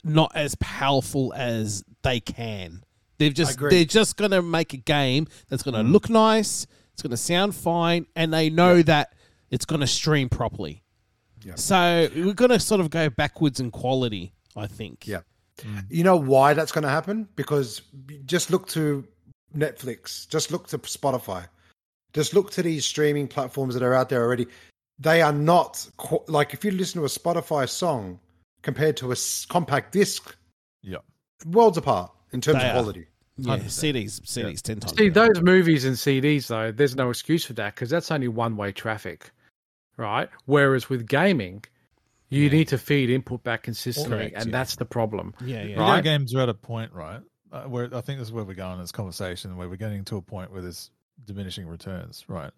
not 0.03 0.31
as 0.33 0.55
powerful 0.55 1.31
as 1.35 1.83
they 2.01 2.19
can. 2.19 2.83
They've 3.19 3.33
just 3.33 3.59
they're 3.59 3.85
just 3.85 4.17
going 4.17 4.31
to 4.31 4.41
make 4.41 4.73
a 4.73 4.77
game 4.77 5.27
that's 5.47 5.61
going 5.61 5.75
to 5.75 5.81
Mm. 5.81 5.91
look 5.91 6.09
nice, 6.09 6.65
it's 7.01 7.07
going 7.07 7.11
to 7.11 7.17
sound 7.17 7.55
fine, 7.55 8.05
and 8.15 8.31
they 8.31 8.51
know 8.51 8.83
that 8.83 9.13
it's 9.49 9.65
going 9.65 9.81
to 9.81 9.87
stream 9.87 10.29
properly. 10.29 10.83
Yeah. 11.43 11.55
So 11.55 12.07
we're 12.15 12.35
going 12.35 12.51
to 12.51 12.59
sort 12.59 12.79
of 12.79 12.91
go 12.91 13.09
backwards 13.09 13.59
in 13.59 13.71
quality. 13.71 14.33
I 14.55 14.67
think. 14.67 15.07
Yeah. 15.07 15.21
Mm. 15.61 15.85
You 15.89 16.03
know 16.03 16.15
why 16.17 16.53
that's 16.53 16.71
going 16.71 16.83
to 16.83 16.89
happen? 16.89 17.27
Because 17.35 17.81
just 18.25 18.51
look 18.51 18.67
to 18.69 19.07
Netflix, 19.57 20.27
just 20.29 20.51
look 20.51 20.67
to 20.67 20.77
Spotify, 20.79 21.47
just 22.13 22.35
look 22.35 22.51
to 22.51 22.61
these 22.61 22.85
streaming 22.85 23.27
platforms 23.27 23.73
that 23.73 23.81
are 23.81 23.95
out 23.95 24.09
there 24.09 24.21
already. 24.23 24.45
They 24.99 25.23
are 25.23 25.33
not 25.33 25.89
qu- 25.97 26.23
like 26.27 26.53
if 26.53 26.63
you 26.63 26.69
listen 26.71 26.99
to 27.01 27.05
a 27.05 27.09
Spotify 27.09 27.67
song 27.67 28.19
compared 28.61 28.97
to 28.97 29.09
a 29.09 29.13
s- 29.13 29.45
compact 29.49 29.91
disc, 29.93 30.35
Yeah. 30.83 30.97
worlds 31.47 31.77
apart 31.77 32.11
in 32.31 32.41
terms 32.41 32.59
They 32.61 32.69
of 32.69 32.75
are. 32.75 32.79
Quality. 33.41 33.63
Yeah, 33.63 33.69
100%. 33.69 33.93
CDs, 33.93 34.21
CDs, 34.21 34.61
ten 34.61 34.79
times. 34.79 34.97
See, 34.97 35.09
better. 35.09 35.33
those 35.33 35.43
movies 35.43 35.85
and 35.85 35.95
CDs, 35.95 36.47
though, 36.47 36.71
there's 36.71 36.95
no 36.95 37.09
excuse 37.09 37.45
for 37.45 37.53
that 37.53 37.75
because 37.75 37.89
that's 37.89 38.11
only 38.11 38.27
one 38.27 38.57
way 38.57 38.71
traffic, 38.71 39.31
right? 39.97 40.29
Whereas 40.45 40.89
with 40.89 41.07
gaming, 41.07 41.63
you 42.29 42.49
need 42.49 42.69
to 42.69 42.77
feed 42.77 43.09
input 43.09 43.43
back 43.43 43.63
consistently, 43.63 44.17
Correct, 44.17 44.35
and 44.37 44.45
yeah. 44.47 44.51
that's 44.51 44.77
the 44.77 44.85
problem. 44.85 45.33
yeah, 45.43 45.63
yeah. 45.63 45.75
Video 45.75 46.01
games 46.01 46.33
are 46.33 46.41
at 46.41 46.49
a 46.49 46.53
point, 46.53 46.93
right? 46.93 47.21
Uh, 47.51 47.63
where 47.63 47.85
I 47.93 47.99
think 47.99 48.19
this 48.19 48.29
is 48.29 48.31
where 48.31 48.45
we're 48.45 48.53
going 48.53 48.75
in 48.75 48.79
this 48.79 48.93
conversation, 48.93 49.57
where 49.57 49.67
we're 49.67 49.75
getting 49.75 50.05
to 50.05 50.15
a 50.15 50.21
point 50.21 50.51
where 50.51 50.61
there's 50.61 50.89
diminishing 51.25 51.67
returns, 51.67 52.23
right? 52.29 52.51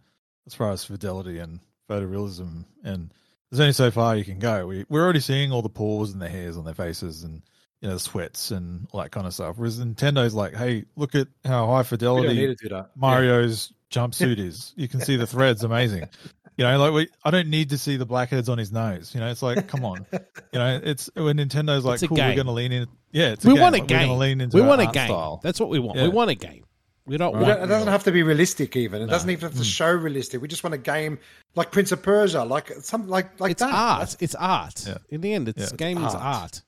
As 0.45 0.53
far 0.53 0.71
as 0.71 0.85
fidelity 0.85 1.39
and 1.39 1.59
photorealism, 1.89 2.65
and 2.83 3.11
there's 3.49 3.59
only 3.59 3.73
so 3.73 3.89
far 3.89 4.15
you 4.15 4.23
can 4.25 4.37
go. 4.37 4.67
We 4.67 4.85
we're 4.89 5.03
already 5.03 5.19
seeing 5.19 5.51
all 5.51 5.63
the 5.63 5.69
pores 5.69 6.11
and 6.11 6.21
the 6.21 6.29
hairs 6.29 6.57
on 6.57 6.65
their 6.65 6.75
faces, 6.75 7.23
and 7.23 7.41
you 7.83 7.89
know, 7.89 7.93
the 7.95 7.99
sweats 7.99 8.49
and 8.51 8.87
all 8.91 9.01
that 9.01 9.11
kind 9.11 9.27
of 9.27 9.33
stuff. 9.33 9.57
Whereas 9.57 9.79
Nintendo's 9.79 10.33
like, 10.33 10.55
hey, 10.55 10.85
look 10.95 11.13
at 11.15 11.27
how 11.45 11.67
high 11.67 11.81
We 11.91 11.97
don't 11.97 12.23
need 12.23 12.29
fidelity 12.29 12.47
to 12.47 12.55
do 12.55 12.69
that. 12.69 12.91
Mario's 12.95 13.71
jumpsuit 13.91 14.39
is. 14.39 14.73
You 14.75 14.87
can 14.87 15.01
see 15.01 15.17
the 15.17 15.27
threads, 15.27 15.63
amazing. 15.63 16.07
You 16.55 16.65
know, 16.65 16.77
like 16.77 16.93
we, 16.93 17.07
I 17.25 17.31
don't 17.31 17.47
need 17.49 17.71
to 17.71 17.79
see 17.79 17.97
the 17.97 18.05
blackheads 18.05 18.47
on 18.47 18.59
his 18.59 18.71
nose. 18.71 19.15
You 19.15 19.21
know, 19.21 19.27
it's 19.31 19.41
like, 19.41 19.67
come 19.67 19.83
on. 19.83 20.05
You 20.11 20.59
know, 20.59 20.79
it's 20.83 21.09
when 21.15 21.37
Nintendo's 21.37 21.83
like, 21.83 21.95
It's 21.95 22.03
a 22.03 22.07
cool, 22.09 22.15
game. 22.15 22.27
we're 22.29 22.35
going 22.35 22.45
to 22.45 22.51
lean 22.51 22.71
in. 22.71 22.87
Yeah, 23.11 23.31
it's 23.31 23.43
a 23.43 23.47
we 23.47 23.55
game. 23.55 23.61
want 23.63 23.75
a 23.75 23.79
Like, 23.79 23.89
We're 23.89 23.97
game. 23.97 24.17
lean 24.19 24.39
into 24.39 24.57
we 24.57 24.61
want 24.61 24.79
a 24.79 24.85
game. 24.85 25.07
style. 25.07 25.39
That's 25.41 25.59
what 25.59 25.69
we 25.69 25.79
want. 25.79 25.97
Yeah. 25.97 26.03
We 26.03 26.09
want 26.09 26.29
a 26.29 26.35
game. 26.35 26.63
We 27.07 27.17
don't 27.17 27.33
We 27.35 27.43
want. 27.43 27.55
don't- 27.55 27.63
it 27.63 27.67
doesn't 27.73 27.87
have 27.87 28.03
to 28.03 28.11
be 28.11 28.21
realistic, 28.21 28.75
even. 28.75 29.01
It 29.01 29.07
doesn't 29.07 29.31
even 29.31 29.49
have 29.49 29.57
to 29.57 29.63
Mm. 29.63 29.65
show 29.65 29.91
realistic. 29.91 30.43
We 30.43 30.47
just 30.47 30.63
want 30.63 30.75
a 30.75 30.77
game 30.77 31.17
like 31.55 31.71
Prince 31.71 31.91
of 31.91 32.03
Persia, 32.03 32.43
like 32.43 32.71
something 32.81 33.09
like 33.09 33.39
like 33.39 33.53
it's 33.53 33.61
that. 33.63 33.73
art. 33.73 33.99
That's- 34.01 34.17
It's 34.19 34.35
art. 34.35 34.85
Yeah. 34.85 34.97
In 35.09 35.21
the 35.21 35.33
end, 35.33 35.49
it's 35.49 35.57
Yeah, 35.57 35.63
it's 35.63 35.73
game 35.73 35.97
is 36.05 36.13
art. 36.13 36.23
art. 36.23 36.61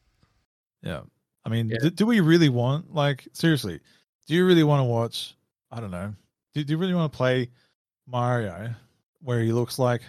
Yeah. 0.86 1.02
I 1.44 1.50
mean, 1.50 1.70
Yeah. 1.70 1.78
do, 1.82 1.90
do 1.90 2.06
we 2.06 2.20
really 2.22 2.50
want, 2.50 2.94
like, 2.94 3.28
seriously, 3.34 3.80
do 4.28 4.34
you 4.34 4.46
really 4.46 4.64
want 4.64 4.80
to 4.80 4.84
watch, 4.86 5.36
I 5.72 5.80
don't 5.80 5.92
know, 5.92 6.14
do, 6.54 6.64
do 6.64 6.72
you 6.74 6.78
really 6.78 6.94
want 6.94 7.12
to 7.12 7.16
play 7.18 7.50
Mario 8.08 8.74
where 9.22 9.42
he 9.42 9.52
looks 9.52 9.78
like 9.80 10.02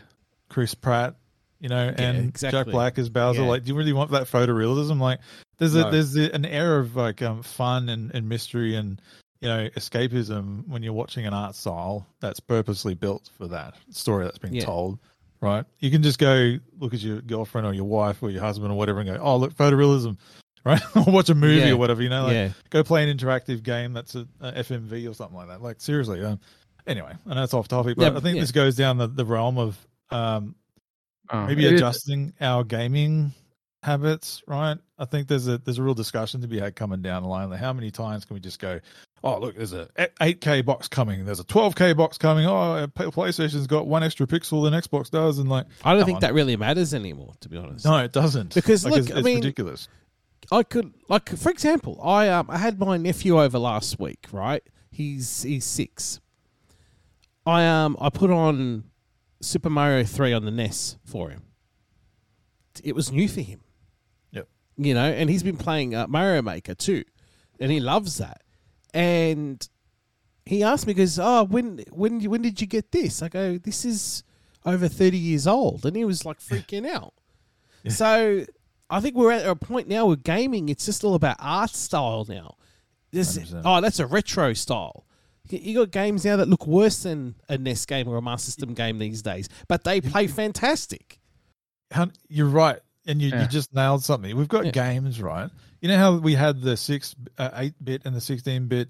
Chris 0.48 0.74
Pratt, 0.74 1.14
you 1.60 1.68
know, 1.68 1.92
and 1.96 2.28
exactly. 2.28 2.58
Jack 2.64 2.66
Black 2.72 2.98
as 2.98 3.08
Bowser? 3.08 3.42
Yeah. 3.42 3.48
Like, 3.48 3.64
do 3.64 3.68
you 3.68 3.74
really 3.74 3.92
want 3.92 4.10
that 4.12 4.24
photorealism? 4.24 5.00
Like, 5.00 5.20
there's 5.58 5.74
a, 5.74 5.82
No. 5.82 5.90
there's 5.90 6.16
a, 6.16 6.32
an 6.34 6.44
air 6.44 6.78
of 6.78 6.96
like 6.96 7.22
um, 7.22 7.42
fun 7.42 7.88
and, 7.88 8.14
and 8.14 8.28
mystery 8.28 8.76
and, 8.76 9.00
you 9.40 9.48
know, 9.48 9.68
escapism 9.76 10.66
when 10.68 10.82
you're 10.82 10.92
watching 10.92 11.26
an 11.26 11.34
art 11.34 11.54
style 11.54 12.06
that's 12.20 12.40
purposely 12.40 12.94
built 12.94 13.30
for 13.36 13.46
that 13.48 13.74
story 13.90 14.24
that's 14.24 14.38
being 14.38 14.54
Yeah. 14.54 14.64
told. 14.64 14.98
Right, 15.42 15.66
you 15.80 15.90
can 15.90 16.02
just 16.02 16.18
go 16.18 16.56
look 16.78 16.94
at 16.94 17.00
your 17.00 17.20
girlfriend 17.20 17.66
or 17.66 17.74
your 17.74 17.84
wife 17.84 18.22
or 18.22 18.30
your 18.30 18.40
husband 18.40 18.72
or 18.72 18.74
whatever, 18.78 19.00
and 19.00 19.08
go, 19.10 19.18
"Oh, 19.20 19.36
look, 19.36 19.52
photorealism." 19.54 20.16
Right? 20.66 20.82
or 20.96 21.04
watch 21.10 21.30
a 21.30 21.34
movie 21.34 21.60
Yeah. 21.68 21.70
or 21.70 21.76
whatever, 21.78 22.02
you 22.02 22.08
know, 22.10 22.24
like 22.24 22.34
yeah. 22.34 22.50
go 22.70 22.82
play 22.82 23.08
an 23.08 23.16
interactive 23.16 23.62
game 23.62 23.92
that's 23.94 24.14
a, 24.14 24.26
a 24.40 24.52
FMV 24.52 25.08
or 25.10 25.14
something 25.14 25.36
like 25.36 25.48
that. 25.48 25.62
Like 25.62 25.80
seriously, 25.80 26.22
um, 26.22 26.38
anyway, 26.86 27.12
I 27.26 27.34
know 27.34 27.42
it's 27.44 27.54
off 27.54 27.68
topic, 27.68 27.96
but 27.96 28.12
Yeah, 28.12 28.18
I 28.18 28.20
think 28.20 28.34
yeah. 28.36 28.42
this 28.42 28.52
goes 28.52 28.76
down 28.76 28.98
the, 28.98 29.06
the 29.06 29.24
realm 29.24 29.56
of 29.56 29.78
um, 30.10 30.54
Oh, 31.30 31.46
maybe 31.46 31.64
it 31.66 31.72
is- 31.72 31.80
adjusting 31.80 32.34
our 32.40 32.62
gaming 32.64 33.32
habits, 33.82 34.42
right? 34.46 34.76
I 34.98 35.04
think 35.04 35.28
there's 35.28 35.46
a 35.48 35.58
there's 35.58 35.78
a 35.78 35.82
real 35.82 35.94
discussion 35.94 36.40
to 36.40 36.48
be 36.48 36.58
had 36.58 36.74
coming 36.76 37.02
down 37.02 37.22
the 37.22 37.28
line. 37.28 37.50
Like 37.50 37.60
how 37.60 37.72
many 37.72 37.90
times 37.90 38.24
can 38.24 38.34
we 38.34 38.40
just 38.40 38.58
go, 38.60 38.80
oh 39.22 39.38
look, 39.38 39.56
there's 39.56 39.72
a 39.72 39.88
8K 40.20 40.64
box 40.64 40.88
coming, 40.88 41.24
there's 41.24 41.40
a 41.40 41.44
12K 41.44 41.96
box 41.96 42.16
coming. 42.18 42.46
Oh, 42.46 42.86
PlayStation's 42.96 43.66
got 43.66 43.86
one 43.86 44.02
extra 44.02 44.26
pixel 44.26 44.64
than 44.64 44.72
Xbox 44.80 45.10
does, 45.10 45.38
and 45.38 45.48
like 45.48 45.66
I 45.84 45.94
don't 45.94 46.04
think 46.04 46.16
on. 46.16 46.20
that 46.22 46.32
really 46.34 46.56
matters 46.56 46.94
anymore, 46.94 47.34
to 47.40 47.48
be 47.48 47.56
honest. 47.58 47.84
no, 47.84 47.98
it 47.98 48.12
doesn't 48.12 48.54
Because, 48.54 48.84
like, 48.84 48.92
look, 48.94 49.00
it's, 49.02 49.12
I 49.12 49.18
it's 49.18 49.24
mean- 49.24 49.36
ridiculous. 49.36 49.88
I 50.50 50.62
could 50.62 50.94
like 51.08 51.28
for 51.30 51.50
example, 51.50 52.00
I 52.02 52.28
um 52.28 52.48
I 52.50 52.58
had 52.58 52.78
my 52.78 52.96
nephew 52.96 53.40
over 53.40 53.58
last 53.58 53.98
week, 53.98 54.26
right? 54.32 54.62
He's 54.90 55.42
he's 55.42 55.64
six. 55.64 56.20
I 57.44 57.66
um 57.66 57.96
I 58.00 58.10
put 58.10 58.30
on 58.30 58.84
Super 59.40 59.70
Mario 59.70 60.04
three 60.04 60.32
on 60.32 60.44
the 60.44 60.50
NES 60.50 60.98
for 61.04 61.30
him. 61.30 61.42
It 62.82 62.94
was 62.94 63.12
new 63.12 63.28
for 63.28 63.40
him. 63.40 63.60
Yep. 64.32 64.48
You 64.76 64.94
know, 64.94 65.06
and 65.06 65.30
he's 65.30 65.42
been 65.42 65.56
playing 65.56 65.94
uh, 65.94 66.06
Mario 66.06 66.42
Maker 66.42 66.74
too, 66.74 67.04
and 67.58 67.70
he 67.70 67.80
loves 67.80 68.18
that. 68.18 68.42
And 68.94 69.66
he 70.44 70.62
asked 70.62 70.86
me, 70.86 70.94
"Goes, 70.94 71.18
oh, 71.18 71.44
when 71.44 71.84
when 71.90 72.22
when 72.24 72.42
did 72.42 72.60
you 72.60 72.66
get 72.66 72.92
this?" 72.92 73.22
I 73.22 73.28
go, 73.28 73.58
"This 73.58 73.84
is 73.84 74.22
over 74.64 74.88
thirty 74.88 75.18
years 75.18 75.46
old," 75.46 75.84
and 75.84 75.96
he 75.96 76.04
was 76.04 76.24
like 76.24 76.38
freaking 76.38 76.86
out. 76.86 77.14
So 77.88 78.44
I 78.88 79.00
think 79.00 79.14
we're 79.16 79.32
at 79.32 79.46
a 79.46 79.56
point 79.56 79.88
now 79.88 80.06
with 80.06 80.22
gaming. 80.22 80.68
It's 80.68 80.86
just 80.86 81.02
all 81.04 81.14
about 81.14 81.36
art 81.40 81.70
style 81.70 82.24
now. 82.28 82.54
This, 83.12 83.36
100%. 83.38 83.62
oh, 83.64 83.80
that's 83.80 83.98
a 83.98 84.06
retro 84.06 84.52
style. 84.52 85.06
You- 85.48 85.58
You 85.58 85.74
got 85.74 85.90
games 85.90 86.24
now 86.24 86.36
that 86.36 86.48
look 86.48 86.66
worse 86.66 87.02
than 87.02 87.34
a 87.48 87.56
NES 87.58 87.86
game 87.86 88.08
or 88.08 88.16
a 88.16 88.22
Master 88.22 88.46
System 88.46 88.74
game 88.74 88.98
these 88.98 89.22
days, 89.22 89.48
but 89.68 89.84
they 89.84 90.00
play 90.00 90.26
fantastic. 90.26 91.20
You're 92.28 92.48
right, 92.48 92.80
and 93.06 93.22
you, 93.22 93.28
Yeah. 93.30 93.42
you 93.42 93.48
just 93.48 93.72
nailed 93.74 94.02
something. 94.04 94.36
We've 94.36 94.48
got 94.48 94.66
Yeah. 94.66 94.70
games, 94.72 95.20
right? 95.22 95.50
You 95.80 95.88
know 95.88 95.98
how 95.98 96.16
we 96.16 96.34
had 96.34 96.60
the 96.62 96.76
six, 96.76 97.14
uh, 97.38 97.50
eight 97.54 97.74
bit, 97.82 98.02
and 98.04 98.14
the 98.16 98.20
sixteen 98.20 98.66
bit, 98.66 98.88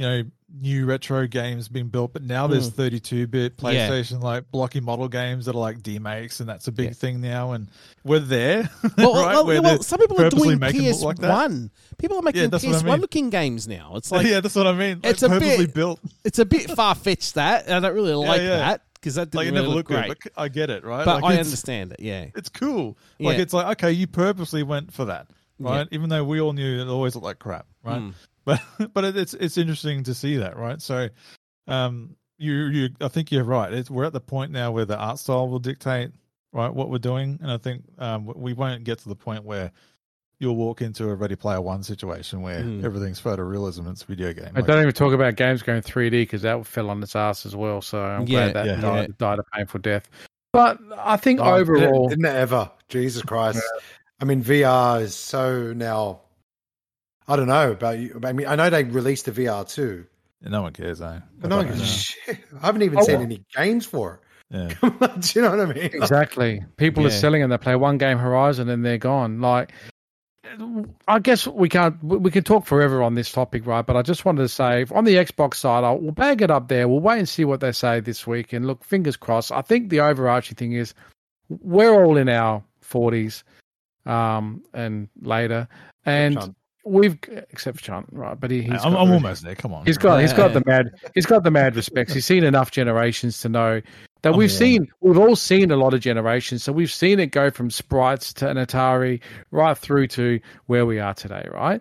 you 0.00 0.06
know, 0.06 0.22
new 0.58 0.86
retro 0.86 1.26
games 1.26 1.68
being 1.68 1.88
built, 1.88 2.12
but 2.14 2.22
now 2.22 2.46
there's 2.46 2.70
Mm. 2.70 2.74
thirty 2.74 3.00
two 3.00 3.26
bit 3.26 3.52
Yeah. 3.58 3.70
PlayStation 3.88 4.22
like 4.22 4.50
blocky 4.50 4.80
model 4.80 5.08
games 5.08 5.44
that 5.44 5.54
are 5.54 5.58
like 5.58 5.82
demakes, 5.82 6.40
and 6.40 6.48
that's 6.48 6.66
a 6.68 6.72
big 6.72 6.86
Yeah. 6.86 6.92
thing 6.94 7.20
now. 7.20 7.52
And 7.52 7.68
we're 8.02 8.18
there, 8.18 8.70
Well, 8.96 9.12
right? 9.14 9.44
well, 9.44 9.62
well, 9.62 9.82
some 9.82 10.00
people 10.00 10.18
are 10.22 10.30
doing 10.30 10.58
PS 10.58 11.02
like. 11.02 11.20
One. 11.20 11.70
People 11.98 12.16
are 12.18 12.22
making 12.22 12.48
that's 12.48 12.64
what 12.64 12.70
I 12.72 12.76
PS 12.78 12.82
mean. 12.82 12.88
One 12.88 13.00
looking 13.02 13.28
games 13.28 13.68
now. 13.68 13.92
It's 13.96 14.10
like 14.12 14.26
yeah, 14.26 14.40
that's 14.40 14.54
what 14.56 14.66
I 14.66 14.72
mean. 14.72 15.00
Like, 15.04 15.12
It's 15.12 15.22
a 15.22 15.28
purposely 15.28 15.66
bit- 15.66 15.74
built. 15.74 16.00
it's 16.24 16.38
a 16.38 16.46
bit 16.46 16.70
far 16.70 16.94
fetched. 16.94 17.34
That 17.34 17.70
I 17.70 17.78
don't 17.78 17.94
really 17.94 18.14
like 18.14 18.40
yeah. 18.40 18.56
that 18.56 18.82
because 18.94 19.16
that 19.16 19.30
didn't 19.30 19.34
Like 19.34 19.46
it 19.48 19.50
really 19.52 19.62
never 19.66 19.74
look 19.76 19.86
great. 19.86 20.08
good, 20.08 20.16
but 20.34 20.42
I 20.42 20.48
get 20.48 20.70
it, 20.70 20.82
right? 20.82 21.04
but 21.04 21.22
Like, 21.22 21.34
I 21.34 21.38
understand 21.38 21.92
it. 21.92 22.00
Yeah, 22.00 22.24
it's 22.34 22.48
cool. 22.48 22.96
Like 23.18 23.36
Yeah. 23.36 23.42
it's 23.42 23.52
like 23.52 23.66
okay, 23.78 23.92
you 23.92 24.06
purposely 24.06 24.62
went 24.62 24.92
for 24.94 25.04
that, 25.04 25.26
right? 25.58 25.86
Even 25.92 26.08
though 26.08 26.24
we 26.24 26.40
all 26.40 26.54
knew 26.54 26.80
it 26.80 26.88
always 26.88 27.14
looked 27.14 27.24
like 27.26 27.38
crap, 27.38 27.66
right? 27.84 28.00
Mm. 28.00 28.14
But 28.78 28.92
but 28.94 29.04
it's 29.16 29.34
it's 29.34 29.58
interesting 29.58 30.02
to 30.04 30.14
see 30.14 30.36
that, 30.38 30.56
right? 30.56 30.80
So, 30.82 31.08
um, 31.68 32.16
you 32.38 32.52
you 32.66 32.88
I 33.00 33.08
think 33.08 33.30
you're 33.30 33.44
right. 33.44 33.72
It's, 33.72 33.90
we're 33.90 34.04
at 34.04 34.12
the 34.12 34.20
point 34.20 34.50
now 34.50 34.72
where 34.72 34.84
the 34.84 34.96
art 34.98 35.18
style 35.18 35.48
will 35.48 35.58
dictate 35.58 36.10
right 36.52 36.72
what 36.72 36.90
we're 36.90 36.98
doing, 36.98 37.38
and 37.42 37.50
I 37.50 37.58
think 37.58 37.84
um 37.98 38.32
we 38.34 38.52
won't 38.52 38.84
get 38.84 38.98
to 39.00 39.08
the 39.08 39.14
point 39.16 39.44
where 39.44 39.70
you'll 40.40 40.56
walk 40.56 40.80
into 40.80 41.08
a 41.10 41.14
Ready 41.14 41.36
Player 41.36 41.60
One 41.60 41.82
situation 41.82 42.40
where 42.40 42.62
Mm. 42.62 42.84
everything's 42.84 43.20
photorealism. 43.20 43.88
It's 43.90 44.02
a 44.02 44.06
video 44.06 44.32
game. 44.32 44.46
I 44.54 44.60
Like, 44.60 44.66
don't 44.66 44.80
even 44.80 44.94
talk 44.94 45.12
about 45.12 45.36
games 45.36 45.62
going 45.62 45.82
3D 45.82 46.22
because 46.22 46.42
that 46.42 46.66
fell 46.66 46.88
on 46.90 47.02
its 47.02 47.14
ass 47.14 47.44
as 47.46 47.54
well. 47.54 47.82
So 47.82 48.02
I'm 48.02 48.24
Yeah, 48.24 48.50
glad 48.52 48.54
that 48.54 48.66
yeah. 48.66 48.80
died, 48.80 49.18
died 49.18 49.38
a 49.38 49.42
painful 49.54 49.80
death. 49.80 50.08
But 50.52 50.80
I 50.96 51.16
think 51.18 51.38
Oh, 51.40 51.44
didn't 51.44 51.60
overall, 51.60 52.08
didn't 52.08 52.24
it 52.24 52.34
ever? 52.34 52.70
Jesus 52.88 53.22
Christ! 53.22 53.62
I 54.20 54.24
mean, 54.24 54.42
VR 54.42 55.02
is 55.02 55.14
so 55.14 55.72
now. 55.74 56.22
I 57.30 57.36
don't 57.36 57.46
know 57.46 57.70
about 57.72 57.98
you. 57.98 58.20
I 58.24 58.32
mean, 58.32 58.46
I 58.46 58.56
know 58.56 58.70
they 58.70 58.84
released 58.84 59.26
the 59.26 59.32
VR 59.32 59.68
too, 59.68 60.06
no 60.42 60.62
one 60.62 60.72
cares, 60.72 61.00
eh? 61.00 61.20
but 61.38 61.48
no 61.48 61.58
one 61.58 61.66
gives 61.68 61.80
a 61.80 61.86
shit. 61.86 62.38
I 62.60 62.66
haven't 62.66 62.82
even 62.82 62.98
Oh, 62.98 63.02
seen 63.02 63.16
well. 63.16 63.24
any 63.24 63.44
games 63.54 63.86
for 63.86 64.14
it. 64.14 64.20
Yeah. 64.82 64.90
Do 65.20 65.38
you 65.38 65.42
know 65.42 65.50
what 65.50 65.60
I 65.60 65.66
mean? 65.66 65.84
exactly, 65.84 66.64
people 66.76 67.06
are 67.06 67.10
selling 67.10 67.42
and 67.42 67.52
they 67.52 67.58
play 67.58 67.76
one 67.76 67.98
game 67.98 68.18
Horizon 68.18 68.68
and 68.68 68.84
they're 68.84 68.98
gone. 68.98 69.40
Like, 69.40 69.72
I 71.06 71.20
guess 71.20 71.46
we 71.46 71.68
can't 71.68 72.02
we 72.02 72.16
we 72.16 72.30
can 72.32 72.42
talk 72.42 72.66
forever 72.66 73.00
on 73.02 73.14
this 73.14 73.30
topic, 73.30 73.64
right? 73.66 73.86
But 73.86 73.96
I 73.96 74.02
just 74.02 74.24
wanted 74.24 74.42
to 74.42 74.48
say 74.48 74.84
on 74.90 75.04
the 75.04 75.14
Xbox 75.14 75.54
side, 75.54 75.84
I'll, 75.84 75.98
we'll 75.98 76.10
bag 76.10 76.42
it 76.42 76.50
up 76.50 76.66
there. 76.66 76.88
We'll 76.88 76.98
wait 76.98 77.18
and 77.20 77.28
see 77.28 77.44
what 77.44 77.60
they 77.60 77.70
say 77.70 78.00
this 78.00 78.26
week. 78.26 78.52
And 78.52 78.66
look, 78.66 78.82
fingers 78.82 79.16
crossed. 79.16 79.52
I 79.52 79.62
think 79.62 79.90
the 79.90 80.00
overarching 80.00 80.56
thing 80.56 80.72
is 80.72 80.94
we're 81.48 81.94
all 82.04 82.16
in 82.16 82.28
our 82.28 82.64
forties, 82.80 83.44
um, 84.06 84.64
and 84.74 85.08
later, 85.22 85.68
and 86.04 86.34
Sean. 86.34 86.56
We've 86.84 87.18
except 87.50 87.78
for 87.78 87.82
Chunt, 87.84 88.06
right? 88.12 88.38
But 88.38 88.50
he, 88.50 88.62
he's 88.62 88.70
I'm, 88.84 88.92
got 88.92 89.00
I'm 89.02 89.08
the- 89.08 89.14
almost 89.14 89.42
there. 89.44 89.54
Come 89.54 89.74
on. 89.74 89.84
He's 89.86 89.98
got 89.98 90.20
he's 90.20 90.32
got 90.32 90.52
the 90.54 90.62
mad 90.66 90.90
he's 91.14 91.26
got 91.26 91.42
the 91.44 91.50
mad 91.50 91.76
respects. 91.76 92.14
He's 92.14 92.24
seen 92.26 92.42
enough 92.44 92.70
generations 92.70 93.40
to 93.42 93.48
know 93.48 93.80
that 94.22 94.32
I'm 94.32 94.38
we've 94.38 94.50
warm. 94.50 94.58
seen 94.58 94.88
we've 95.00 95.18
all 95.18 95.36
seen 95.36 95.70
a 95.70 95.76
lot 95.76 95.92
of 95.94 96.00
generations. 96.00 96.62
So 96.64 96.72
we've 96.72 96.90
seen 96.92 97.20
it 97.20 97.26
go 97.32 97.50
from 97.50 97.70
sprites 97.70 98.32
to 98.34 98.48
an 98.48 98.56
Atari 98.56 99.20
right 99.50 99.76
through 99.76 100.06
to 100.08 100.40
where 100.66 100.86
we 100.86 100.98
are 100.98 101.12
today, 101.14 101.46
right? 101.52 101.80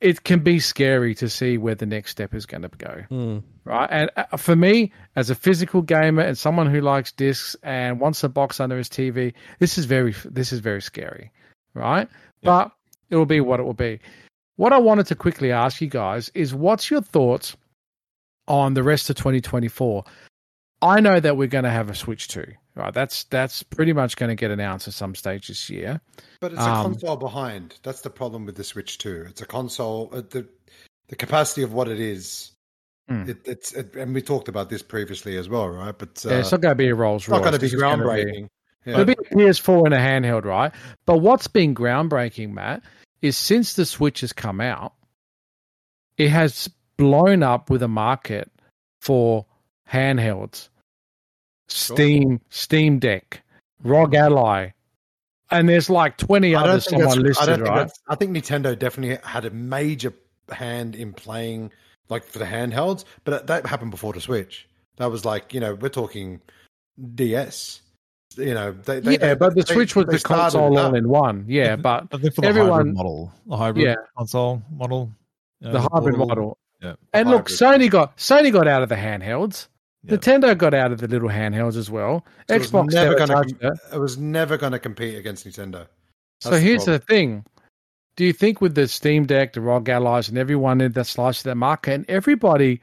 It 0.00 0.24
can 0.24 0.40
be 0.40 0.60
scary 0.60 1.14
to 1.16 1.28
see 1.28 1.58
where 1.58 1.74
the 1.74 1.84
next 1.84 2.10
step 2.12 2.34
is 2.34 2.46
going 2.46 2.62
to 2.62 2.68
go, 2.70 3.02
Mm. 3.10 3.42
right? 3.66 3.88
And 3.90 4.10
uh, 4.16 4.36
for 4.38 4.56
me, 4.56 4.92
as 5.14 5.28
a 5.28 5.34
physical 5.34 5.82
gamer 5.82 6.22
and 6.22 6.38
someone 6.38 6.70
who 6.70 6.80
likes 6.80 7.12
discs 7.12 7.54
and 7.62 8.00
wants 8.00 8.24
a 8.24 8.30
box 8.30 8.60
under 8.60 8.78
his 8.78 8.88
TV, 8.88 9.34
this 9.58 9.76
is 9.76 9.84
very 9.84 10.14
this 10.24 10.52
is 10.54 10.60
very 10.60 10.80
scary, 10.80 11.30
right? 11.74 12.08
But 12.42 12.72
it 13.10 13.16
will 13.16 13.26
be 13.26 13.40
what 13.40 13.60
it 13.60 13.64
will 13.64 13.74
be. 13.74 14.00
What 14.56 14.72
I 14.72 14.78
wanted 14.78 15.06
to 15.06 15.14
quickly 15.14 15.52
ask 15.52 15.80
you 15.80 15.88
guys 15.88 16.30
is 16.34 16.54
what's 16.54 16.90
your 16.90 17.00
thoughts 17.00 17.56
on 18.46 18.74
the 18.74 18.82
rest 18.82 19.10
of 19.10 19.16
2024? 19.16 20.04
I 20.82 21.00
know 21.00 21.20
that 21.20 21.36
we're 21.36 21.48
going 21.48 21.64
to 21.64 21.70
have 21.70 21.90
a 21.90 21.94
Switch 21.94 22.28
2, 22.28 22.44
right? 22.74 22.92
That's 22.94 23.24
that's 23.24 23.62
pretty 23.62 23.92
much 23.92 24.16
going 24.16 24.30
to 24.30 24.34
get 24.34 24.50
announced 24.50 24.88
at 24.88 24.94
some 24.94 25.14
stage 25.14 25.48
this 25.48 25.68
year. 25.68 26.00
But 26.40 26.52
it's 26.52 26.60
a 26.60 26.70
Um, 26.70 26.92
console 26.92 27.16
behind. 27.16 27.78
That's 27.82 28.00
the 28.00 28.10
problem 28.10 28.46
with 28.46 28.56
the 28.56 28.64
Switch 28.64 28.98
too. 28.98 29.26
It's 29.28 29.42
a 29.42 29.46
console. 29.46 30.10
Uh, 30.12 30.22
the 30.28 30.48
the 31.08 31.16
capacity 31.16 31.62
of 31.62 31.72
what 31.72 31.88
it 31.88 32.00
is. 32.00 32.52
Hmm. 33.08 33.28
It, 33.28 33.38
it's 33.44 33.72
it, 33.72 33.94
and 33.96 34.14
we 34.14 34.22
talked 34.22 34.48
about 34.48 34.70
this 34.70 34.82
previously 34.82 35.36
as 35.36 35.48
well, 35.48 35.68
right? 35.68 35.96
But 35.96 36.24
uh, 36.24 36.30
yeah, 36.30 36.38
it's 36.38 36.52
not 36.52 36.60
going 36.60 36.72
to 36.72 36.76
be 36.76 36.88
a 36.88 36.94
Rolls 36.94 37.22
it's 37.22 37.30
not 37.30 37.40
going 37.40 37.52
to 37.52 37.58
be 37.58 37.66
This 37.66 37.74
is 37.74 37.80
gonna 37.80 38.02
groundbreaking. 38.02 38.48
Yeah. 38.86 38.92
It'll 38.94 39.04
be 39.04 39.12
a 39.12 39.34
PS4 39.34 39.86
and 39.86 39.94
a 39.94 39.98
handheld, 39.98 40.44
right? 40.44 40.72
But 41.04 41.18
what's 41.18 41.48
been 41.48 41.74
groundbreaking, 41.74 42.52
Matt, 42.52 42.82
is 43.22 43.36
since 43.36 43.74
the 43.74 43.86
Switch 43.86 44.20
has 44.20 44.32
come 44.32 44.60
out, 44.60 44.94
it 46.16 46.28
has 46.28 46.68
blown 46.96 47.42
up 47.42 47.70
with 47.70 47.82
a 47.82 47.88
market 47.88 48.50
for 49.00 49.46
handhelds. 49.90 50.68
Steam, 51.68 52.40
Steam 52.48 52.98
Deck, 52.98 53.42
ROG 53.84 54.14
Ally, 54.14 54.70
and 55.50 55.68
there's 55.68 55.88
like 55.88 56.16
20 56.16 56.54
I 56.54 56.60
don't 56.60 56.70
others 56.70 56.86
think 56.86 57.02
that's. 57.02 57.14
someone 57.14 57.66
I 57.66 57.70
right? 57.70 57.90
I 58.08 58.14
think 58.16 58.32
Nintendo 58.32 58.78
definitely 58.78 59.18
had 59.22 59.44
a 59.44 59.50
major 59.50 60.12
hand 60.50 60.94
in 60.94 61.12
playing 61.12 61.70
like 62.08 62.24
for 62.24 62.38
the 62.38 62.44
handhelds, 62.44 63.04
but 63.24 63.46
that 63.46 63.66
happened 63.66 63.90
before 63.92 64.12
the 64.12 64.20
Switch. 64.20 64.68
That 64.96 65.10
was 65.10 65.24
like 65.24 65.54
you 65.54 65.60
know 65.60 65.74
we're 65.74 65.88
talking 65.88 66.40
DS. 67.14 67.82
You 68.36 68.54
know, 68.54 68.72
they, 68.72 69.00
they, 69.00 69.12
yeah, 69.12 69.18
they- 69.18 69.34
but 69.34 69.54
the 69.54 69.62
Switch 69.66 69.96
was 69.96 70.06
the 70.06 70.18
console 70.20 70.78
all 70.78 70.94
in 70.94 71.08
one. 71.08 71.44
Yeah, 71.48 71.76
but 71.76 72.06
I 72.12 72.18
think 72.18 72.34
for 72.34 72.42
the 72.42 72.46
everyone- 72.48 72.70
hybrid 72.78 72.94
model, 72.94 73.32
the 73.46 73.56
hybrid 73.56 73.84
Yeah. 73.86 73.94
console 74.16 74.62
model, 74.70 75.12
you 75.60 75.66
know, 75.68 75.72
the 75.72 75.80
hybrid 75.80 76.14
portable- 76.14 76.26
model. 76.26 76.58
Yeah. 76.80 76.94
And 77.12 77.28
look. 77.28 77.48
Sony 77.48 77.90
got 77.90 78.16
Sony 78.16 78.52
got 78.52 78.66
out 78.68 78.82
of 78.82 78.88
the 78.88 78.94
handhelds. 78.94 79.68
Yeah. 80.04 80.16
Nintendo 80.16 80.56
got 80.56 80.72
out 80.72 80.92
of 80.92 80.98
the 81.00 81.08
little 81.08 81.28
handhelds 81.28 81.76
as 81.76 81.90
well. 81.90 82.24
So 82.48 82.58
Xbox 82.58 82.92
never 82.92 83.16
never 83.18 83.26
gonna 83.26 83.42
it. 83.60 83.78
It 83.92 83.98
was 83.98 84.16
never 84.16 84.56
going 84.56 84.72
to 84.72 84.78
compete 84.78 85.18
against 85.18 85.46
Nintendo. 85.46 85.86
So 86.40 86.48
That's 86.48 86.56
the 86.56 86.66
here's 86.66 86.84
the, 86.86 87.00
problem. 87.00 87.06
thing: 87.08 87.44
Do 88.16 88.24
you 88.24 88.32
think 88.32 88.62
with 88.62 88.74
the 88.74 88.88
Steam 88.88 89.26
Deck, 89.26 89.52
the 89.52 89.60
ROG 89.60 89.90
Allies, 89.90 90.30
and 90.30 90.38
everyone 90.38 90.80
in 90.80 90.92
that 90.92 91.04
slice 91.06 91.40
of 91.40 91.44
that 91.44 91.56
market, 91.56 91.92
and 91.92 92.04
everybody 92.08 92.80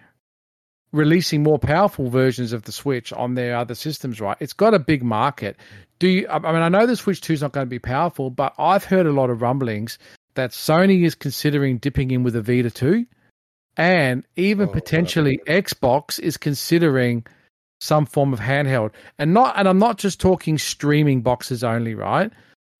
releasing 0.91 1.43
more 1.43 1.59
powerful 1.59 2.09
versions 2.09 2.53
of 2.53 2.64
the 2.64 2.72
Switch 2.72 3.11
on 3.14 3.35
their 3.35 3.55
other 3.57 3.76
systems, 3.76 4.22
right? 4.22 4.38
It's 4.39 4.53
got 4.53 4.73
a 4.73 4.80
big 4.80 5.03
market. 5.03 5.57
Do 5.99 6.07
you? 6.07 6.27
I 6.30 6.39
mean, 6.39 6.61
I 6.61 6.69
know 6.69 6.85
the 6.85 6.95
Switch 6.95 7.22
Two 7.22 7.34
is 7.34 7.41
not 7.41 7.51
going 7.51 7.65
to 7.65 7.69
be 7.69 7.80
powerful, 7.80 8.30
but 8.30 8.53
I've 8.57 8.84
heard 8.84 9.05
a 9.05 9.11
lot 9.11 9.30
of 9.30 9.41
rumblings 9.41 9.97
that 10.35 10.51
Sony 10.51 11.03
is 11.03 11.15
considering 11.15 11.77
dipping 11.77 12.11
in 12.11 12.23
with 12.23 12.35
a 12.35 12.41
Vita 12.41 12.69
Two, 12.69 13.05
and 13.76 14.26
even 14.35 14.69
Oh, 14.69 14.72
potentially 14.72 15.39
Xbox 15.47 16.19
is 16.19 16.38
considering 16.38 17.26
some 17.80 18.05
form 18.05 18.34
of 18.34 18.39
handheld, 18.39 18.91
and 19.18 19.34
not. 19.34 19.55
And 19.57 19.68
I'm 19.68 19.80
not 19.80 19.97
just 19.97 20.22
talking 20.22 20.57
streaming 20.57 21.22
boxes 21.22 21.64
only, 21.64 21.95
right? 21.95 22.31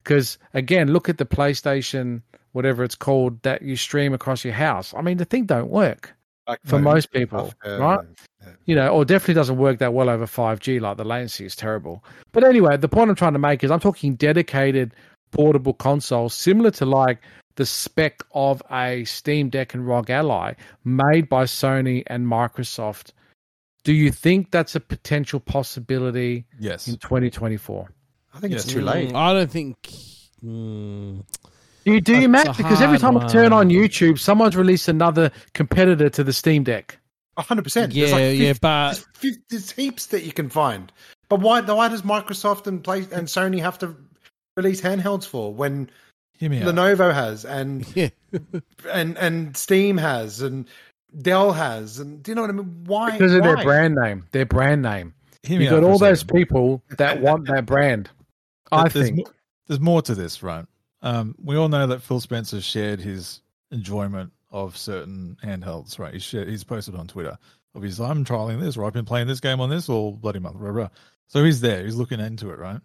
Because 0.04 0.38
again, 0.54 0.94
look 0.94 1.10
at 1.10 1.18
the 1.18 1.26
PlayStation, 1.26 2.22
whatever 2.52 2.84
it's 2.84 2.96
called, 2.96 3.42
that 3.42 3.62
you 3.64 3.76
stream 3.76 4.14
across 4.14 4.46
your 4.46 4.54
house. 4.54 4.94
I 4.96 5.02
mean, 5.02 5.18
the 5.18 5.26
thing 5.26 5.46
don't 5.46 5.70
work 5.70 6.17
for 6.66 6.80
most 6.80 7.12
people, 7.12 7.54
yeah, 7.66 7.78
right? 7.78 8.00
yeah. 8.42 8.50
You 8.66 8.76
know, 8.76 8.90
or 8.90 9.06
definitely 9.06 9.34
doesn't 9.36 9.58
work 9.58 9.80
that 9.80 9.94
well 9.94 10.10
over 10.10 10.26
5G. 10.26 10.80
Like 10.80 10.98
the 10.98 11.04
latency 11.04 11.46
is 11.46 11.56
terrible. 11.56 12.04
But 12.32 12.44
anyway, 12.44 12.78
the 12.78 12.88
point 12.90 13.10
I'm 13.10 13.16
trying 13.16 13.34
to 13.34 13.40
make 13.40 13.64
is 13.64 13.72
I'm 13.72 13.80
talking 13.80 14.16
dedicated 14.16 14.94
portable 15.32 15.74
consoles, 15.74 16.34
similar 16.34 16.72
to 16.72 16.86
like 16.86 17.20
the 17.56 17.66
spec 17.66 18.22
of 18.34 18.62
a 18.72 19.04
Steam 19.06 19.50
Deck 19.50 19.74
and 19.74 19.86
ROG 19.86 20.10
Ally, 20.10 20.54
made 20.86 21.28
by 21.28 21.44
Sony 21.44 22.04
and 22.08 22.26
Microsoft. 22.26 23.12
Do 23.84 23.94
you 23.94 24.12
think 24.12 24.52
that's 24.52 24.76
a 24.76 24.80
potential 24.80 25.40
possibility 25.40 26.46
Yes. 26.60 26.88
in 26.88 26.98
2024? 26.98 27.90
I 28.34 28.40
think 28.40 28.54
it's 28.54 28.66
too 28.66 28.82
late. 28.82 29.14
I 29.16 29.34
don't 29.34 29.50
think. 29.50 29.78
Mm, 30.44 31.24
Do 31.88 31.94
you 31.94 32.02
do 32.02 32.18
you, 32.18 32.28
That's 32.28 32.48
Matt? 32.48 32.58
Because 32.58 32.82
every 32.82 33.00
hard 33.00 33.16
time 33.16 33.18
I 33.24 33.28
turn 33.28 33.54
on 33.54 33.70
YouTube, 33.70 34.20
someone's 34.20 34.58
released 34.58 34.90
another 34.90 35.32
competitor 35.54 36.10
to 36.10 36.22
the 36.22 36.34
Steam 36.34 36.66
Deck. 36.66 37.00
hundred 37.38 37.62
percent. 37.62 37.94
yeah, 37.94 38.30
yeah, 38.30 38.54
but 38.60 38.88
there's, 38.92 39.06
fif- 39.14 39.48
there's 39.50 39.72
heaps 39.72 40.08
that 40.08 40.24
you 40.24 40.34
can 40.34 40.50
find. 40.50 40.92
But 41.30 41.40
why? 41.40 41.62
Why 41.62 41.88
does 41.88 42.02
Microsoft 42.02 42.68
and 42.68 42.84
Play 42.84 43.08
and 43.14 43.30
Sony 43.30 43.62
have 43.62 43.80
to 43.80 43.96
release 44.58 44.82
handhelds 44.82 45.26
for 45.26 45.54
when 45.54 45.90
Hear 46.38 46.50
me 46.50 46.62
out. 46.62 46.76
Lenovo 46.76 47.14
has 47.14 47.46
and 47.46 47.88
yeah, 47.96 48.10
and 48.92 49.18
and 49.18 49.56
Steam 49.56 49.98
has 49.98 50.42
and 50.42 50.68
Dell 51.22 51.54
has 51.54 52.00
and 52.00 52.22
do 52.22 52.32
you 52.32 52.36
know 52.36 52.42
what 52.42 52.50
I 52.50 52.54
mean? 52.54 52.84
Why? 52.84 53.12
Because 53.12 53.34
of 53.34 53.44
their 53.44 53.64
brand 53.64 53.96
name. 53.96 54.26
Their 54.34 54.46
brand 54.46 54.82
name. 54.82 55.14
Hear 55.44 55.62
You 55.62 55.68
out 55.70 55.82
got 55.82 55.84
all 55.86 56.00
those 56.00 56.26
people 56.26 56.84
that 56.98 57.22
want 57.22 57.48
that 57.48 57.66
brand. 57.66 58.10
I 58.74 58.90
There's 58.90 59.06
think. 59.06 59.20
mo- 59.20 59.32
there's 59.68 59.80
more 59.80 60.02
to 60.02 60.16
this, 60.16 60.44
right? 60.44 60.66
Um, 61.02 61.36
we 61.42 61.56
all 61.56 61.70
know 61.70 61.88
that 61.88 62.02
Phil 62.02 62.20
Spencer 62.20 62.62
shared 62.62 63.00
his 63.00 63.42
enjoyment 63.72 64.32
of 64.52 64.78
certain 64.78 65.38
handhelds, 65.44 66.00
right? 66.00 66.14
He 66.14 66.20
shared, 66.20 66.48
he's 66.48 66.64
posted 66.64 66.96
on 66.96 67.08
Twitter. 67.08 67.38
Obviously, 67.76 68.06
I'm 68.06 68.26
trialing 68.26 68.60
this, 68.60 68.78
or 68.78 68.86
I've 68.86 68.94
been 68.94 69.06
playing 69.06 69.28
this 69.28 69.40
game 69.40 69.60
on 69.62 69.70
this, 69.70 69.90
or 69.90 70.16
bloody 70.16 70.40
mother, 70.40 70.58
blah, 70.58 70.72
blah. 70.72 70.90
So 71.28 71.44
he's 71.44 71.62
there. 71.62 71.84
He's 71.84 71.96
looking 71.96 72.20
into 72.20 72.50
it, 72.50 72.58
right? 72.58 72.80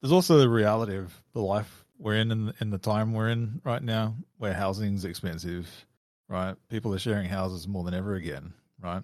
There's 0.00 0.12
also 0.12 0.38
the 0.38 0.48
reality 0.48 0.96
of 0.96 1.12
the 1.32 1.40
life 1.40 1.84
we're 1.98 2.14
in 2.16 2.30
and 2.30 2.52
in 2.60 2.70
the 2.70 2.78
time 2.78 3.12
we're 3.12 3.30
in 3.30 3.60
right 3.64 3.82
now, 3.82 4.16
where 4.38 4.54
housing's 4.54 5.04
expensive, 5.04 5.68
right? 6.28 6.56
People 6.68 6.94
are 6.94 6.98
sharing 6.98 7.28
houses 7.28 7.68
more 7.68 7.84
than 7.84 7.94
ever 7.94 8.14
again, 8.14 8.52
right? 8.80 9.02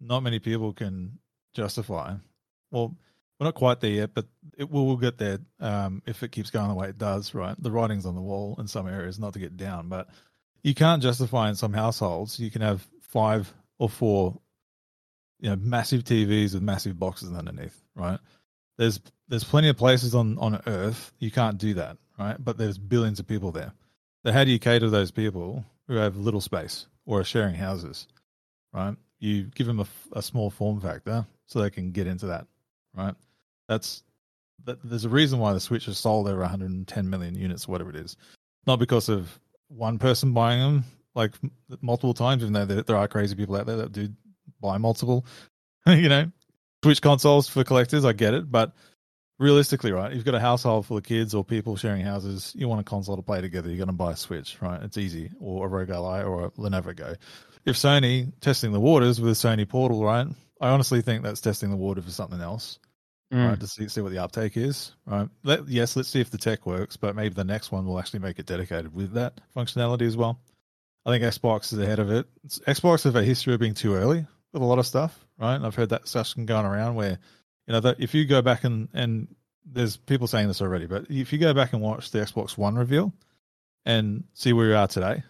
Not 0.00 0.22
many 0.22 0.38
people 0.38 0.72
can 0.72 1.18
justify. 1.52 2.14
Well, 2.70 2.94
we're 3.40 3.46
not 3.46 3.54
quite 3.54 3.80
there 3.80 3.90
yet, 3.90 4.10
but 4.14 4.26
it 4.58 4.70
will 4.70 4.86
we'll 4.86 4.98
get 4.98 5.16
there 5.16 5.38
um, 5.60 6.02
if 6.06 6.22
it 6.22 6.30
keeps 6.30 6.50
going 6.50 6.68
the 6.68 6.74
way 6.74 6.90
it 6.90 6.98
does. 6.98 7.34
Right, 7.34 7.56
the 7.58 7.70
writing's 7.70 8.04
on 8.04 8.14
the 8.14 8.20
wall 8.20 8.54
in 8.58 8.68
some 8.68 8.86
areas, 8.86 9.18
not 9.18 9.32
to 9.32 9.38
get 9.38 9.56
down, 9.56 9.88
but 9.88 10.08
you 10.62 10.74
can't 10.74 11.02
justify 11.02 11.48
in 11.48 11.54
some 11.54 11.72
households. 11.72 12.38
You 12.38 12.50
can 12.50 12.60
have 12.60 12.86
five 13.00 13.50
or 13.78 13.88
four, 13.88 14.38
you 15.40 15.48
know, 15.48 15.56
massive 15.56 16.04
TVs 16.04 16.52
with 16.52 16.62
massive 16.62 16.98
boxes 16.98 17.32
underneath. 17.32 17.80
Right, 17.94 18.20
there's 18.76 19.00
there's 19.28 19.44
plenty 19.44 19.70
of 19.70 19.78
places 19.78 20.14
on 20.14 20.36
on 20.36 20.60
Earth 20.66 21.10
you 21.18 21.30
can't 21.30 21.56
do 21.56 21.74
that. 21.74 21.96
Right, 22.18 22.36
but 22.38 22.58
there's 22.58 22.76
billions 22.76 23.20
of 23.20 23.26
people 23.26 23.52
there. 23.52 23.72
So 24.26 24.32
how 24.32 24.44
do 24.44 24.50
you 24.50 24.58
cater 24.58 24.80
to 24.80 24.90
those 24.90 25.10
people 25.10 25.64
who 25.88 25.94
have 25.94 26.18
little 26.18 26.42
space 26.42 26.86
or 27.06 27.20
are 27.20 27.24
sharing 27.24 27.54
houses? 27.54 28.06
Right, 28.74 28.96
you 29.18 29.44
give 29.44 29.66
them 29.66 29.80
a, 29.80 29.86
a 30.12 30.20
small 30.20 30.50
form 30.50 30.78
factor 30.82 31.24
so 31.46 31.62
they 31.62 31.70
can 31.70 31.92
get 31.92 32.06
into 32.06 32.26
that. 32.26 32.46
Right 32.94 33.14
that's 33.70 34.02
that 34.64 34.78
there's 34.84 35.04
a 35.04 35.08
reason 35.08 35.38
why 35.38 35.52
the 35.52 35.60
Switch 35.60 35.86
has 35.86 35.96
sold 35.96 36.28
over 36.28 36.40
110 36.40 37.08
million 37.08 37.34
units, 37.34 37.68
whatever 37.68 37.88
it 37.88 37.96
is. 37.96 38.16
not 38.66 38.78
because 38.78 39.08
of 39.08 39.40
one 39.68 39.98
person 39.98 40.34
buying 40.34 40.60
them 40.60 40.84
like 41.14 41.32
multiple 41.80 42.12
times, 42.12 42.42
even 42.42 42.52
though 42.52 42.66
there, 42.66 42.82
there 42.82 42.96
are 42.96 43.08
crazy 43.08 43.34
people 43.36 43.56
out 43.56 43.66
there 43.66 43.76
that 43.76 43.92
do 43.92 44.08
buy 44.60 44.76
multiple, 44.76 45.24
you 45.86 46.08
know, 46.08 46.30
Switch 46.82 47.00
consoles 47.00 47.48
for 47.48 47.62
collectors. 47.62 48.04
I 48.04 48.12
get 48.12 48.34
it, 48.34 48.50
but 48.50 48.74
realistically, 49.38 49.92
right, 49.92 50.12
you've 50.12 50.24
got 50.24 50.34
a 50.34 50.40
household 50.40 50.86
full 50.86 50.98
of 50.98 51.04
kids 51.04 51.32
or 51.32 51.44
people 51.44 51.76
sharing 51.76 52.04
houses. 52.04 52.52
You 52.56 52.68
want 52.68 52.80
a 52.80 52.84
console 52.84 53.16
to 53.16 53.22
play 53.22 53.40
together. 53.40 53.68
You're 53.68 53.78
going 53.78 53.86
to 53.86 53.92
buy 53.92 54.12
a 54.12 54.16
Switch, 54.16 54.58
right? 54.60 54.82
It's 54.82 54.98
easy, 54.98 55.30
or 55.40 55.66
a 55.66 55.68
ROG 55.68 55.90
Ally 55.90 56.22
or 56.22 56.46
a 56.46 56.50
Lenovo 56.50 56.94
Go. 56.94 57.14
If 57.64 57.76
Sony 57.76 58.32
testing 58.40 58.72
the 58.72 58.80
waters 58.80 59.20
with 59.20 59.30
a 59.30 59.34
Sony 59.34 59.68
Portal, 59.68 60.02
right? 60.02 60.26
I 60.60 60.68
honestly 60.70 61.02
think 61.02 61.22
that's 61.22 61.40
testing 61.40 61.70
the 61.70 61.76
water 61.76 62.02
for 62.02 62.10
something 62.10 62.40
else 62.40 62.78
Mm. 63.32 63.50
right? 63.50 63.60
To 63.60 63.66
see, 63.66 63.88
see 63.88 64.00
what 64.00 64.10
the 64.10 64.18
uptake 64.18 64.56
is, 64.56 64.92
right? 65.06 65.28
Let, 65.44 65.68
yes, 65.68 65.94
let's 65.94 66.08
see 66.08 66.20
if 66.20 66.30
the 66.30 66.38
tech 66.38 66.66
works, 66.66 66.96
but 66.96 67.14
maybe 67.14 67.32
the 67.34 67.44
next 67.44 67.70
one 67.70 67.86
will 67.86 67.98
actually 67.98 68.20
make 68.20 68.40
it 68.40 68.46
dedicated 68.46 68.92
with 68.92 69.12
that 69.12 69.40
functionality 69.56 70.02
as 70.02 70.16
well. 70.16 70.40
I 71.06 71.10
think 71.10 71.22
Xbox 71.22 71.72
is 71.72 71.78
ahead 71.78 72.00
of 72.00 72.10
it. 72.10 72.26
It's, 72.44 72.58
Xbox 72.60 73.04
have 73.04 73.14
a 73.14 73.22
history 73.22 73.54
of 73.54 73.60
being 73.60 73.74
too 73.74 73.94
early 73.94 74.26
with 74.52 74.62
a 74.62 74.64
lot 74.64 74.80
of 74.80 74.86
stuff, 74.86 75.16
right? 75.38 75.54
And 75.54 75.64
I've 75.64 75.76
heard 75.76 75.90
that 75.90 76.02
discussion 76.02 76.44
going 76.44 76.66
around 76.66 76.96
where, 76.96 77.18
you 77.66 77.72
know, 77.72 77.80
that 77.80 78.00
if 78.00 78.14
you 78.14 78.24
go 78.24 78.42
back 78.42 78.64
and 78.64 78.88
and 78.92 79.28
there's 79.64 79.96
people 79.96 80.26
saying 80.26 80.48
this 80.48 80.60
already, 80.60 80.86
but 80.86 81.06
if 81.08 81.32
you 81.32 81.38
go 81.38 81.54
back 81.54 81.72
and 81.72 81.80
watch 81.80 82.10
the 82.10 82.18
Xbox 82.18 82.58
One 82.58 82.74
reveal 82.74 83.12
and 83.86 84.24
see 84.34 84.52
where 84.52 84.68
we 84.68 84.74
are 84.74 84.88
today, 84.88 85.22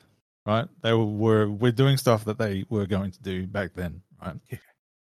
right? 0.46 0.66
They 0.82 0.92
were, 0.92 1.04
were 1.04 1.50
we're 1.50 1.72
doing 1.72 1.98
stuff 1.98 2.24
that 2.24 2.38
they 2.38 2.64
were 2.68 2.86
going 2.86 3.10
to 3.10 3.22
do 3.22 3.46
back 3.46 3.74
then, 3.74 4.02
right? 4.22 4.36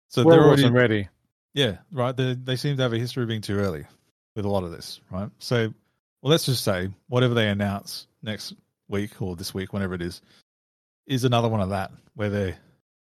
So 0.09 0.23
World 0.23 0.33
they're 0.33 0.39
already 0.47 0.63
wasn't 0.63 0.75
ready. 0.75 1.07
Yeah, 1.53 1.77
right. 1.91 2.15
They 2.15 2.33
they 2.33 2.55
seem 2.55 2.77
to 2.77 2.83
have 2.83 2.93
a 2.93 2.97
history 2.99 3.23
of 3.23 3.29
being 3.29 3.41
too 3.41 3.57
early 3.57 3.85
with 4.35 4.45
a 4.45 4.49
lot 4.49 4.63
of 4.63 4.71
this, 4.71 5.01
right? 5.11 5.29
So, 5.39 5.73
well, 6.21 6.31
let's 6.31 6.45
just 6.45 6.63
say 6.63 6.89
whatever 7.07 7.33
they 7.33 7.47
announce 7.49 8.07
next 8.21 8.53
week 8.87 9.21
or 9.21 9.35
this 9.35 9.53
week, 9.53 9.73
whenever 9.73 9.93
it 9.93 10.01
is, 10.01 10.21
is 11.07 11.23
another 11.23 11.47
one 11.49 11.61
of 11.61 11.69
that 11.69 11.91
where 12.15 12.29
they're 12.29 12.57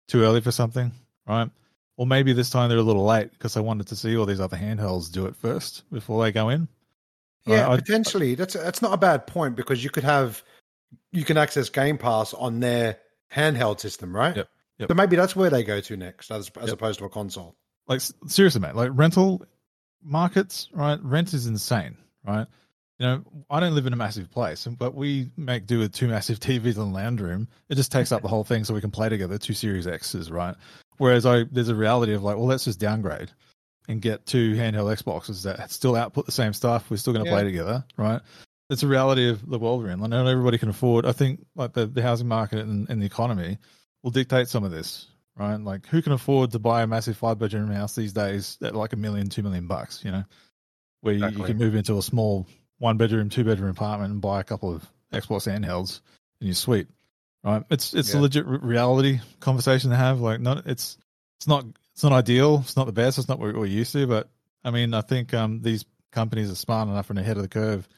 too 0.09 0.23
early 0.23 0.41
for 0.41 0.53
something, 0.53 0.93
right? 1.27 1.51
Or 1.97 2.07
maybe 2.07 2.33
this 2.33 2.51
time 2.51 2.69
they're 2.69 2.79
a 2.79 2.83
little 2.83 3.05
late 3.07 3.31
because 3.33 3.55
they 3.55 3.61
wanted 3.61 3.87
to 3.89 3.97
see 3.97 4.17
all 4.17 4.27
these 4.27 4.41
other 4.41 4.57
handhelds 4.57 5.11
do 5.11 5.27
it 5.27 5.35
first 5.37 5.83
before 5.91 6.23
they 6.23 6.31
go 6.33 6.51
in. 6.51 6.69
Yeah, 7.47 7.63
Right, 7.67 7.73
I- 7.73 7.77
potentially. 7.77 8.35
That's 8.35 8.55
that's 8.55 8.83
not 8.83 8.93
a 8.93 8.97
bad 8.99 9.27
point 9.27 9.57
because 9.57 9.83
you 9.83 9.91
could 9.91 10.05
have 10.05 10.43
you 11.13 11.25
can 11.25 11.37
access 11.39 11.69
Game 11.69 11.97
Pass 11.99 12.35
on 12.35 12.61
their 12.61 12.99
handheld 13.33 13.81
system, 13.81 14.15
right? 14.15 14.37
Yep, 14.37 14.49
yep. 14.79 14.89
So 14.91 14.95
maybe 14.95 15.17
that's 15.17 15.35
where 15.35 15.51
they 15.51 15.65
go 15.65 15.81
to 15.81 15.97
next, 15.97 16.31
as 16.31 16.51
as 16.61 16.69
Yep. 16.69 16.75
opposed 16.75 16.99
to 17.01 17.05
a 17.07 17.09
console. 17.09 17.57
Like 17.89 18.01
seriously, 18.27 18.61
mate, 18.61 18.75
like 18.75 18.91
rental 18.93 19.45
markets, 20.03 20.69
right? 20.73 20.99
Rent 21.03 21.35
is 21.35 21.47
insane, 21.47 21.97
right? 22.27 22.47
You 22.99 23.07
know, 23.07 23.23
I 23.51 23.61
don't 23.61 23.75
live 23.75 23.87
in 23.87 23.93
a 23.93 23.97
massive 23.97 24.31
place, 24.31 24.67
but 24.67 24.95
we 24.95 25.31
make 25.37 25.67
do 25.67 25.79
with 25.81 25.93
two 25.93 26.09
massive 26.09 26.41
TVs 26.41 26.65
and 26.65 26.75
the 26.77 26.85
lounge 26.85 27.21
room. 27.21 27.49
It 27.69 27.75
just 27.75 27.93
takes 27.93 28.11
up 28.13 28.23
the 28.23 28.29
whole 28.29 28.45
thing 28.45 28.65
so 28.65 28.73
we 28.75 28.81
can 28.81 28.91
play 28.91 29.09
together, 29.09 29.37
two 29.39 29.53
Series 29.53 29.87
X's, 29.87 30.31
right? 30.31 30.55
Whereas 30.99 31.27
I 31.27 31.45
there's 31.45 31.69
a 31.69 31.75
reality 31.75 32.15
of 32.15 32.23
like, 32.23 32.37
well, 32.37 32.47
let's 32.47 32.65
just 32.65 32.81
downgrade 32.81 33.31
and 33.89 34.01
get 34.01 34.27
two 34.27 34.55
handheld 34.55 34.97
Xboxes 34.97 35.43
that 35.45 35.71
still 35.71 35.95
output 35.95 36.27
the 36.27 36.33
same 36.33 36.53
stuff. 36.53 36.91
We're 36.91 36.97
still 36.97 37.13
going 37.13 37.25
to 37.25 37.31
Yeah. 37.31 37.37
play 37.37 37.45
together, 37.45 37.85
right? 37.97 38.21
It's 38.71 38.83
a 38.83 38.89
reality 38.89 39.29
of 39.29 39.49
the 39.49 39.59
world 39.61 39.83
we're 39.83 39.91
in. 39.91 40.01
Like, 40.01 40.11
not 40.11 40.27
everybody 40.27 40.59
can 40.59 40.71
afford. 40.71 41.07
I 41.07 41.13
think 41.13 41.45
like 41.55 41.73
the, 41.73 41.87
the 41.87 42.03
housing 42.03 42.27
market 42.27 42.61
and, 42.61 42.89
and 42.91 43.01
the 43.01 43.07
economy 43.07 43.59
will 44.03 44.11
dictate 44.11 44.49
some 44.49 44.65
of 44.65 44.73
this, 44.73 45.07
right? 45.37 45.61
Like, 45.61 45.87
who 45.87 46.03
can 46.03 46.13
afford 46.13 46.53
to 46.53 46.59
buy 46.59 46.83
a 46.83 46.87
massive 46.87 47.17
five 47.17 47.39
bedroom 47.39 47.71
house 47.71 47.95
these 47.95 48.13
days 48.13 48.59
at 48.63 48.75
like 48.75 48.93
a 48.93 48.97
million, 48.97 49.29
two 49.29 49.43
million 49.43 49.67
bucks? 49.67 50.03
You 50.05 50.13
know, 50.13 50.25
where 51.01 51.15
you, 51.15 51.29
you 51.29 51.45
can 51.45 51.59
move 51.59 51.75
into 51.75 51.99
a 51.99 52.03
small 52.03 52.47
one 52.79 52.97
bedroom, 52.97 53.29
two 53.29 53.45
bedroom 53.45 53.71
apartment 53.71 54.13
and 54.13 54.21
buy 54.21 54.41
a 54.41 54.45
couple 54.45 54.75
of 54.75 54.87
Xbox 55.13 55.51
handhelds 55.51 56.01
and 56.41 56.49
you're 56.49 56.55
sweet, 56.55 56.89
right? 57.45 57.63
It's 57.71 57.95
it's 57.95 58.15
a 58.15 58.21
legit 58.21 58.47
re- 58.47 58.59
reality 58.61 59.21
conversation 59.41 59.91
to 59.91 59.97
have. 59.97 60.21
Like, 60.21 60.41
not 60.41 60.67
it's 60.67 60.99
it's 61.39 61.47
not 61.47 61.65
it's 61.93 62.03
not 62.03 62.13
ideal. 62.13 62.61
It's 62.63 62.77
not 62.77 62.87
the 62.87 62.93
best. 62.93 63.19
It's 63.19 63.29
not 63.29 63.39
what 63.39 63.55
we're 63.55 63.67
used 63.67 63.93
to. 63.93 64.07
But 64.07 64.29
I 64.65 64.71
mean, 64.71 64.95
I 64.95 65.01
think 65.01 65.33
um, 65.33 65.63
these 65.63 65.85
companies 66.13 66.51
are 66.51 66.57
smart 66.57 66.89
enough 66.89 67.11
and 67.11 67.19
ahead 67.19 67.37
of 67.37 67.43
the 67.43 67.49
curve 67.49 67.89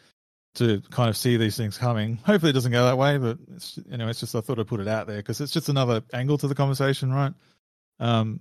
to 0.59 0.81
kind 0.91 1.09
of 1.09 1.17
see 1.17 1.37
these 1.37 1.57
things 1.57 1.77
coming. 1.79 2.17
Hopefully, 2.25 2.51
it 2.51 2.55
doesn't 2.55 2.73
go 2.73 2.85
that 2.85 2.99
way. 2.99 3.19
But 3.19 3.39
it's 3.55 3.79
you 3.91 3.97
know, 3.97 4.09
it's 4.09 4.21
just 4.21 4.35
I 4.35 4.41
thought 4.41 4.59
I'd 4.59 4.67
put 4.67 4.81
it 4.81 4.89
out 4.89 5.07
there 5.07 5.17
because 5.19 5.41
it's 5.41 5.53
just 5.53 5.69
another 5.69 6.03
angle 6.13 6.39
to 6.39 6.49
the 6.49 6.55
conversation, 6.55 7.13
right? 7.13 7.33
Um, 8.01 8.41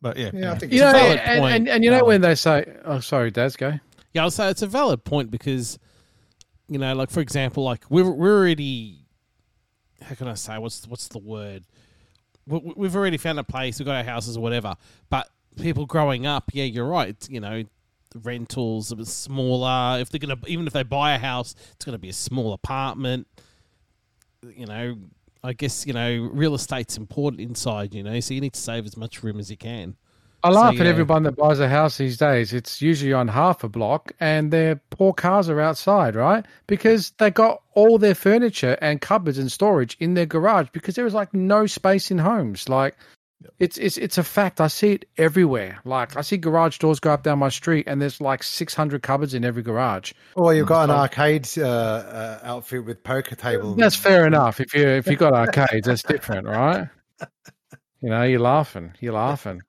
but 0.00 0.16
yeah, 0.16 0.26
Yeah, 0.26 0.30
I 0.32 0.36
anyway. 0.38 0.58
think 0.58 0.72
You 0.72 0.82
it's 0.84 0.92
know, 0.92 0.98
valid 0.98 1.18
and, 1.18 1.40
point, 1.40 1.54
and, 1.54 1.68
and 1.68 1.84
you 1.84 1.90
know 1.90 1.96
Alan. 1.98 2.06
when 2.08 2.20
they 2.20 2.34
say, 2.34 2.64
"Oh, 2.84 3.00
sorry, 3.00 3.30
Daz, 3.30 3.56
go." 3.56 3.72
Yeah, 4.12 4.22
I'll 4.22 4.30
say 4.30 4.50
it's 4.50 4.62
a 4.62 4.66
valid 4.66 5.04
point 5.04 5.30
because, 5.30 5.78
you 6.68 6.78
know, 6.78 6.94
like 6.94 7.10
for 7.10 7.20
example, 7.20 7.64
like 7.64 7.84
we're 7.90 8.10
we're 8.10 8.36
already, 8.38 9.06
how 10.02 10.14
can 10.14 10.28
I 10.28 10.34
say 10.34 10.58
what's 10.58 10.86
what's 10.86 11.08
the 11.08 11.18
word? 11.18 11.64
We- 12.46 12.58
we- 12.58 12.74
We've 12.76 12.96
already 12.96 13.16
found 13.16 13.38
a 13.38 13.44
place. 13.44 13.78
We've 13.78 13.86
got 13.86 13.96
our 13.96 14.04
houses 14.04 14.36
or 14.36 14.40
whatever. 14.40 14.74
But 15.08 15.28
people 15.56 15.86
growing 15.86 16.26
up, 16.26 16.50
yeah, 16.52 16.64
you're 16.64 16.86
right. 16.88 17.10
It's, 17.10 17.30
you 17.30 17.38
know, 17.40 17.62
the 17.62 17.68
rentals 18.22 18.92
a 18.92 18.96
bit 18.96 19.06
smaller. 19.06 20.00
If 20.00 20.10
they're 20.10 20.18
gonna, 20.18 20.38
even 20.46 20.66
if 20.66 20.72
they 20.72 20.82
buy 20.82 21.14
a 21.14 21.18
house, 21.18 21.54
it's 21.72 21.84
gonna 21.84 21.98
be 21.98 22.08
a 22.08 22.14
small 22.14 22.52
apartment. 22.52 23.26
You 24.42 24.66
know, 24.66 24.96
I 25.42 25.52
guess 25.52 25.86
you 25.86 25.92
know 25.92 26.30
real 26.32 26.54
estate's 26.54 26.96
important 26.96 27.40
inside. 27.40 27.94
You 27.94 28.02
know, 28.02 28.18
so 28.20 28.34
you 28.34 28.40
need 28.40 28.54
to 28.54 28.60
save 28.60 28.86
as 28.86 28.96
much 28.96 29.22
room 29.22 29.38
as 29.38 29.50
you 29.50 29.56
can. 29.56 29.96
I 30.44 30.50
laugh 30.50 30.74
at 30.74 30.80
yeah. 30.80 30.90
everyone 30.90 31.22
that 31.22 31.36
buys 31.36 31.60
a 31.60 31.68
house 31.68 31.98
these 31.98 32.16
days. 32.16 32.52
It's 32.52 32.82
usually 32.82 33.12
on 33.12 33.28
half 33.28 33.62
a 33.62 33.68
block, 33.68 34.10
and 34.18 34.52
their 34.52 34.76
poor 34.90 35.12
cars 35.12 35.48
are 35.48 35.60
outside, 35.60 36.16
right? 36.16 36.44
Because 36.66 37.12
they 37.18 37.30
got 37.30 37.62
all 37.74 37.96
their 37.96 38.16
furniture 38.16 38.76
and 38.80 39.00
cupboards 39.00 39.38
and 39.38 39.52
storage 39.52 39.96
in 40.00 40.14
their 40.14 40.26
garage 40.26 40.68
because 40.72 40.96
there 40.96 41.06
is 41.06 41.14
like 41.14 41.32
no 41.32 41.66
space 41.66 42.10
in 42.10 42.18
homes. 42.18 42.68
Like, 42.68 42.96
it's 43.58 43.78
it's 43.78 43.96
it's 43.96 44.18
a 44.18 44.22
fact. 44.22 44.60
I 44.60 44.66
see 44.68 44.92
it 44.92 45.04
everywhere. 45.18 45.78
Like, 45.84 46.16
I 46.16 46.20
see 46.22 46.36
garage 46.36 46.78
doors 46.78 47.00
go 47.00 47.12
up 47.12 47.22
down 47.22 47.38
my 47.38 47.48
street, 47.48 47.84
and 47.86 48.00
there's 48.00 48.20
like 48.20 48.42
600 48.42 49.02
cupboards 49.02 49.34
in 49.34 49.44
every 49.44 49.62
garage. 49.62 50.12
Or 50.36 50.54
you've 50.54 50.66
got 50.68 50.90
an 50.90 50.96
arcade 50.96 51.48
uh, 51.58 51.62
uh, 51.66 52.40
outfit 52.42 52.84
with 52.84 53.02
poker 53.04 53.34
table. 53.36 53.74
That's 53.74 53.96
fair 53.96 54.26
enough. 54.26 54.60
If 54.60 54.74
you 54.74 54.86
if 54.86 55.06
you 55.06 55.16
got 55.16 55.32
arcades, 55.34 55.86
that's 55.86 56.02
different, 56.02 56.46
right? 56.46 56.88
You 58.00 58.10
know, 58.10 58.22
you're 58.24 58.40
laughing. 58.40 58.94
You're 59.00 59.12
laughing. 59.14 59.62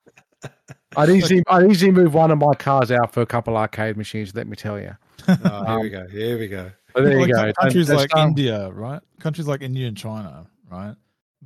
I'd 0.96 1.08
easily 1.10 1.42
I'd 1.48 1.70
easily 1.70 1.92
move 1.92 2.14
one 2.14 2.30
of 2.30 2.38
my 2.38 2.54
cars 2.54 2.90
out 2.90 3.12
for 3.12 3.20
a 3.22 3.26
couple 3.26 3.56
arcade 3.56 3.96
machines. 3.96 4.34
Let 4.34 4.46
me 4.46 4.56
tell 4.56 4.78
you. 4.80 4.96
Oh, 5.44 5.64
here 5.66 5.80
we 5.80 5.88
go. 5.88 6.06
Here 6.08 6.38
we 6.38 6.48
go. 6.48 6.70
But 6.92 7.04
there 7.04 7.18
Like 7.18 7.28
you 7.28 7.34
go. 7.34 7.52
Countries 7.60 7.86
That's- 7.88 8.02
like 8.12 8.16
um, 8.16 8.28
India, 8.28 8.70
right? 8.70 9.00
Countries 9.20 9.46
like 9.48 9.62
India 9.62 9.88
and 9.88 9.96
China, 9.96 10.46
right? 10.70 10.94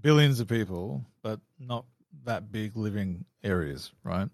Billions 0.01 0.41
of 0.41 0.49
people, 0.49 1.05
but 1.23 1.41
not 1.61 1.85
that 2.25 2.53
big 2.53 2.77
living 2.77 3.25
areas, 3.43 3.93
right? 4.05 4.29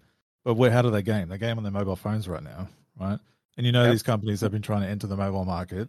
But 0.44 0.54
where? 0.54 0.70
How 0.70 0.82
do 0.82 0.90
they 0.90 1.02
game? 1.02 1.28
They 1.28 1.38
game 1.38 1.56
on 1.56 1.62
their 1.64 1.72
mobile 1.72 1.96
phones 1.96 2.28
right 2.28 2.42
now, 2.42 2.68
right? 3.00 3.18
And 3.56 3.64
you 3.64 3.72
know 3.72 3.84
Yep. 3.84 3.92
these 3.92 4.02
companies 4.02 4.40
have 4.40 4.52
been 4.52 4.62
trying 4.62 4.82
to 4.82 4.88
enter 4.88 5.06
the 5.06 5.16
mobile 5.16 5.44
market, 5.44 5.88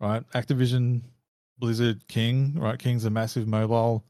right? 0.00 0.22
Activision, 0.34 1.02
Blizzard, 1.58 2.06
King, 2.08 2.54
right? 2.58 2.78
King's 2.78 3.04
a 3.04 3.10
massive 3.10 3.46
mobile 3.46 4.04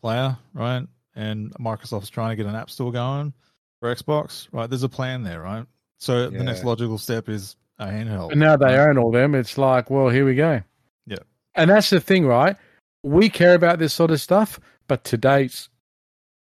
player, 0.00 0.36
right? 0.54 0.86
And 1.14 1.52
Microsoft's 1.54 2.08
trying 2.08 2.30
to 2.30 2.36
get 2.36 2.46
an 2.46 2.54
app 2.56 2.70
store 2.70 2.92
going 2.92 3.32
for 3.78 3.94
Xbox, 3.94 4.48
right? 4.52 4.68
There's 4.68 4.82
a 4.82 4.88
plan 4.88 5.22
there, 5.22 5.42
right? 5.42 5.66
So 5.98 6.30
the 6.30 6.42
next 6.42 6.64
logical 6.64 6.96
step 6.98 7.28
is 7.28 7.56
a 7.78 7.86
handheld. 7.86 8.30
And 8.32 8.40
now 8.40 8.56
they 8.56 8.76
right? 8.76 8.88
own 8.88 8.96
all 8.98 9.10
them. 9.10 9.34
It's 9.34 9.58
like, 9.58 9.90
well, 9.90 10.08
here 10.08 10.24
we 10.24 10.34
go. 10.34 10.62
Yeah. 11.06 11.18
And 11.54 11.70
that's 11.70 11.90
the 11.90 12.00
thing, 12.00 12.26
right? 12.26 12.56
We 13.02 13.28
care 13.28 13.54
about 13.54 13.78
this 13.78 13.92
sort 13.92 14.10
of 14.10 14.20
stuff, 14.20 14.58
but 14.86 15.04
today's 15.04 15.68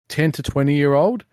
10 0.08 0.32
to 0.32 0.42
20 0.42 0.74
year 0.74 0.94
old 0.94 1.24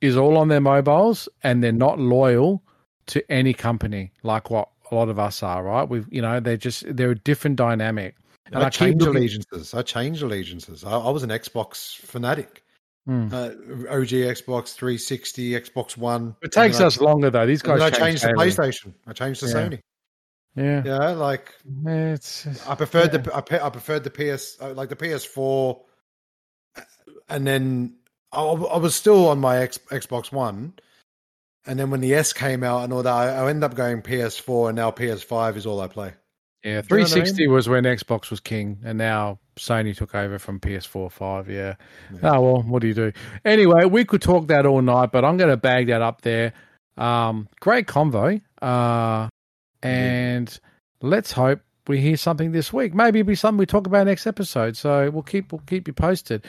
is 0.00 0.16
all 0.16 0.36
on 0.36 0.48
their 0.48 0.60
mobiles 0.60 1.28
and 1.42 1.62
they're 1.62 1.72
not 1.72 1.98
loyal 1.98 2.62
to 3.06 3.22
any 3.30 3.52
company 3.54 4.12
like 4.22 4.50
what 4.50 4.68
a 4.90 4.94
lot 4.94 5.08
of 5.08 5.18
us 5.18 5.42
are, 5.42 5.62
right? 5.62 5.88
We've, 5.88 6.06
you 6.10 6.20
know, 6.22 6.38
they're 6.40 6.56
just, 6.56 6.84
they're 6.96 7.12
a 7.12 7.18
different 7.18 7.56
dynamic. 7.56 8.14
And 8.46 8.62
I, 8.62 8.66
I 8.66 8.70
changed 8.70 9.00
looking- 9.00 9.16
allegiances. 9.16 9.72
I 9.74 9.82
changed 9.82 10.22
allegiances. 10.22 10.84
I, 10.84 10.90
I 10.98 11.10
was 11.10 11.22
an 11.22 11.30
Xbox 11.30 11.96
fanatic. 11.96 12.62
Hmm. 13.06 13.28
Uh, 13.32 13.46
OG 13.90 14.10
Xbox 14.30 14.74
360, 14.74 15.50
Xbox 15.52 15.96
One. 15.96 16.36
It 16.42 16.52
takes 16.52 16.78
us 16.80 17.00
longer 17.00 17.30
though. 17.30 17.46
These 17.46 17.62
guys 17.62 17.80
I 17.80 17.90
changed 17.90 18.22
daily. 18.22 18.34
PlayStation. 18.36 18.92
I 19.06 19.12
changed 19.12 19.40
to 19.40 19.46
Yeah. 19.46 19.52
Sony. 19.54 19.80
Yeah. 20.54 20.82
Yeah, 20.84 21.10
like 21.12 21.52
It's, 21.86 22.46
I 22.68 22.74
preferred 22.76 23.10
the 23.12 23.34
I, 23.34 23.66
I 23.66 23.70
preferred 23.70 24.04
the 24.04 24.10
PS 24.10 24.56
uh, 24.60 24.72
like 24.74 24.88
the 24.90 24.96
PS4, 24.96 25.80
and 27.28 27.46
then 27.46 27.96
I, 28.32 28.42
I 28.42 28.78
was 28.78 28.94
still 28.94 29.28
on 29.28 29.38
my 29.38 29.58
X, 29.58 29.78
Xbox 29.90 30.32
One, 30.32 30.74
and 31.66 31.78
then 31.78 31.90
when 31.90 32.00
the 32.00 32.14
S 32.14 32.32
came 32.32 32.62
out 32.62 32.84
and 32.84 32.92
all 32.92 33.02
that, 33.02 33.12
I, 33.12 33.28
I 33.28 33.48
ended 33.48 33.64
up 33.64 33.74
going 33.74 34.02
PS4, 34.02 34.68
and 34.70 34.76
now 34.76 34.90
PS5 34.90 35.56
is 35.56 35.66
all 35.66 35.80
I 35.80 35.88
play. 35.88 36.12
Yeah, 36.64 36.80
Do 36.82 36.94
you 36.94 37.00
know 37.00 37.06
I 37.06 37.08
360 37.08 37.48
was 37.48 37.68
when 37.68 37.84
Xbox 37.84 38.30
was 38.30 38.40
king, 38.40 38.78
and 38.84 38.96
now 38.96 39.40
Sony 39.56 39.96
took 39.96 40.14
over 40.14 40.38
from 40.38 40.60
PS4 40.60 41.10
5. 41.10 41.50
Yeah. 41.50 41.74
Yeah. 42.12 42.36
Oh, 42.36 42.40
well, 42.40 42.62
what 42.62 42.82
do 42.82 42.88
you 42.88 42.94
do? 42.94 43.12
Anyway, 43.44 43.84
we 43.84 44.04
could 44.04 44.22
talk 44.22 44.46
that 44.48 44.64
all 44.64 44.80
night, 44.80 45.10
but 45.12 45.24
I'm 45.24 45.36
going 45.36 45.50
to 45.50 45.56
bag 45.56 45.88
that 45.88 46.02
up 46.02 46.22
there. 46.22 46.52
Um, 46.96 47.48
great 47.60 47.86
convo. 47.86 48.40
Uh, 48.60 49.28
and 49.82 50.60
let's 51.00 51.32
hope 51.32 51.60
we 51.88 52.00
hear 52.00 52.16
something 52.16 52.52
this 52.52 52.72
week. 52.72 52.94
Maybe 52.94 53.20
it'll 53.20 53.28
be 53.28 53.34
something 53.34 53.58
we 53.58 53.66
talk 53.66 53.86
about 53.86 54.06
next 54.06 54.26
episode. 54.26 54.76
So 54.76 55.10
we'll 55.10 55.22
keep 55.22 55.52
we'll 55.52 55.62
keep 55.66 55.88
you 55.88 55.94
posted. 55.94 56.44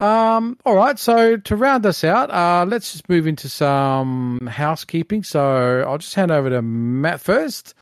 Um, 0.00 0.58
all 0.64 0.76
right. 0.76 0.98
So 0.98 1.36
to 1.36 1.56
round 1.56 1.84
us 1.84 2.04
out, 2.04 2.30
uh, 2.30 2.64
let's 2.68 2.92
just 2.92 3.08
move 3.08 3.26
into 3.26 3.48
some 3.48 4.46
housekeeping. 4.50 5.24
So 5.24 5.84
I'll 5.86 5.98
just 5.98 6.14
hand 6.14 6.30
over 6.30 6.48
to 6.50 6.62
Matt 6.62 7.20
first, 7.20 7.74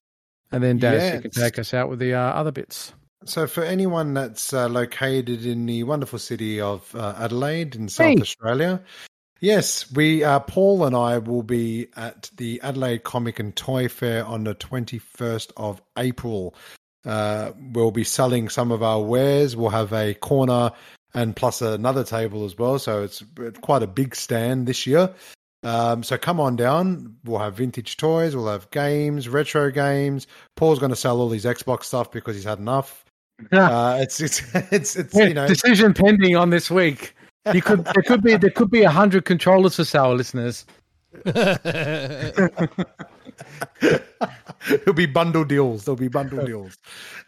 and 0.51 0.63
then 0.63 0.79
Daz, 0.79 1.15
you 1.15 1.21
can 1.21 1.31
take 1.31 1.59
us 1.59 1.75
out 1.75 1.91
with 1.91 1.99
the 1.99 2.15
uh, 2.15 2.21
other 2.21 2.53
bits. 2.53 2.95
So, 3.25 3.47
for 3.49 3.65
anyone 3.65 4.15
that's 4.15 4.53
uh, 4.53 4.69
located 4.69 5.45
in 5.45 5.67
the 5.67 5.83
wonderful 5.83 6.19
city 6.21 6.61
of 6.61 6.95
uh, 6.95 7.15
Adelaide 7.19 7.75
in 7.75 7.89
South 7.89 8.07
Hey. 8.07 8.21
Australia, 8.21 8.83
yes, 9.41 9.91
we 9.93 10.23
uh, 10.23 10.39
Paul 10.41 10.85
and 10.85 10.95
I 10.95 11.19
will 11.19 11.43
be 11.43 11.89
at 11.97 12.31
the 12.37 12.61
Adelaide 12.63 13.03
Comic 13.03 13.41
and 13.41 13.55
Toy 13.55 13.89
Fair 13.89 14.25
on 14.25 14.45
the 14.45 14.55
twenty 14.55 14.99
first 14.99 15.53
of 15.57 15.83
April. 15.99 16.55
Uh, 17.05 17.53
we'll 17.73 17.91
be 17.91 18.05
selling 18.05 18.49
some 18.49 18.71
of 18.71 18.83
our 18.83 19.01
wares. 19.01 19.57
We'll 19.57 19.71
have 19.71 19.93
a 19.93 20.15
corner 20.15 20.71
and 21.17 21.35
plus 21.35 21.63
another 21.63 22.05
table 22.05 22.45
as 22.45 22.57
well. 22.57 22.79
So 22.79 23.03
it's 23.03 23.25
quite 23.63 23.83
a 23.83 23.87
big 23.87 24.15
stand 24.15 24.67
this 24.67 24.87
year. 24.87 25.13
Um, 25.63 26.03
so 26.05 26.17
come 26.17 26.39
on 26.39 26.55
down. 26.55 27.17
We'll 27.25 27.41
have 27.41 27.57
vintage 27.57 27.97
toys. 27.97 28.37
We'll 28.37 28.49
have 28.49 28.71
games, 28.71 29.29
retro 29.29 29.71
games. 29.71 30.27
Paul's 30.55 30.79
going 30.79 30.91
to 30.91 30.97
sell 30.97 31.19
all 31.21 31.31
his 31.31 31.45
Xbox 31.45 31.85
stuff 31.85 32.13
because 32.13 32.37
he's 32.37 32.45
had 32.45 32.59
enough. 32.59 33.05
Uh, 33.51 33.99
it's 34.01 34.21
it's 34.21 34.43
it's 34.71 34.97
it's 34.97 35.15
you 35.15 35.35
know 35.35 35.49
Decision 35.49 35.93
pending 35.93 36.37
on 36.37 36.51
this 36.51 36.71
week. 36.71 37.15
You 37.53 37.63
could 37.63 37.85
there 37.85 38.03
could 38.03 38.23
be 38.23 38.37
there 38.37 38.51
could 38.51 38.71
be 38.71 38.83
a 38.83 38.91
hundred 38.91 39.25
controllers 39.25 39.77
for 39.77 39.85
sale, 39.85 40.15
listeners. 40.15 40.67
It'll 44.71 44.95
be 44.95 45.07
bundle 45.07 45.45
deals. 45.45 45.85
There'll 45.85 45.97
be 45.97 46.09
bundle 46.09 46.45
deals. 46.47 46.77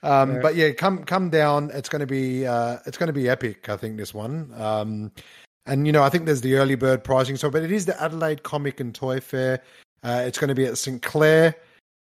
Um, 0.02 0.34
Yeah. 0.34 0.40
But 0.40 0.56
yeah, 0.56 0.72
come 0.72 1.04
come 1.04 1.30
down. 1.30 1.70
It's 1.72 1.88
going 1.88 2.00
to 2.00 2.06
be 2.06 2.46
uh, 2.46 2.78
it's 2.86 2.98
going 2.98 3.08
to 3.08 3.12
be 3.12 3.28
epic. 3.28 3.68
I 3.68 3.76
think 3.76 3.96
this 3.96 4.14
one. 4.14 4.52
Um, 4.56 5.12
and 5.66 5.86
you 5.86 5.92
know, 5.92 6.02
I 6.02 6.08
think 6.08 6.26
there's 6.26 6.40
the 6.40 6.54
early 6.54 6.74
bird 6.74 7.04
pricing. 7.04 7.36
So, 7.36 7.50
but 7.50 7.62
it 7.62 7.70
is 7.70 7.86
the 7.86 8.00
Adelaide 8.02 8.42
Comic 8.42 8.80
and 8.80 8.94
Toy 8.94 9.20
Fair. 9.20 9.62
Uh, 10.02 10.22
it's 10.26 10.38
going 10.38 10.48
to 10.48 10.54
be 10.54 10.64
at 10.64 10.78
St 10.78 11.02
Clair, 11.02 11.54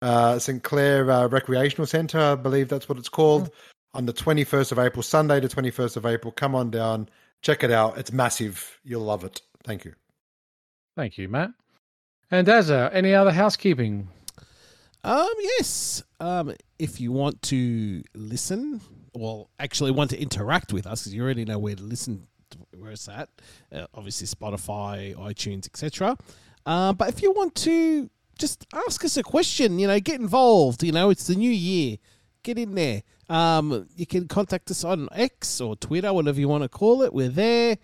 uh, 0.02 0.38
St 0.38 0.62
Clair 0.62 1.10
uh, 1.10 1.28
Recreational 1.28 1.86
Centre. 1.86 2.18
I 2.20 2.34
believe 2.34 2.68
that's 2.68 2.88
what 2.88 2.98
it's 2.98 3.08
called. 3.08 3.50
On 3.94 4.06
the 4.06 4.12
21st 4.12 4.72
of 4.72 4.80
April, 4.80 5.04
Sunday, 5.04 5.38
the 5.38 5.48
21st 5.48 5.96
of 5.96 6.04
April. 6.04 6.32
Come 6.32 6.56
on 6.56 6.70
down, 6.70 7.08
check 7.42 7.62
it 7.62 7.70
out. 7.70 7.96
It's 7.96 8.12
massive. 8.12 8.80
You'll 8.84 9.02
love 9.04 9.22
it. 9.22 9.40
Thank 9.62 9.84
you. 9.84 9.94
Thank 10.96 11.16
you, 11.16 11.28
Matt. 11.28 11.50
And 12.34 12.48
Dazza, 12.48 12.90
any 12.92 13.14
other 13.14 13.30
housekeeping? 13.30 14.08
Um, 15.04 15.28
yes. 15.38 16.02
Um, 16.18 16.52
if 16.80 17.00
you 17.00 17.12
want 17.12 17.40
to 17.42 18.02
listen, 18.12 18.80
well, 19.14 19.50
actually 19.60 19.92
want 19.92 20.10
to 20.10 20.20
interact 20.20 20.72
with 20.72 20.84
us, 20.84 21.02
because 21.02 21.14
you 21.14 21.22
already 21.22 21.44
know 21.44 21.60
where 21.60 21.76
to 21.76 21.82
listen, 21.84 22.26
to 22.50 22.58
where 22.76 22.90
it's 22.90 23.08
at. 23.08 23.28
Uh, 23.72 23.86
obviously, 23.94 24.26
Spotify, 24.26 25.14
iTunes, 25.14 25.66
etc. 25.66 26.16
Uh, 26.66 26.92
but 26.92 27.08
if 27.08 27.22
you 27.22 27.30
want 27.30 27.54
to 27.54 28.10
just 28.36 28.66
ask 28.74 29.04
us 29.04 29.16
a 29.16 29.22
question, 29.22 29.78
you 29.78 29.86
know, 29.86 30.00
get 30.00 30.18
involved. 30.18 30.82
You 30.82 30.90
know, 30.90 31.10
it's 31.10 31.28
the 31.28 31.36
new 31.36 31.52
year. 31.52 31.98
Get 32.42 32.58
in 32.58 32.74
there. 32.74 33.04
Um, 33.28 33.86
you 33.94 34.06
can 34.06 34.26
contact 34.26 34.72
us 34.72 34.82
on 34.82 35.08
X 35.12 35.60
or 35.60 35.76
Twitter, 35.76 36.12
whatever 36.12 36.40
you 36.40 36.48
want 36.48 36.64
to 36.64 36.68
call 36.68 37.02
it. 37.02 37.14
We're 37.14 37.28
there. 37.28 37.78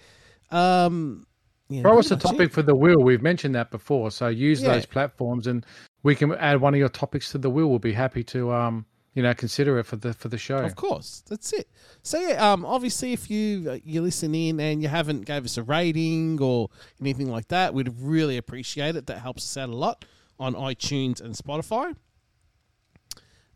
Um, 0.50 1.28
yeah, 1.70 1.82
Throw 1.82 1.98
us 1.98 2.10
a 2.10 2.14
much 2.16 2.24
it. 2.24 2.28
topic 2.28 2.52
for 2.52 2.62
the 2.62 2.74
wheel. 2.74 2.98
We've 3.02 3.22
mentioned 3.22 3.54
that 3.54 3.70
before. 3.70 4.10
So 4.10 4.28
use 4.28 4.60
Yeah. 4.60 4.74
those 4.74 4.84
platforms 4.86 5.46
and 5.46 5.64
we 6.02 6.14
can 6.14 6.32
add 6.34 6.60
one 6.60 6.74
of 6.74 6.78
your 6.80 6.88
topics 6.90 7.30
to 7.32 7.38
the 7.38 7.48
wheel. 7.48 7.68
We'll 7.68 7.78
be 7.78 7.92
happy 7.92 8.24
to 8.24 8.52
um, 8.52 8.84
you 9.14 9.22
know, 9.22 9.34
consider 9.34 9.78
it 9.78 9.84
for 9.84 9.96
the 9.96 10.12
for 10.14 10.28
the 10.28 10.38
show. 10.38 10.58
Of 10.58 10.76
course, 10.76 11.22
that's 11.28 11.52
it. 11.52 11.68
So 12.02 12.18
yeah, 12.20 12.52
um, 12.52 12.64
obviously, 12.64 13.12
if 13.12 13.30
you 13.30 13.70
uh, 13.70 13.78
you 13.84 14.02
listen 14.02 14.34
in 14.34 14.60
and 14.60 14.82
you 14.82 14.88
haven't 14.88 15.26
gave 15.26 15.44
us 15.44 15.56
a 15.56 15.62
rating 15.62 16.40
or 16.40 16.68
anything 17.00 17.30
like 17.30 17.48
that, 17.48 17.74
we'd 17.74 17.92
really 18.00 18.36
appreciate 18.36 18.96
it. 18.96 19.06
That 19.06 19.18
helps 19.18 19.44
us 19.44 19.56
out 19.56 19.68
a 19.68 19.74
lot 19.76 20.04
on 20.38 20.54
iTunes 20.54 21.20
and 21.20 21.34
Spotify. 21.34 21.94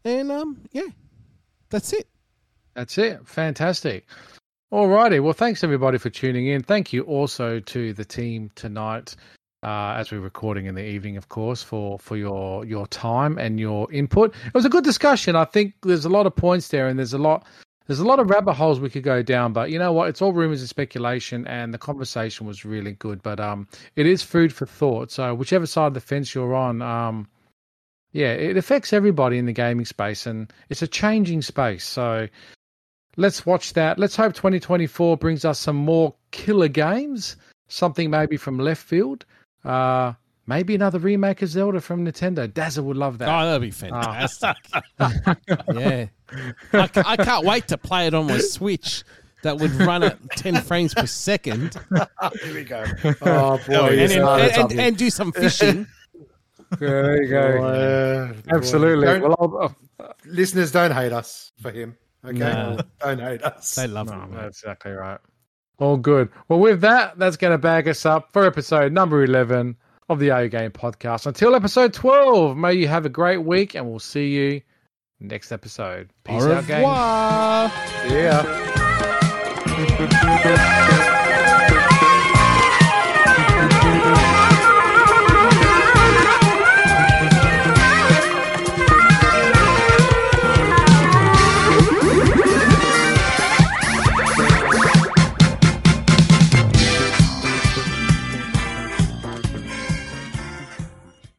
And 0.05 0.31
um, 0.31 0.63
yeah, 0.73 0.89
that's 1.71 1.93
it. 1.93 2.09
That's 2.75 2.99
it. 2.99 3.27
Fantastic. 3.27 4.07
Alrighty. 4.75 5.23
Well, 5.23 5.35
thanks 5.35 5.63
everybody 5.63 5.99
for 5.99 6.11
tuning 6.11 6.49
in. 6.49 6.61
Thank 6.61 6.93
you 6.93 7.03
also 7.03 7.61
to 7.61 7.93
the 7.93 8.05
team 8.05 8.51
tonight, 8.57 9.15
uh, 9.63 9.95
as 9.97 10.11
we're 10.11 10.19
recording 10.19 10.67
in 10.67 10.75
the 10.75 10.85
evening, 10.85 11.17
of 11.17 11.29
course, 11.29 11.63
for 11.63 11.97
for 12.01 12.17
your 12.17 12.65
your 12.65 12.89
time 12.89 13.39
and 13.39 13.61
your 13.61 13.87
input. 13.93 14.35
It 14.45 14.53
was 14.53 14.65
a 14.65 14.69
good 14.69 14.83
discussion. 14.83 15.37
I 15.37 15.45
think 15.45 15.75
there's 15.83 16.05
a 16.05 16.09
lot 16.09 16.27
of 16.27 16.35
points 16.35 16.67
there, 16.71 16.89
and 16.89 16.99
there's 16.99 17.13
a 17.13 17.19
lot 17.19 17.47
there's 17.87 18.01
a 18.01 18.05
lot 18.05 18.19
of 18.19 18.31
rabbit 18.31 18.55
holes 18.55 18.81
we 18.81 18.91
could 18.91 19.05
go 19.05 19.23
down. 19.23 19.53
But 19.53 19.71
you 19.71 19.79
know 19.79 19.93
what? 19.93 20.09
It's 20.09 20.21
all 20.21 20.33
rumors 20.33 20.59
and 20.59 20.69
speculation, 20.69 21.47
and 21.47 21.73
the 21.73 21.79
conversation 21.79 22.45
was 22.45 22.65
really 22.65 22.95
good. 22.95 23.23
But 23.23 23.39
um, 23.39 23.69
it 23.95 24.07
is 24.07 24.25
food 24.25 24.53
for 24.53 24.67
thought. 24.67 25.13
So 25.13 25.37
whichever 25.37 25.67
side 25.67 25.87
of 25.87 25.95
the 25.95 26.01
fence 26.01 26.35
you're 26.35 26.57
on, 26.57 26.83
um, 26.83 27.29
yeah, 28.11 28.33
it 28.33 28.57
affects 28.57 28.93
everybody 28.93 29.39
in 29.39 29.47
the 29.47 29.53
gaming 29.53 29.87
space, 29.87 30.27
and 30.27 30.53
it's 30.69 30.83
a 30.83 30.89
changing 30.89 31.43
space. 31.43 31.85
So 31.85 32.27
let's 33.17 33.45
watch 33.47 33.73
that. 33.75 33.99
Let's 33.99 34.17
hope 34.17 34.35
2024 34.35 35.17
brings 35.17 35.45
us 35.45 35.59
some 35.59 35.77
more 35.77 36.15
killer 36.31 36.69
games. 36.69 37.37
Something 37.69 38.11
maybe 38.11 38.37
from 38.37 38.59
left 38.59 38.83
field. 38.83 39.25
Uh, 39.65 40.13
maybe 40.47 40.75
another 40.75 40.99
remake 40.99 41.43
of 41.43 41.49
Zelda 41.49 41.81
from 41.81 42.05
Nintendo. 42.05 42.53
Dazzle 42.53 42.85
would 42.85 42.97
love 42.97 43.19
that. 43.19 43.29
Oh, 43.29 43.41
that. 43.41 43.45
that'd 43.47 43.63
be 43.63 43.71
fantastic. 43.71 44.57
yeah, 45.75 46.07
I, 46.73 46.91
I 47.07 47.17
can't 47.17 47.45
wait 47.47 47.69
to 47.69 47.79
play 47.79 48.07
it 48.07 48.15
on 48.15 48.27
my 48.27 48.39
Switch. 48.39 49.03
That 49.43 49.59
would 49.59 49.73
run 49.75 50.03
at 50.03 50.19
ten 50.31 50.57
frames 50.63 50.95
per 50.95 51.05
second, 51.05 51.79
Here 52.43 52.55
we 52.55 52.65
go. 52.65 52.83
Oh 53.23 53.61
boy, 53.67 53.99
and, 53.99 54.11
you 54.11 54.27
and, 54.27 54.71
and, 54.71 54.81
and 54.81 54.97
do 54.97 55.11
some 55.11 55.33
fishing. 55.33 55.87
there 56.79 57.23
you 57.23 57.29
go. 57.29 57.59
Boy. 57.59 58.55
Absolutely. 58.55 59.07
Don't- 59.07 59.23
Well, 59.23 59.37
I'll, 59.39 59.75
uh, 60.07 60.13
listeners, 60.25 60.73
don't 60.73 60.93
hate 60.93 61.13
us 61.13 61.53
for 61.61 61.71
him. 61.71 61.97
Okay, 62.25 62.39
No. 62.39 62.79
don't 63.01 63.19
hate 63.21 63.43
us. 63.43 63.75
They 63.75 63.87
love 63.87 64.07
no, 64.09 64.15
it. 64.15 64.31
man. 64.31 64.31
that's 64.33 64.61
exactly 64.63 64.93
right. 64.93 65.19
All 65.79 65.97
good. 65.97 66.29
Well, 66.49 66.61
with 66.61 66.81
that, 66.83 67.19
that's 67.19 67.37
going 67.37 67.53
to 67.53 67.59
bag 67.59 67.89
us 67.89 68.07
up 68.07 68.33
for 68.33 68.47
episode 68.47 68.93
number 68.93 69.23
11 69.25 69.77
of 70.09 70.19
the 70.21 70.29
A 70.31 70.49
Game 70.49 70.71
podcast. 70.71 71.27
Until 71.27 71.55
episode 71.55 71.93
12, 71.93 72.57
may 72.57 72.75
you 72.75 72.87
have 72.89 73.05
a 73.07 73.09
great 73.11 73.39
week, 73.45 73.75
and 73.75 73.89
we'll 73.91 73.99
see 73.99 74.29
you 74.29 74.63
next 75.21 75.51
episode. 75.53 76.11
Peace 76.25 76.45
Au 76.45 76.53
out, 76.53 76.67
gang. 76.67 76.83
revoir. 76.83 77.71
See 78.09 78.23
ya. 81.03 81.11